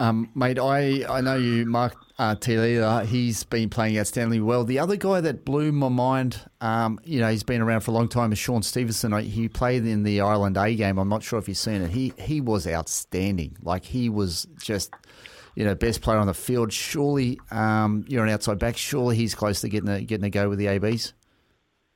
Um, 0.00 0.30
mate, 0.34 0.60
I, 0.60 1.04
I 1.08 1.20
know 1.20 1.36
you, 1.36 1.66
Mark 1.66 1.96
uh, 2.18 2.36
Taylor. 2.36 3.04
He's 3.04 3.42
been 3.42 3.68
playing 3.68 3.96
outstandingly 3.96 4.42
well. 4.42 4.62
The 4.62 4.78
other 4.78 4.94
guy 4.94 5.20
that 5.20 5.44
blew 5.44 5.72
my 5.72 5.88
mind, 5.88 6.40
um, 6.60 7.00
you 7.02 7.18
know, 7.18 7.28
he's 7.28 7.42
been 7.42 7.60
around 7.60 7.80
for 7.80 7.90
a 7.90 7.94
long 7.94 8.08
time, 8.08 8.32
is 8.32 8.38
Shaun 8.38 8.62
Stevenson. 8.62 9.12
He 9.24 9.48
played 9.48 9.84
in 9.84 10.04
the 10.04 10.20
Ireland 10.20 10.56
A 10.56 10.72
game. 10.76 10.98
I'm 10.98 11.08
not 11.08 11.24
sure 11.24 11.38
if 11.40 11.48
you've 11.48 11.56
seen 11.56 11.82
it. 11.82 11.90
He 11.90 12.12
he 12.16 12.40
was 12.40 12.66
outstanding. 12.66 13.56
Like 13.60 13.84
he 13.84 14.08
was 14.08 14.46
just, 14.62 14.94
you 15.56 15.64
know, 15.64 15.74
best 15.74 16.00
player 16.00 16.18
on 16.18 16.28
the 16.28 16.34
field. 16.34 16.72
Surely, 16.72 17.40
um, 17.50 18.04
you're 18.06 18.24
an 18.24 18.30
outside 18.30 18.60
back. 18.60 18.76
Surely 18.76 19.16
he's 19.16 19.34
close 19.34 19.60
to 19.62 19.68
getting 19.68 19.88
a 19.88 20.00
getting 20.00 20.24
a 20.24 20.30
go 20.30 20.48
with 20.48 20.60
the 20.60 20.68
ABs. 20.68 21.12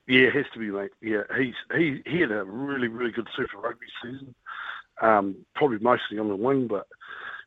Yeah, 0.08 0.22
it 0.22 0.34
has 0.34 0.46
to 0.54 0.58
be, 0.58 0.72
mate. 0.72 0.90
Yeah, 1.00 1.22
he's 1.38 1.54
he 1.76 2.02
he 2.04 2.20
had 2.20 2.32
a 2.32 2.42
really 2.42 2.88
really 2.88 3.12
good 3.12 3.28
Super 3.36 3.58
Rugby 3.58 3.86
season. 4.02 4.34
Um, 5.02 5.44
probably 5.54 5.78
mostly 5.78 6.18
on 6.18 6.28
the 6.28 6.36
wing, 6.36 6.68
but 6.68 6.86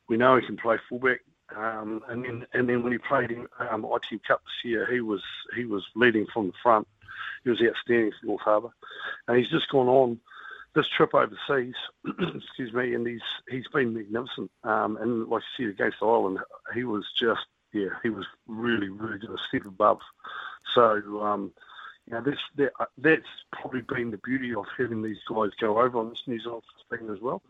we 0.08 0.18
know 0.18 0.36
he 0.36 0.46
can 0.46 0.58
play 0.58 0.78
fullback. 0.88 1.22
Um, 1.56 2.02
and 2.10 2.24
then 2.24 2.46
and 2.54 2.68
then 2.68 2.84
when 2.84 2.92
he 2.92 2.98
played 2.98 3.32
in 3.32 3.48
um, 3.60 3.84
Cup 4.28 4.42
this 4.44 4.64
year, 4.64 4.92
he 4.92 5.00
was 5.02 5.24
he 5.56 5.66
was 5.66 5.86
leading 5.96 6.26
from 6.34 6.48
the 6.48 6.54
front. 6.62 6.88
He 7.44 7.50
was 7.50 7.62
outstanding 7.62 8.12
for 8.20 8.26
North 8.28 8.42
Harbour, 8.42 8.70
and 9.28 9.38
he's 9.38 9.50
just 9.50 9.70
gone 9.70 9.88
on 9.88 10.20
this 10.74 10.88
trip 10.88 11.14
overseas. 11.14 11.76
excuse 12.36 12.74
me, 12.74 12.94
and 12.94 13.08
he's 13.08 13.22
he's 13.50 13.68
been 13.68 13.94
magnificent. 13.94 14.52
Um, 14.64 14.98
and 14.98 15.28
like 15.28 15.44
you 15.58 15.68
said, 15.68 15.74
against 15.76 16.02
Ireland, 16.02 16.40
he 16.74 16.84
was 16.84 17.06
just 17.18 17.46
yeah, 17.74 17.90
he 18.04 18.10
was 18.10 18.26
really 18.48 18.90
really 18.90 19.20
good, 19.20 19.30
a 19.30 19.38
step 19.48 19.66
above. 19.66 20.00
So. 20.74 21.22
Um, 21.24 21.54
you 22.08 22.14
know, 22.14 22.24
that, 22.58 22.72
uh, 22.80 22.86
that's 22.98 23.24
probably 23.52 23.82
been 23.82 24.12
the 24.12 24.18
beauty 24.18 24.54
of 24.54 24.66
having 24.78 25.02
these 25.02 25.18
guys 25.28 25.50
go 25.60 25.80
over 25.80 25.98
on 26.00 26.10
this 26.10 26.22
New 26.28 26.40
Zealand 26.40 26.64
15 26.90 27.10
as 27.10 27.22
well. 27.22 27.42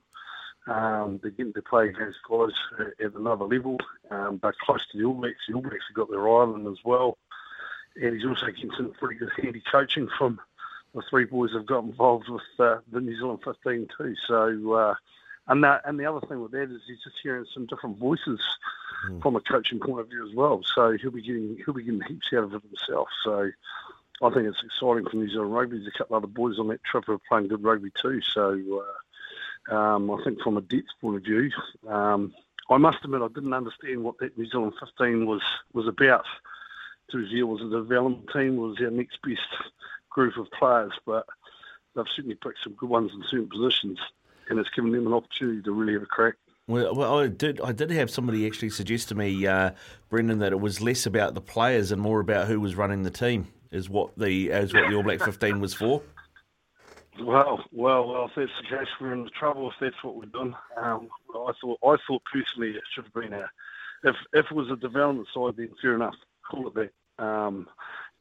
Um, 0.68 1.20
they're 1.22 1.32
getting 1.32 1.54
to 1.54 1.62
play 1.62 1.90
against 1.90 2.18
guys 2.28 2.54
at 2.80 3.06
at 3.06 3.14
another 3.14 3.46
level, 3.46 3.78
um, 4.10 4.38
but 4.38 4.58
close 4.58 4.86
to 4.92 4.98
the 4.98 5.06
All 5.06 5.14
Blacks. 5.14 5.36
The 5.48 5.54
All 5.54 5.62
Blacks 5.62 5.86
have 5.90 5.96
got 5.96 6.10
their 6.10 6.28
island 6.28 6.68
as 6.68 6.84
well. 6.84 7.18
And 7.96 8.16
he's 8.16 8.26
also 8.26 8.48
getting 8.48 8.72
some 8.76 8.92
pretty 8.94 9.20
good 9.20 9.30
handy 9.42 9.62
coaching 9.72 10.10
from 10.18 10.40
the 10.96 11.04
three 11.10 11.26
boys 11.26 11.52
that 11.52 11.60
have 11.60 11.68
got 11.68 11.84
involved 11.84 12.30
with 12.30 12.42
uh, 12.58 12.80
the 12.92 13.00
New 13.00 13.16
Zealand 13.16 13.40
15 13.44 13.88
too. 13.98 14.16
So, 14.28 14.74
uh, 14.74 14.96
and, 15.48 15.64
that, 15.64 15.82
and 15.86 16.00
the 16.00 16.06
other 16.06 16.26
thing 16.26 16.42
with 16.42 16.52
that 16.52 16.64
is 16.64 16.82
he's 16.88 17.04
just 17.04 17.18
hearing 17.22 17.46
some 17.54 17.68
different 17.68 17.98
voices 17.98 18.42
from 19.22 19.36
a 19.36 19.42
coaching 19.42 19.80
point 19.80 20.00
of 20.00 20.10
view 20.10 20.28
as 20.28 20.34
well. 20.34 20.64
So 20.74 20.98
he'll 21.00 21.12
be 21.12 21.22
getting 21.22 21.58
he'll 21.64 21.74
be 21.74 21.84
getting 21.84 22.02
heaps 22.02 22.28
out 22.34 22.46
of 22.46 22.54
it 22.54 22.64
himself. 22.64 23.08
So 23.24 23.52
I 24.22 24.30
think 24.30 24.48
it's 24.48 24.64
exciting 24.64 25.06
for 25.10 25.18
New 25.18 25.30
Zealand 25.30 25.54
rugby. 25.54 25.78
There's 25.78 25.94
a 25.94 25.98
couple 25.98 26.16
of 26.16 26.24
other 26.24 26.32
boys 26.32 26.58
on 26.58 26.70
that 26.70 26.84
trip 26.84 27.06
who 27.06 27.14
are 27.14 27.22
playing 27.28 27.50
good 27.50 27.64
rugby 27.64 27.92
too. 28.02 28.22
So 28.22 28.84
uh, 29.70 29.76
um, 29.76 30.10
I 30.12 30.24
think 30.24 30.42
from 30.42 30.58
a 30.58 30.62
depth 30.62 30.88
point 31.02 31.18
of 31.18 31.24
view, 31.24 31.52
um, 31.88 32.34
I 32.70 32.78
must 32.78 33.04
admit 33.04 33.22
I 33.22 33.28
didn't 33.28 33.54
understand 33.54 34.04
what 34.04 34.18
that 34.20 34.38
New 34.38 34.50
Zealand 34.50 34.74
15 34.80 35.26
was 35.26 35.42
was 35.74 35.88
about. 35.88 36.26
To 37.12 37.28
Zeal 37.30 37.48
was 37.48 37.62
a 37.62 37.70
development 37.70 38.30
team, 38.34 38.56
was 38.58 38.78
our 38.82 38.90
next 38.90 39.22
best 39.22 39.42
group 40.10 40.38
of 40.38 40.50
players, 40.52 40.94
but 41.06 41.28
they've 41.96 42.06
certainly 42.16 42.36
picked 42.36 42.64
some 42.64 42.74
good 42.74 42.90
ones 42.90 43.12
in 43.14 43.24
certain 43.30 43.50
positions, 43.50 44.00
and 44.50 44.58
it's 44.58 44.70
given 44.72 44.92
them 44.92 45.06
an 45.06 45.14
opportunity 45.14 45.62
to 45.62 45.72
really 45.72 45.94
have 45.94 46.02
a 46.02 46.08
crack. 46.08 46.36
Well, 46.68 46.96
well, 46.96 47.20
I 47.20 47.28
did. 47.28 47.62
I 47.62 47.74
did 47.74 47.92
have 47.92 48.10
somebody 48.10 48.48
actually 48.48 48.72
suggest 48.72 49.10
to 49.10 49.16
me, 49.16 49.46
uh, 49.46 49.72
Brendan, 50.10 50.40
that 50.40 50.52
it 50.52 50.60
was 50.60 50.82
less 50.82 51.06
about 51.06 51.36
the 51.36 51.42
players 51.42 51.92
and 51.92 52.02
more 52.02 52.20
about 52.20 52.48
who 52.48 52.60
was 52.60 52.76
running 52.76 53.04
the 53.04 53.12
team. 53.12 53.48
Is 53.72 53.90
what 53.90 54.18
the 54.18 54.50
is 54.50 54.74
what 54.74 54.90
the 54.90 54.96
All 54.96 55.04
Black 55.04 55.20
fifteen 55.20 55.60
was 55.60 55.74
for. 55.74 56.02
Well, 57.20 57.64
well, 57.72 58.08
well. 58.08 58.26
If 58.26 58.32
that's 58.36 58.52
the 58.62 58.78
case, 58.78 58.88
we're 59.00 59.14
in 59.14 59.30
trouble. 59.38 59.70
If 59.70 59.76
that's 59.80 60.04
what 60.04 60.16
we've 60.16 60.32
done, 60.32 60.56
um, 60.78 61.08
I 61.34 61.52
thought, 61.62 61.80
I 61.84 61.96
thought 62.08 62.22
personally, 62.32 62.72
it 62.72 62.84
should 62.94 63.06
have 63.06 63.14
been 63.14 63.34
a. 63.34 63.50
If 64.04 64.16
if 64.34 64.46
it 64.52 64.56
was 64.56 64.70
a 64.70 64.76
development 64.76 65.28
side, 65.34 65.56
then 65.58 65.70
fair 65.82 65.96
enough, 65.96 66.16
call 66.50 66.68
it 66.68 66.74
that. 66.76 67.24
Um, 67.24 67.68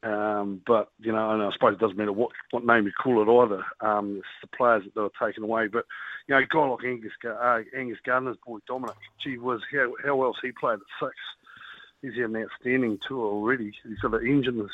um, 0.04 0.60
but 0.66 0.90
you 1.00 1.12
know, 1.12 1.30
and 1.30 1.42
I 1.42 1.50
suppose 1.52 1.74
it 1.74 1.80
doesn't 1.80 1.96
matter 1.96 2.12
what 2.12 2.30
what 2.50 2.64
name 2.64 2.84
you 2.84 2.92
call 2.92 3.22
it 3.22 3.44
either. 3.44 3.64
Um, 3.80 4.18
it's 4.18 4.26
the 4.42 4.56
players 4.56 4.84
that 4.84 4.94
they 4.94 5.00
were 5.00 5.10
taken 5.20 5.42
away. 5.42 5.66
But 5.66 5.86
you 6.28 6.34
know, 6.34 6.42
a 6.42 6.46
guy 6.46 6.66
like 6.66 6.84
Angus 6.84 7.12
uh, 7.26 7.60
Angus 7.76 7.98
Gardner's 8.04 8.36
boy 8.46 8.58
Dominic, 8.66 8.96
gee 9.22 9.38
whiz, 9.38 9.60
how 9.72 9.92
how 10.04 10.22
else 10.22 10.36
he 10.42 10.52
played 10.52 10.74
at 10.74 10.80
six? 11.00 11.14
He's 12.02 12.14
had 12.14 12.30
an 12.30 12.36
outstanding 12.36 12.98
tour 13.06 13.26
already. 13.26 13.72
He's 13.82 13.98
got 14.00 14.14
an 14.14 14.26
engine 14.26 14.68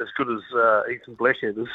as 0.00 0.08
good 0.16 0.28
as 0.30 0.40
uh, 0.54 0.82
Ethan 0.90 1.14
Blackadder 1.14 1.62
is. 1.62 1.68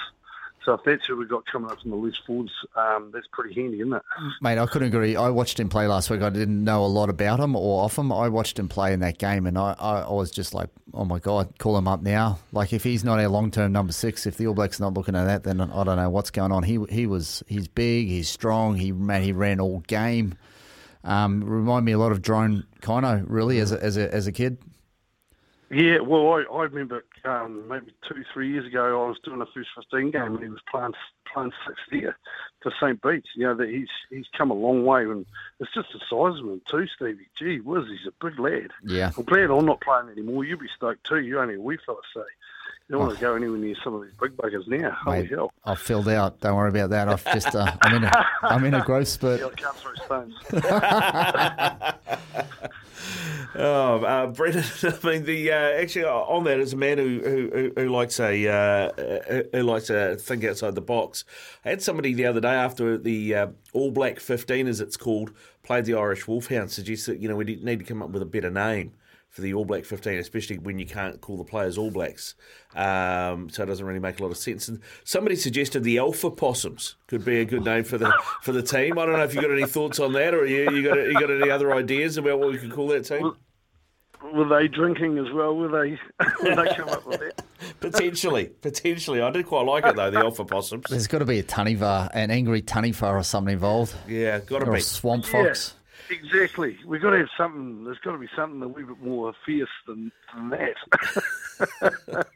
So 0.65 0.73
if 0.73 0.81
that's 0.83 1.05
who 1.05 1.15
we've 1.15 1.29
got 1.29 1.45
coming 1.45 1.69
up 1.69 1.79
from 1.79 1.91
the 1.91 1.97
loose 1.97 2.19
forwards, 2.25 2.51
um, 2.75 3.11
that's 3.13 3.27
pretty 3.31 3.53
handy, 3.53 3.81
isn't 3.81 3.93
it? 3.93 4.01
Mate, 4.41 4.57
I 4.57 4.65
couldn't 4.65 4.87
agree. 4.87 5.15
I 5.15 5.29
watched 5.29 5.59
him 5.59 5.69
play 5.69 5.85
last 5.85 6.09
week. 6.09 6.23
I 6.23 6.31
didn't 6.31 6.63
know 6.63 6.83
a 6.83 6.87
lot 6.87 7.09
about 7.09 7.39
him 7.39 7.55
or 7.55 7.83
off 7.83 7.99
him. 7.99 8.11
I 8.11 8.29
watched 8.29 8.57
him 8.57 8.67
play 8.67 8.91
in 8.91 9.01
that 9.01 9.19
game, 9.19 9.45
and 9.45 9.59
I, 9.59 9.75
I, 9.77 9.99
I 10.01 10.11
was 10.11 10.31
just 10.31 10.55
like, 10.55 10.69
oh 10.91 11.05
my 11.05 11.19
god, 11.19 11.53
call 11.59 11.77
him 11.77 11.87
up 11.87 12.01
now. 12.01 12.39
Like 12.51 12.73
if 12.73 12.83
he's 12.83 13.03
not 13.03 13.19
our 13.19 13.27
long 13.27 13.51
term 13.51 13.73
number 13.73 13.93
six, 13.93 14.25
if 14.25 14.37
the 14.37 14.47
All 14.47 14.55
Blacks 14.55 14.79
are 14.79 14.83
not 14.83 14.95
looking 14.95 15.15
at 15.15 15.25
that, 15.25 15.43
then 15.43 15.61
I 15.61 15.83
don't 15.83 15.97
know 15.97 16.09
what's 16.09 16.31
going 16.31 16.51
on. 16.51 16.63
He 16.63 16.79
he 16.89 17.05
was 17.05 17.43
he's 17.47 17.67
big, 17.67 18.07
he's 18.07 18.27
strong. 18.27 18.75
He 18.75 18.91
man, 18.91 19.21
he 19.21 19.33
ran 19.33 19.59
all 19.59 19.81
game. 19.81 20.35
Um, 21.03 21.43
remind 21.43 21.85
me 21.85 21.91
a 21.91 21.99
lot 21.99 22.11
of 22.11 22.23
Jerome 22.23 22.65
Kaino, 22.81 23.23
really, 23.27 23.59
as 23.59 23.71
a, 23.71 23.83
as 23.83 23.97
a 23.97 24.11
as 24.11 24.25
a 24.25 24.31
kid. 24.31 24.57
Yeah, 25.75 25.99
well, 25.99 26.31
I, 26.31 26.43
I 26.55 26.63
remember 26.63 27.03
um, 27.25 27.67
maybe 27.67 27.91
two, 28.07 28.23
three 28.33 28.49
years 28.49 28.65
ago, 28.65 29.03
I 29.03 29.09
was 29.09 29.17
doing 29.25 29.41
a 29.41 29.45
first 29.45 29.67
15 29.75 30.09
game 30.09 30.35
and 30.35 30.41
he 30.41 30.47
was 30.47 30.61
playing 30.71 30.93
playing 31.33 31.51
six 31.67 31.77
there 31.91 32.17
for 32.61 32.71
St. 32.79 33.01
Beach. 33.01 33.27
You 33.35 33.47
know, 33.47 33.55
that 33.55 33.67
he's 33.67 33.89
he's 34.09 34.27
come 34.37 34.51
a 34.51 34.53
long 34.53 34.85
way 34.85 35.01
and 35.01 35.25
it's 35.59 35.73
just 35.73 35.89
the 35.91 35.99
size 35.99 36.39
of 36.39 36.47
him 36.47 36.61
too, 36.71 36.87
Stevie. 36.95 37.27
Gee 37.37 37.59
whiz, 37.59 37.83
he's 37.89 38.07
a 38.07 38.25
big 38.25 38.39
lad. 38.39 38.71
Yeah. 38.85 39.11
I'm 39.17 39.25
glad 39.25 39.51
I'm 39.51 39.65
not 39.65 39.81
playing 39.81 40.07
anymore. 40.07 40.45
You'd 40.45 40.61
be 40.61 40.69
stoked 40.73 41.05
too. 41.05 41.19
You're 41.19 41.41
only 41.41 41.55
a 41.55 41.59
wee 41.59 41.77
fella, 41.85 41.99
so 42.13 42.21
you 42.87 42.93
don't 42.93 43.01
want 43.01 43.15
to 43.15 43.19
go 43.19 43.35
anywhere 43.35 43.57
near 43.57 43.75
some 43.83 43.95
of 43.95 44.03
these 44.03 44.13
big 44.17 44.37
buggers 44.37 44.69
now. 44.69 44.91
Holy 44.91 45.23
Mate, 45.23 45.31
hell. 45.31 45.51
I've 45.65 45.81
filled 45.81 46.07
out. 46.07 46.39
Don't 46.39 46.55
worry 46.55 46.69
about 46.69 46.91
that. 46.91 47.09
I've 47.09 47.25
just 47.25 47.53
uh, 47.53 47.75
I'm 47.81 47.95
in 47.95 48.05
a 48.05 48.25
I'm 48.43 48.63
in 48.63 48.75
a 48.75 48.81
growth 48.85 49.09
spurt. 49.09 49.41
Yeah, 49.41 49.47
I 49.47 49.49
can't 49.49 49.75
throw 49.75 49.93
stones. 50.05 50.35
Oh, 53.57 54.03
uh, 54.03 54.27
Brendan. 54.27 54.63
I 54.83 55.07
mean, 55.07 55.23
the 55.23 55.51
uh, 55.51 55.55
actually 55.55 56.05
on 56.05 56.43
that 56.43 56.59
is 56.59 56.73
a 56.73 56.77
man 56.77 56.97
who 56.97 57.21
who, 57.23 57.71
who 57.75 57.89
likes 57.89 58.19
a 58.19 58.47
uh, 58.47 59.43
who 59.53 59.63
likes 59.63 59.87
to 59.87 60.17
think 60.17 60.43
outside 60.43 60.75
the 60.75 60.81
box. 60.81 61.23
I 61.63 61.69
had 61.69 61.81
somebody 61.81 62.13
the 62.13 62.25
other 62.25 62.41
day 62.41 62.53
after 62.53 62.97
the 62.97 63.35
uh, 63.35 63.47
All 63.73 63.91
Black 63.91 64.19
fifteen, 64.19 64.67
as 64.67 64.81
it's 64.81 64.97
called, 64.97 65.31
played 65.63 65.85
the 65.85 65.93
Irish 65.93 66.27
Wolfhound. 66.27 66.71
Suggest 66.71 67.05
that 67.05 67.19
you 67.19 67.29
know 67.29 67.35
we 67.35 67.45
need 67.45 67.79
to 67.79 67.85
come 67.85 68.01
up 68.01 68.09
with 68.09 68.21
a 68.21 68.25
better 68.25 68.51
name 68.51 68.93
for 69.35 69.41
the 69.41 69.53
All 69.53 69.65
Black 69.65 69.83
15, 69.83 70.17
especially 70.17 70.57
when 70.57 70.79
you 70.79 70.85
can't 70.85 71.19
call 71.19 71.35
the 71.35 71.43
players 71.43 71.77
All 71.77 71.91
Blacks. 71.91 72.35
Um, 72.73 73.49
so 73.49 73.63
it 73.63 73.65
doesn't 73.65 73.85
really 73.85 73.99
make 73.99 74.19
a 74.19 74.23
lot 74.23 74.31
of 74.31 74.37
sense. 74.37 74.69
And 74.69 74.79
somebody 75.03 75.35
suggested 75.35 75.83
the 75.83 75.97
Alpha 75.97 76.31
Possums 76.31 76.95
could 77.07 77.25
be 77.25 77.41
a 77.41 77.45
good 77.45 77.65
name 77.65 77.83
for 77.83 77.97
the 77.97 78.13
for 78.41 78.53
the 78.53 78.63
team. 78.63 78.97
I 78.97 79.05
don't 79.05 79.17
know 79.17 79.23
if 79.23 79.33
you've 79.33 79.43
got 79.43 79.51
any 79.51 79.67
thoughts 79.67 79.99
on 79.99 80.13
that, 80.13 80.33
or 80.33 80.45
you, 80.45 80.71
you 80.71 80.83
got 80.83 80.95
you 80.95 81.13
got 81.13 81.29
any 81.29 81.51
other 81.51 81.73
ideas 81.73 82.15
about 82.15 82.39
what 82.39 82.53
we 82.53 82.57
could 82.57 82.71
call 82.71 82.87
that 82.87 83.03
team? 83.03 83.35
were 84.33 84.47
they 84.47 84.67
drinking 84.67 85.17
as 85.17 85.31
well? 85.31 85.55
Were 85.55 85.67
they? 85.67 85.99
Were 86.43 86.55
they 86.55 86.73
come 86.75 86.89
up 86.89 87.05
with 87.05 87.19
that? 87.19 87.43
potentially, 87.79 88.45
potentially. 88.45 89.21
I 89.21 89.29
did 89.31 89.45
quite 89.45 89.65
like 89.65 89.85
it 89.85 89.95
though. 89.95 90.11
The 90.11 90.19
alpha 90.19 90.45
possums. 90.45 90.85
There's 90.89 91.07
got 91.07 91.19
to 91.19 91.25
be 91.25 91.39
a 91.39 91.43
taniwha, 91.43 92.09
an 92.13 92.31
angry 92.31 92.61
taniwha 92.61 93.13
or 93.13 93.23
something 93.23 93.53
involved. 93.53 93.95
Yeah, 94.07 94.39
got 94.39 94.59
to 94.59 94.65
or 94.65 94.73
be 94.73 94.79
a 94.79 94.81
swamp 94.81 95.25
fox. 95.25 95.73
Yeah, 95.75 95.84
exactly. 96.09 96.77
We've 96.85 97.01
got 97.01 97.11
to 97.11 97.19
have 97.19 97.29
something. 97.37 97.83
There's 97.83 97.99
got 97.99 98.13
to 98.13 98.17
be 98.17 98.29
something 98.35 98.61
a 98.61 98.67
wee 98.67 98.83
bit 98.83 99.01
more 99.01 99.33
fierce 99.45 99.69
than, 99.87 100.11
than 100.33 100.49
that. 100.49 100.75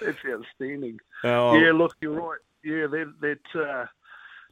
That's 0.00 0.18
outstanding. 0.28 0.98
Oh. 1.24 1.58
Yeah, 1.58 1.72
look, 1.72 1.96
you're 2.00 2.12
right. 2.12 2.38
Yeah, 2.62 2.86
that 2.86 3.14
that 3.20 3.60
uh, 3.60 3.86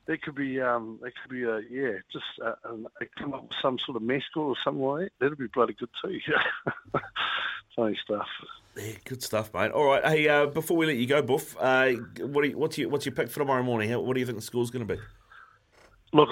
that 0.06 0.22
could 0.22 0.34
be 0.34 0.60
um, 0.60 0.98
that 1.02 1.12
could 1.20 1.30
be 1.30 1.44
a 1.44 1.60
yeah, 1.70 1.98
just 2.12 2.24
uh, 2.44 2.54
um, 2.64 2.86
come 3.18 3.34
up 3.34 3.42
with 3.42 3.56
some 3.60 3.78
sort 3.78 3.96
of 3.96 4.02
mascot 4.02 4.42
or 4.42 4.56
something 4.62 4.82
like 4.82 5.04
that. 5.04 5.12
That'd 5.20 5.38
be 5.38 5.46
bloody 5.52 5.74
good 5.74 5.88
too. 6.02 6.18
Funny 7.76 7.98
stuff. 8.04 8.26
Yeah, 8.76 8.92
good 9.04 9.22
stuff, 9.22 9.52
mate. 9.54 9.72
All 9.72 9.84
right, 9.84 10.04
hey, 10.04 10.28
uh, 10.28 10.46
before 10.46 10.76
we 10.76 10.86
let 10.86 10.96
you 10.96 11.06
go, 11.06 11.22
Buff, 11.22 11.56
uh, 11.58 11.92
what 12.20 12.42
do 12.42 12.50
you, 12.50 12.58
what's 12.58 12.78
your 12.78 12.88
what's 12.88 13.06
your 13.06 13.14
pick 13.14 13.28
for 13.30 13.40
tomorrow 13.40 13.62
morning? 13.62 13.90
What 13.92 14.14
do 14.14 14.20
you 14.20 14.26
think 14.26 14.38
the 14.38 14.42
score's 14.42 14.70
going 14.70 14.86
to 14.86 14.94
be? 14.96 15.00
Look, 16.12 16.28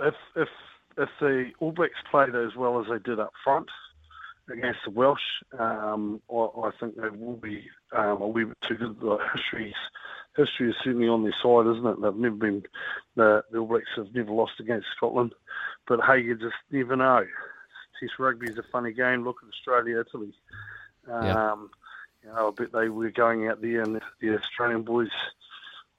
if 0.00 0.14
if 0.36 0.48
if 0.96 1.08
the 1.20 1.50
All 1.60 1.72
Blacks 1.72 1.94
played 2.10 2.34
as 2.34 2.54
well 2.56 2.80
as 2.80 2.86
they 2.88 2.98
did 2.98 3.20
up 3.20 3.32
front 3.44 3.68
against 4.50 4.80
the 4.84 4.90
Welsh, 4.90 5.20
um, 5.58 6.20
I, 6.30 6.34
I 6.34 6.70
think 6.78 6.96
they 6.96 7.08
will 7.08 7.36
be 7.36 7.68
um, 7.92 8.22
a 8.22 8.28
wee 8.28 8.44
bit 8.44 8.56
too 8.62 8.74
good. 8.76 9.00
The 9.00 9.18
history's 9.34 9.74
history 10.36 10.70
is 10.70 10.76
certainly 10.84 11.08
on 11.08 11.22
their 11.22 11.34
side, 11.42 11.66
isn't 11.66 11.86
it? 11.86 12.00
They've 12.02 12.14
never 12.14 12.36
been 12.36 12.62
the, 13.16 13.42
the 13.50 13.58
All 13.58 13.66
Blacks 13.66 13.88
have 13.96 14.14
never 14.14 14.30
lost 14.32 14.60
against 14.60 14.86
Scotland, 14.96 15.34
but 15.88 16.00
hey, 16.04 16.20
you 16.20 16.36
just 16.36 16.54
never 16.70 16.96
know. 16.96 17.26
Test 17.98 18.18
rugby 18.18 18.46
is 18.50 18.58
a 18.58 18.62
funny 18.70 18.92
game. 18.92 19.24
Look 19.24 19.38
at 19.42 19.48
Australia, 19.48 20.00
Italy. 20.00 20.34
Um, 21.10 21.24
Yeah. 21.24 21.56
You 22.22 22.32
know, 22.32 22.48
I 22.48 22.50
bet 22.50 22.72
they 22.72 22.88
were 22.88 23.10
going 23.10 23.46
out 23.46 23.62
there 23.62 23.82
and 23.82 23.94
the, 23.94 24.00
the 24.20 24.36
Australian 24.36 24.82
boys 24.82 25.10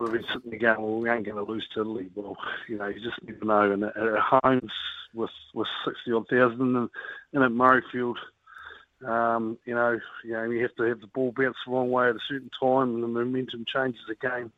have 0.06 0.14
been 0.14 0.24
sitting 0.34 0.52
there 0.52 0.76
going, 0.76 0.82
well, 0.82 1.00
we 1.00 1.10
ain't 1.10 1.26
going 1.26 1.44
to 1.44 1.52
lose 1.52 1.68
to 1.74 1.82
Italy. 1.82 2.10
Well, 2.16 2.38
you 2.68 2.78
know, 2.78 2.88
you 2.88 3.00
just 3.02 3.18
never 3.24 3.46
know. 3.46 3.72
And 3.72 3.84
at, 3.84 3.94
homes 4.44 4.72
with, 5.14 5.32
with 5.54 5.68
60 5.86 6.12
odd 6.12 6.28
thousand 6.30 6.76
and, 6.76 6.90
and 7.34 7.44
at 7.44 7.52
Murrayfield, 7.52 8.16
um, 9.08 9.58
you 9.66 9.74
know, 9.74 10.00
you 10.24 10.34
know, 10.34 10.44
you 10.44 10.62
have 10.62 10.76
to 10.76 10.84
have 10.84 11.02
the 11.02 11.08
ball 11.08 11.34
bounce 11.36 11.56
the 11.66 11.72
wrong 11.72 11.90
way 11.90 12.10
at 12.10 12.16
a 12.16 12.20
certain 12.28 12.52
time 12.60 12.96
and 12.96 13.04
the 13.04 13.08
momentum 13.08 13.66
changes 13.72 14.02
the 14.08 14.16
game. 14.16 14.52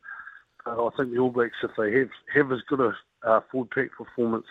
Uh, 0.65 0.85
I 0.85 0.89
think 0.97 1.11
the 1.11 1.19
All 1.19 1.29
Blacks, 1.29 1.55
if 1.63 1.71
they 1.77 1.97
have, 1.99 2.09
have 2.33 2.51
as 2.51 2.61
good 2.67 2.81
a 2.81 2.93
uh, 3.27 3.41
forward 3.51 3.71
pack 3.71 3.91
performance 3.97 4.47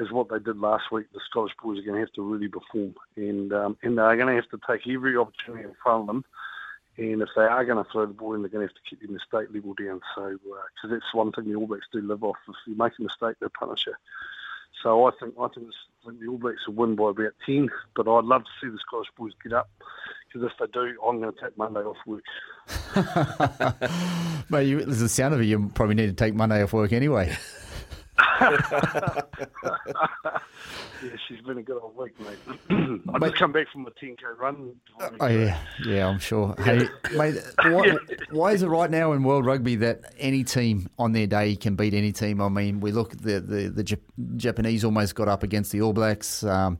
as 0.00 0.10
what 0.12 0.28
they 0.30 0.38
did 0.38 0.58
last 0.58 0.90
week, 0.92 1.06
the 1.12 1.20
Scottish 1.28 1.54
boys 1.62 1.78
are 1.78 1.82
going 1.82 1.94
to 1.94 2.00
have 2.00 2.12
to 2.12 2.22
really 2.22 2.48
perform. 2.48 2.94
And, 3.16 3.52
um, 3.52 3.76
and 3.82 3.98
they're 3.98 4.16
going 4.16 4.28
to 4.28 4.40
have 4.40 4.50
to 4.50 4.60
take 4.68 4.86
every 4.88 5.16
opportunity 5.16 5.64
in 5.64 5.74
front 5.82 6.02
of 6.02 6.06
them 6.08 6.24
and 6.98 7.22
if 7.22 7.28
they 7.36 7.42
are 7.42 7.64
going 7.64 7.82
to 7.82 7.90
throw 7.90 8.06
the 8.06 8.12
ball 8.12 8.34
in, 8.34 8.42
they're 8.42 8.50
going 8.50 8.66
to 8.66 8.72
have 8.72 8.82
to 8.82 8.90
keep 8.90 9.00
the 9.00 9.12
mistake 9.12 9.54
level 9.54 9.74
down. 9.74 10.00
So, 10.16 10.24
uh, 10.24 10.34
because 10.34 10.90
that's 10.90 11.14
one 11.14 11.30
thing 11.30 11.44
the 11.44 11.54
All 11.54 11.68
Blacks 11.68 11.86
do 11.92 12.00
live 12.00 12.24
off. 12.24 12.36
If 12.48 12.56
you 12.66 12.76
make 12.76 12.92
a 12.98 13.02
mistake, 13.02 13.36
they 13.40 13.46
punish 13.48 13.86
you. 13.86 13.94
So 14.82 15.06
I 15.06 15.10
think 15.18 15.34
I 15.40 15.46
think, 15.48 15.66
this, 15.66 15.76
I 16.02 16.08
think 16.08 16.20
the 16.20 16.26
All 16.26 16.38
Blacks 16.38 16.66
will 16.66 16.74
win 16.74 16.96
by 16.96 17.10
about 17.10 17.34
ten. 17.46 17.68
But 17.94 18.08
I'd 18.08 18.24
love 18.24 18.42
to 18.44 18.50
see 18.60 18.68
the 18.68 18.78
Scottish 18.78 19.12
boys 19.16 19.32
get 19.42 19.52
up 19.52 19.70
because 20.26 20.50
if 20.50 20.58
they 20.58 20.66
do, 20.72 20.98
I'm 21.06 21.20
going 21.20 21.32
to 21.32 21.40
take 21.40 21.56
Monday 21.56 21.80
off 21.80 21.96
work. 22.04 22.24
Mate, 24.50 24.64
you, 24.64 24.84
there's 24.84 24.98
the 24.98 25.08
sound 25.08 25.34
of 25.34 25.40
it. 25.40 25.44
You 25.44 25.70
probably 25.74 25.94
need 25.94 26.08
to 26.08 26.12
take 26.12 26.34
Monday 26.34 26.62
off 26.62 26.72
work 26.72 26.92
anyway. 26.92 27.36
yeah, 28.40 29.20
she's 31.26 31.40
been 31.46 31.58
a 31.58 31.62
good 31.62 31.80
old 31.80 31.96
week, 31.96 32.12
mate. 32.20 32.38
I 33.14 33.18
just 33.20 33.36
come 33.36 33.52
back 33.52 33.68
from 33.72 33.86
a 33.86 33.90
10k 33.90 34.38
run. 34.38 34.74
Oh 35.20 35.26
yeah, 35.26 35.58
yeah, 35.84 36.08
I'm 36.08 36.18
sure. 36.18 36.54
Hey, 36.58 36.88
mate, 37.14 37.36
why, 37.62 37.96
why 38.30 38.52
is 38.52 38.62
it 38.62 38.68
right 38.68 38.90
now 38.90 39.12
in 39.12 39.22
world 39.22 39.46
rugby 39.46 39.76
that 39.76 40.12
any 40.18 40.44
team 40.44 40.88
on 40.98 41.12
their 41.12 41.26
day 41.26 41.56
can 41.56 41.76
beat 41.76 41.94
any 41.94 42.12
team? 42.12 42.40
I 42.40 42.48
mean, 42.48 42.80
we 42.80 42.92
look 42.92 43.12
the 43.12 43.40
the, 43.40 43.68
the 43.68 43.84
Jap- 43.84 44.36
Japanese 44.36 44.84
almost 44.84 45.14
got 45.14 45.28
up 45.28 45.42
against 45.42 45.72
the 45.72 45.82
All 45.82 45.92
Blacks. 45.92 46.42
Um, 46.42 46.78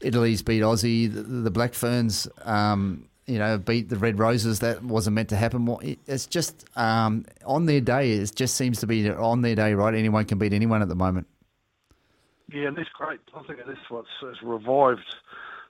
Italy's 0.00 0.42
beat 0.42 0.62
Aussie. 0.62 1.12
The, 1.12 1.22
the 1.22 1.50
Black 1.50 1.74
Ferns, 1.74 2.26
um, 2.42 3.06
you 3.30 3.38
know, 3.38 3.58
beat 3.58 3.88
the 3.88 3.96
Red 3.96 4.18
Roses. 4.18 4.58
That 4.58 4.82
wasn't 4.82 5.14
meant 5.14 5.28
to 5.30 5.36
happen. 5.36 5.68
It's 6.06 6.26
just 6.26 6.64
um, 6.76 7.24
on 7.46 7.66
their 7.66 7.80
day. 7.80 8.12
It 8.12 8.34
just 8.34 8.56
seems 8.56 8.80
to 8.80 8.86
be 8.86 9.08
on 9.08 9.42
their 9.42 9.54
day, 9.54 9.74
right? 9.74 9.94
Anyone 9.94 10.24
can 10.24 10.38
beat 10.38 10.52
anyone 10.52 10.82
at 10.82 10.88
the 10.88 10.94
moment. 10.94 11.26
Yeah, 12.52 12.66
and 12.68 12.76
that's 12.76 12.88
great. 12.90 13.20
I 13.34 13.42
think 13.44 13.60
that's 13.64 13.78
what's 13.88 14.08
revived 14.42 15.14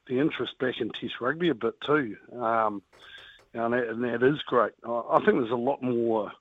the 0.08 0.18
interest 0.18 0.58
back 0.58 0.80
in 0.80 0.90
Test 0.90 1.20
rugby 1.20 1.50
a 1.50 1.54
bit 1.54 1.74
too, 1.86 2.16
um, 2.32 2.82
and, 3.52 3.74
that, 3.74 3.88
and 3.88 4.02
that 4.02 4.22
is 4.22 4.40
great. 4.46 4.72
I, 4.84 5.02
I 5.10 5.18
think 5.18 5.38
there's 5.38 5.50
a 5.50 5.56
lot 5.56 5.82
more 5.82 6.32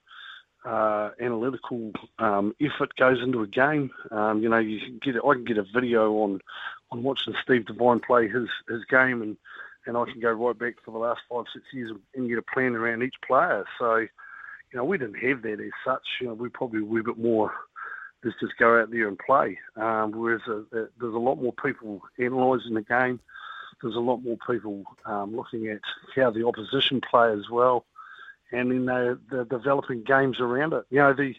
uh, 0.65 1.11
analytical 1.19 1.91
um, 2.19 2.55
effort 2.61 2.95
goes 2.95 3.21
into 3.21 3.41
a 3.41 3.47
game. 3.47 3.91
Um, 4.11 4.41
you 4.41 4.49
know, 4.49 4.59
you 4.59 4.79
can 4.79 4.99
get 5.01 5.21
I 5.23 5.33
can 5.33 5.45
get 5.45 5.57
a 5.57 5.65
video 5.73 6.13
on 6.13 6.39
on 6.91 7.03
watching 7.03 7.33
Steve 7.43 7.65
Devine 7.65 7.99
play 7.99 8.27
his 8.27 8.47
his 8.67 8.85
game, 8.85 9.21
and 9.21 9.37
and 9.89 9.97
I 9.97 10.05
can 10.05 10.21
go 10.21 10.31
right 10.31 10.57
back 10.57 10.75
for 10.85 10.91
the 10.91 10.97
last 10.97 11.21
five 11.29 11.45
six 11.51 11.65
years 11.73 11.91
and 12.15 12.29
get 12.29 12.37
a 12.37 12.41
plan 12.41 12.75
around 12.75 13.03
each 13.03 13.15
player. 13.27 13.65
So, 13.77 13.97
you 13.97 14.07
know, 14.75 14.85
we 14.85 14.97
didn't 14.97 15.19
have 15.19 15.41
that 15.41 15.59
as 15.59 15.71
such. 15.83 16.07
You 16.21 16.27
know, 16.27 16.33
we 16.35 16.47
probably 16.47 16.81
were 16.81 17.01
a 17.01 17.03
bit 17.03 17.17
more 17.17 17.51
let's 18.23 18.39
just 18.39 18.57
go 18.57 18.79
out 18.79 18.91
there 18.91 19.07
and 19.07 19.17
play. 19.17 19.57
Um, 19.75 20.11
whereas 20.11 20.41
uh, 20.47 20.61
there's 20.71 20.91
a 21.01 21.19
lot 21.19 21.35
more 21.35 21.53
people 21.53 22.01
analysing 22.17 22.73
the 22.73 22.81
game. 22.81 23.19
There's 23.81 23.95
a 23.95 23.99
lot 23.99 24.17
more 24.17 24.37
people 24.49 24.83
um, 25.05 25.35
looking 25.35 25.67
at 25.67 25.79
how 26.15 26.31
the 26.31 26.45
opposition 26.45 27.01
play 27.09 27.31
as 27.31 27.49
well, 27.49 27.85
and 28.51 28.71
then 28.71 28.85
they're, 28.85 29.17
they're 29.31 29.45
developing 29.45 30.03
games 30.03 30.39
around 30.41 30.73
it. 30.73 30.85
You 30.89 30.99
know 30.99 31.13
the 31.13 31.33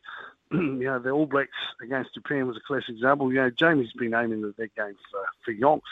you 0.55 0.84
know 0.84 0.98
the 0.98 1.11
All 1.11 1.26
Blacks 1.26 1.51
against 1.82 2.14
Japan 2.14 2.46
was 2.46 2.57
a 2.57 2.61
classic 2.61 2.90
example. 2.90 3.32
You 3.32 3.40
know 3.40 3.51
Jamie's 3.51 3.92
been 3.92 4.14
aiming 4.14 4.44
at 4.44 4.57
that 4.57 4.74
game 4.74 4.96
for 5.11 5.26
for 5.44 5.53
yonks. 5.53 5.82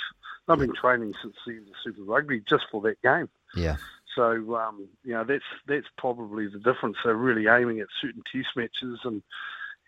They've 0.46 0.58
been 0.58 0.74
training 0.74 1.14
since 1.20 1.36
the 1.46 1.52
end 1.52 1.68
of 1.68 1.74
Super 1.84 2.02
Rugby 2.02 2.40
just 2.40 2.64
for 2.70 2.80
that 2.82 3.00
game. 3.02 3.28
Yeah. 3.54 3.76
So 4.14 4.56
um, 4.56 4.88
you 5.04 5.12
know 5.12 5.24
that's 5.24 5.44
that's 5.66 5.86
probably 5.96 6.48
the 6.48 6.58
difference. 6.58 6.96
They're 7.04 7.14
really 7.14 7.46
aiming 7.46 7.80
at 7.80 7.88
certain 8.00 8.22
test 8.32 8.56
matches, 8.56 9.00
and 9.04 9.22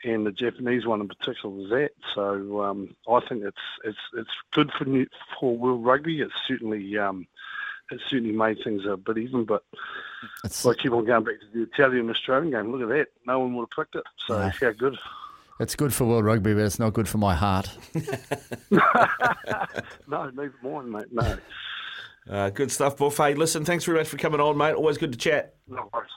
and 0.05 0.27
the 0.27 0.33
Japanese 0.33 0.87
one 0.87 1.01
in 1.01 1.09
particular 1.09 1.55
was 1.55 1.71
that. 1.71 1.91
So 2.15 2.63
um, 2.63 2.95
I 3.09 3.21
think 3.21 3.45
it's 3.45 3.57
it's 3.85 3.99
it's 4.15 4.31
good 4.53 4.71
for 4.73 4.85
new, 4.85 5.07
for 5.39 5.57
world 5.57 5.85
rugby. 5.85 6.21
It's 6.21 6.33
certainly 6.47 6.97
um, 6.97 7.27
it's 7.91 8.05
certainly 8.09 8.33
made 8.33 8.63
things 8.63 8.87
a 8.87 8.97
bit 8.97 9.19
even. 9.19 9.45
But 9.45 9.65
It's- 10.45 10.65
I 10.67 10.75
keep 10.75 10.93
on 10.93 11.05
going 11.05 11.25
back 11.25 11.35
to 11.41 11.47
the 11.53 11.63
Italian 11.63 12.11
Australian 12.11 12.51
game. 12.51 12.73
Look 12.73 12.83
at 12.83 12.89
that. 12.89 13.07
No 13.27 13.41
one 13.41 13.55
would 13.57 13.69
have 13.77 13.85
picked 13.85 13.95
it. 13.97 14.05
So 14.27 14.39
No. 14.39 14.49
how 14.61 14.73
good. 14.73 14.99
It's 15.61 15.75
good 15.77 15.93
for 15.93 16.05
world 16.07 16.25
rugby, 16.25 16.55
but 16.55 16.63
it's 16.63 16.79
not 16.79 16.95
good 16.95 17.07
for 17.09 17.19
my 17.19 17.35
heart. 17.35 17.71
no, 18.71 20.31
neither 20.31 20.55
mine, 20.63 20.91
mate. 20.91 21.07
No. 21.13 21.37
Uh, 22.29 22.51
good 22.51 22.71
stuff, 22.71 22.97
Buff. 22.97 23.17
Hey, 23.17 23.35
listen, 23.35 23.65
thanks 23.65 23.85
very 23.85 23.99
much 23.99 24.09
for 24.09 24.17
coming 24.17 24.41
on, 24.41 24.57
mate. 24.57 24.73
Always 24.75 24.99
good 24.99 25.13
to 25.13 25.19
chat. 25.19 25.57
No 25.69 25.89
worries. 25.93 26.11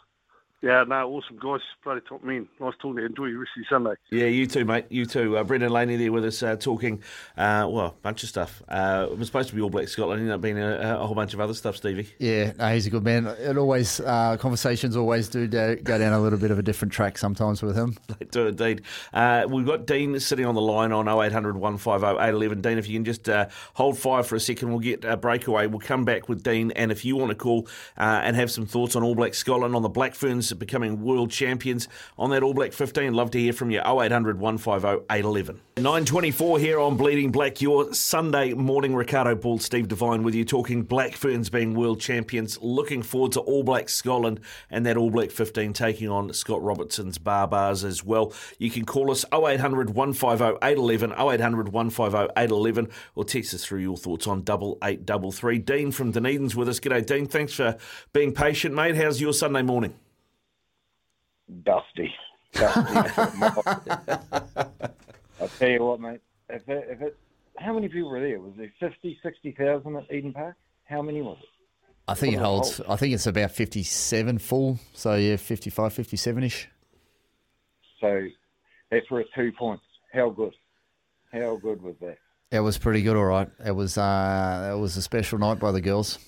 Yeah, 0.63 0.85
no, 0.87 1.09
awesome 1.09 1.37
guys. 1.39 1.59
Bloody 1.83 1.99
top 2.07 2.23
men. 2.23 2.47
Nice 2.57 2.73
talking 2.79 2.95
to 2.95 3.01
you. 3.01 3.07
Enjoy 3.07 3.25
your 3.25 3.39
rest 3.39 3.51
of 3.57 3.63
your 3.63 3.65
Sunday. 3.69 3.95
Yeah, 4.11 4.27
you 4.27 4.47
too, 4.47 4.63
mate. 4.63 4.85
You 4.87 5.05
too. 5.05 5.37
Uh, 5.37 5.43
Brendan 5.43 5.73
Laney 5.73 5.97
there 5.97 6.09
with 6.13 6.23
us 6.23 6.41
uh, 6.41 6.55
talking, 6.55 7.03
uh, 7.35 7.67
well, 7.69 7.87
a 7.87 7.91
bunch 8.01 8.23
of 8.23 8.29
stuff. 8.29 8.63
Uh, 8.69 9.09
it 9.11 9.17
was 9.17 9.27
supposed 9.27 9.49
to 9.49 9.55
be 9.55 9.61
All 9.61 9.69
Black 9.69 9.89
Scotland, 9.89 10.21
ended 10.21 10.33
up 10.33 10.39
being 10.39 10.57
a, 10.57 10.99
a 11.01 11.05
whole 11.05 11.15
bunch 11.15 11.33
of 11.33 11.41
other 11.41 11.53
stuff, 11.53 11.75
Stevie. 11.75 12.07
Yeah, 12.17 12.53
no, 12.57 12.73
he's 12.73 12.87
a 12.87 12.89
good 12.89 13.03
man. 13.03 13.27
It 13.27 13.57
always 13.57 13.99
uh, 13.99 14.37
conversations 14.37 14.95
always 14.95 15.27
do 15.27 15.47
da- 15.47 15.75
go 15.75 15.97
down 15.97 16.13
a 16.13 16.21
little 16.21 16.39
bit 16.39 16.49
of 16.49 16.57
a 16.57 16.63
different 16.63 16.93
track 16.93 17.17
sometimes 17.17 17.61
with 17.61 17.75
him. 17.75 17.97
They 18.19 18.25
do 18.25 18.47
indeed. 18.47 18.83
Uh, 19.11 19.45
we've 19.49 19.65
got 19.65 19.87
Dean 19.87 20.17
sitting 20.19 20.45
on 20.45 20.53
the 20.53 20.61
line 20.61 20.91
on 20.91 21.09
0800 21.09 21.57
150 21.57 22.05
811. 22.05 22.61
Dean, 22.61 22.77
if 22.77 22.87
you 22.87 22.93
can 22.93 23.03
just 23.03 23.27
uh, 23.27 23.47
hold 23.73 23.97
fire 23.97 24.21
for 24.21 24.35
a 24.35 24.39
second, 24.39 24.69
we'll 24.69 24.79
get 24.79 25.03
a 25.03 25.17
breakaway. 25.17 25.65
We'll 25.65 25.79
come 25.79 26.05
back 26.05 26.29
with 26.29 26.43
Dean. 26.43 26.71
And 26.71 26.91
if 26.91 27.03
you 27.03 27.15
want 27.17 27.29
to 27.31 27.35
call 27.35 27.67
uh, 27.97 28.21
and 28.23 28.35
have 28.35 28.51
some 28.51 28.65
thoughts 28.67 28.95
on 28.95 29.03
All 29.03 29.15
Black 29.15 29.33
Scotland, 29.33 29.75
on 29.75 29.81
the 29.81 29.89
Black 29.89 30.13
Ferns 30.13 30.52
becoming 30.55 31.03
world 31.03 31.31
champions, 31.31 31.87
on 32.17 32.29
that 32.31 32.43
All 32.43 32.53
Black 32.53 32.73
15, 32.73 33.13
love 33.13 33.31
to 33.31 33.39
hear 33.39 33.53
from 33.53 33.71
you. 33.71 33.79
0800 33.79 34.39
150 34.39 35.05
811. 35.09 35.61
924 35.77 36.59
here 36.59 36.79
on 36.79 36.97
Bleeding 36.97 37.31
Black, 37.31 37.61
your 37.61 37.93
Sunday 37.93 38.53
morning. 38.53 38.95
Riccardo 38.95 39.35
Ball, 39.35 39.57
Steve 39.59 39.87
Devine 39.87 40.23
with 40.23 40.35
you, 40.35 40.45
talking 40.45 40.83
Black 40.83 41.15
Ferns 41.15 41.49
being 41.49 41.73
world 41.73 41.99
champions. 41.99 42.59
Looking 42.61 43.01
forward 43.01 43.31
to 43.33 43.39
All 43.39 43.63
Black 43.63 43.89
Scotland 43.89 44.39
and 44.69 44.85
that 44.85 44.97
All 44.97 45.09
Black 45.09 45.31
15 45.31 45.73
taking 45.73 46.09
on 46.09 46.31
Scott 46.33 46.61
Robertson's 46.61 47.17
Baa-Baas 47.17 47.83
as 47.83 48.03
well. 48.03 48.33
You 48.59 48.69
can 48.69 48.85
call 48.85 49.09
us 49.09 49.25
0800 49.33 49.95
150 49.95 50.57
811, 50.61 51.11
0800 51.11 51.69
150 51.69 52.33
811, 52.37 52.89
or 53.15 53.25
text 53.25 53.53
us 53.53 53.65
through 53.65 53.79
your 53.79 53.97
thoughts 53.97 54.27
on 54.27 54.39
8833. 54.39 55.57
Dean 55.59 55.91
from 55.91 56.11
Dunedin's 56.11 56.55
with 56.55 56.69
us. 56.69 56.79
G'day, 56.79 57.05
Dean. 57.05 57.25
Thanks 57.25 57.53
for 57.53 57.77
being 58.11 58.33
patient, 58.33 58.75
mate. 58.75 58.95
How's 58.95 59.19
your 59.19 59.33
Sunday 59.33 59.61
morning? 59.61 59.95
Dusty. 61.63 62.13
Dusty. 62.53 62.81
I'll 65.41 65.47
tell 65.57 65.69
you 65.69 65.83
what, 65.83 65.99
mate. 65.99 66.21
If 66.49 66.67
it, 66.69 66.87
if 66.89 67.01
it, 67.01 67.17
how 67.57 67.73
many 67.73 67.87
people 67.87 68.09
were 68.09 68.19
there? 68.19 68.39
Was 68.39 68.53
there 68.57 68.71
50, 68.79 69.19
60,000 69.23 69.95
at 69.95 70.11
Eden 70.11 70.33
Park? 70.33 70.55
how 70.85 71.01
many 71.01 71.21
was 71.21 71.37
it? 71.41 71.49
I 72.07 72.15
think 72.15 72.35
it 72.35 72.39
holds. 72.39 72.81
I 72.87 72.97
think 72.97 73.13
it's 73.13 73.27
about 73.27 73.51
fifty-seven 73.51 74.37
full. 74.39 74.77
So 74.93 75.15
yeah, 75.15 75.37
55, 75.37 75.93
57 75.93 76.43
ish. 76.43 76.67
So 78.01 78.27
that's 78.91 79.09
worth 79.09 79.27
two 79.33 79.53
points. 79.57 79.83
How 80.11 80.29
good? 80.29 80.53
How 81.31 81.55
good 81.55 81.81
was 81.81 81.95
that? 82.01 82.17
It 82.51 82.59
was 82.59 82.77
pretty 82.77 83.01
good. 83.01 83.15
All 83.15 83.23
right. 83.23 83.49
It 83.65 83.71
was. 83.71 83.97
Uh, 83.97 84.73
it 84.75 84.79
was 84.79 84.97
a 84.97 85.01
special 85.01 85.39
night 85.39 85.59
by 85.59 85.71
the 85.71 85.79
girls. 85.79 86.19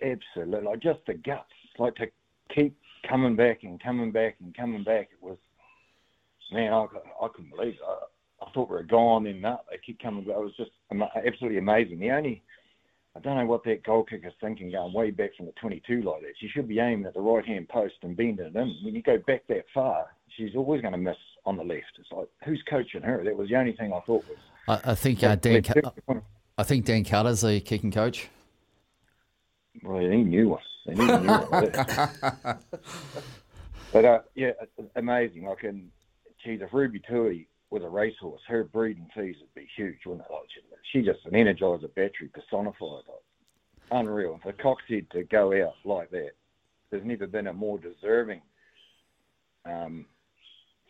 Absolutely, 0.00 0.60
like 0.60 0.80
just 0.80 1.00
the 1.06 1.14
guts, 1.14 1.52
like 1.78 1.94
to 1.96 2.06
keep 2.54 2.76
coming 3.08 3.36
back 3.36 3.60
and 3.62 3.82
coming 3.82 4.12
back 4.12 4.36
and 4.40 4.56
coming 4.56 4.84
back. 4.84 5.08
It 5.12 5.22
was, 5.22 5.38
man, 6.52 6.72
I, 6.72 6.86
I 7.22 7.28
couldn't 7.28 7.50
believe 7.50 7.74
it. 7.74 7.80
I, 7.86 8.44
I 8.44 8.50
thought 8.52 8.68
we 8.68 8.76
were 8.76 8.82
gone, 8.82 9.24
then 9.24 9.40
no, 9.40 9.60
they 9.70 9.78
keep 9.84 10.02
coming 10.02 10.24
back. 10.24 10.36
It 10.36 10.40
was 10.40 10.56
just 10.56 10.70
absolutely 10.92 11.58
amazing. 11.58 12.00
The 12.00 12.10
only, 12.10 12.42
I 13.16 13.20
don't 13.20 13.36
know 13.36 13.46
what 13.46 13.64
that 13.64 13.84
goal 13.84 14.04
kicker's 14.04 14.32
thinking 14.40 14.72
going 14.72 14.92
way 14.92 15.10
back 15.10 15.30
from 15.36 15.46
the 15.46 15.52
22 15.52 16.02
like 16.02 16.22
that. 16.22 16.32
She 16.40 16.48
should 16.48 16.66
be 16.66 16.80
aiming 16.80 17.06
at 17.06 17.14
the 17.14 17.20
right 17.20 17.44
hand 17.46 17.68
post 17.68 17.94
and 18.02 18.16
bending 18.16 18.46
it 18.46 18.56
in. 18.56 18.76
When 18.82 18.94
you 18.94 19.02
go 19.02 19.18
back 19.26 19.46
that 19.48 19.64
far, 19.72 20.06
she's 20.36 20.56
always 20.56 20.80
going 20.80 20.92
to 20.92 20.98
miss 20.98 21.16
on 21.44 21.56
the 21.56 21.64
left. 21.64 21.92
It's 21.98 22.10
like, 22.10 22.28
who's 22.44 22.62
coaching 22.68 23.02
her? 23.02 23.22
That 23.24 23.36
was 23.36 23.48
the 23.48 23.56
only 23.56 23.72
thing 23.72 23.92
I 23.92 24.00
thought 24.00 24.24
was. 24.28 24.38
I, 24.68 24.92
I 24.92 24.94
think 24.94 25.22
uh, 25.22 25.36
Dan. 25.36 25.62
I 26.58 26.64
think 26.64 26.84
Dan 26.84 27.04
Carter's 27.04 27.40
the 27.40 27.60
kicking 27.60 27.90
coach. 27.90 28.28
Well, 29.82 30.00
they 30.00 30.08
knew 30.08 30.24
new 30.24 30.48
ones. 30.50 30.64
They 30.86 30.94
need 30.94 31.10
a 31.10 31.20
new 31.20 31.28
one. 31.32 32.58
but 33.92 34.04
uh, 34.04 34.20
yeah, 34.34 34.50
amazing. 34.96 35.44
Like, 35.44 35.62
and 35.64 35.90
geez, 36.44 36.60
if 36.62 36.72
Ruby 36.72 37.00
Tui 37.08 37.48
was 37.70 37.82
a 37.82 37.88
racehorse, 37.88 38.42
her 38.48 38.64
breeding 38.64 39.08
fees 39.14 39.36
would 39.40 39.54
be 39.54 39.68
huge, 39.76 39.98
wouldn't 40.04 40.26
it? 40.28 40.32
Like, 40.32 40.48
she, 40.92 40.98
she 40.98 41.04
just 41.04 41.24
an 41.24 41.32
energizer 41.32 41.92
battery 41.94 42.30
personified. 42.32 43.04
Like, 43.08 43.22
unreal. 43.92 44.40
For 44.42 44.52
Cocksedge 44.52 45.08
to 45.10 45.24
go 45.24 45.52
out 45.64 45.74
like 45.84 46.10
that, 46.10 46.30
there's 46.90 47.04
never 47.04 47.26
been 47.26 47.46
a 47.46 47.52
more 47.52 47.78
deserving 47.78 48.42
um, 49.64 50.06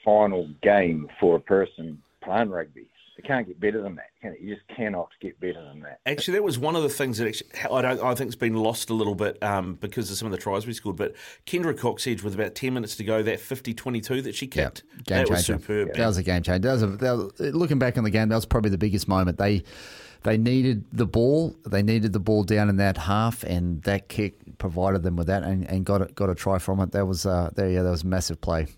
final 0.04 0.48
game 0.62 1.08
for 1.20 1.36
a 1.36 1.40
person 1.40 2.02
playing 2.22 2.50
rugby. 2.50 2.86
It 3.16 3.24
can't 3.24 3.46
get 3.46 3.60
better 3.60 3.82
than 3.82 3.96
that. 3.96 4.10
Can 4.20 4.32
it? 4.32 4.40
You 4.40 4.54
just 4.54 4.66
cannot 4.68 5.08
get 5.20 5.38
better 5.38 5.62
than 5.62 5.80
that. 5.80 6.00
Actually, 6.06 6.34
that 6.34 6.42
was 6.42 6.58
one 6.58 6.76
of 6.76 6.82
the 6.82 6.88
things 6.88 7.18
that 7.18 7.28
actually, 7.28 7.50
I 7.70 7.82
don't. 7.82 8.02
I 8.02 8.14
think 8.14 8.28
it's 8.28 8.36
been 8.36 8.54
lost 8.54 8.88
a 8.90 8.94
little 8.94 9.14
bit 9.14 9.42
um, 9.42 9.74
because 9.74 10.10
of 10.10 10.16
some 10.16 10.26
of 10.26 10.32
the 10.32 10.38
tries 10.38 10.66
we 10.66 10.72
scored. 10.72 10.96
But 10.96 11.14
Kendra 11.46 11.74
Cocksedge, 11.74 12.22
with 12.22 12.34
about 12.34 12.54
ten 12.54 12.74
minutes 12.74 12.96
to 12.96 13.04
go, 13.04 13.22
that 13.22 13.38
50-22 13.38 14.22
that 14.24 14.34
she 14.34 14.46
kicked, 14.46 14.82
Game 15.04 15.18
that 15.18 15.30
was 15.30 15.46
changer. 15.46 15.62
superb. 15.62 15.94
That 15.94 16.06
was 16.06 16.16
a 16.16 16.22
game 16.22 16.42
changer. 16.42 16.68
That 16.68 16.72
was 16.72 16.82
a, 16.82 16.86
that 16.86 17.12
was, 17.12 17.40
looking 17.54 17.78
back 17.78 17.98
on 17.98 18.04
the 18.04 18.10
game, 18.10 18.28
that 18.30 18.34
was 18.34 18.46
probably 18.46 18.70
the 18.70 18.78
biggest 18.78 19.08
moment. 19.08 19.38
They 19.38 19.62
they 20.22 20.38
needed 20.38 20.84
the 20.92 21.06
ball. 21.06 21.56
They 21.66 21.82
needed 21.82 22.12
the 22.12 22.20
ball 22.20 22.44
down 22.44 22.68
in 22.68 22.76
that 22.76 22.96
half, 22.96 23.42
and 23.44 23.82
that 23.82 24.08
kick 24.08 24.58
provided 24.58 25.02
them 25.02 25.16
with 25.16 25.26
that, 25.26 25.42
and, 25.42 25.68
and 25.68 25.84
got 25.84 26.02
a, 26.02 26.06
got 26.06 26.30
a 26.30 26.34
try 26.34 26.58
from 26.58 26.80
it. 26.80 26.92
That 26.92 27.06
was 27.06 27.26
uh, 27.26 27.50
there. 27.54 27.70
Yeah, 27.70 27.82
that 27.82 27.90
was 27.90 28.04
massive 28.04 28.40
play. 28.40 28.68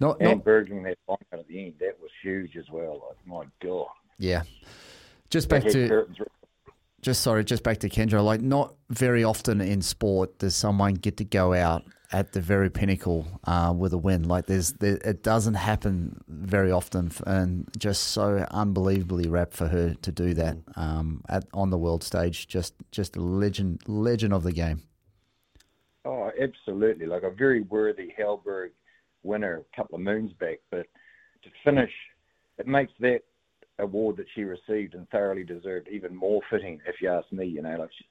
Not, 0.00 0.20
and 0.20 0.30
not 0.30 0.44
burgling 0.44 0.86
out 0.86 1.20
at 1.32 1.46
the 1.48 1.66
end, 1.66 1.74
that 1.80 1.98
was 2.00 2.10
huge 2.22 2.56
as 2.56 2.68
well. 2.70 3.02
Like, 3.08 3.26
my 3.26 3.44
God. 3.62 3.88
yeah. 4.18 4.42
Just 5.30 5.48
back 5.48 5.64
to 5.64 5.88
curtains 5.88 6.18
just 7.00 7.22
sorry, 7.22 7.44
just 7.44 7.62
back 7.62 7.78
to 7.78 7.88
Kendra. 7.88 8.24
Like, 8.24 8.40
not 8.40 8.74
very 8.90 9.24
often 9.24 9.60
in 9.60 9.82
sport 9.82 10.38
does 10.38 10.54
someone 10.54 10.94
get 10.94 11.16
to 11.18 11.24
go 11.24 11.54
out 11.54 11.84
at 12.10 12.32
the 12.32 12.40
very 12.40 12.70
pinnacle 12.70 13.26
uh, 13.44 13.72
with 13.76 13.92
a 13.92 13.98
win. 13.98 14.24
Like, 14.24 14.46
there's, 14.46 14.72
there, 14.74 14.98
it 15.04 15.22
doesn't 15.22 15.54
happen 15.54 16.20
very 16.26 16.72
often, 16.72 17.12
and 17.26 17.68
just 17.78 18.04
so 18.08 18.46
unbelievably 18.50 19.28
rapt 19.28 19.54
for 19.54 19.68
her 19.68 19.94
to 19.94 20.12
do 20.12 20.34
that 20.34 20.58
um, 20.76 21.22
at 21.28 21.44
on 21.52 21.70
the 21.70 21.78
world 21.78 22.02
stage. 22.02 22.48
Just, 22.48 22.74
just 22.90 23.16
a 23.16 23.20
legend, 23.20 23.82
legend 23.86 24.32
of 24.32 24.42
the 24.42 24.52
game. 24.52 24.82
Oh, 26.04 26.30
absolutely. 26.40 27.06
Like 27.06 27.22
a 27.22 27.30
very 27.30 27.60
worthy 27.60 28.12
Halberg 28.18 28.70
winner 29.22 29.62
a 29.72 29.76
couple 29.76 29.96
of 29.96 30.02
moons 30.02 30.32
back. 30.34 30.58
But 30.70 30.86
to 31.42 31.50
finish, 31.64 31.92
it 32.58 32.66
makes 32.66 32.92
that 33.00 33.20
award 33.78 34.16
that 34.16 34.26
she 34.34 34.42
received 34.42 34.94
and 34.94 35.08
thoroughly 35.10 35.44
deserved 35.44 35.88
even 35.88 36.14
more 36.14 36.40
fitting, 36.50 36.80
if 36.86 37.00
you 37.00 37.08
ask 37.10 37.30
me. 37.32 37.46
You 37.46 37.62
know, 37.62 37.76
like 37.78 37.90
she, 37.96 38.04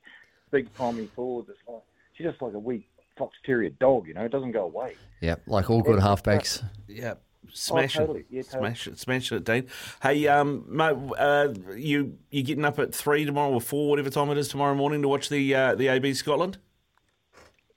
big 0.51 0.74
timing 0.78 1.10
forward. 1.16 1.45
It's 1.49 1.60
like, 1.68 1.82
she's 2.14 2.28
just 2.28 2.41
like 2.41 2.53
a 2.53 2.60
weak 2.60 2.88
fox 3.18 3.36
terrier 3.45 3.70
dog. 3.72 4.08
You 4.08 4.14
know, 4.14 4.26
it 4.26 4.32
doesn't 4.32 4.51
go 4.51 4.64
away. 4.64 4.95
Yeah, 5.22 5.36
like 5.45 5.70
all 5.70 5.82
good 5.82 5.99
halfbacks. 5.99 6.64
Yeah. 6.88 7.16
Smash 7.53 7.95
Oh, 7.95 7.99
totally. 8.01 8.20
it, 8.22 8.26
Yeah, 8.30 8.41
totally. 8.41 8.70
smash 8.70 8.88
it, 8.88 8.99
smash 8.99 9.32
it, 9.32 9.45
Dean. 9.45 9.68
Hey, 10.01 10.28
um, 10.28 10.66
mate, 10.68 10.97
uh, 11.18 11.53
you 11.76 12.18
you 12.30 12.43
getting 12.43 12.66
up 12.66 12.78
at 12.78 12.93
three 12.93 13.24
tomorrow 13.24 13.53
or 13.53 13.62
four, 13.62 13.89
whatever 13.89 14.10
time 14.10 14.30
it 14.32 14.38
is 14.38 14.49
tomorrow 14.49 14.76
morning 14.76 15.01
to 15.01 15.08
watch 15.08 15.30
the 15.30 15.55
uh, 15.55 15.76
the 15.76 15.88
AB 15.88 16.14
Scotland? 16.14 16.58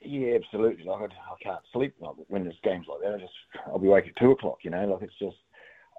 Yeah, 0.03 0.37
absolutely. 0.37 0.85
Like 0.85 1.03
I, 1.03 1.05
I 1.05 1.37
can't 1.43 1.63
sleep 1.73 1.95
like, 2.01 2.15
when 2.29 2.45
there's 2.45 2.57
games 2.63 2.87
like 2.89 3.01
that. 3.03 3.15
I 3.15 3.19
just 3.19 3.33
I'll 3.67 3.79
be 3.79 3.89
awake 3.89 4.07
at 4.09 4.17
two 4.21 4.31
o'clock. 4.31 4.59
You 4.63 4.71
know, 4.71 4.87
like 4.87 5.03
it's 5.03 5.19
just 5.19 5.37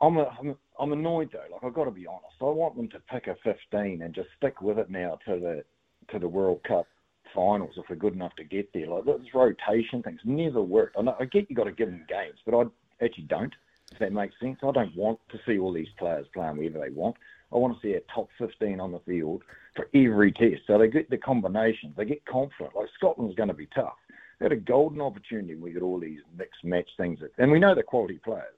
I'm 0.01 0.17
a, 0.17 0.35
I'm 0.39 0.55
I'm 0.79 0.91
annoyed 0.93 1.29
though. 1.31 1.53
Like 1.53 1.63
I've 1.63 1.73
got 1.73 1.85
to 1.85 1.91
be 1.91 2.07
honest. 2.07 2.35
I 2.41 2.45
want 2.45 2.75
them 2.75 2.89
to 2.89 2.99
pick 3.11 3.27
a 3.27 3.35
15 3.43 4.01
and 4.01 4.13
just 4.13 4.29
stick 4.37 4.61
with 4.61 4.79
it 4.79 4.89
now 4.89 5.19
to 5.27 5.39
the 5.39 5.63
to 6.11 6.19
the 6.19 6.27
World 6.27 6.61
Cup 6.67 6.87
finals 7.33 7.73
if 7.77 7.85
we're 7.89 7.95
good 7.95 8.13
enough 8.13 8.35
to 8.35 8.43
get 8.43 8.73
there. 8.73 8.87
Like 8.87 9.05
this 9.05 9.33
rotation 9.33 10.01
thing's 10.01 10.19
never 10.25 10.61
worked. 10.61 10.97
I 10.97 11.03
know 11.03 11.15
I 11.19 11.25
get 11.25 11.49
you 11.49 11.55
got 11.55 11.65
to 11.65 11.71
give 11.71 11.89
them 11.89 12.05
games, 12.09 12.39
but 12.45 12.55
I 12.55 12.63
actually 13.05 13.25
don't. 13.25 13.53
If 13.91 13.99
that 13.99 14.13
makes 14.13 14.33
sense, 14.41 14.57
I 14.63 14.71
don't 14.71 14.95
want 14.95 15.19
to 15.31 15.37
see 15.45 15.59
all 15.59 15.73
these 15.73 15.89
players 15.99 16.25
playing 16.33 16.57
wherever 16.57 16.79
they 16.79 16.89
want. 16.93 17.17
I 17.53 17.57
want 17.57 17.75
to 17.75 17.81
see 17.85 17.93
a 17.93 17.99
top 18.13 18.29
15 18.39 18.79
on 18.79 18.93
the 18.93 18.99
field 18.99 19.43
for 19.75 19.87
every 19.93 20.31
test. 20.31 20.61
So 20.67 20.77
they 20.77 20.87
get 20.87 21.09
the 21.09 21.17
combinations, 21.17 21.95
they 21.95 22.05
get 22.05 22.25
confident. 22.25 22.75
Like 22.75 22.89
Scotland's 22.95 23.35
going 23.35 23.49
to 23.49 23.55
be 23.55 23.67
tough. 23.73 23.95
They 24.39 24.45
had 24.45 24.51
a 24.51 24.57
golden 24.57 25.01
opportunity 25.01 25.55
we 25.55 25.71
get 25.71 25.83
all 25.83 25.99
these 25.99 26.19
mixed 26.35 26.63
match 26.63 26.89
things, 26.97 27.19
and 27.37 27.51
we 27.51 27.59
know 27.59 27.75
they're 27.75 27.83
quality 27.83 28.19
players, 28.23 28.57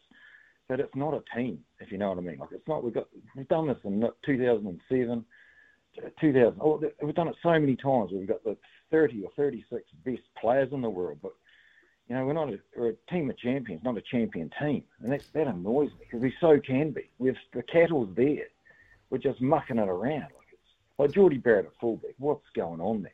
but 0.70 0.80
it's 0.80 0.96
not 0.96 1.14
a 1.14 1.24
team, 1.36 1.60
if 1.80 1.92
you 1.92 1.98
know 1.98 2.10
what 2.10 2.18
I 2.18 2.22
mean. 2.22 2.38
Like 2.40 2.50
it's 2.54 2.68
not. 2.68 2.84
We've 2.84 2.94
got 2.94 3.08
we've 3.36 3.48
done 3.50 3.68
this 3.68 3.78
in 3.84 4.02
2007, 4.26 5.26
2000. 6.22 6.60
Oh, 6.62 6.82
we've 7.02 7.16
done 7.16 7.28
it 7.28 7.36
so 7.44 7.52
many 7.52 7.76
times. 7.76 8.12
We've 8.14 8.28
got 8.28 8.44
the 8.44 8.56
30 8.92 9.24
or 9.24 9.32
36 9.36 9.84
best 10.06 10.22
players 10.40 10.70
in 10.72 10.82
the 10.82 10.90
world, 10.90 11.20
but 11.22 11.34
you 12.08 12.16
know, 12.16 12.26
we're 12.26 12.34
not 12.34 12.50
a, 12.50 12.60
we're 12.78 12.90
a 12.92 13.12
team 13.12 13.30
of 13.30 13.38
champions, 13.38 13.84
not 13.84 13.98
a 13.98 14.02
champion 14.02 14.50
team, 14.60 14.84
and 15.02 15.12
that 15.12 15.24
that 15.34 15.48
annoys 15.48 15.90
me 15.92 16.06
because 16.06 16.22
we 16.22 16.34
so 16.40 16.60
can 16.60 16.92
be. 16.92 17.10
We've 17.18 17.36
the 17.54 17.64
cattle's 17.64 18.10
there, 18.16 18.48
we're 19.10 19.18
just 19.18 19.42
mucking 19.42 19.80
it 19.80 19.90
around. 19.90 20.28
Like 21.04 21.12
Jordie 21.12 21.38
Barrett 21.38 21.66
at 21.66 21.74
fullback. 21.82 22.14
What's 22.18 22.48
going 22.56 22.80
on 22.80 23.04
there? 23.04 23.12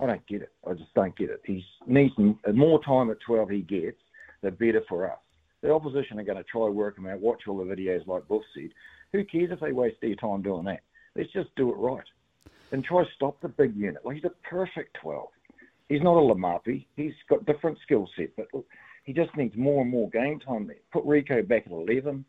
I 0.00 0.06
don't 0.06 0.26
get 0.26 0.40
it. 0.40 0.52
I 0.66 0.72
just 0.72 0.94
don't 0.94 1.14
get 1.18 1.28
it. 1.28 1.42
He 1.44 1.62
needs 1.86 2.14
more 2.16 2.82
time 2.82 3.10
at 3.10 3.20
12 3.26 3.50
he 3.50 3.60
gets, 3.60 3.98
the 4.40 4.50
better 4.50 4.80
for 4.88 5.10
us. 5.10 5.18
The 5.60 5.70
opposition 5.70 6.18
are 6.18 6.24
going 6.24 6.38
to 6.38 6.44
try 6.44 6.66
work 6.66 6.96
him 6.96 7.06
out, 7.06 7.20
watch 7.20 7.42
all 7.46 7.58
the 7.58 7.64
videos 7.64 8.06
like 8.06 8.26
Buff 8.26 8.40
said. 8.54 8.70
Who 9.12 9.22
cares 9.24 9.50
if 9.52 9.60
they 9.60 9.72
waste 9.72 9.98
their 10.00 10.14
time 10.14 10.40
doing 10.40 10.64
that? 10.64 10.80
Let's 11.14 11.30
just 11.30 11.54
do 11.56 11.68
it 11.68 11.74
right 11.74 12.02
and 12.72 12.82
try 12.82 13.04
stop 13.16 13.38
the 13.42 13.48
big 13.48 13.76
unit. 13.76 14.00
Well, 14.02 14.14
he's 14.14 14.24
a 14.24 14.30
perfect 14.48 14.96
12. 15.02 15.28
He's 15.90 16.00
not 16.00 16.16
a 16.16 16.20
Laumape. 16.20 16.86
He's 16.96 17.12
got 17.28 17.44
different 17.44 17.76
skill 17.82 18.08
set, 18.16 18.34
but 18.34 18.46
look, 18.54 18.64
he 19.04 19.12
just 19.12 19.36
needs 19.36 19.58
more 19.58 19.82
and 19.82 19.90
more 19.90 20.08
game 20.08 20.40
time 20.40 20.66
there. 20.66 20.76
Put 20.90 21.04
Rieko 21.04 21.46
back 21.46 21.64
at 21.66 21.72
11. 21.72 22.24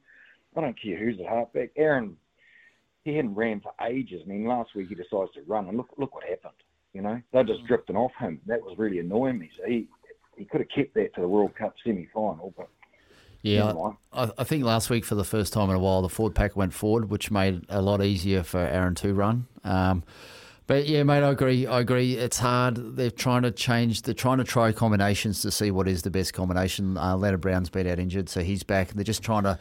I 0.58 0.60
don't 0.60 0.82
care 0.82 0.98
who's 0.98 1.18
at 1.22 1.28
halfback. 1.28 1.70
Aaron, 1.78 2.18
he 3.04 3.16
hadn't 3.16 3.36
ran 3.36 3.62
for 3.62 3.74
ages. 3.86 4.22
I 4.24 4.30
mean, 4.30 4.46
last 4.46 4.76
week 4.76 4.90
he 4.90 4.96
decides 4.96 5.32
to 5.34 5.42
run, 5.48 5.68
and 5.68 5.78
look, 5.78 5.90
look 5.98 6.14
what 6.16 6.24
happened. 6.24 6.54
You 6.94 7.02
know, 7.02 7.22
they're 7.32 7.44
just 7.44 7.66
drifting 7.66 7.96
off 7.96 8.12
him. 8.20 8.42
That 8.48 8.62
was 8.62 8.78
really 8.78 9.00
annoying 9.00 9.40
me. 9.40 9.50
So 9.58 9.66
he, 9.68 9.88
he 10.38 10.46
could 10.46 10.62
have 10.62 10.70
kept 10.76 10.94
that 10.96 11.16
to 11.16 11.22
the 11.22 11.28
World 11.28 11.56
Cup 11.56 11.74
semi-final, 11.86 12.54
but 12.58 12.68
Yeah, 13.44 13.74
I, 14.14 14.30
I 14.38 14.44
think 14.44 14.64
last 14.64 14.90
week 14.90 15.04
for 15.04 15.16
the 15.16 15.24
first 15.24 15.54
time 15.54 15.70
in 15.70 15.76
a 15.76 15.80
while, 15.80 16.02
the 16.02 16.10
Ford 16.10 16.36
pack 16.36 16.56
went 16.56 16.74
forward, 16.74 17.10
which 17.10 17.32
made 17.32 17.56
it 17.56 17.64
a 17.70 17.82
lot 17.82 18.04
easier 18.04 18.44
for 18.44 18.60
Aaron 18.60 18.96
to 18.96 19.14
run. 19.14 19.48
Um, 19.64 20.04
but 20.68 20.88
yeah, 20.88 21.04
mate, 21.04 21.24
I 21.24 21.32
agree. 21.32 21.66
I 21.66 21.80
agree. 21.80 22.16
It's 22.16 22.38
hard. 22.38 22.96
They're 22.96 23.10
trying 23.10 23.42
to 23.42 23.52
change. 23.52 24.04
They're 24.04 24.14
trying 24.14 24.38
to 24.38 24.44
try 24.44 24.72
combinations 24.72 25.42
to 25.42 25.52
see 25.52 25.72
what 25.72 25.88
is 25.88 26.04
the 26.04 26.12
best 26.12 26.34
combination. 26.34 26.98
Uh, 26.98 27.16
Lienert-Brown's 27.16 27.70
been 27.70 27.88
out 27.88 28.00
injured, 28.00 28.30
so 28.30 28.42
he's 28.42 28.64
back. 28.64 28.90
They're 28.90 29.04
just 29.04 29.24
trying 29.24 29.44
to, 29.44 29.58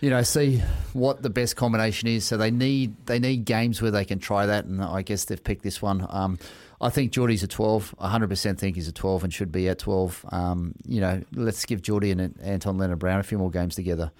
you 0.00 0.10
know, 0.10 0.22
see 0.22 0.62
what 0.92 1.22
the 1.22 1.30
best 1.30 1.56
combination 1.56 2.08
is. 2.08 2.24
So 2.24 2.36
they 2.36 2.50
need 2.50 3.06
they 3.06 3.18
need 3.18 3.44
games 3.44 3.82
where 3.82 3.90
they 3.90 4.04
can 4.04 4.18
try 4.18 4.46
that, 4.46 4.64
and 4.64 4.82
I 4.82 5.02
guess 5.02 5.24
they've 5.24 5.42
picked 5.42 5.62
this 5.62 5.82
one. 5.82 6.06
Um, 6.08 6.38
I 6.80 6.90
think 6.90 7.12
Jordie's 7.12 7.42
a 7.42 7.48
12. 7.48 7.96
100% 8.00 8.58
think 8.58 8.76
he's 8.76 8.86
a 8.86 8.92
12 8.92 9.24
and 9.24 9.34
should 9.34 9.50
be 9.50 9.68
at 9.68 9.80
12. 9.80 10.24
Um, 10.30 10.74
you 10.86 11.00
know, 11.00 11.22
let's 11.34 11.64
give 11.64 11.82
Jordie 11.82 12.12
and 12.12 12.38
Anton 12.40 12.78
Lienert-Brown 12.78 13.18
a 13.18 13.24
few 13.24 13.36
more 13.36 13.50
games 13.50 13.74
together. 13.74 14.12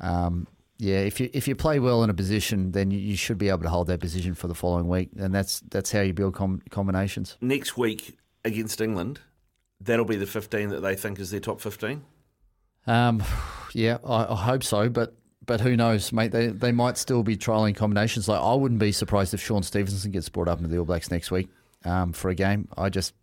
Um, 0.00 0.46
yeah, 0.78 0.98
if 0.98 1.20
you 1.20 1.30
if 1.32 1.46
you 1.46 1.54
play 1.54 1.78
well 1.78 2.02
in 2.02 2.10
a 2.10 2.14
position, 2.14 2.72
then 2.72 2.90
you, 2.90 3.16
should 3.16 3.38
be 3.38 3.48
able 3.48 3.62
to 3.62 3.68
hold 3.68 3.86
that 3.86 4.00
position 4.00 4.34
for 4.34 4.48
the 4.48 4.54
following 4.54 4.88
week, 4.88 5.10
and 5.16 5.32
that's 5.32 5.60
that's 5.70 5.92
how 5.92 6.00
you 6.00 6.12
build 6.12 6.34
com- 6.34 6.62
combinations. 6.70 7.38
Next 7.40 7.78
week 7.78 8.18
against 8.44 8.80
England, 8.80 9.20
that'll 9.80 10.04
be 10.04 10.16
the 10.16 10.26
15 10.26 10.70
that 10.70 10.80
they 10.80 10.96
think 10.96 11.20
is 11.20 11.30
their 11.30 11.40
top 11.40 11.60
15. 11.60 12.02
Um, 12.86 13.22
yeah, 13.72 13.98
I, 14.04 14.32
I 14.32 14.36
hope 14.36 14.62
so, 14.62 14.88
but 14.88 15.14
but 15.46 15.60
who 15.60 15.76
knows, 15.76 16.12
mate? 16.12 16.32
They 16.32 16.48
they 16.48 16.72
might 16.72 16.98
still 16.98 17.22
be 17.22 17.36
trialing 17.36 17.76
combinations. 17.76 18.28
Like 18.28 18.40
I 18.40 18.54
wouldn't 18.54 18.80
be 18.80 18.92
surprised 18.92 19.34
if 19.34 19.40
Shaun 19.40 19.62
Stevenson 19.62 20.10
gets 20.10 20.28
brought 20.28 20.48
up 20.48 20.58
into 20.58 20.70
the 20.70 20.78
All 20.78 20.84
Blacks 20.84 21.10
next 21.10 21.30
week 21.30 21.48
um, 21.84 22.12
for 22.12 22.30
a 22.30 22.34
game. 22.34 22.68
I 22.76 22.88
just. 22.88 23.14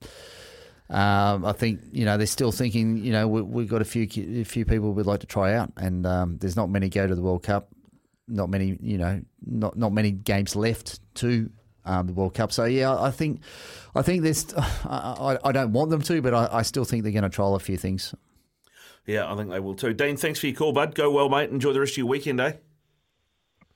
Um, 0.90 1.46
I 1.46 1.54
think 1.54 1.80
you 1.94 2.04
know 2.04 2.18
they're 2.18 2.28
still 2.28 2.52
thinking. 2.52 2.98
You 2.98 3.14
know 3.14 3.28
we, 3.28 3.42
we've 3.42 3.70
got 3.70 3.82
a 3.82 3.86
few 3.86 4.04
a 4.42 4.44
few 4.44 4.66
people 4.66 4.92
we'd 4.94 5.06
like 5.06 5.22
to 5.22 5.28
try 5.28 5.54
out, 5.54 5.72
and 5.78 6.06
um, 6.06 6.38
there's 6.38 6.58
not 6.58 6.70
many 6.70 6.90
go 6.90 7.08
to 7.08 7.16
the 7.16 7.22
World 7.22 7.44
Cup. 7.44 7.70
Not 8.28 8.50
many, 8.50 8.78
you 8.82 8.98
know, 8.98 9.22
not 9.46 9.78
not 9.78 9.94
many 9.94 10.12
games 10.12 10.56
left 10.56 11.00
to 11.16 11.50
um, 11.86 12.08
the 12.08 12.14
World 12.14 12.34
Cup. 12.34 12.52
So 12.52 12.66
yeah, 12.66 12.94
I 13.00 13.10
think 13.10 13.40
I 13.96 14.02
think 14.02 14.24
there's. 14.24 14.54
I, 14.58 15.38
I, 15.44 15.50
I 15.50 15.52
don't 15.54 15.72
want 15.72 15.92
them 15.92 16.02
to, 16.02 16.22
but 16.22 16.34
I, 16.34 16.50
I 16.52 16.62
still 16.64 16.84
think 16.84 17.04
they're 17.04 17.14
going 17.14 17.24
to 17.24 17.30
trial 17.30 17.56
a 17.56 17.60
few 17.60 17.78
things. 17.78 18.14
Yeah, 19.06 19.32
I 19.32 19.36
think 19.36 19.50
they 19.50 19.60
will 19.60 19.76
too. 19.76 19.94
Dean, 19.94 20.18
thanks 20.18 20.40
for 20.40 20.48
your 20.48 20.56
call, 20.56 20.74
bud. 20.74 20.96
Go 20.96 21.12
well, 21.12 21.30
mate. 21.30 21.50
Enjoy 21.50 21.74
the 21.74 21.80
rest 21.80 21.94
of 21.94 21.98
your 21.98 22.08
weekend, 22.08 22.40
eh? 22.40 22.54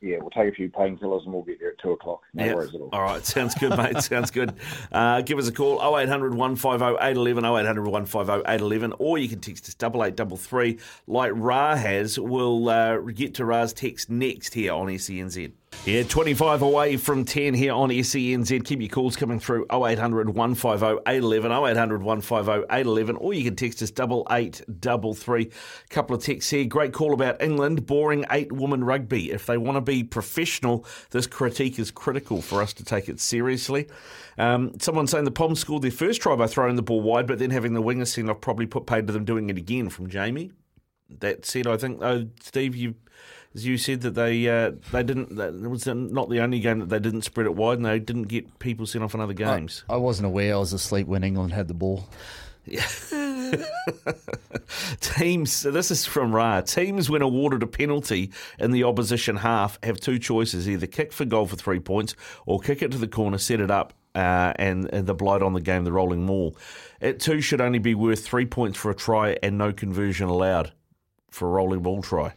Yeah, 0.01 0.17
we'll 0.19 0.29
take 0.29 0.51
a 0.51 0.55
few 0.55 0.69
painkillers 0.69 1.23
and 1.23 1.33
we'll 1.33 1.41
get 1.41 1.59
there 1.59 1.71
at 1.71 1.79
two 1.79 1.91
o'clock. 1.91 2.21
No 2.33 2.53
worries 2.53 2.75
at 2.75 2.81
all. 2.81 2.89
All 2.93 3.01
right, 3.01 3.25
sounds 3.25 3.55
good, 3.55 3.75
mate. 3.75 4.01
sounds 4.03 4.29
good. 4.31 4.53
Uh, 4.91 5.21
give 5.21 5.37
us 5.37 5.47
a 5.47 5.51
call 5.51 5.79
0800 5.97 6.35
150 6.35 6.97
811, 7.01 7.43
0800 7.43 7.83
150 7.83 8.33
811, 8.47 8.93
or 8.99 9.17
you 9.17 9.27
can 9.27 9.39
text 9.39 9.67
us 9.67 9.75
8833 9.75 10.79
like 11.07 11.31
Ra 11.35 11.75
has. 11.75 12.19
We'll 12.19 12.69
uh, 12.69 12.97
get 12.99 13.33
to 13.35 13.45
Ra's 13.45 13.73
text 13.73 14.09
next 14.09 14.53
here 14.53 14.73
on 14.73 14.87
SENZ. 14.87 15.51
Yeah, 15.83 16.03
25 16.03 16.61
away 16.61 16.97
from 16.97 17.25
10 17.25 17.53
here 17.53 17.73
on 17.73 17.89
SENZ. 17.89 18.65
Keep 18.65 18.81
your 18.81 18.89
calls 18.89 19.15
coming 19.15 19.39
through 19.39 19.65
0800 19.71 20.29
150 20.29 21.01
811, 21.07 21.51
0800 21.51 22.01
150 22.01 22.65
811, 22.71 23.15
or 23.17 23.33
you 23.33 23.43
can 23.43 23.55
text 23.55 23.81
us 23.83 23.91
8833. 23.91 25.51
Couple 25.89 26.15
of 26.15 26.23
texts 26.23 26.49
here. 26.49 26.65
Great 26.65 26.93
call 26.93 27.13
about 27.13 27.41
England, 27.41 27.85
boring 27.85 28.25
eight 28.31 28.51
woman 28.51 28.83
rugby. 28.83 29.31
If 29.31 29.45
they 29.45 29.57
want 29.57 29.75
to 29.75 29.81
be 29.81 30.03
professional, 30.03 30.85
this 31.11 31.27
critique 31.27 31.77
is 31.77 31.91
critical 31.91 32.41
for 32.41 32.61
us 32.61 32.73
to 32.73 32.83
take 32.83 33.07
it 33.07 33.19
seriously. 33.19 33.87
Um, 34.37 34.79
someone 34.79 35.07
saying 35.07 35.25
the 35.25 35.31
Poms 35.31 35.59
scored 35.59 35.83
their 35.83 35.91
first 35.91 36.21
try 36.21 36.35
by 36.35 36.47
throwing 36.47 36.77
the 36.77 36.81
ball 36.83 37.01
wide, 37.01 37.27
but 37.27 37.37
then 37.37 37.51
having 37.51 37.73
the 37.73 37.81
winger 37.81 38.05
send 38.05 38.29
off 38.29 38.41
probably 38.41 38.65
put 38.65 38.87
paid 38.87 39.07
to 39.07 39.13
them 39.13 39.25
doing 39.25 39.49
it 39.49 39.57
again 39.57 39.89
from 39.89 40.09
Jamie. 40.09 40.51
That 41.19 41.45
said, 41.45 41.67
I 41.67 41.77
think, 41.77 41.99
though, 41.99 42.27
Steve, 42.41 42.75
you 42.75 42.95
you 43.63 43.77
said 43.77 44.01
that 44.01 44.15
they 44.15 44.47
uh, 44.47 44.71
they 44.91 45.03
didn't. 45.03 45.35
That 45.35 45.53
it 45.53 45.69
was 45.69 45.85
not 45.87 46.29
the 46.29 46.41
only 46.41 46.59
game 46.59 46.79
that 46.79 46.89
they 46.89 46.99
didn't 46.99 47.21
spread 47.21 47.45
it 47.45 47.55
wide, 47.55 47.77
and 47.77 47.85
they 47.85 47.99
didn't 47.99 48.23
get 48.23 48.59
people 48.59 48.85
sent 48.85 49.03
off 49.03 49.13
in 49.13 49.21
other 49.21 49.33
games. 49.33 49.83
I 49.89 49.97
wasn't 49.97 50.27
aware 50.27 50.55
I 50.55 50.57
was 50.57 50.73
asleep 50.73 51.07
when 51.07 51.23
England 51.23 51.53
had 51.53 51.67
the 51.67 51.73
ball. 51.73 52.09
Teams, 54.99 55.53
so 55.53 55.71
this 55.71 55.91
is 55.91 56.05
from 56.05 56.33
Ra. 56.33 56.61
Teams, 56.61 57.09
when 57.09 57.21
awarded 57.21 57.63
a 57.63 57.67
penalty 57.67 58.31
in 58.59 58.71
the 58.71 58.83
opposition 58.83 59.37
half, 59.37 59.79
have 59.83 59.99
two 59.99 60.19
choices: 60.19 60.67
either 60.67 60.87
kick 60.87 61.13
for 61.13 61.25
goal 61.25 61.45
for 61.45 61.55
three 61.55 61.79
points, 61.79 62.15
or 62.45 62.59
kick 62.59 62.81
it 62.81 62.91
to 62.91 62.97
the 62.97 63.07
corner, 63.07 63.37
set 63.37 63.61
it 63.61 63.71
up, 63.71 63.93
uh, 64.15 64.53
and, 64.55 64.91
and 64.93 65.05
the 65.07 65.13
blight 65.13 65.41
on 65.41 65.53
the 65.53 65.61
game, 65.61 65.83
the 65.83 65.91
rolling 65.91 66.25
maul. 66.25 66.57
It 66.99 67.19
too 67.19 67.39
should 67.41 67.61
only 67.61 67.79
be 67.79 67.95
worth 67.95 68.25
three 68.25 68.45
points 68.45 68.77
for 68.77 68.89
a 68.89 68.95
try 68.95 69.37
and 69.43 69.57
no 69.57 69.71
conversion 69.71 70.27
allowed 70.27 70.73
for 71.29 71.47
a 71.47 71.51
rolling 71.51 71.83
maul 71.83 72.01
try. 72.01 72.33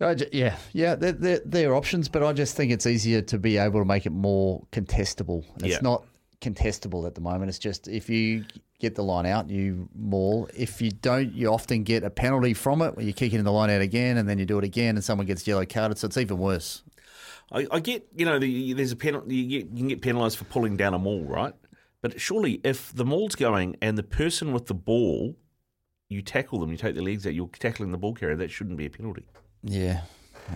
I 0.00 0.14
ju- 0.14 0.28
yeah, 0.32 0.56
yeah, 0.72 0.94
they're, 0.94 1.12
they're, 1.12 1.40
they're 1.44 1.74
options, 1.74 2.08
but 2.08 2.22
I 2.22 2.32
just 2.32 2.56
think 2.56 2.72
it's 2.72 2.86
easier 2.86 3.20
to 3.22 3.38
be 3.38 3.58
able 3.58 3.80
to 3.80 3.84
make 3.84 4.06
it 4.06 4.12
more 4.12 4.66
contestable. 4.72 5.44
It's 5.56 5.66
Yeah. 5.66 5.78
not 5.82 6.04
contestable 6.40 7.06
at 7.06 7.14
the 7.14 7.20
moment. 7.20 7.50
It's 7.50 7.58
just 7.58 7.86
if 7.86 8.08
you 8.08 8.44
get 8.78 8.94
the 8.94 9.02
line 9.04 9.26
out, 9.26 9.50
you 9.50 9.88
maul. 9.94 10.48
If 10.56 10.80
you 10.80 10.90
don't, 10.90 11.32
you 11.34 11.48
often 11.52 11.82
get 11.82 12.02
a 12.02 12.08
penalty 12.08 12.54
from 12.54 12.80
it 12.80 12.96
where 12.96 13.04
you 13.04 13.12
kick 13.12 13.34
it 13.34 13.38
in 13.38 13.44
the 13.44 13.52
line 13.52 13.68
out 13.68 13.82
again 13.82 14.16
and 14.16 14.26
then 14.26 14.38
you 14.38 14.46
do 14.46 14.56
it 14.56 14.64
again 14.64 14.96
and 14.96 15.04
someone 15.04 15.26
gets 15.26 15.46
yellow 15.46 15.66
carded. 15.66 15.98
So 15.98 16.06
it's 16.06 16.16
even 16.16 16.38
worse. 16.38 16.82
I, 17.52 17.66
I 17.70 17.80
get, 17.80 18.06
you 18.16 18.24
know, 18.24 18.38
the, 18.38 18.72
there's 18.72 18.92
a 18.92 18.96
penalty. 18.96 19.34
You, 19.36 19.58
you 19.58 19.64
can 19.76 19.88
get 19.88 20.00
penalised 20.00 20.38
for 20.38 20.44
pulling 20.44 20.78
down 20.78 20.94
a 20.94 20.98
maul, 20.98 21.24
right? 21.24 21.52
But 22.00 22.18
surely, 22.18 22.60
if 22.64 22.90
the 22.94 23.04
maul's 23.04 23.34
going 23.34 23.76
and 23.82 23.98
the 23.98 24.02
person 24.02 24.52
with 24.52 24.66
the 24.66 24.74
ball, 24.74 25.36
you 26.08 26.22
tackle 26.22 26.58
them, 26.60 26.70
you 26.70 26.78
take 26.78 26.94
their 26.94 27.04
legs 27.04 27.26
out, 27.26 27.34
you're 27.34 27.48
tackling 27.48 27.92
the 27.92 27.98
ball 27.98 28.14
carrier. 28.14 28.36
That 28.36 28.50
shouldn't 28.50 28.78
be 28.78 28.86
a 28.86 28.90
penalty. 28.90 29.26
Yeah, 29.62 30.02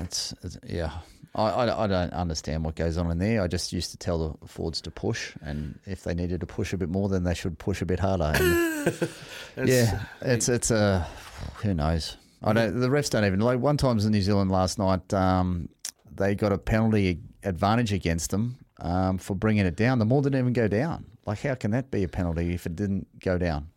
it's, 0.01 0.35
it's 0.43 0.59
yeah. 0.67 0.91
I, 1.35 1.51
I, 1.51 1.85
I 1.85 1.87
don't 1.87 2.13
understand 2.13 2.65
what 2.65 2.77
goes 2.77 2.97
on 2.97 3.11
in 3.11 3.19
there. 3.19 3.43
I 3.43 3.49
just 3.49 3.73
used 3.73 3.91
to 3.91 3.97
tell 3.97 4.37
the 4.41 4.47
Fords 4.47 4.81
to 4.83 4.91
push, 4.91 5.35
and 5.43 5.79
if 5.85 6.05
they 6.05 6.15
needed 6.15 6.41
to 6.41 6.47
push 6.47 6.73
a 6.73 6.77
bit 6.77 6.89
more, 6.89 7.09
then 7.09 7.25
they 7.25 7.35
should 7.35 7.59
push 7.59 7.83
a 7.83 7.87
bit 7.87 7.99
harder. 7.99 8.33
And, 9.57 9.69
yeah, 9.69 10.05
it's 10.21 10.49
it's 10.49 10.71
a 10.71 11.07
who 11.57 11.75
knows. 11.75 12.17
I 12.43 12.53
don't. 12.53 12.79
The 12.79 12.89
refs 12.89 13.11
don't 13.11 13.25
even 13.25 13.41
like. 13.41 13.59
One 13.59 13.77
times 13.77 14.05
in 14.05 14.13
New 14.13 14.23
Zealand 14.23 14.51
last 14.51 14.79
night, 14.79 15.13
um, 15.13 15.69
they 16.15 16.35
got 16.35 16.53
a 16.53 16.59
penalty 16.59 17.21
advantage 17.43 17.93
against 17.93 18.31
them 18.31 18.57
um, 18.79 19.19
for 19.19 19.35
bringing 19.35 19.67
it 19.67 19.77
down. 19.77 19.99
The 19.99 20.05
maul 20.05 20.23
didn't 20.23 20.39
even 20.39 20.53
go 20.53 20.69
down. 20.69 21.07
Like, 21.27 21.41
how 21.41 21.55
can 21.55 21.71
that 21.73 21.91
be 21.91 22.05
a 22.05 22.09
penalty 22.09 22.55
if 22.55 22.67
it 22.67 22.77
didn't 22.77 23.19
go 23.19 23.39
down? 23.39 23.69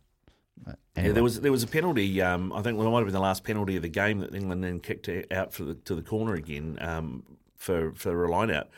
Yeah, 0.96 1.12
there 1.12 1.24
was 1.24 1.42
there 1.42 1.52
was 1.52 1.64
a 1.64 1.68
penalty. 1.68 2.22
Um, 2.22 2.52
I 2.54 2.62
think 2.62 2.78
well, 2.78 2.88
it 2.88 2.92
might 2.92 3.00
have 3.00 3.08
been 3.08 3.14
the 3.14 3.20
last 3.20 3.44
penalty 3.44 3.76
of 3.76 3.84
the 3.84 3.90
game 3.90 4.20
that 4.20 4.34
England 4.34 4.64
then 4.64 4.80
kicked 4.80 5.10
out 5.32 5.54
for 5.54 5.64
the, 5.64 5.76
to 5.76 5.96
the 5.96 6.02
corner 6.02 6.34
again 6.34 6.78
um, 6.82 7.24
for 7.56 7.94
for 7.94 8.26
a 8.26 8.32
line 8.32 8.52
out, 8.52 8.70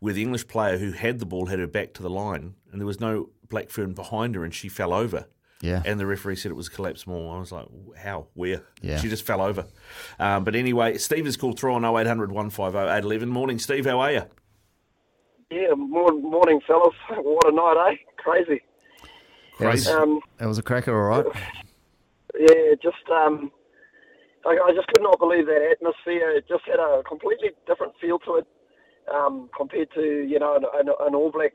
where 0.00 0.12
the 0.12 0.22
English 0.22 0.48
player 0.48 0.78
who 0.78 0.92
had 0.92 1.18
the 1.18 1.26
ball 1.26 1.46
had 1.46 1.58
her 1.58 1.66
back 1.66 1.94
to 1.94 2.02
the 2.02 2.10
line, 2.10 2.54
and 2.72 2.80
there 2.80 2.86
was 2.86 3.00
no 3.00 3.30
Blackfern 3.48 3.94
behind 3.94 4.34
her, 4.34 4.44
and 4.44 4.54
she 4.54 4.68
fell 4.68 4.92
over. 4.92 5.26
Yeah. 5.60 5.82
And 5.84 5.98
the 5.98 6.06
referee 6.06 6.36
said 6.36 6.52
it 6.52 6.54
was 6.54 6.68
a 6.68 6.70
collapse 6.70 7.06
maul. 7.06 7.32
I 7.32 7.38
was 7.38 7.50
like, 7.50 7.66
how? 7.96 8.28
Where? 8.34 8.62
Yeah. 8.80 8.98
She 8.98 9.08
just 9.08 9.26
fell 9.26 9.40
over. 9.40 9.66
Um, 10.20 10.44
but 10.44 10.54
anyway, 10.54 10.98
Steve 10.98 11.24
has 11.24 11.36
called 11.36 11.58
through 11.58 11.74
on 11.74 11.84
0800 11.84 12.30
150 12.30 12.78
811. 12.78 13.28
Morning, 13.28 13.58
Steve. 13.58 13.84
How 13.84 13.98
are 13.98 14.12
you? 14.12 14.22
Yeah, 15.50 15.74
morning, 15.74 16.22
morning, 16.22 16.60
fellas. 16.66 16.94
What 17.10 17.48
a 17.48 17.52
night, 17.52 17.92
eh? 17.92 17.96
Crazy. 18.18 18.62
It 19.60 19.66
was, 19.66 19.88
Um, 19.88 20.20
it 20.40 20.46
was 20.46 20.58
a 20.58 20.62
cracker, 20.62 20.94
all 20.94 21.22
right. 21.22 21.34
Yeah, 22.38 22.74
just 22.80 23.08
um, 23.10 23.50
I, 24.46 24.50
I 24.50 24.72
just 24.74 24.86
could 24.88 25.02
not 25.02 25.18
believe 25.18 25.46
that 25.46 25.62
atmosphere. 25.72 26.30
It 26.30 26.46
just 26.48 26.64
had 26.66 26.78
a 26.78 27.02
completely 27.02 27.50
different 27.66 27.94
feel 28.00 28.18
to 28.20 28.36
it 28.36 28.46
um, 29.12 29.50
compared 29.56 29.90
to 29.94 30.02
you 30.02 30.38
know 30.38 30.56
an, 30.56 30.64
an, 30.78 30.94
an 31.00 31.14
All 31.14 31.32
Black 31.32 31.52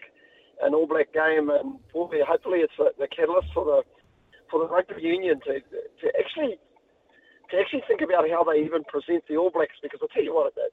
an 0.62 0.74
All 0.74 0.88
Black 0.88 1.14
game, 1.14 1.50
and 1.50 1.80
boy, 1.94 2.20
hopefully 2.28 2.60
it's 2.60 2.74
the, 2.78 2.92
the 3.00 3.08
catalyst 3.08 3.48
for 3.54 3.64
the 3.64 3.82
for 4.52 4.60
the 4.60 4.68
rugby 4.68 5.02
union 5.02 5.40
to 5.46 5.60
to 5.62 6.08
actually 6.20 6.60
to 7.52 7.58
actually 7.58 7.84
think 7.88 8.02
about 8.02 8.30
how 8.30 8.44
they 8.44 8.60
even 8.60 8.84
present 8.84 9.24
the 9.30 9.38
All 9.38 9.52
Blacks. 9.52 9.80
Because 9.82 10.00
I'll 10.02 10.10
tell 10.10 10.24
you 10.24 10.36
what, 10.36 10.54
that 10.56 10.72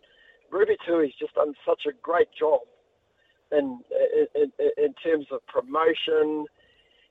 Ruby 0.50 0.76
Tui's 0.86 1.14
just 1.18 1.34
done 1.34 1.54
such 1.66 1.82
a 1.86 1.92
great 2.02 2.28
job 2.36 2.60
in 3.52 3.80
in, 4.34 4.50
in, 4.58 4.70
in 4.76 4.94
terms 4.94 5.26
of 5.30 5.46
promotion 5.46 6.46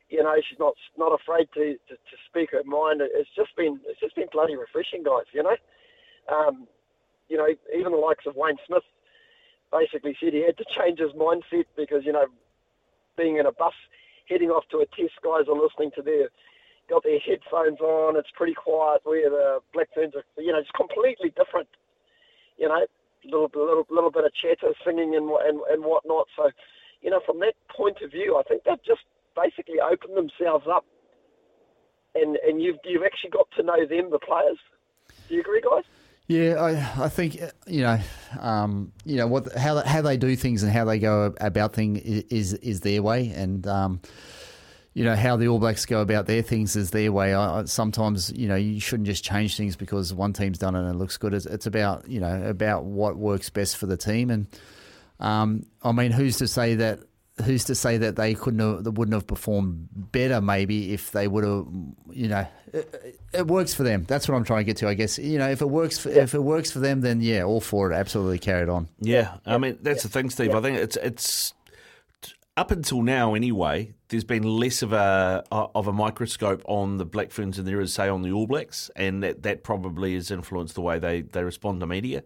you 0.09 0.23
know, 0.23 0.33
she's 0.41 0.59
not 0.59 0.73
not 0.97 1.13
afraid 1.13 1.47
to, 1.53 1.77
to, 1.87 1.93
to 1.95 2.15
speak 2.29 2.51
her 2.51 2.63
mind. 2.65 3.01
It's 3.01 3.29
just 3.35 3.55
been 3.55 3.79
it's 3.87 3.99
just 3.99 4.15
been 4.15 4.29
bloody 4.31 4.55
refreshing, 4.55 5.03
guys. 5.03 5.29
You 5.33 5.43
know, 5.43 5.57
um, 6.27 6.67
you 7.29 7.37
know, 7.37 7.47
even 7.75 7.91
the 7.91 7.97
likes 7.97 8.25
of 8.25 8.35
Wayne 8.35 8.57
Smith 8.65 8.83
basically 9.71 10.17
said 10.19 10.33
he 10.33 10.45
had 10.45 10.57
to 10.57 10.65
change 10.77 10.99
his 10.99 11.13
mindset 11.13 11.69
because 11.77 12.01
you 12.05 12.13
know, 12.13 12.25
being 13.17 13.37
in 13.37 13.45
a 13.45 13.53
bus 13.53 13.77
heading 14.27 14.49
off 14.49 14.65
to 14.71 14.81
a 14.81 14.85
test, 14.97 15.13
guys 15.23 15.45
are 15.47 15.57
listening 15.57 15.91
to 15.95 16.01
their 16.01 16.29
got 16.89 17.03
their 17.03 17.21
headphones 17.21 17.79
on. 17.79 18.17
It's 18.17 18.33
pretty 18.33 18.57
quiet 18.57 19.01
where 19.05 19.29
the 19.29 19.59
Black 19.73 19.93
Ferns 19.93 20.15
are. 20.15 20.25
You 20.41 20.51
know, 20.51 20.59
it's 20.59 20.73
completely 20.73 21.29
different. 21.37 21.69
You 22.57 22.67
know, 22.67 22.81
little 23.25 23.49
little 23.53 23.85
little 23.89 24.11
bit 24.11 24.25
of 24.25 24.33
chatter, 24.33 24.73
singing 24.85 25.13
and 25.15 25.29
and 25.45 25.61
and 25.69 25.85
whatnot. 25.85 26.25
So, 26.35 26.49
you 27.01 27.09
know, 27.09 27.21
from 27.25 27.39
that 27.41 27.53
point 27.69 28.01
of 28.03 28.11
view, 28.11 28.37
I 28.37 28.43
think 28.43 28.63
they've 28.65 28.83
just 28.83 29.05
basically 29.43 29.79
opened 29.79 30.17
themselves 30.17 30.65
up, 30.67 30.85
and 32.15 32.37
and 32.47 32.61
you've 32.61 32.77
you've 32.83 33.03
actually 33.03 33.31
got 33.31 33.47
to 33.57 33.63
know 33.63 33.85
them, 33.87 34.11
the 34.11 34.19
players. 34.19 34.57
Do 35.27 35.35
you 35.35 35.41
agree, 35.41 35.61
guys? 35.61 35.83
Yeah, 36.27 36.61
I, 36.61 37.05
I 37.05 37.09
think 37.09 37.41
you 37.65 37.81
know, 37.81 37.99
um, 38.39 38.91
you 39.03 39.17
know 39.17 39.27
what 39.27 39.51
how 39.55 39.81
how 39.81 40.01
they 40.01 40.15
do 40.17 40.35
things 40.35 40.61
and 40.61 40.71
how 40.71 40.85
they 40.85 40.99
go 40.99 41.33
about 41.39 41.73
things 41.73 41.99
is 42.01 42.53
is 42.55 42.81
their 42.81 43.01
way, 43.01 43.29
and 43.29 43.65
um, 43.65 44.01
you 44.93 45.03
know 45.03 45.15
how 45.15 45.37
the 45.37 45.47
All 45.47 45.57
Blacks 45.57 45.87
go 45.87 46.01
about 46.01 46.27
their 46.27 46.43
things 46.43 46.75
is 46.75 46.91
their 46.91 47.11
way. 47.11 47.33
I- 47.33 47.65
sometimes 47.65 48.31
you 48.35 48.47
know 48.47 48.55
you 48.55 48.79
shouldn't 48.79 49.07
just 49.07 49.23
change 49.23 49.57
things 49.57 49.75
because 49.75 50.13
one 50.13 50.33
team's 50.33 50.59
done 50.59 50.75
it 50.75 50.81
and 50.81 50.89
it 50.89 50.97
looks 50.97 51.17
good. 51.17 51.33
It's, 51.33 51.47
it's 51.47 51.65
about 51.65 52.07
you 52.07 52.19
know 52.19 52.43
about 52.43 52.83
what 52.83 53.17
works 53.17 53.49
best 53.49 53.77
for 53.77 53.87
the 53.87 53.97
team, 53.97 54.29
and 54.29 54.45
um, 55.19 55.65
I 55.81 55.91
mean, 55.91 56.11
who's 56.11 56.37
to 56.37 56.47
say 56.47 56.75
that? 56.75 56.99
Who's 57.43 57.63
to 57.65 57.75
say 57.75 57.97
that 57.97 58.15
they 58.15 58.33
couldn't 58.33 58.59
have, 58.59 58.83
that 58.83 58.91
wouldn't 58.91 59.13
have 59.13 59.27
performed 59.27 59.87
better 59.93 60.41
maybe 60.41 60.93
if 60.93 61.11
they 61.11 61.27
would 61.27 61.43
have, 61.43 61.65
you 62.11 62.27
know, 62.27 62.45
it, 62.73 63.19
it 63.33 63.47
works 63.47 63.73
for 63.73 63.83
them. 63.83 64.05
That's 64.07 64.27
what 64.27 64.35
I'm 64.35 64.43
trying 64.43 64.61
to 64.61 64.63
get 64.65 64.77
to. 64.77 64.87
I 64.87 64.93
guess 64.93 65.17
you 65.17 65.37
know 65.37 65.49
if 65.49 65.61
it 65.61 65.69
works 65.69 65.97
for, 65.97 66.09
if 66.09 66.33
it 66.33 66.43
works 66.43 66.71
for 66.71 66.79
them, 66.79 67.01
then 67.01 67.21
yeah, 67.21 67.43
all 67.43 67.61
for 67.61 67.91
it. 67.91 67.95
Absolutely 67.95 68.39
carry 68.39 68.63
it 68.63 68.69
on. 68.69 68.89
Yeah, 68.99 69.37
I 69.45 69.57
mean 69.57 69.77
that's 69.81 70.03
the 70.03 70.09
thing, 70.09 70.29
Steve. 70.29 70.53
I 70.53 70.61
think 70.61 70.77
it's 70.77 70.97
it's 70.97 71.53
up 72.59 72.71
until 72.71 73.01
now, 73.01 73.35
anyway, 73.35 73.93
there's 74.09 74.25
been 74.25 74.43
less 74.43 74.81
of 74.81 74.91
a 74.91 75.45
of 75.49 75.87
a 75.87 75.93
microscope 75.93 76.61
on 76.65 76.97
the 76.97 77.05
Black 77.05 77.31
Ferns 77.31 77.55
than 77.55 77.65
there 77.65 77.79
is, 77.79 77.93
say, 77.93 78.09
on 78.09 78.21
the 78.21 78.33
All 78.33 78.47
Blacks, 78.47 78.91
and 78.97 79.23
that, 79.23 79.43
that 79.43 79.63
probably 79.63 80.13
has 80.15 80.29
influenced 80.29 80.75
the 80.75 80.81
way 80.81 80.99
they, 80.99 81.21
they 81.21 81.41
respond 81.41 81.79
to 81.79 81.87
media. 81.87 82.23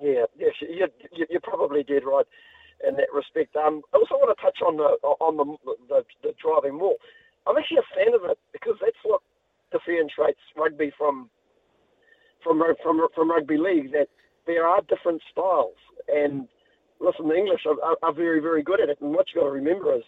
Yeah, 0.00 0.26
yes, 0.38 0.52
you, 0.60 0.86
you, 1.12 1.26
you 1.30 1.40
probably 1.40 1.82
did 1.82 2.04
right 2.04 2.26
in 2.86 2.94
that 2.96 3.12
respect. 3.12 3.56
Um, 3.56 3.82
I 3.92 3.98
also 3.98 4.14
want 4.14 4.36
to 4.36 4.42
touch 4.42 4.58
on 4.62 4.76
the 4.76 4.98
on 5.20 5.36
the, 5.36 5.46
the, 5.88 6.04
the 6.22 6.34
driving 6.40 6.78
maul. 6.78 6.96
I'm 7.46 7.56
actually 7.56 7.78
a 7.78 7.94
fan 7.94 8.14
of 8.14 8.28
it 8.30 8.38
because 8.52 8.76
that's 8.80 8.98
what 9.02 9.20
differentiates 9.72 10.40
rugby 10.56 10.92
from 10.96 11.30
from 12.42 12.62
from 12.82 13.06
from 13.14 13.30
rugby 13.30 13.58
league. 13.58 13.92
That 13.92 14.08
there 14.46 14.66
are 14.66 14.80
different 14.88 15.22
styles, 15.30 15.76
and 16.08 16.48
listen, 17.00 17.28
the 17.28 17.34
English 17.34 17.62
are, 17.66 17.80
are, 17.82 17.96
are 18.02 18.12
very 18.14 18.40
very 18.40 18.62
good 18.62 18.80
at 18.80 18.88
it. 18.88 19.00
And 19.00 19.14
what 19.14 19.26
you 19.34 19.40
got 19.40 19.46
to 19.46 19.52
remember 19.52 19.94
is 19.94 20.04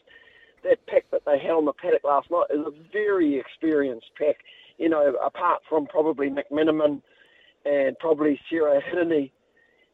that 0.64 0.84
pack 0.86 1.04
that 1.10 1.22
they 1.26 1.38
had 1.38 1.52
on 1.52 1.64
the 1.64 1.72
paddock 1.72 2.04
last 2.04 2.30
night 2.30 2.46
is 2.50 2.60
a 2.60 2.72
very 2.92 3.38
experienced 3.38 4.10
pack. 4.18 4.36
You 4.78 4.88
know, 4.88 5.14
apart 5.24 5.62
from 5.68 5.86
probably 5.86 6.30
McMenamin 6.30 7.02
and 7.64 7.98
probably 7.98 8.40
Sarah 8.48 8.80
Hirini, 8.80 9.30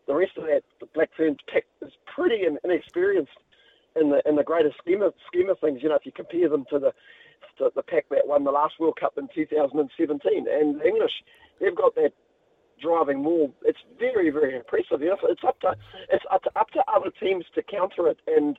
the 0.06 0.14
rest 0.14 0.32
of 0.36 0.44
that 0.44 0.62
Black 0.94 1.10
Ferns 1.16 1.38
pack 1.52 1.64
is 1.82 1.92
pretty 2.14 2.42
inexperienced 2.64 3.38
in 4.00 4.10
the 4.10 4.20
in 4.28 4.36
the 4.36 4.44
greater 4.44 4.70
scheme 4.78 5.02
of 5.02 5.14
scheme 5.26 5.48
of 5.50 5.58
things. 5.58 5.80
You 5.82 5.88
know, 5.88 5.96
if 5.96 6.06
you 6.06 6.12
compare 6.12 6.48
them 6.48 6.64
to 6.70 6.78
the 6.78 6.92
to 7.58 7.70
the 7.74 7.82
pack 7.82 8.06
that 8.10 8.26
won 8.26 8.44
the 8.44 8.50
last 8.50 8.74
World 8.78 8.98
Cup 9.00 9.14
in 9.18 9.28
2017, 9.34 10.46
and 10.48 10.80
the 10.80 10.86
English, 10.86 11.12
they've 11.60 11.74
got 11.74 11.94
that 11.96 12.12
driving 12.80 13.22
maul. 13.22 13.52
It's 13.62 13.78
very 13.98 14.30
very 14.30 14.56
impressive. 14.56 15.00
You 15.00 15.08
know, 15.08 15.16
it's 15.24 15.44
up 15.46 15.60
to 15.60 15.74
it's 16.10 16.24
up 16.30 16.42
to, 16.44 16.50
up 16.58 16.68
to 16.70 16.80
other 16.94 17.10
teams 17.20 17.44
to 17.54 17.62
counter 17.62 18.08
it, 18.08 18.18
and 18.26 18.58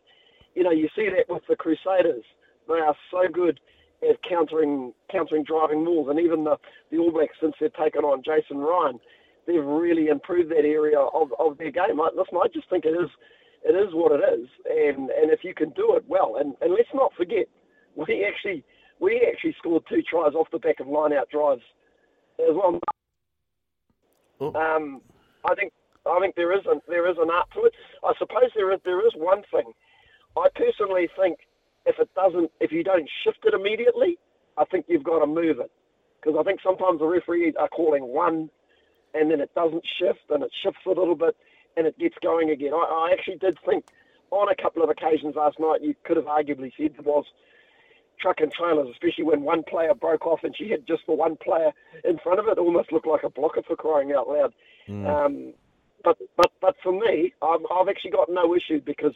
you 0.55 0.63
know 0.63 0.71
you 0.71 0.89
see 0.95 1.09
that 1.09 1.33
with 1.33 1.43
the 1.47 1.55
Crusaders. 1.55 2.25
They 2.67 2.79
are 2.79 2.95
so 3.11 3.31
good 3.31 3.59
at 4.03 4.21
countering 4.27 4.93
countering 5.11 5.43
driving 5.43 5.83
mauls, 5.85 6.09
and 6.09 6.19
even 6.19 6.43
the 6.43 6.57
the 6.91 6.97
All 6.97 7.11
Blacks 7.11 7.37
since 7.41 7.53
they've 7.61 7.73
taken 7.73 8.03
on 8.03 8.23
Jason 8.23 8.57
Ryan 8.57 8.99
they've 9.47 9.63
really 9.63 10.07
improved 10.07 10.51
that 10.51 10.65
area 10.65 10.99
of, 10.99 11.29
of 11.39 11.57
their 11.57 11.71
game. 11.71 11.99
I, 11.99 12.09
listen, 12.15 12.37
I 12.37 12.47
just 12.53 12.69
think 12.69 12.85
it 12.85 12.89
is 12.89 13.09
it 13.63 13.73
is 13.73 13.93
what 13.93 14.11
it 14.11 14.23
is, 14.39 14.47
and 14.69 15.09
and 15.09 15.31
if 15.31 15.43
you 15.43 15.53
can 15.55 15.71
do 15.71 15.95
it 15.95 16.03
well, 16.07 16.35
and, 16.39 16.53
and 16.61 16.71
let's 16.71 16.93
not 16.93 17.11
forget, 17.17 17.47
we 17.95 18.25
actually 18.27 18.63
we 18.99 19.25
actually 19.27 19.55
scored 19.57 19.83
two 19.89 20.01
tries 20.03 20.33
off 20.33 20.47
the 20.51 20.59
back 20.59 20.79
of 20.79 20.87
line 20.87 21.13
out 21.13 21.29
drives 21.29 21.63
as 22.39 22.53
well. 22.53 22.79
Oh. 24.39 24.53
Um, 24.53 25.01
I 25.49 25.55
think 25.55 25.73
I 26.05 26.19
think 26.19 26.35
there 26.35 26.53
is 26.53 26.65
an, 26.69 26.81
there 26.87 27.09
is 27.09 27.17
an 27.19 27.29
art 27.31 27.47
to 27.55 27.63
it. 27.63 27.73
I 28.03 28.13
suppose 28.19 28.51
there 28.55 28.71
is 28.73 28.79
there 28.85 29.05
is 29.05 29.13
one 29.15 29.41
thing. 29.51 29.71
I 30.37 30.47
personally 30.55 31.09
think 31.19 31.39
if 31.85 31.95
it 31.99 32.09
doesn't, 32.15 32.51
if 32.59 32.71
you 32.71 32.83
don't 32.83 33.09
shift 33.23 33.39
it 33.45 33.53
immediately, 33.53 34.19
I 34.57 34.65
think 34.65 34.85
you've 34.87 35.03
got 35.03 35.19
to 35.19 35.25
move 35.25 35.59
it 35.59 35.71
because 36.21 36.37
I 36.39 36.43
think 36.43 36.59
sometimes 36.63 36.99
the 36.99 37.05
referees 37.05 37.53
are 37.59 37.69
calling 37.69 38.03
one 38.03 38.49
and 39.13 39.31
then 39.31 39.41
it 39.41 39.53
doesn't 39.55 39.83
shift 39.99 40.29
and 40.29 40.43
it 40.43 40.51
shifts 40.63 40.81
a 40.85 40.89
little 40.89 41.15
bit 41.15 41.35
and 41.75 41.87
it 41.87 41.97
gets 41.99 42.15
going 42.21 42.49
again. 42.49 42.73
I, 42.73 43.09
I 43.09 43.13
actually 43.13 43.37
did 43.37 43.57
think 43.65 43.85
on 44.31 44.49
a 44.49 44.61
couple 44.61 44.83
of 44.83 44.89
occasions 44.89 45.35
last 45.35 45.59
night 45.59 45.81
you 45.81 45.95
could 46.03 46.17
have 46.17 46.25
arguably 46.25 46.71
said 46.77 46.93
there 46.93 47.03
was 47.03 47.25
truck 48.19 48.37
and 48.39 48.51
trailers, 48.51 48.87
especially 48.91 49.23
when 49.23 49.41
one 49.41 49.63
player 49.63 49.93
broke 49.93 50.25
off 50.25 50.39
and 50.43 50.55
she 50.55 50.69
had 50.69 50.87
just 50.87 51.03
the 51.07 51.13
one 51.13 51.37
player 51.37 51.71
in 52.03 52.17
front 52.19 52.39
of 52.39 52.47
it. 52.47 52.51
it 52.51 52.57
almost 52.57 52.91
looked 52.91 53.07
like 53.07 53.23
a 53.23 53.29
blocker 53.29 53.61
for 53.65 53.75
crying 53.75 54.11
out 54.11 54.27
loud. 54.27 54.53
Mm. 54.87 55.07
Um, 55.07 55.53
but 56.03 56.17
but 56.35 56.51
but 56.61 56.75
for 56.81 56.91
me, 56.91 57.33
I've, 57.41 57.61
I've 57.71 57.87
actually 57.89 58.11
got 58.11 58.29
no 58.29 58.55
issue 58.55 58.81
because 58.83 59.13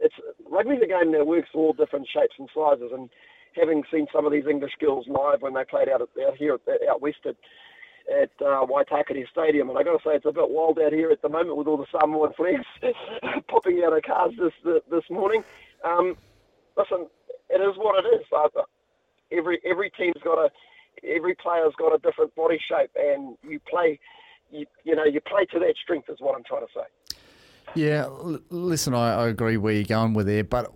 it's 0.00 0.14
rugby's 0.50 0.82
a 0.82 0.86
game 0.86 1.12
that 1.12 1.26
works 1.26 1.50
all 1.54 1.72
different 1.72 2.08
shapes 2.12 2.34
and 2.38 2.48
sizes. 2.54 2.90
And 2.92 3.08
having 3.54 3.82
seen 3.92 4.06
some 4.12 4.26
of 4.26 4.32
these 4.32 4.46
English 4.48 4.72
girls 4.80 5.06
live 5.08 5.42
when 5.42 5.54
they 5.54 5.64
played 5.64 5.88
out, 5.88 6.02
at, 6.02 6.08
out 6.26 6.36
here 6.36 6.54
at, 6.54 6.88
out 6.88 7.00
west 7.00 7.24
at, 7.26 7.36
at 8.10 8.30
uh, 8.40 8.66
Waitakere 8.66 9.28
Stadium, 9.30 9.70
and 9.70 9.78
I 9.78 9.82
got 9.82 9.92
to 9.92 10.02
say 10.04 10.14
it's 10.16 10.26
a 10.26 10.32
bit 10.32 10.50
wild 10.50 10.78
out 10.78 10.92
here 10.92 11.10
at 11.10 11.22
the 11.22 11.28
moment 11.28 11.56
with 11.56 11.66
all 11.66 11.76
the 11.76 11.86
Samoan 11.92 12.32
flags 12.34 12.64
popping 13.48 13.82
out 13.84 13.96
of 13.96 14.02
cars 14.02 14.32
this 14.38 14.82
this 14.90 15.04
morning. 15.10 15.44
Um, 15.84 16.16
listen, 16.76 17.06
it 17.50 17.60
is 17.60 17.76
what 17.76 18.04
it 18.04 18.08
is. 18.08 18.26
Uh, 18.34 18.62
every 19.30 19.60
every 19.64 19.90
team's 19.90 20.22
got 20.24 20.38
a 20.38 20.50
every 21.04 21.34
player's 21.34 21.74
got 21.78 21.94
a 21.94 21.98
different 21.98 22.34
body 22.34 22.58
shape, 22.68 22.90
and 22.96 23.36
you 23.42 23.60
play. 23.68 23.98
You, 24.50 24.66
you 24.84 24.94
know, 24.94 25.04
you 25.04 25.18
play 25.22 25.46
to 25.46 25.58
that 25.60 25.76
strength 25.82 26.10
is 26.10 26.18
what 26.20 26.36
I'm 26.36 26.44
trying 26.44 26.66
to 26.66 26.72
say. 26.74 27.16
Yeah, 27.74 28.04
l- 28.04 28.38
listen, 28.50 28.92
I, 28.92 29.14
I 29.14 29.28
agree 29.28 29.56
where 29.56 29.72
you're 29.72 29.84
going 29.84 30.12
with 30.12 30.26
there, 30.26 30.44
but 30.44 30.70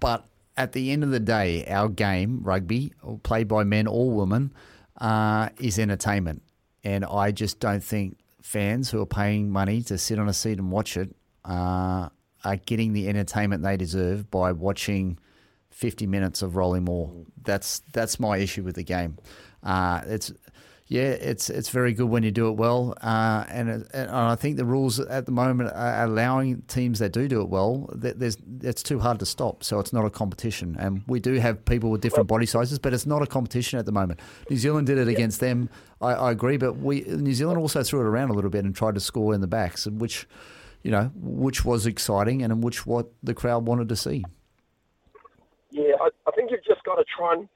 but 0.00 0.24
at 0.56 0.72
the 0.72 0.90
end 0.90 1.04
of 1.04 1.10
the 1.10 1.20
day, 1.20 1.66
our 1.66 1.88
game, 1.88 2.40
rugby, 2.42 2.92
played 3.22 3.48
by 3.48 3.64
men 3.64 3.86
or 3.86 4.10
women, 4.10 4.52
uh, 5.00 5.48
is 5.58 5.78
entertainment. 5.78 6.42
And 6.84 7.04
I 7.04 7.30
just 7.30 7.60
don't 7.60 7.82
think 7.82 8.18
fans 8.42 8.90
who 8.90 9.00
are 9.00 9.06
paying 9.06 9.50
money 9.50 9.82
to 9.82 9.98
sit 9.98 10.18
on 10.18 10.28
a 10.28 10.32
seat 10.32 10.58
and 10.58 10.70
watch 10.70 10.96
it 10.96 11.14
uh, 11.44 12.08
are 12.44 12.56
getting 12.66 12.92
the 12.92 13.08
entertainment 13.08 13.62
they 13.62 13.76
deserve 13.76 14.30
by 14.30 14.52
watching 14.52 15.18
50 15.70 16.06
minutes 16.06 16.42
of 16.42 16.56
rolling 16.56 16.84
maul. 16.84 17.26
That's 17.42 17.80
that's 17.92 18.18
my 18.18 18.38
issue 18.38 18.62
with 18.62 18.76
the 18.76 18.82
game. 18.82 19.18
Uh, 19.62 20.02
it's 20.06 20.32
yeah, 20.90 21.02
it's 21.02 21.48
it's 21.48 21.68
very 21.68 21.92
good 21.92 22.08
when 22.08 22.24
you 22.24 22.32
do 22.32 22.48
it 22.48 22.56
well, 22.56 22.96
uh, 23.00 23.44
and, 23.48 23.68
it, 23.68 23.86
and 23.94 24.10
I 24.10 24.34
think 24.34 24.56
the 24.56 24.64
rules 24.64 24.98
at 24.98 25.24
the 25.24 25.30
moment 25.30 25.70
are 25.72 26.02
allowing 26.02 26.62
teams 26.62 26.98
that 26.98 27.12
do 27.12 27.28
do 27.28 27.40
it 27.42 27.48
well. 27.48 27.88
That 27.94 28.18
there's 28.18 28.36
it's 28.60 28.82
too 28.82 28.98
hard 28.98 29.20
to 29.20 29.26
stop, 29.26 29.62
so 29.62 29.78
it's 29.78 29.92
not 29.92 30.04
a 30.04 30.10
competition. 30.10 30.76
And 30.80 31.04
we 31.06 31.20
do 31.20 31.34
have 31.34 31.64
people 31.64 31.92
with 31.92 32.00
different 32.00 32.26
body 32.26 32.44
sizes, 32.44 32.80
but 32.80 32.92
it's 32.92 33.06
not 33.06 33.22
a 33.22 33.26
competition 33.28 33.78
at 33.78 33.86
the 33.86 33.92
moment. 33.92 34.18
New 34.50 34.56
Zealand 34.56 34.88
did 34.88 34.98
it 34.98 35.06
against 35.06 35.38
them, 35.38 35.70
I, 36.00 36.12
I 36.12 36.30
agree, 36.32 36.56
but 36.56 36.78
we 36.78 37.02
New 37.02 37.34
Zealand 37.34 37.58
also 37.58 37.84
threw 37.84 38.00
it 38.00 38.06
around 38.06 38.30
a 38.30 38.32
little 38.32 38.50
bit 38.50 38.64
and 38.64 38.74
tried 38.74 38.94
to 38.94 39.00
score 39.00 39.32
in 39.32 39.40
the 39.40 39.46
backs, 39.46 39.86
which 39.86 40.26
you 40.82 40.90
know 40.90 41.12
which 41.14 41.64
was 41.64 41.86
exciting 41.86 42.42
and 42.42 42.64
which 42.64 42.84
what 42.84 43.06
the 43.22 43.34
crowd 43.34 43.64
wanted 43.64 43.88
to 43.90 43.96
see. 43.96 44.24
Yeah, 45.70 45.94
I, 46.00 46.08
I 46.26 46.30
think 46.32 46.50
you've 46.50 46.64
just 46.64 46.82
got 46.82 46.96
to 46.96 47.04
try 47.16 47.34
and 47.34 47.48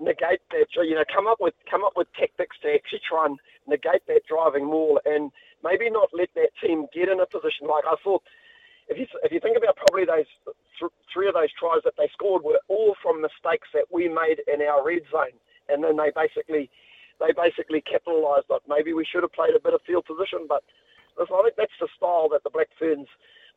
negate 0.00 0.40
that. 0.50 0.66
You 0.74 0.96
know, 0.96 1.04
come 1.12 1.26
up 1.26 1.38
with 1.40 1.54
come 1.70 1.84
up 1.84 1.92
with 1.94 2.08
tactics 2.18 2.56
to 2.62 2.72
actually 2.74 3.04
try 3.06 3.26
and 3.26 3.38
negate 3.68 4.02
that 4.08 4.26
driving 4.26 4.66
maul, 4.66 5.00
and 5.04 5.30
maybe 5.62 5.90
not 5.90 6.08
let 6.12 6.32
that 6.34 6.50
team 6.60 6.86
get 6.92 7.08
in 7.08 7.20
a 7.20 7.26
position 7.26 7.68
like 7.68 7.84
I 7.86 7.94
thought. 8.02 8.22
If 8.88 8.98
you 8.98 9.06
if 9.22 9.30
you 9.30 9.40
think 9.40 9.56
about 9.56 9.76
probably 9.76 10.04
those 10.04 10.26
th- 10.80 10.98
three 11.12 11.28
of 11.28 11.34
those 11.34 11.52
tries 11.54 11.84
that 11.84 11.94
they 11.96 12.08
scored 12.12 12.42
were 12.42 12.58
all 12.68 12.96
from 13.02 13.22
mistakes 13.22 13.68
that 13.74 13.86
we 13.92 14.08
made 14.08 14.42
in 14.50 14.64
our 14.66 14.82
red 14.84 15.04
zone, 15.12 15.36
and 15.68 15.84
then 15.84 15.96
they 15.96 16.10
basically 16.10 16.70
they 17.20 17.30
basically 17.36 17.84
capitalised 17.84 18.50
on. 18.50 18.60
Maybe 18.66 18.92
we 18.92 19.04
should 19.04 19.22
have 19.22 19.36
played 19.36 19.54
a 19.54 19.62
bit 19.62 19.74
of 19.76 19.84
field 19.86 20.06
position, 20.08 20.48
but 20.48 20.64
listen, 21.18 21.36
I 21.36 21.42
think 21.44 21.56
that's 21.56 21.78
the 21.78 21.88
style 21.94 22.28
that 22.32 22.42
the 22.42 22.50
Black 22.50 22.72
Ferns 22.80 23.06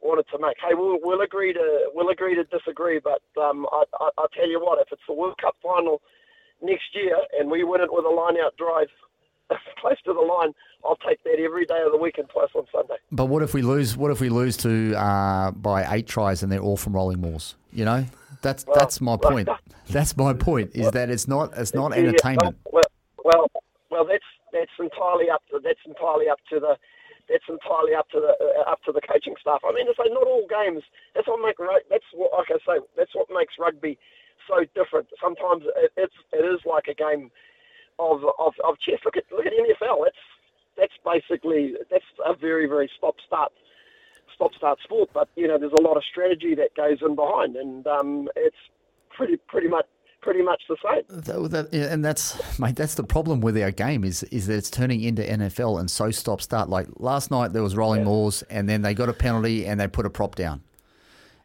wanted 0.04 0.28
to 0.30 0.38
make. 0.38 0.60
Hey, 0.60 0.76
we'll, 0.76 1.00
we'll 1.02 1.22
agree 1.22 1.54
to 1.54 1.90
we'll 1.96 2.10
agree 2.10 2.36
to 2.36 2.44
disagree, 2.44 3.00
but 3.00 3.24
um, 3.42 3.66
I, 3.72 3.84
I, 4.00 4.10
I 4.20 4.26
tell 4.36 4.50
you 4.50 4.60
what, 4.60 4.80
if 4.80 4.92
it's 4.92 5.08
the 5.08 5.16
World 5.16 5.40
Cup 5.40 5.56
final 5.64 6.02
next 6.62 6.94
year 6.94 7.18
and 7.40 7.50
we 7.50 7.64
win 7.64 7.82
it 7.82 7.92
with 7.92 8.06
a 8.06 8.10
line 8.10 8.38
out 8.38 8.56
drive 8.58 8.88
close 9.80 9.98
to 10.06 10.14
the 10.14 10.20
line, 10.20 10.54
I'll 10.86 10.98
take 10.98 11.24
that 11.24 11.40
every 11.40 11.66
day 11.66 11.82
of 11.86 11.92
the 11.92 11.98
week 11.98 12.18
and 12.18 12.30
twice 12.30 12.50
on 12.56 12.66
Sunday. 12.72 12.96
But 13.12 13.26
what 13.26 13.42
if 13.44 13.54
we 13.54 13.62
lose? 13.62 13.96
What 13.96 14.12
if 14.12 14.20
we 14.20 14.30
lose 14.30 14.58
to 14.58 14.96
uh, 14.96 15.52
by 15.52 15.96
eight 15.96 16.08
tries 16.08 16.44
and 16.44 16.52
they're 16.52 16.60
all 16.60 16.78
from 16.78 16.94
rolling 16.94 17.22
mauls? 17.22 17.56
You 17.72 17.86
know, 17.86 18.06
that's 18.42 18.66
Well, 18.66 18.76
that's 18.76 19.02
my 19.02 19.18
point. 19.18 19.50
That's 19.90 20.16
my 20.16 20.34
point. 20.34 20.72
Is 20.76 20.92
that 20.92 21.10
it's 21.10 21.28
not 21.28 21.52
it's 21.58 21.74
not 21.74 21.92
Yeah, 21.92 22.08
entertainment. 22.08 22.56
Well, 22.72 22.88
well, 23.26 23.52
well, 23.92 24.06
that's 24.06 24.24
that's 24.54 24.72
entirely 24.80 25.30
up 25.30 25.44
to 25.52 25.60
that's 25.62 25.84
entirely 25.86 26.30
up 26.30 26.40
to 26.52 26.60
the 26.62 26.78
that's 27.28 27.44
entirely 27.50 27.94
up 27.94 28.08
to 28.12 28.22
the 28.22 28.32
uh, 28.40 28.72
up 28.72 28.82
to 28.84 28.94
the 28.94 29.02
coaching 29.02 29.36
staff. 29.42 29.60
I 29.68 29.74
mean, 29.74 29.86
to 29.88 29.94
say 29.98 30.08
not 30.08 30.24
all 30.24 30.48
games. 30.48 30.84
That's 31.14 31.28
what 31.28 31.44
make 31.44 31.58
that's 31.90 32.06
what 32.14 32.32
like 32.32 32.48
I 32.50 32.60
say. 32.64 32.80
That's 32.96 33.14
what 33.14 33.28
makes 33.30 33.56
rugby 33.60 34.00
so 34.48 34.66
different. 34.76 35.08
Sometimes 35.22 35.64
it, 35.78 35.92
it's 35.98 36.14
it 36.32 36.44
is 36.46 36.60
like 36.66 36.86
a 36.90 36.94
game 36.94 37.32
of 38.00 38.22
of, 38.40 38.54
of 38.64 38.76
chess. 38.80 39.00
Look 39.06 39.18
at 39.18 39.24
look 39.32 39.46
at 39.46 39.54
NFL. 39.54 40.08
It's 40.08 40.18
that's 40.78 40.94
basically 41.06 41.74
that's 41.92 42.04
a 42.26 42.36
very 42.36 42.68
very 42.68 42.90
stop 42.98 43.16
start 43.26 43.52
stop 44.36 44.52
start 44.56 44.80
sport. 44.84 45.10
But 45.14 45.30
you 45.36 45.48
know, 45.48 45.58
there's 45.58 45.74
a 45.78 45.82
lot 45.82 45.98
of 45.98 46.04
strategy 46.10 46.56
that 46.56 46.76
goes 46.76 46.98
in 47.02 47.16
behind, 47.16 47.56
and 47.56 47.86
um, 47.88 48.30
it's 48.36 48.56
pretty 49.16 49.38
pretty 49.48 49.68
much 49.68 49.86
pretty 50.22 50.42
much 50.42 50.62
the 50.70 50.78
same. 50.84 51.04
That- 51.24 51.52
that- 51.72 51.92
and 51.92 52.04
that's 52.04 52.58
mate. 52.60 52.76
That's 52.78 52.96
the 52.96 53.04
problem 53.04 53.42
with 53.42 53.58
our 53.62 53.72
game 53.72 54.04
is 54.04 54.24
is 54.24 54.48
that 54.48 54.56
it's 54.56 54.70
turning 54.70 55.02
into 55.02 55.22
NFL 55.22 55.80
and 55.80 55.92
so 55.92 56.12
stop 56.12 56.42
start. 56.42 56.70
Like 56.70 56.88
last 56.98 57.30
night 57.30 57.54
there 57.54 57.62
was 57.64 57.76
rolling 57.76 58.06
mauls, 58.06 58.42
and 58.44 58.68
then 58.70 58.82
they 58.82 58.94
got 58.94 59.10
a 59.10 59.14
penalty 59.14 59.66
and 59.66 59.80
they 59.80 59.88
put 59.88 60.06
a 60.06 60.10
prop 60.10 60.36
down, 60.36 60.64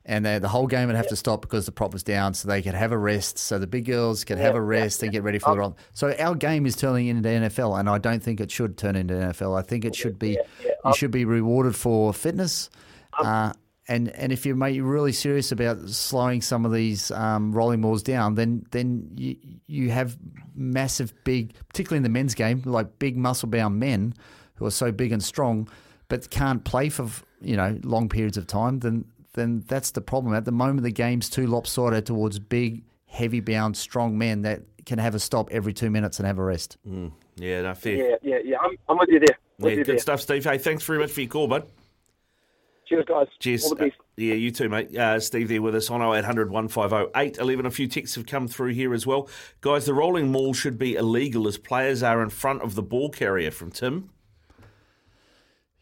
and 0.09 0.24
they, 0.24 0.39
the 0.39 0.48
whole 0.48 0.66
game 0.66 0.86
would 0.86 0.97
have 0.97 1.09
to 1.09 1.16
stop 1.16 1.43
because 1.43 1.66
the 1.66 1.72
prop 1.72 1.93
was 1.93 2.02
down, 2.02 2.32
so 2.32 2.48
they 2.48 2.62
could 2.62 2.74
have 2.74 2.93
a 2.93 2.98
rest, 2.98 3.36
so 3.36 3.59
the 3.59 3.66
big 3.66 3.85
girls 3.85 4.24
could 4.24 4.39
have 4.39 4.55
a 4.55 4.60
rest 4.60 5.02
and 5.02 5.12
get 5.12 5.22
ready 5.22 5.39
for 5.39 5.51
the 5.51 5.59
roll. 5.59 5.76
So 5.93 6.14
our 6.18 6.35
game 6.35 6.64
is 6.64 6.74
turning 6.74 7.09
into 7.09 7.28
NFL, 7.28 7.78
and 7.78 7.90
I 7.90 7.98
don't 7.98 8.22
think 8.22 8.40
it 8.40 8.51
should 8.51 8.78
turn 8.78 8.97
into 8.97 9.12
NFL. 9.12 9.56
I 9.56 9.60
think 9.60 9.85
it 9.85 9.94
should 9.94 10.18
be 10.18 10.39
you 10.85 10.94
should 10.94 11.10
be 11.10 11.26
rewarded 11.26 11.76
for 11.76 12.14
fitness. 12.14 12.70
Uh, 13.18 13.52
and 13.86 14.09
and 14.10 14.32
if 14.32 14.47
you're 14.47 14.56
mate, 14.56 14.74
you're 14.74 14.86
really 14.86 15.12
serious 15.12 15.52
about 15.52 15.86
slowing 15.90 16.40
some 16.40 16.64
of 16.64 16.72
these 16.72 17.10
um, 17.10 17.52
rolling 17.52 17.82
mauls 17.82 18.02
down, 18.02 18.35
then 18.35 18.66
then 18.70 19.10
you 19.14 19.36
you 19.66 19.90
have 19.90 20.16
massive 20.55 21.12
big, 21.24 21.52
particularly 21.68 21.98
in 21.98 22.02
the 22.02 22.09
men's 22.09 22.35
game, 22.35 22.62
like 22.64 22.98
big 22.98 23.18
muscle 23.18 23.48
bound 23.48 23.78
men 23.78 24.14
who 24.55 24.64
are 24.64 24.70
so 24.70 24.90
big 24.90 25.12
and 25.12 25.22
strong, 25.22 25.68
but 26.09 26.30
can't 26.30 26.64
play 26.64 26.89
for 26.89 27.09
you 27.43 27.56
know 27.56 27.78
long 27.82 28.09
periods 28.09 28.39
of 28.39 28.47
time. 28.47 28.78
Then 28.78 29.05
then 29.39 29.65
that's 29.66 29.93
the 29.93 30.01
problem. 30.01 30.35
At 30.35 30.44
the 30.44 30.52
moment, 30.52 30.82
the 30.82 30.90
game's 30.90 31.31
too 31.31 31.47
lopsided 31.47 32.06
towards 32.06 32.39
big, 32.39 32.82
heavy 33.06 33.40
bound, 33.40 33.77
strong 33.77 34.19
men 34.19 34.43
that 34.43 34.62
can 34.86 34.98
have 34.98 35.15
a 35.15 35.19
stop 35.19 35.48
every 35.51 35.73
two 35.73 35.90
minutes 35.90 36.19
and 36.19 36.27
have 36.27 36.39
a 36.39 36.43
rest. 36.43 36.77
Mm, 36.89 37.12
yeah, 37.36 37.62
no, 37.62 37.74
fair. 37.74 37.97
Yeah, 37.97 38.16
yeah, 38.23 38.39
yeah. 38.44 38.56
I'm, 38.62 38.70
I'm 38.89 38.98
with 38.98 39.09
you 39.10 39.20
there. 39.20 39.39
With 39.59 39.73
Yeah, 39.73 39.78
you 39.78 39.85
good 39.85 39.93
there. 39.94 39.98
stuff, 40.01 40.20
Steve. 40.20 40.44
Hey, 40.44 40.59
thanks 40.59 40.82
very 40.85 40.98
much 40.98 41.10
for 41.10 41.20
your 41.20 41.31
call, 41.31 41.47
bud. 41.48 41.69
Cheers, 42.86 43.05
guys. 43.06 43.27
Cheers. 43.39 43.65
All 43.65 43.70
the 43.70 43.77
best. 43.77 43.97
Uh, 44.01 44.05
yeah, 44.16 44.35
you 44.35 44.51
too, 44.51 44.69
mate. 44.70 44.97
Uh, 44.97 45.20
Steve 45.20 45.48
there 45.48 45.60
with 45.60 45.74
us 45.74 45.90
on 45.90 46.01
0800 46.01 46.51
150 46.51 47.10
811. 47.15 47.66
A 47.66 47.70
few 47.70 47.86
texts 47.86 48.16
have 48.16 48.24
come 48.27 48.48
through 48.48 48.73
here 48.73 48.94
as 48.94 49.06
well. 49.06 49.28
Guys, 49.60 49.85
the 49.85 49.93
rolling 49.94 50.32
maul 50.32 50.55
should 50.55 50.78
be 50.78 50.94
illegal 50.94 51.47
as 51.47 51.59
players 51.59 52.02
are 52.02 52.23
in 52.23 52.31
front 52.31 52.62
of 52.62 52.74
the 52.74 52.82
ball 52.82 53.10
carrier 53.10 53.51
from 53.51 53.70
Tim. 53.70 54.09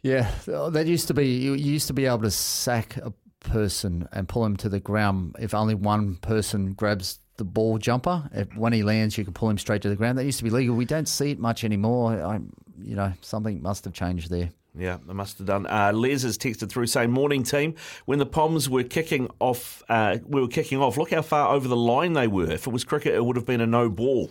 Yeah, 0.02 0.30
that 0.46 0.86
used 0.86 1.08
to 1.08 1.14
be. 1.14 1.26
You 1.26 1.54
you 1.54 1.72
used 1.72 1.86
to 1.88 1.92
be 1.92 2.06
able 2.06 2.22
to 2.22 2.30
sack 2.30 2.96
a 2.98 3.12
person 3.46 4.08
and 4.12 4.28
pull 4.28 4.44
him 4.44 4.56
to 4.58 4.68
the 4.68 4.80
ground 4.80 5.36
if 5.38 5.54
only 5.54 5.74
one 5.74 6.16
person 6.16 6.74
grabs 6.74 7.18
the 7.38 7.44
ball 7.44 7.78
jumper. 7.78 8.28
If, 8.32 8.54
when 8.56 8.72
he 8.72 8.82
lands, 8.82 9.16
you 9.16 9.24
can 9.24 9.32
pull 9.32 9.48
him 9.48 9.58
straight 9.58 9.82
to 9.82 9.88
the 9.88 9.96
ground. 9.96 10.18
That 10.18 10.24
used 10.24 10.38
to 10.38 10.44
be 10.44 10.50
legal. 10.50 10.76
We 10.76 10.84
don't 10.84 11.08
see 11.08 11.30
it 11.30 11.38
much 11.38 11.64
anymore. 11.64 12.12
I, 12.22 12.40
you 12.82 12.96
know, 12.96 13.12
something 13.20 13.62
must 13.62 13.84
have 13.84 13.94
changed 13.94 14.30
there. 14.30 14.50
Yeah, 14.78 14.98
they 15.06 15.14
must 15.14 15.38
have 15.38 15.46
done. 15.46 15.66
Uh, 15.66 15.92
Les 15.94 16.22
has 16.22 16.36
texted 16.36 16.68
through 16.68 16.86
saying, 16.86 17.10
"Morning 17.10 17.42
team. 17.42 17.76
When 18.04 18.18
the 18.18 18.26
Poms 18.26 18.68
were 18.68 18.82
kicking 18.82 19.30
off, 19.40 19.82
uh, 19.88 20.18
we 20.26 20.40
were 20.40 20.48
kicking 20.48 20.78
off. 20.78 20.98
Look 20.98 21.12
how 21.12 21.22
far 21.22 21.54
over 21.54 21.66
the 21.66 21.76
line 21.76 22.12
they 22.12 22.28
were. 22.28 22.50
If 22.50 22.66
it 22.66 22.72
was 22.72 22.84
cricket, 22.84 23.14
it 23.14 23.24
would 23.24 23.36
have 23.36 23.46
been 23.46 23.62
a 23.62 23.66
no 23.66 23.88
ball." 23.88 24.30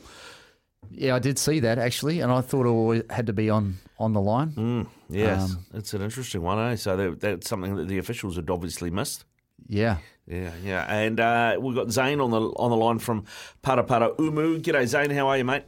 Yeah, 0.92 1.16
I 1.16 1.20
did 1.20 1.40
see 1.40 1.62
that 1.62 1.80
actually, 1.80 2.20
and 2.20 2.32
I 2.32 2.42
thought 2.42 2.92
it 2.92 3.12
had 3.12 3.26
to 3.26 3.34
be 3.34 3.50
on 3.50 3.78
on 3.98 4.14
the 4.14 4.22
line. 4.22 4.52
Mm, 4.52 4.88
yes, 5.10 5.52
Um, 5.52 5.66
it's 5.74 5.94
an 5.94 6.02
interesting 6.02 6.42
one, 6.42 6.60
eh? 6.60 6.76
So 6.76 6.96
that, 6.98 7.20
that's 7.20 7.50
something 7.50 7.76
that 7.76 7.88
the 7.88 7.98
officials 7.98 8.36
had 8.36 8.50
obviously 8.50 8.90
missed. 8.90 9.26
Yeah. 9.68 9.98
Yeah, 10.28 10.52
yeah, 10.64 10.92
and 10.92 11.20
uh, 11.20 11.56
we've 11.60 11.76
got 11.76 11.92
Zane 11.92 12.20
on 12.20 12.32
the 12.32 12.42
on 12.42 12.72
the 12.72 12.76
line 12.76 12.98
from 12.98 13.26
Paraparaumu. 13.64 14.60
G'day, 14.60 14.88
Zane. 14.88 15.12
How 15.12 15.28
are 15.28 15.38
you, 15.38 15.46
mate? 15.46 15.66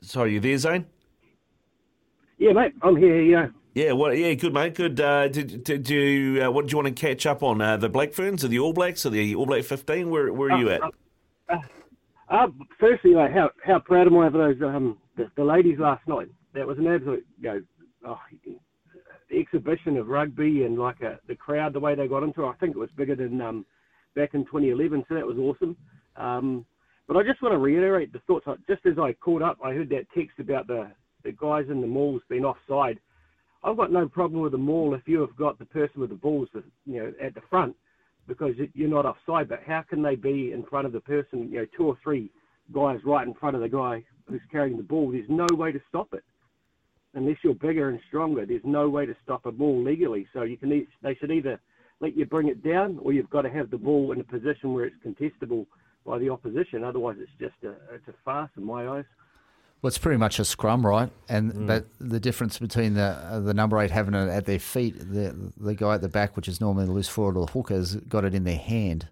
Sorry, 0.00 0.32
you 0.32 0.40
there, 0.40 0.56
Zane? 0.56 0.86
Yeah, 2.38 2.52
mate, 2.52 2.72
I'm 2.80 2.96
here. 2.96 3.20
Yeah. 3.20 3.48
Yeah, 3.74 3.92
what? 3.92 4.16
Yeah, 4.16 4.32
good, 4.32 4.54
mate. 4.54 4.74
Good. 4.74 4.98
Uh, 4.98 5.28
did, 5.28 5.64
did 5.64 5.90
you? 5.90 6.42
Uh, 6.42 6.50
what 6.50 6.62
did 6.62 6.72
you 6.72 6.78
want 6.78 6.96
to 6.96 6.98
catch 6.98 7.26
up 7.26 7.42
on? 7.42 7.60
Uh, 7.60 7.76
the 7.76 7.90
Black 7.90 8.14
Ferns 8.14 8.42
or 8.42 8.48
the 8.48 8.58
All 8.58 8.72
Blacks 8.72 9.04
or 9.04 9.10
the 9.10 9.34
All 9.34 9.44
Black 9.44 9.64
Fifteen? 9.64 10.08
Where 10.08 10.32
Where 10.32 10.50
are 10.50 10.58
you 10.58 10.70
at? 10.70 10.80
Uh, 12.30 12.46
firstly, 12.80 13.10
like, 13.10 13.34
how 13.34 13.50
how 13.62 13.80
proud 13.80 14.06
am 14.06 14.16
I 14.16 14.28
of 14.28 14.32
those 14.32 14.62
um 14.62 14.96
the, 15.16 15.30
the 15.36 15.44
ladies 15.44 15.78
last 15.78 16.06
night? 16.08 16.28
That 16.54 16.66
was 16.66 16.78
an 16.78 16.86
absolute 16.86 17.26
you 17.40 17.48
know, 17.48 17.60
oh, 18.06 18.20
exhibition 19.32 19.96
of 19.96 20.08
rugby 20.08 20.64
and 20.64 20.78
like 20.78 21.02
uh 21.02 21.16
the 21.28 21.34
crowd, 21.34 21.72
the 21.72 21.80
way 21.80 21.94
they 21.94 22.06
got 22.06 22.22
into 22.22 22.44
it. 22.44 22.48
I 22.48 22.54
think 22.54 22.76
it 22.76 22.78
was 22.78 22.90
bigger 22.96 23.16
than 23.16 23.40
um 23.40 23.66
back 24.14 24.34
in 24.34 24.44
2011, 24.44 25.04
so 25.08 25.14
that 25.14 25.26
was 25.26 25.38
awesome. 25.38 25.76
Um, 26.16 26.64
but 27.06 27.16
I 27.16 27.22
just 27.22 27.42
want 27.42 27.52
to 27.52 27.58
reiterate 27.58 28.12
the 28.12 28.20
thoughts. 28.20 28.46
Just 28.68 28.86
as 28.86 28.98
I 28.98 29.12
caught 29.14 29.42
up, 29.42 29.58
I 29.62 29.72
heard 29.72 29.90
that 29.90 30.06
text 30.16 30.38
about 30.38 30.66
the 30.66 30.90
the 31.24 31.32
guys 31.32 31.66
in 31.70 31.80
the 31.80 31.86
mauls 31.86 32.22
being 32.28 32.44
offside. 32.44 33.00
I've 33.62 33.78
got 33.78 33.90
no 33.90 34.06
problem 34.06 34.42
with 34.42 34.52
the 34.52 34.58
maul 34.58 34.94
if 34.94 35.02
you 35.06 35.20
have 35.20 35.34
got 35.36 35.58
the 35.58 35.64
person 35.64 36.00
with 36.00 36.10
the 36.10 36.16
balls, 36.16 36.48
you 36.84 37.02
know, 37.02 37.12
at 37.22 37.34
the 37.34 37.40
front, 37.48 37.74
because 38.28 38.54
you're 38.74 38.90
not 38.90 39.06
offside. 39.06 39.48
But 39.48 39.60
how 39.66 39.82
can 39.88 40.02
they 40.02 40.16
be 40.16 40.52
in 40.52 40.64
front 40.68 40.86
of 40.86 40.92
the 40.92 41.00
person, 41.00 41.48
you 41.50 41.60
know, 41.60 41.66
two 41.76 41.86
or 41.86 41.96
three 42.02 42.30
guys 42.72 43.00
right 43.04 43.26
in 43.26 43.34
front 43.34 43.56
of 43.56 43.62
the 43.62 43.68
guy 43.68 44.02
who's 44.28 44.40
carrying 44.50 44.76
the 44.76 44.82
ball? 44.82 45.10
There's 45.10 45.28
no 45.28 45.46
way 45.52 45.72
to 45.72 45.80
stop 45.88 46.14
it 46.14 46.24
unless 47.14 47.36
you're 47.42 47.54
bigger 47.54 47.88
and 47.88 48.00
stronger. 48.08 48.44
There's 48.44 48.64
no 48.64 48.88
way 48.88 49.06
to 49.06 49.14
stop 49.22 49.46
a 49.46 49.52
ball 49.52 49.82
legally. 49.82 50.26
So 50.32 50.42
you 50.42 50.56
can 50.56 50.86
they 51.02 51.14
should 51.14 51.30
either 51.30 51.60
let 52.00 52.16
you 52.16 52.26
bring 52.26 52.48
it 52.48 52.62
down, 52.62 52.98
or 53.02 53.12
you've 53.12 53.30
got 53.30 53.42
to 53.42 53.50
have 53.50 53.70
the 53.70 53.78
ball 53.78 54.12
in 54.12 54.20
a 54.20 54.24
position 54.24 54.74
where 54.74 54.84
it's 54.84 54.96
contestable 55.04 55.66
by 56.04 56.18
the 56.18 56.28
opposition. 56.28 56.84
Otherwise, 56.84 57.16
it's 57.20 57.30
just 57.38 57.54
a 57.64 57.74
it's 57.94 58.08
a 58.08 58.14
farce 58.24 58.50
in 58.56 58.64
my 58.64 58.86
eyes. 58.88 59.04
Well, 59.80 59.88
it's 59.88 59.98
pretty 59.98 60.16
much 60.16 60.38
a 60.38 60.44
scrum, 60.44 60.86
right? 60.86 61.10
And 61.28 61.66
but 61.66 61.86
the 62.00 62.20
difference 62.20 62.58
between 62.58 62.94
the 62.94 63.02
uh, 63.02 63.40
the 63.40 63.54
number 63.54 63.78
eight 63.78 63.90
having 63.90 64.14
it 64.14 64.28
at 64.28 64.46
their 64.46 64.58
feet, 64.58 64.98
the 64.98 65.52
the 65.56 65.74
guy 65.74 65.94
at 65.94 66.00
the 66.00 66.08
back, 66.08 66.36
which 66.36 66.48
is 66.48 66.60
normally 66.60 66.86
the 66.86 66.92
loose 66.92 67.08
forward 67.08 67.36
or 67.36 67.46
the 67.46 67.52
hooker, 67.52 67.74
has 67.74 67.96
got 67.96 68.24
it 68.24 68.34
in 68.34 68.44
their 68.44 68.58
hand. 68.58 69.08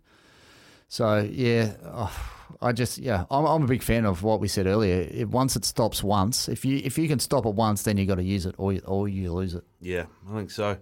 So 0.93 1.27
yeah, 1.33 1.73
oh, 1.87 2.15
I 2.61 2.73
just 2.73 2.99
yeah, 2.99 3.25
I'm, 3.31 3.47
I'm 3.47 3.63
a 3.63 3.67
big 3.67 3.83
fan 3.83 4.05
of 4.05 4.23
what 4.23 4.41
we 4.41 4.47
said 4.47 4.67
earlier. 4.67 5.09
If 5.11 5.31
once 5.31 5.57
it 5.57 5.65
stops 5.65 6.05
once, 6.05 6.51
if 6.51 6.67
you 6.67 6.83
if 6.85 6.99
you 6.99 7.09
can 7.09 7.19
stop 7.19 7.47
it 7.47 7.55
once, 7.55 7.85
then 7.85 7.97
you 7.97 8.05
got 8.05 8.17
to 8.17 8.23
use 8.23 8.45
it, 8.45 8.55
or 8.59 8.75
you, 8.75 8.83
or 8.85 9.09
you 9.09 9.33
lose 9.33 9.55
it. 9.55 9.65
Yeah, 9.81 10.05
I 10.31 10.35
think 10.35 10.51
so. 10.51 10.77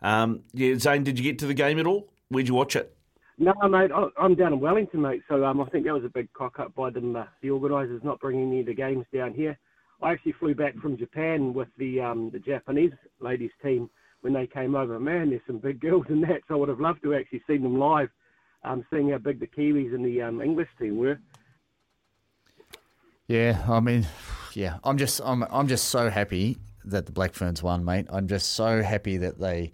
Um, 0.00 0.44
yeah, 0.54 0.78
Zane, 0.78 1.04
did 1.04 1.18
you 1.18 1.22
get 1.24 1.38
to 1.40 1.46
the 1.46 1.52
game 1.52 1.78
at 1.78 1.86
all? 1.86 2.08
Where'd 2.30 2.48
you 2.48 2.54
watch 2.54 2.74
it? 2.74 2.96
No, 3.36 3.52
mate, 3.68 3.90
I- 3.92 4.08
I'm 4.18 4.34
down 4.34 4.54
in 4.54 4.60
Wellington, 4.60 5.02
mate. 5.02 5.20
So 5.28 5.44
um, 5.44 5.60
I 5.60 5.66
think 5.66 5.84
that 5.84 5.92
was 5.92 6.04
a 6.04 6.08
big 6.08 6.32
cock 6.32 6.58
up 6.58 6.74
by 6.74 6.88
them, 6.88 7.14
uh, 7.14 7.24
the 7.42 7.50
organisers 7.50 8.00
not 8.02 8.18
bringing 8.18 8.48
any 8.48 8.60
of 8.60 8.66
the 8.66 8.74
games 8.74 9.04
down 9.12 9.34
here. 9.34 9.58
I 10.00 10.12
actually 10.12 10.32
flew 10.40 10.54
back 10.54 10.74
from 10.78 10.96
Japan 10.96 11.52
with 11.52 11.68
the 11.76 12.00
um, 12.00 12.30
the 12.30 12.38
Japanese 12.38 12.92
ladies 13.20 13.50
team 13.62 13.90
when 14.22 14.32
they 14.32 14.46
came 14.46 14.74
over. 14.74 14.98
Man, 14.98 15.28
there's 15.28 15.42
some 15.46 15.58
big 15.58 15.80
girls 15.80 16.06
in 16.08 16.22
that. 16.22 16.40
So 16.48 16.54
I 16.54 16.56
would 16.56 16.70
have 16.70 16.80
loved 16.80 17.02
to 17.02 17.10
have 17.10 17.20
actually 17.20 17.42
seen 17.46 17.62
them 17.62 17.78
live, 17.78 18.08
um, 18.62 18.84
seeing 18.90 19.10
how 19.10 19.18
big 19.18 19.40
the 19.40 19.46
Kiwis 19.46 19.94
and 19.94 20.04
the 20.04 20.22
um, 20.22 20.40
English 20.40 20.68
team 20.78 20.96
were. 20.96 21.18
Yeah, 23.26 23.62
I 23.68 23.80
mean, 23.80 24.06
yeah, 24.54 24.78
I'm 24.82 24.98
just 24.98 25.20
I'm 25.24 25.44
I'm 25.44 25.68
just 25.68 25.86
so 25.86 26.10
happy 26.10 26.58
that 26.84 27.06
the 27.06 27.12
Black 27.12 27.34
Ferns 27.34 27.62
won, 27.62 27.84
mate. 27.84 28.06
I'm 28.10 28.26
just 28.26 28.54
so 28.54 28.82
happy 28.82 29.18
that 29.18 29.38
they 29.38 29.72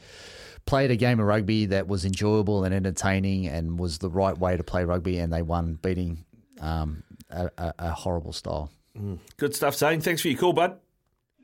played 0.66 0.90
a 0.90 0.96
game 0.96 1.20
of 1.20 1.26
rugby 1.26 1.66
that 1.66 1.88
was 1.88 2.04
enjoyable 2.04 2.64
and 2.64 2.74
entertaining 2.74 3.46
and 3.46 3.78
was 3.78 3.98
the 3.98 4.10
right 4.10 4.36
way 4.36 4.56
to 4.56 4.62
play 4.62 4.84
rugby, 4.84 5.18
and 5.18 5.32
they 5.32 5.42
won, 5.42 5.78
beating 5.80 6.24
um, 6.60 7.02
a, 7.30 7.50
a, 7.56 7.74
a 7.78 7.90
horrible 7.90 8.32
style. 8.32 8.70
Mm. 8.98 9.18
Good 9.36 9.54
stuff, 9.54 9.74
Zane. 9.74 10.00
Thanks 10.00 10.22
for 10.22 10.28
your 10.28 10.38
call, 10.38 10.52
bud. 10.52 10.78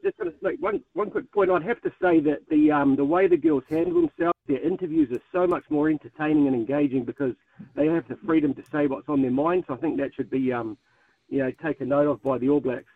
Just 0.03 0.19
gonna 0.19 0.33
make 0.43 0.61
one 0.61 0.83
one 0.95 1.11
quick 1.11 1.31
point. 1.33 1.51
I'd 1.51 1.63
have 1.63 1.81
to 1.83 1.91
say 2.03 2.19
that 2.21 2.41
the 2.51 2.73
um, 2.73 2.97
the 2.97 3.05
way 3.05 3.29
the 3.29 3.37
girls 3.37 3.63
handle 3.69 3.95
themselves, 4.01 4.37
their 4.49 4.61
interviews 4.61 5.09
are 5.13 5.23
so 5.31 5.47
much 5.47 5.63
more 5.71 5.89
entertaining 5.89 6.49
and 6.49 6.57
engaging 6.57 7.05
because 7.05 7.35
they 7.77 7.87
have 7.87 8.09
the 8.09 8.17
freedom 8.27 8.53
to 8.55 8.63
say 8.73 8.89
what's 8.89 9.09
on 9.09 9.23
their 9.23 9.31
mind. 9.31 9.65
So 9.69 9.75
I 9.75 9.77
think 9.77 9.99
that 9.99 10.13
should 10.15 10.29
be 10.29 10.53
um, 10.53 10.77
you 11.29 11.39
know 11.39 11.53
taken 11.63 11.89
note 11.89 12.09
of 12.09 12.23
by 12.23 12.39
the 12.39 12.49
All 12.49 12.61
Blacks. 12.61 12.87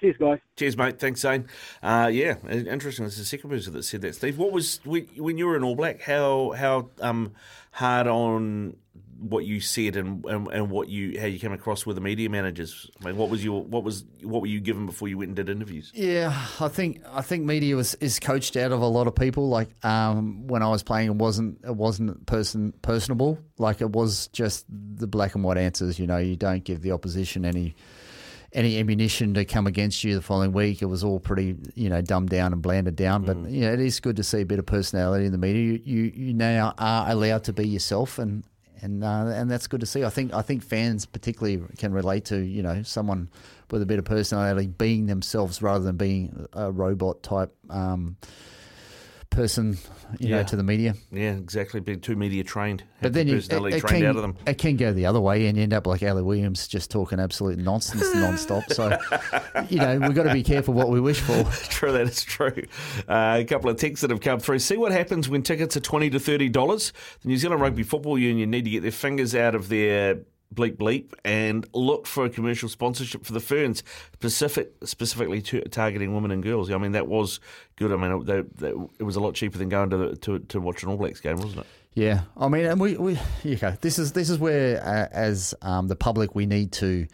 Cheers, 0.00 0.16
guys. 0.20 0.38
Cheers, 0.54 0.76
mate. 0.76 1.00
Thanks, 1.00 1.20
Zane. 1.20 1.48
Uh, 1.82 2.08
yeah, 2.12 2.36
interesting. 2.48 3.04
It's 3.04 3.18
the 3.18 3.24
second 3.24 3.50
person 3.50 3.72
that 3.72 3.82
said 3.82 4.00
that. 4.02 4.14
Steve, 4.14 4.38
what 4.38 4.52
was 4.52 4.80
when 4.84 5.38
you 5.38 5.46
were 5.46 5.56
an 5.56 5.64
All 5.64 5.74
Black? 5.74 6.02
How 6.02 6.52
how 6.52 6.90
um, 7.00 7.32
hard 7.72 8.06
on 8.06 8.76
what 9.18 9.44
you 9.44 9.60
said 9.60 9.96
and, 9.96 10.24
and 10.26 10.48
and 10.48 10.70
what 10.70 10.88
you 10.88 11.18
how 11.18 11.26
you 11.26 11.38
came 11.38 11.52
across 11.52 11.84
with 11.84 11.96
the 11.96 12.00
media 12.00 12.30
managers? 12.30 12.90
I 13.00 13.06
mean, 13.06 13.16
what 13.16 13.30
was 13.30 13.44
your 13.44 13.62
what 13.62 13.84
was 13.84 14.04
what 14.22 14.40
were 14.40 14.46
you 14.46 14.60
given 14.60 14.86
before 14.86 15.08
you 15.08 15.18
went 15.18 15.28
and 15.28 15.36
did 15.36 15.48
interviews? 15.48 15.90
Yeah, 15.94 16.32
I 16.60 16.68
think 16.68 17.02
I 17.10 17.22
think 17.22 17.44
media 17.44 17.76
was 17.76 17.94
is 17.96 18.20
coached 18.20 18.56
out 18.56 18.72
of 18.72 18.80
a 18.80 18.86
lot 18.86 19.06
of 19.06 19.14
people. 19.14 19.48
Like 19.48 19.68
um, 19.84 20.46
when 20.46 20.62
I 20.62 20.68
was 20.68 20.82
playing, 20.82 21.08
it 21.08 21.16
wasn't 21.16 21.58
it 21.64 21.74
wasn't 21.74 22.26
person 22.26 22.72
personable. 22.82 23.38
Like 23.58 23.80
it 23.80 23.90
was 23.90 24.28
just 24.28 24.66
the 24.68 25.06
black 25.06 25.34
and 25.34 25.42
white 25.42 25.58
answers. 25.58 25.98
You 25.98 26.06
know, 26.06 26.18
you 26.18 26.36
don't 26.36 26.64
give 26.64 26.82
the 26.82 26.92
opposition 26.92 27.44
any 27.44 27.74
any 28.52 28.78
ammunition 28.78 29.34
to 29.34 29.44
come 29.44 29.66
against 29.66 30.04
you 30.04 30.14
the 30.14 30.22
following 30.22 30.52
week. 30.52 30.80
It 30.80 30.86
was 30.86 31.04
all 31.04 31.20
pretty, 31.20 31.56
you 31.74 31.88
know, 31.88 32.00
dumbed 32.00 32.30
down 32.30 32.52
and 32.52 32.62
blanded 32.62 32.96
down. 32.96 33.24
But 33.24 33.50
you 33.50 33.62
know, 33.62 33.72
it 33.72 33.80
is 33.80 34.00
good 34.00 34.16
to 34.16 34.24
see 34.24 34.40
a 34.40 34.46
bit 34.46 34.58
of 34.58 34.66
personality 34.66 35.26
in 35.26 35.32
the 35.32 35.38
media. 35.38 35.62
You 35.62 35.80
you, 35.84 36.12
you 36.14 36.34
now 36.34 36.74
are 36.78 37.10
allowed 37.10 37.44
to 37.44 37.52
be 37.52 37.66
yourself, 37.66 38.18
and 38.18 38.44
and 38.82 39.04
uh, 39.04 39.26
and 39.26 39.50
that's 39.50 39.66
good 39.66 39.80
to 39.80 39.86
see. 39.86 40.04
I 40.04 40.10
think 40.10 40.32
I 40.34 40.42
think 40.42 40.62
fans 40.62 41.06
particularly 41.06 41.62
can 41.78 41.92
relate 41.92 42.24
to 42.26 42.38
you 42.38 42.62
know 42.62 42.82
someone 42.82 43.30
with 43.70 43.82
a 43.82 43.86
bit 43.86 43.98
of 43.98 44.04
personality 44.04 44.66
being 44.66 45.06
themselves 45.06 45.60
rather 45.62 45.84
than 45.84 45.96
being 45.96 46.46
a 46.52 46.70
robot 46.70 47.22
type 47.22 47.54
um, 47.70 48.16
person, 49.30 49.78
you 50.18 50.30
know, 50.30 50.42
to 50.42 50.56
the 50.56 50.62
media. 50.62 50.94
Yeah, 51.12 51.32
exactly. 51.32 51.80
Being 51.80 52.00
too 52.00 52.16
media 52.16 52.42
trained, 52.44 52.82
But 53.00 53.12
then 53.12 53.28
you, 53.28 53.36
personality 53.36 53.76
it, 53.76 53.84
it 53.84 53.86
trained 53.86 54.02
can, 54.02 54.10
out 54.10 54.16
of 54.16 54.22
them. 54.22 54.36
it 54.46 54.58
can 54.58 54.76
go 54.76 54.92
the 54.92 55.06
other 55.06 55.20
way, 55.20 55.46
and 55.46 55.56
you 55.56 55.62
end 55.62 55.72
up 55.72 55.86
like 55.86 56.02
Ali 56.02 56.22
Williams, 56.22 56.66
just 56.66 56.90
talking 56.90 57.20
absolute 57.20 57.58
nonsense 57.58 58.08
nonstop. 58.14 58.72
So, 58.72 58.98
you 59.68 59.78
know, 59.78 59.98
we've 59.98 60.14
got 60.14 60.24
to 60.24 60.32
be 60.32 60.42
careful 60.42 60.74
what 60.74 60.88
we 60.90 61.00
wish 61.00 61.20
for. 61.20 61.44
true, 61.68 61.92
that 61.92 62.08
is 62.08 62.22
true. 62.22 62.64
Uh, 63.08 63.36
a 63.40 63.44
couple 63.44 63.70
of 63.70 63.76
texts 63.76 64.00
that 64.02 64.10
have 64.10 64.20
come 64.20 64.40
through. 64.40 64.58
See 64.58 64.76
what 64.76 64.92
happens 64.92 65.28
when 65.28 65.42
tickets 65.42 65.76
are 65.76 65.80
twenty 65.80 66.10
to 66.10 66.18
thirty 66.18 66.48
dollars. 66.48 66.92
The 67.22 67.28
New 67.28 67.36
Zealand 67.36 67.60
Rugby 67.60 67.82
Football 67.82 68.18
Union 68.18 68.50
need 68.50 68.64
to 68.64 68.70
get 68.70 68.82
their 68.82 68.90
fingers 68.90 69.34
out 69.34 69.54
of 69.54 69.68
their 69.68 70.20
bleep 70.54 70.76
bleep 70.76 71.12
and 71.24 71.66
look 71.72 72.06
for 72.06 72.24
a 72.24 72.30
commercial 72.30 72.68
sponsorship 72.68 73.24
for 73.24 73.32
the 73.32 73.40
Ferns, 73.40 73.82
specific, 74.14 74.72
specifically 74.84 75.42
to, 75.42 75.60
targeting 75.62 76.14
women 76.14 76.30
and 76.30 76.42
girls. 76.42 76.70
I 76.70 76.78
mean, 76.78 76.92
that 76.92 77.06
was 77.06 77.40
good. 77.76 77.92
I 77.92 77.96
mean, 77.96 78.24
they, 78.24 78.42
they, 78.42 78.70
it 78.98 79.02
was 79.02 79.16
a 79.16 79.20
lot 79.20 79.34
cheaper 79.34 79.58
than 79.58 79.68
going 79.68 79.90
to, 79.90 79.96
the, 79.96 80.16
to 80.16 80.38
to 80.38 80.60
watch 80.60 80.82
an 80.82 80.88
All 80.88 80.96
Blacks 80.96 81.20
game, 81.20 81.36
wasn't 81.36 81.60
it? 81.60 81.66
Yeah, 81.94 82.20
I 82.36 82.48
mean, 82.48 82.64
and 82.66 82.80
we, 82.80 82.96
we 82.96 83.18
okay. 83.44 83.76
This 83.80 83.98
is 83.98 84.12
this 84.12 84.30
is 84.30 84.38
where, 84.38 84.80
uh, 84.80 85.08
as 85.10 85.52
um, 85.62 85.88
the 85.88 85.96
public, 85.96 86.34
we 86.34 86.46
need 86.46 86.70
to 86.72 87.08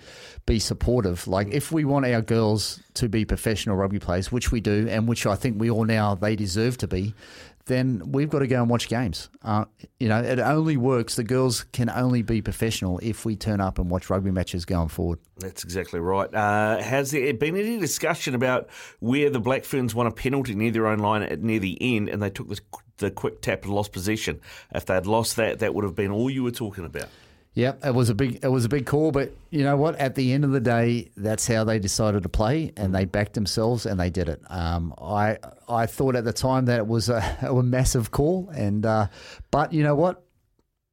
be 0.44 0.58
supportive. 0.58 1.26
Like, 1.26 1.48
if 1.52 1.72
we 1.72 1.84
want 1.86 2.04
our 2.04 2.20
girls 2.20 2.80
to 2.94 3.08
be 3.08 3.24
professional 3.24 3.76
rugby 3.76 3.98
players, 3.98 4.30
which 4.30 4.52
we 4.52 4.60
do, 4.60 4.86
and 4.90 5.08
which 5.08 5.26
I 5.26 5.36
think 5.36 5.58
we 5.58 5.70
all 5.70 5.84
now 5.84 6.14
they 6.14 6.36
deserve 6.36 6.76
to 6.78 6.88
be, 6.88 7.14
then 7.66 8.02
we've 8.12 8.28
got 8.28 8.40
to 8.40 8.46
go 8.46 8.60
and 8.60 8.68
watch 8.68 8.88
games. 8.88 9.30
Uh, 9.42 9.64
you 9.98 10.08
know, 10.08 10.22
it 10.22 10.38
only 10.38 10.76
works. 10.76 11.16
The 11.16 11.24
girls 11.24 11.64
can 11.72 11.88
only 11.88 12.22
be 12.22 12.42
professional 12.42 12.98
if 13.02 13.24
we 13.24 13.36
turn 13.36 13.60
up 13.60 13.78
and 13.78 13.90
watch 13.90 14.10
rugby 14.10 14.30
matches 14.30 14.64
going 14.66 14.88
forward. 14.88 15.18
That's 15.38 15.64
exactly 15.64 16.00
right. 16.00 16.32
Uh, 16.34 16.82
has 16.82 17.10
there 17.10 17.32
been 17.32 17.56
any 17.56 17.78
discussion 17.78 18.34
about 18.34 18.68
where 19.00 19.30
the 19.30 19.40
Black 19.40 19.64
Ferns 19.64 19.94
won 19.94 20.06
a 20.06 20.10
penalty 20.10 20.54
near 20.54 20.70
their 20.72 20.86
own 20.86 20.98
line 20.98 21.22
at 21.22 21.42
near 21.42 21.58
the 21.58 21.78
end, 21.80 22.10
and 22.10 22.22
they 22.22 22.30
took 22.30 22.48
the, 22.48 22.60
the 22.98 23.10
quick 23.10 23.40
tap 23.40 23.64
and 23.64 23.74
lost 23.74 23.92
possession? 23.92 24.40
If 24.74 24.86
they 24.86 24.94
had 24.94 25.06
lost 25.06 25.36
that, 25.36 25.58
that 25.60 25.74
would 25.74 25.84
have 25.84 25.94
been 25.94 26.10
all 26.10 26.30
you 26.30 26.42
were 26.42 26.50
talking 26.50 26.84
about. 26.84 27.08
Yep, 27.54 27.84
it 27.86 27.94
was 27.94 28.10
a 28.10 28.16
big 28.16 28.40
it 28.42 28.48
was 28.48 28.64
a 28.64 28.68
big 28.68 28.84
call, 28.84 29.12
but 29.12 29.32
you 29.50 29.62
know 29.62 29.76
what? 29.76 29.94
At 29.96 30.16
the 30.16 30.32
end 30.32 30.44
of 30.44 30.50
the 30.50 30.60
day, 30.60 31.12
that's 31.16 31.46
how 31.46 31.62
they 31.62 31.78
decided 31.78 32.24
to 32.24 32.28
play, 32.28 32.72
and 32.76 32.92
they 32.92 33.04
backed 33.04 33.34
themselves, 33.34 33.86
and 33.86 33.98
they 33.98 34.10
did 34.10 34.28
it. 34.28 34.42
Um, 34.48 34.92
I 35.00 35.38
I 35.68 35.86
thought 35.86 36.16
at 36.16 36.24
the 36.24 36.32
time 36.32 36.64
that 36.64 36.78
it 36.78 36.86
was 36.88 37.08
a, 37.08 37.38
a 37.42 37.62
massive 37.62 38.10
call, 38.10 38.48
and 38.52 38.84
uh, 38.84 39.06
but 39.52 39.72
you 39.72 39.84
know 39.84 39.94
what? 39.94 40.24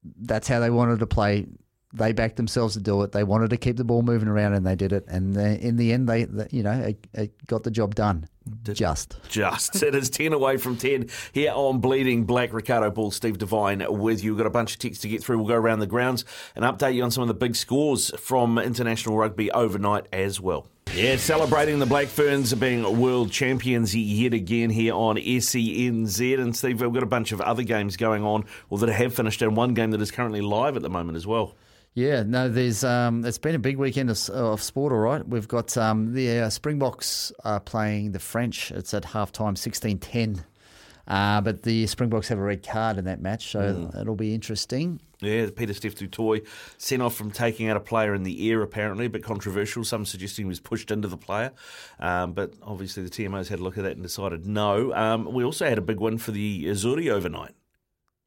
That's 0.04 0.48
how 0.48 0.60
they 0.60 0.70
wanted 0.70 1.00
to 1.00 1.08
play. 1.08 1.48
They 1.94 2.14
backed 2.14 2.38
themselves 2.38 2.76
to 2.76 2.80
do 2.80 3.02
it. 3.02 3.12
They 3.12 3.24
wanted 3.24 3.50
to 3.50 3.58
keep 3.58 3.78
the 3.78 3.84
ball 3.84 4.02
moving 4.02 4.30
around, 4.30 4.54
and 4.54 4.66
they 4.66 4.76
did 4.76 4.94
it. 4.94 5.06
And 5.08 5.36
they, 5.36 5.60
in 5.60 5.76
the 5.76 5.92
end, 5.92 6.08
they, 6.08 6.24
they 6.26 6.48
you 6.52 6.64
know 6.64 6.72
it, 6.72 7.08
it 7.14 7.48
got 7.48 7.64
the 7.64 7.72
job 7.72 7.96
done. 7.96 8.28
Just. 8.64 9.18
Just. 9.30 9.84
It 9.84 9.94
is 9.94 10.10
10 10.10 10.34
away 10.34 10.58
from 10.58 10.78
10 10.78 11.10
here 11.32 11.52
on 11.54 11.80
Bleeding 11.80 12.24
Black. 12.26 12.54
Riccardo 12.54 12.90
Ball, 12.90 13.12
Steve 13.12 13.38
Devine 13.38 13.86
with 13.90 14.24
you. 14.24 14.32
We've 14.32 14.38
got 14.38 14.48
a 14.48 14.52
bunch 14.52 14.74
of 14.74 14.80
texts 14.80 15.02
to 15.04 15.10
get 15.10 15.24
through. 15.24 15.38
We'll 15.38 15.48
go 15.48 15.56
around 15.56 15.80
the 15.80 15.88
grounds 15.88 16.26
and 16.56 16.66
update 16.66 16.96
you 16.96 17.04
on 17.04 17.12
some 17.12 17.22
of 17.22 17.28
the 17.28 17.34
big 17.34 17.56
scores 17.56 18.10
from 18.20 18.58
international 18.58 19.18
rugby 19.18 19.52
overnight 19.52 20.08
as 20.12 20.40
well. 20.40 20.68
Yeah, 20.94 21.16
celebrating 21.16 21.80
the 21.80 21.86
Black 21.86 22.08
Ferns 22.08 22.54
being 22.54 23.00
world 23.00 23.32
champions 23.32 23.96
yet 23.96 24.34
again 24.34 24.70
here 24.70 24.94
on 24.94 25.16
SENZ. 25.16 26.40
And 26.40 26.56
Steve, 26.56 26.82
we've 26.82 26.92
got 26.92 27.04
a 27.04 27.06
bunch 27.06 27.32
of 27.32 27.40
other 27.40 27.64
games 27.64 27.96
going 27.96 28.26
on, 28.26 28.44
or 28.70 28.78
that 28.80 28.90
have 28.90 29.14
finished, 29.14 29.42
and 29.42 29.56
one 29.56 29.74
game 29.74 29.92
that 29.92 30.02
is 30.02 30.12
currently 30.12 30.42
live 30.42 30.76
at 30.76 30.82
the 30.82 30.90
moment 30.90 31.16
as 31.16 31.26
well. 31.26 31.56
Yeah, 31.94 32.24
no, 32.24 32.48
there's 32.48 32.84
um, 32.86 33.26
it's 33.26 33.38
been 33.38 33.56
a 33.56 33.60
big 33.60 33.78
weekend 33.78 34.10
of, 34.10 34.30
of 34.30 34.62
sport. 34.64 34.94
All 34.94 35.00
right, 35.00 35.28
we've 35.28 35.48
got 35.48 35.76
um, 35.78 36.14
the 36.14 36.40
uh, 36.40 36.50
Springboks 36.50 37.34
are 37.44 37.60
playing 37.60 38.14
the 38.14 38.20
French. 38.20 38.72
It's 38.72 38.94
at 38.94 39.04
halftime, 39.04 39.58
sixteen 39.58 39.98
ten. 40.00 40.44
Uh, 41.08 41.42
but 41.42 41.64
the 41.64 41.86
Springboks 41.88 42.30
have 42.30 42.38
a 42.38 42.42
red 42.42 42.66
card 42.66 42.98
in 42.98 43.04
that 43.06 43.22
match, 43.22 43.52
so 43.52 43.60
Mm. 43.60 44.00
it'll 44.00 44.16
be 44.16 44.34
interesting. 44.34 45.02
Yeah, 45.20 45.48
Pieter-Steph 45.54 45.96
du 45.96 46.08
Toit 46.08 46.44
sent 46.78 47.02
off 47.02 47.16
from 47.16 47.32
taking 47.32 47.68
out 47.68 47.76
a 47.76 47.82
player 47.82 48.14
in 48.14 48.24
the 48.24 48.50
air, 48.50 48.62
apparently, 48.62 49.08
but 49.08 49.22
controversial. 49.22 49.84
Some 49.84 50.06
suggesting 50.06 50.46
he 50.46 50.48
was 50.48 50.60
pushed 50.62 50.90
into 50.90 51.08
the 51.10 51.18
player. 51.18 51.52
Um, 52.00 52.34
but 52.34 52.54
obviously, 52.64 53.04
the 53.04 53.10
TMO's 53.10 53.50
had 53.50 53.60
a 53.60 53.64
look 53.64 53.78
at 53.78 53.84
that 53.84 53.94
and 53.94 54.04
decided 54.04 54.46
no. 54.48 54.94
Um, 54.94 55.26
we 55.34 55.44
also 55.44 55.68
had 55.68 55.78
a 55.78 55.82
big 55.82 56.00
win 56.00 56.18
for 56.18 56.32
the 56.32 56.66
Azzurri 56.66 57.10
overnight. 57.12 57.56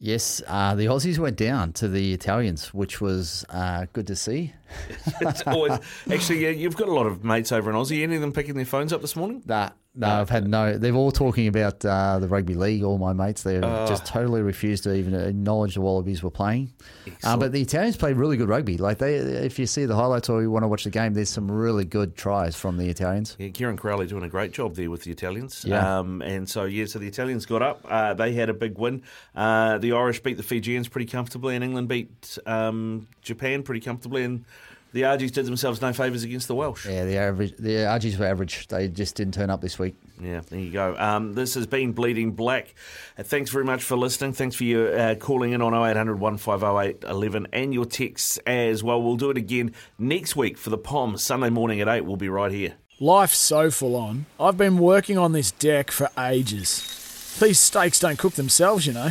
Yes, 0.04 0.42
uh, 0.46 0.74
the 0.74 0.84
Aussies 0.84 1.18
went 1.18 1.38
down 1.38 1.72
to 1.72 1.88
the 1.88 2.12
Italians, 2.12 2.74
which 2.74 3.00
was 3.00 3.42
uh, 3.48 3.86
good 3.94 4.06
to 4.08 4.14
see. 4.14 4.52
it's 5.22 5.40
always 5.46 5.78
actually 6.12 6.40
yeah, 6.40 6.50
you've 6.50 6.76
got 6.76 6.88
a 6.88 6.92
lot 6.92 7.06
of 7.06 7.24
mates 7.24 7.52
over 7.52 7.70
in 7.70 7.76
Aussie. 7.76 8.02
Any 8.02 8.16
of 8.16 8.20
them 8.20 8.30
picking 8.30 8.54
their 8.54 8.66
phones 8.66 8.92
up 8.92 9.00
this 9.00 9.16
morning? 9.16 9.42
Nah, 9.46 9.70
no, 9.96 10.08
I've 10.08 10.28
had 10.30 10.48
no. 10.48 10.76
They're 10.76 10.94
all 10.94 11.12
talking 11.12 11.46
about 11.46 11.84
uh, 11.84 12.18
the 12.18 12.26
rugby 12.28 12.54
league. 12.54 12.82
All 12.82 12.98
my 12.98 13.12
mates, 13.12 13.42
they 13.42 13.58
Oh. 13.58 13.86
just 13.86 14.04
totally 14.04 14.42
refused 14.42 14.82
to 14.84 14.94
even 14.94 15.14
acknowledge 15.14 15.74
the 15.74 15.80
Wallabies 15.80 16.22
were 16.22 16.30
playing. 16.30 16.72
Uh, 17.22 17.36
but 17.36 17.52
the 17.52 17.60
Italians 17.60 17.96
played 17.96 18.16
really 18.16 18.36
good 18.36 18.48
rugby. 18.48 18.76
Like 18.76 18.98
they, 18.98 19.14
if 19.14 19.58
you 19.58 19.66
see 19.66 19.84
the 19.84 19.94
highlights 19.94 20.28
or 20.28 20.42
you 20.42 20.50
want 20.50 20.64
to 20.64 20.68
watch 20.68 20.84
the 20.84 20.90
game, 20.90 21.14
there's 21.14 21.28
some 21.30 21.50
really 21.50 21.84
good 21.84 22.16
tries 22.16 22.56
from 22.56 22.76
the 22.76 22.88
Italians. 22.88 23.36
Yeah, 23.38 23.48
Kieran 23.48 23.76
Crowley 23.76 24.06
doing 24.06 24.24
a 24.24 24.28
great 24.28 24.52
job 24.52 24.74
there 24.74 24.90
with 24.90 25.04
the 25.04 25.10
Italians. 25.12 25.64
Yeah. 25.66 25.98
Um, 25.98 26.22
and 26.22 26.48
so, 26.48 26.64
yeah, 26.64 26.86
so 26.86 26.98
the 26.98 27.06
Italians 27.08 27.46
got 27.46 27.62
up. 27.62 27.84
Uh, 27.88 28.14
they 28.14 28.32
had 28.32 28.48
a 28.48 28.54
big 28.54 28.78
win. 28.78 29.02
Uh, 29.34 29.78
the 29.78 29.92
Irish 29.92 30.20
beat 30.22 30.36
the 30.36 30.42
Fijians 30.42 30.88
pretty 30.88 31.06
comfortably, 31.10 31.54
and 31.54 31.62
England 31.64 31.88
beat 31.88 32.38
um, 32.46 33.06
Japan 33.22 33.62
pretty 33.62 33.80
comfortably. 33.80 34.24
And 34.24 34.44
the 34.94 35.02
Argies 35.02 35.32
did 35.32 35.44
themselves 35.44 35.82
no 35.82 35.92
favours 35.92 36.22
against 36.22 36.46
the 36.46 36.54
Welsh. 36.54 36.86
Yeah, 36.86 37.04
the 37.04 37.18
average, 37.18 37.56
the 37.58 37.84
Argies 37.84 38.16
were 38.16 38.26
average. 38.26 38.68
They 38.68 38.86
just 38.86 39.16
didn't 39.16 39.34
turn 39.34 39.50
up 39.50 39.60
this 39.60 39.76
week. 39.76 39.96
Yeah, 40.22 40.40
there 40.48 40.60
you 40.60 40.70
go. 40.70 40.96
Um, 40.96 41.32
this 41.32 41.54
has 41.54 41.66
been 41.66 41.92
Bleeding 41.92 42.30
Black. 42.30 42.76
Uh, 43.18 43.24
thanks 43.24 43.50
very 43.50 43.64
much 43.64 43.82
for 43.82 43.96
listening. 43.96 44.32
Thanks 44.34 44.54
for 44.54 44.62
your 44.62 44.96
uh, 44.96 45.16
calling 45.16 45.50
in 45.50 45.60
on 45.60 45.74
0800 45.74 46.20
150 46.20 47.08
11 47.08 47.48
and 47.52 47.74
your 47.74 47.84
texts 47.84 48.38
as 48.46 48.84
well. 48.84 49.02
We'll 49.02 49.16
do 49.16 49.30
it 49.30 49.36
again 49.36 49.74
next 49.98 50.36
week 50.36 50.56
for 50.56 50.70
the 50.70 50.78
POM. 50.78 51.16
Sunday 51.16 51.50
morning 51.50 51.80
at 51.80 51.88
8. 51.88 52.02
We'll 52.02 52.14
be 52.14 52.28
right 52.28 52.52
here. 52.52 52.74
Life's 53.00 53.36
so 53.36 53.72
full 53.72 53.96
on. 53.96 54.26
I've 54.38 54.56
been 54.56 54.78
working 54.78 55.18
on 55.18 55.32
this 55.32 55.50
deck 55.50 55.90
for 55.90 56.08
ages. 56.16 57.36
These 57.40 57.58
steaks 57.58 57.98
don't 57.98 58.16
cook 58.16 58.34
themselves, 58.34 58.86
you 58.86 58.92
know. 58.92 59.10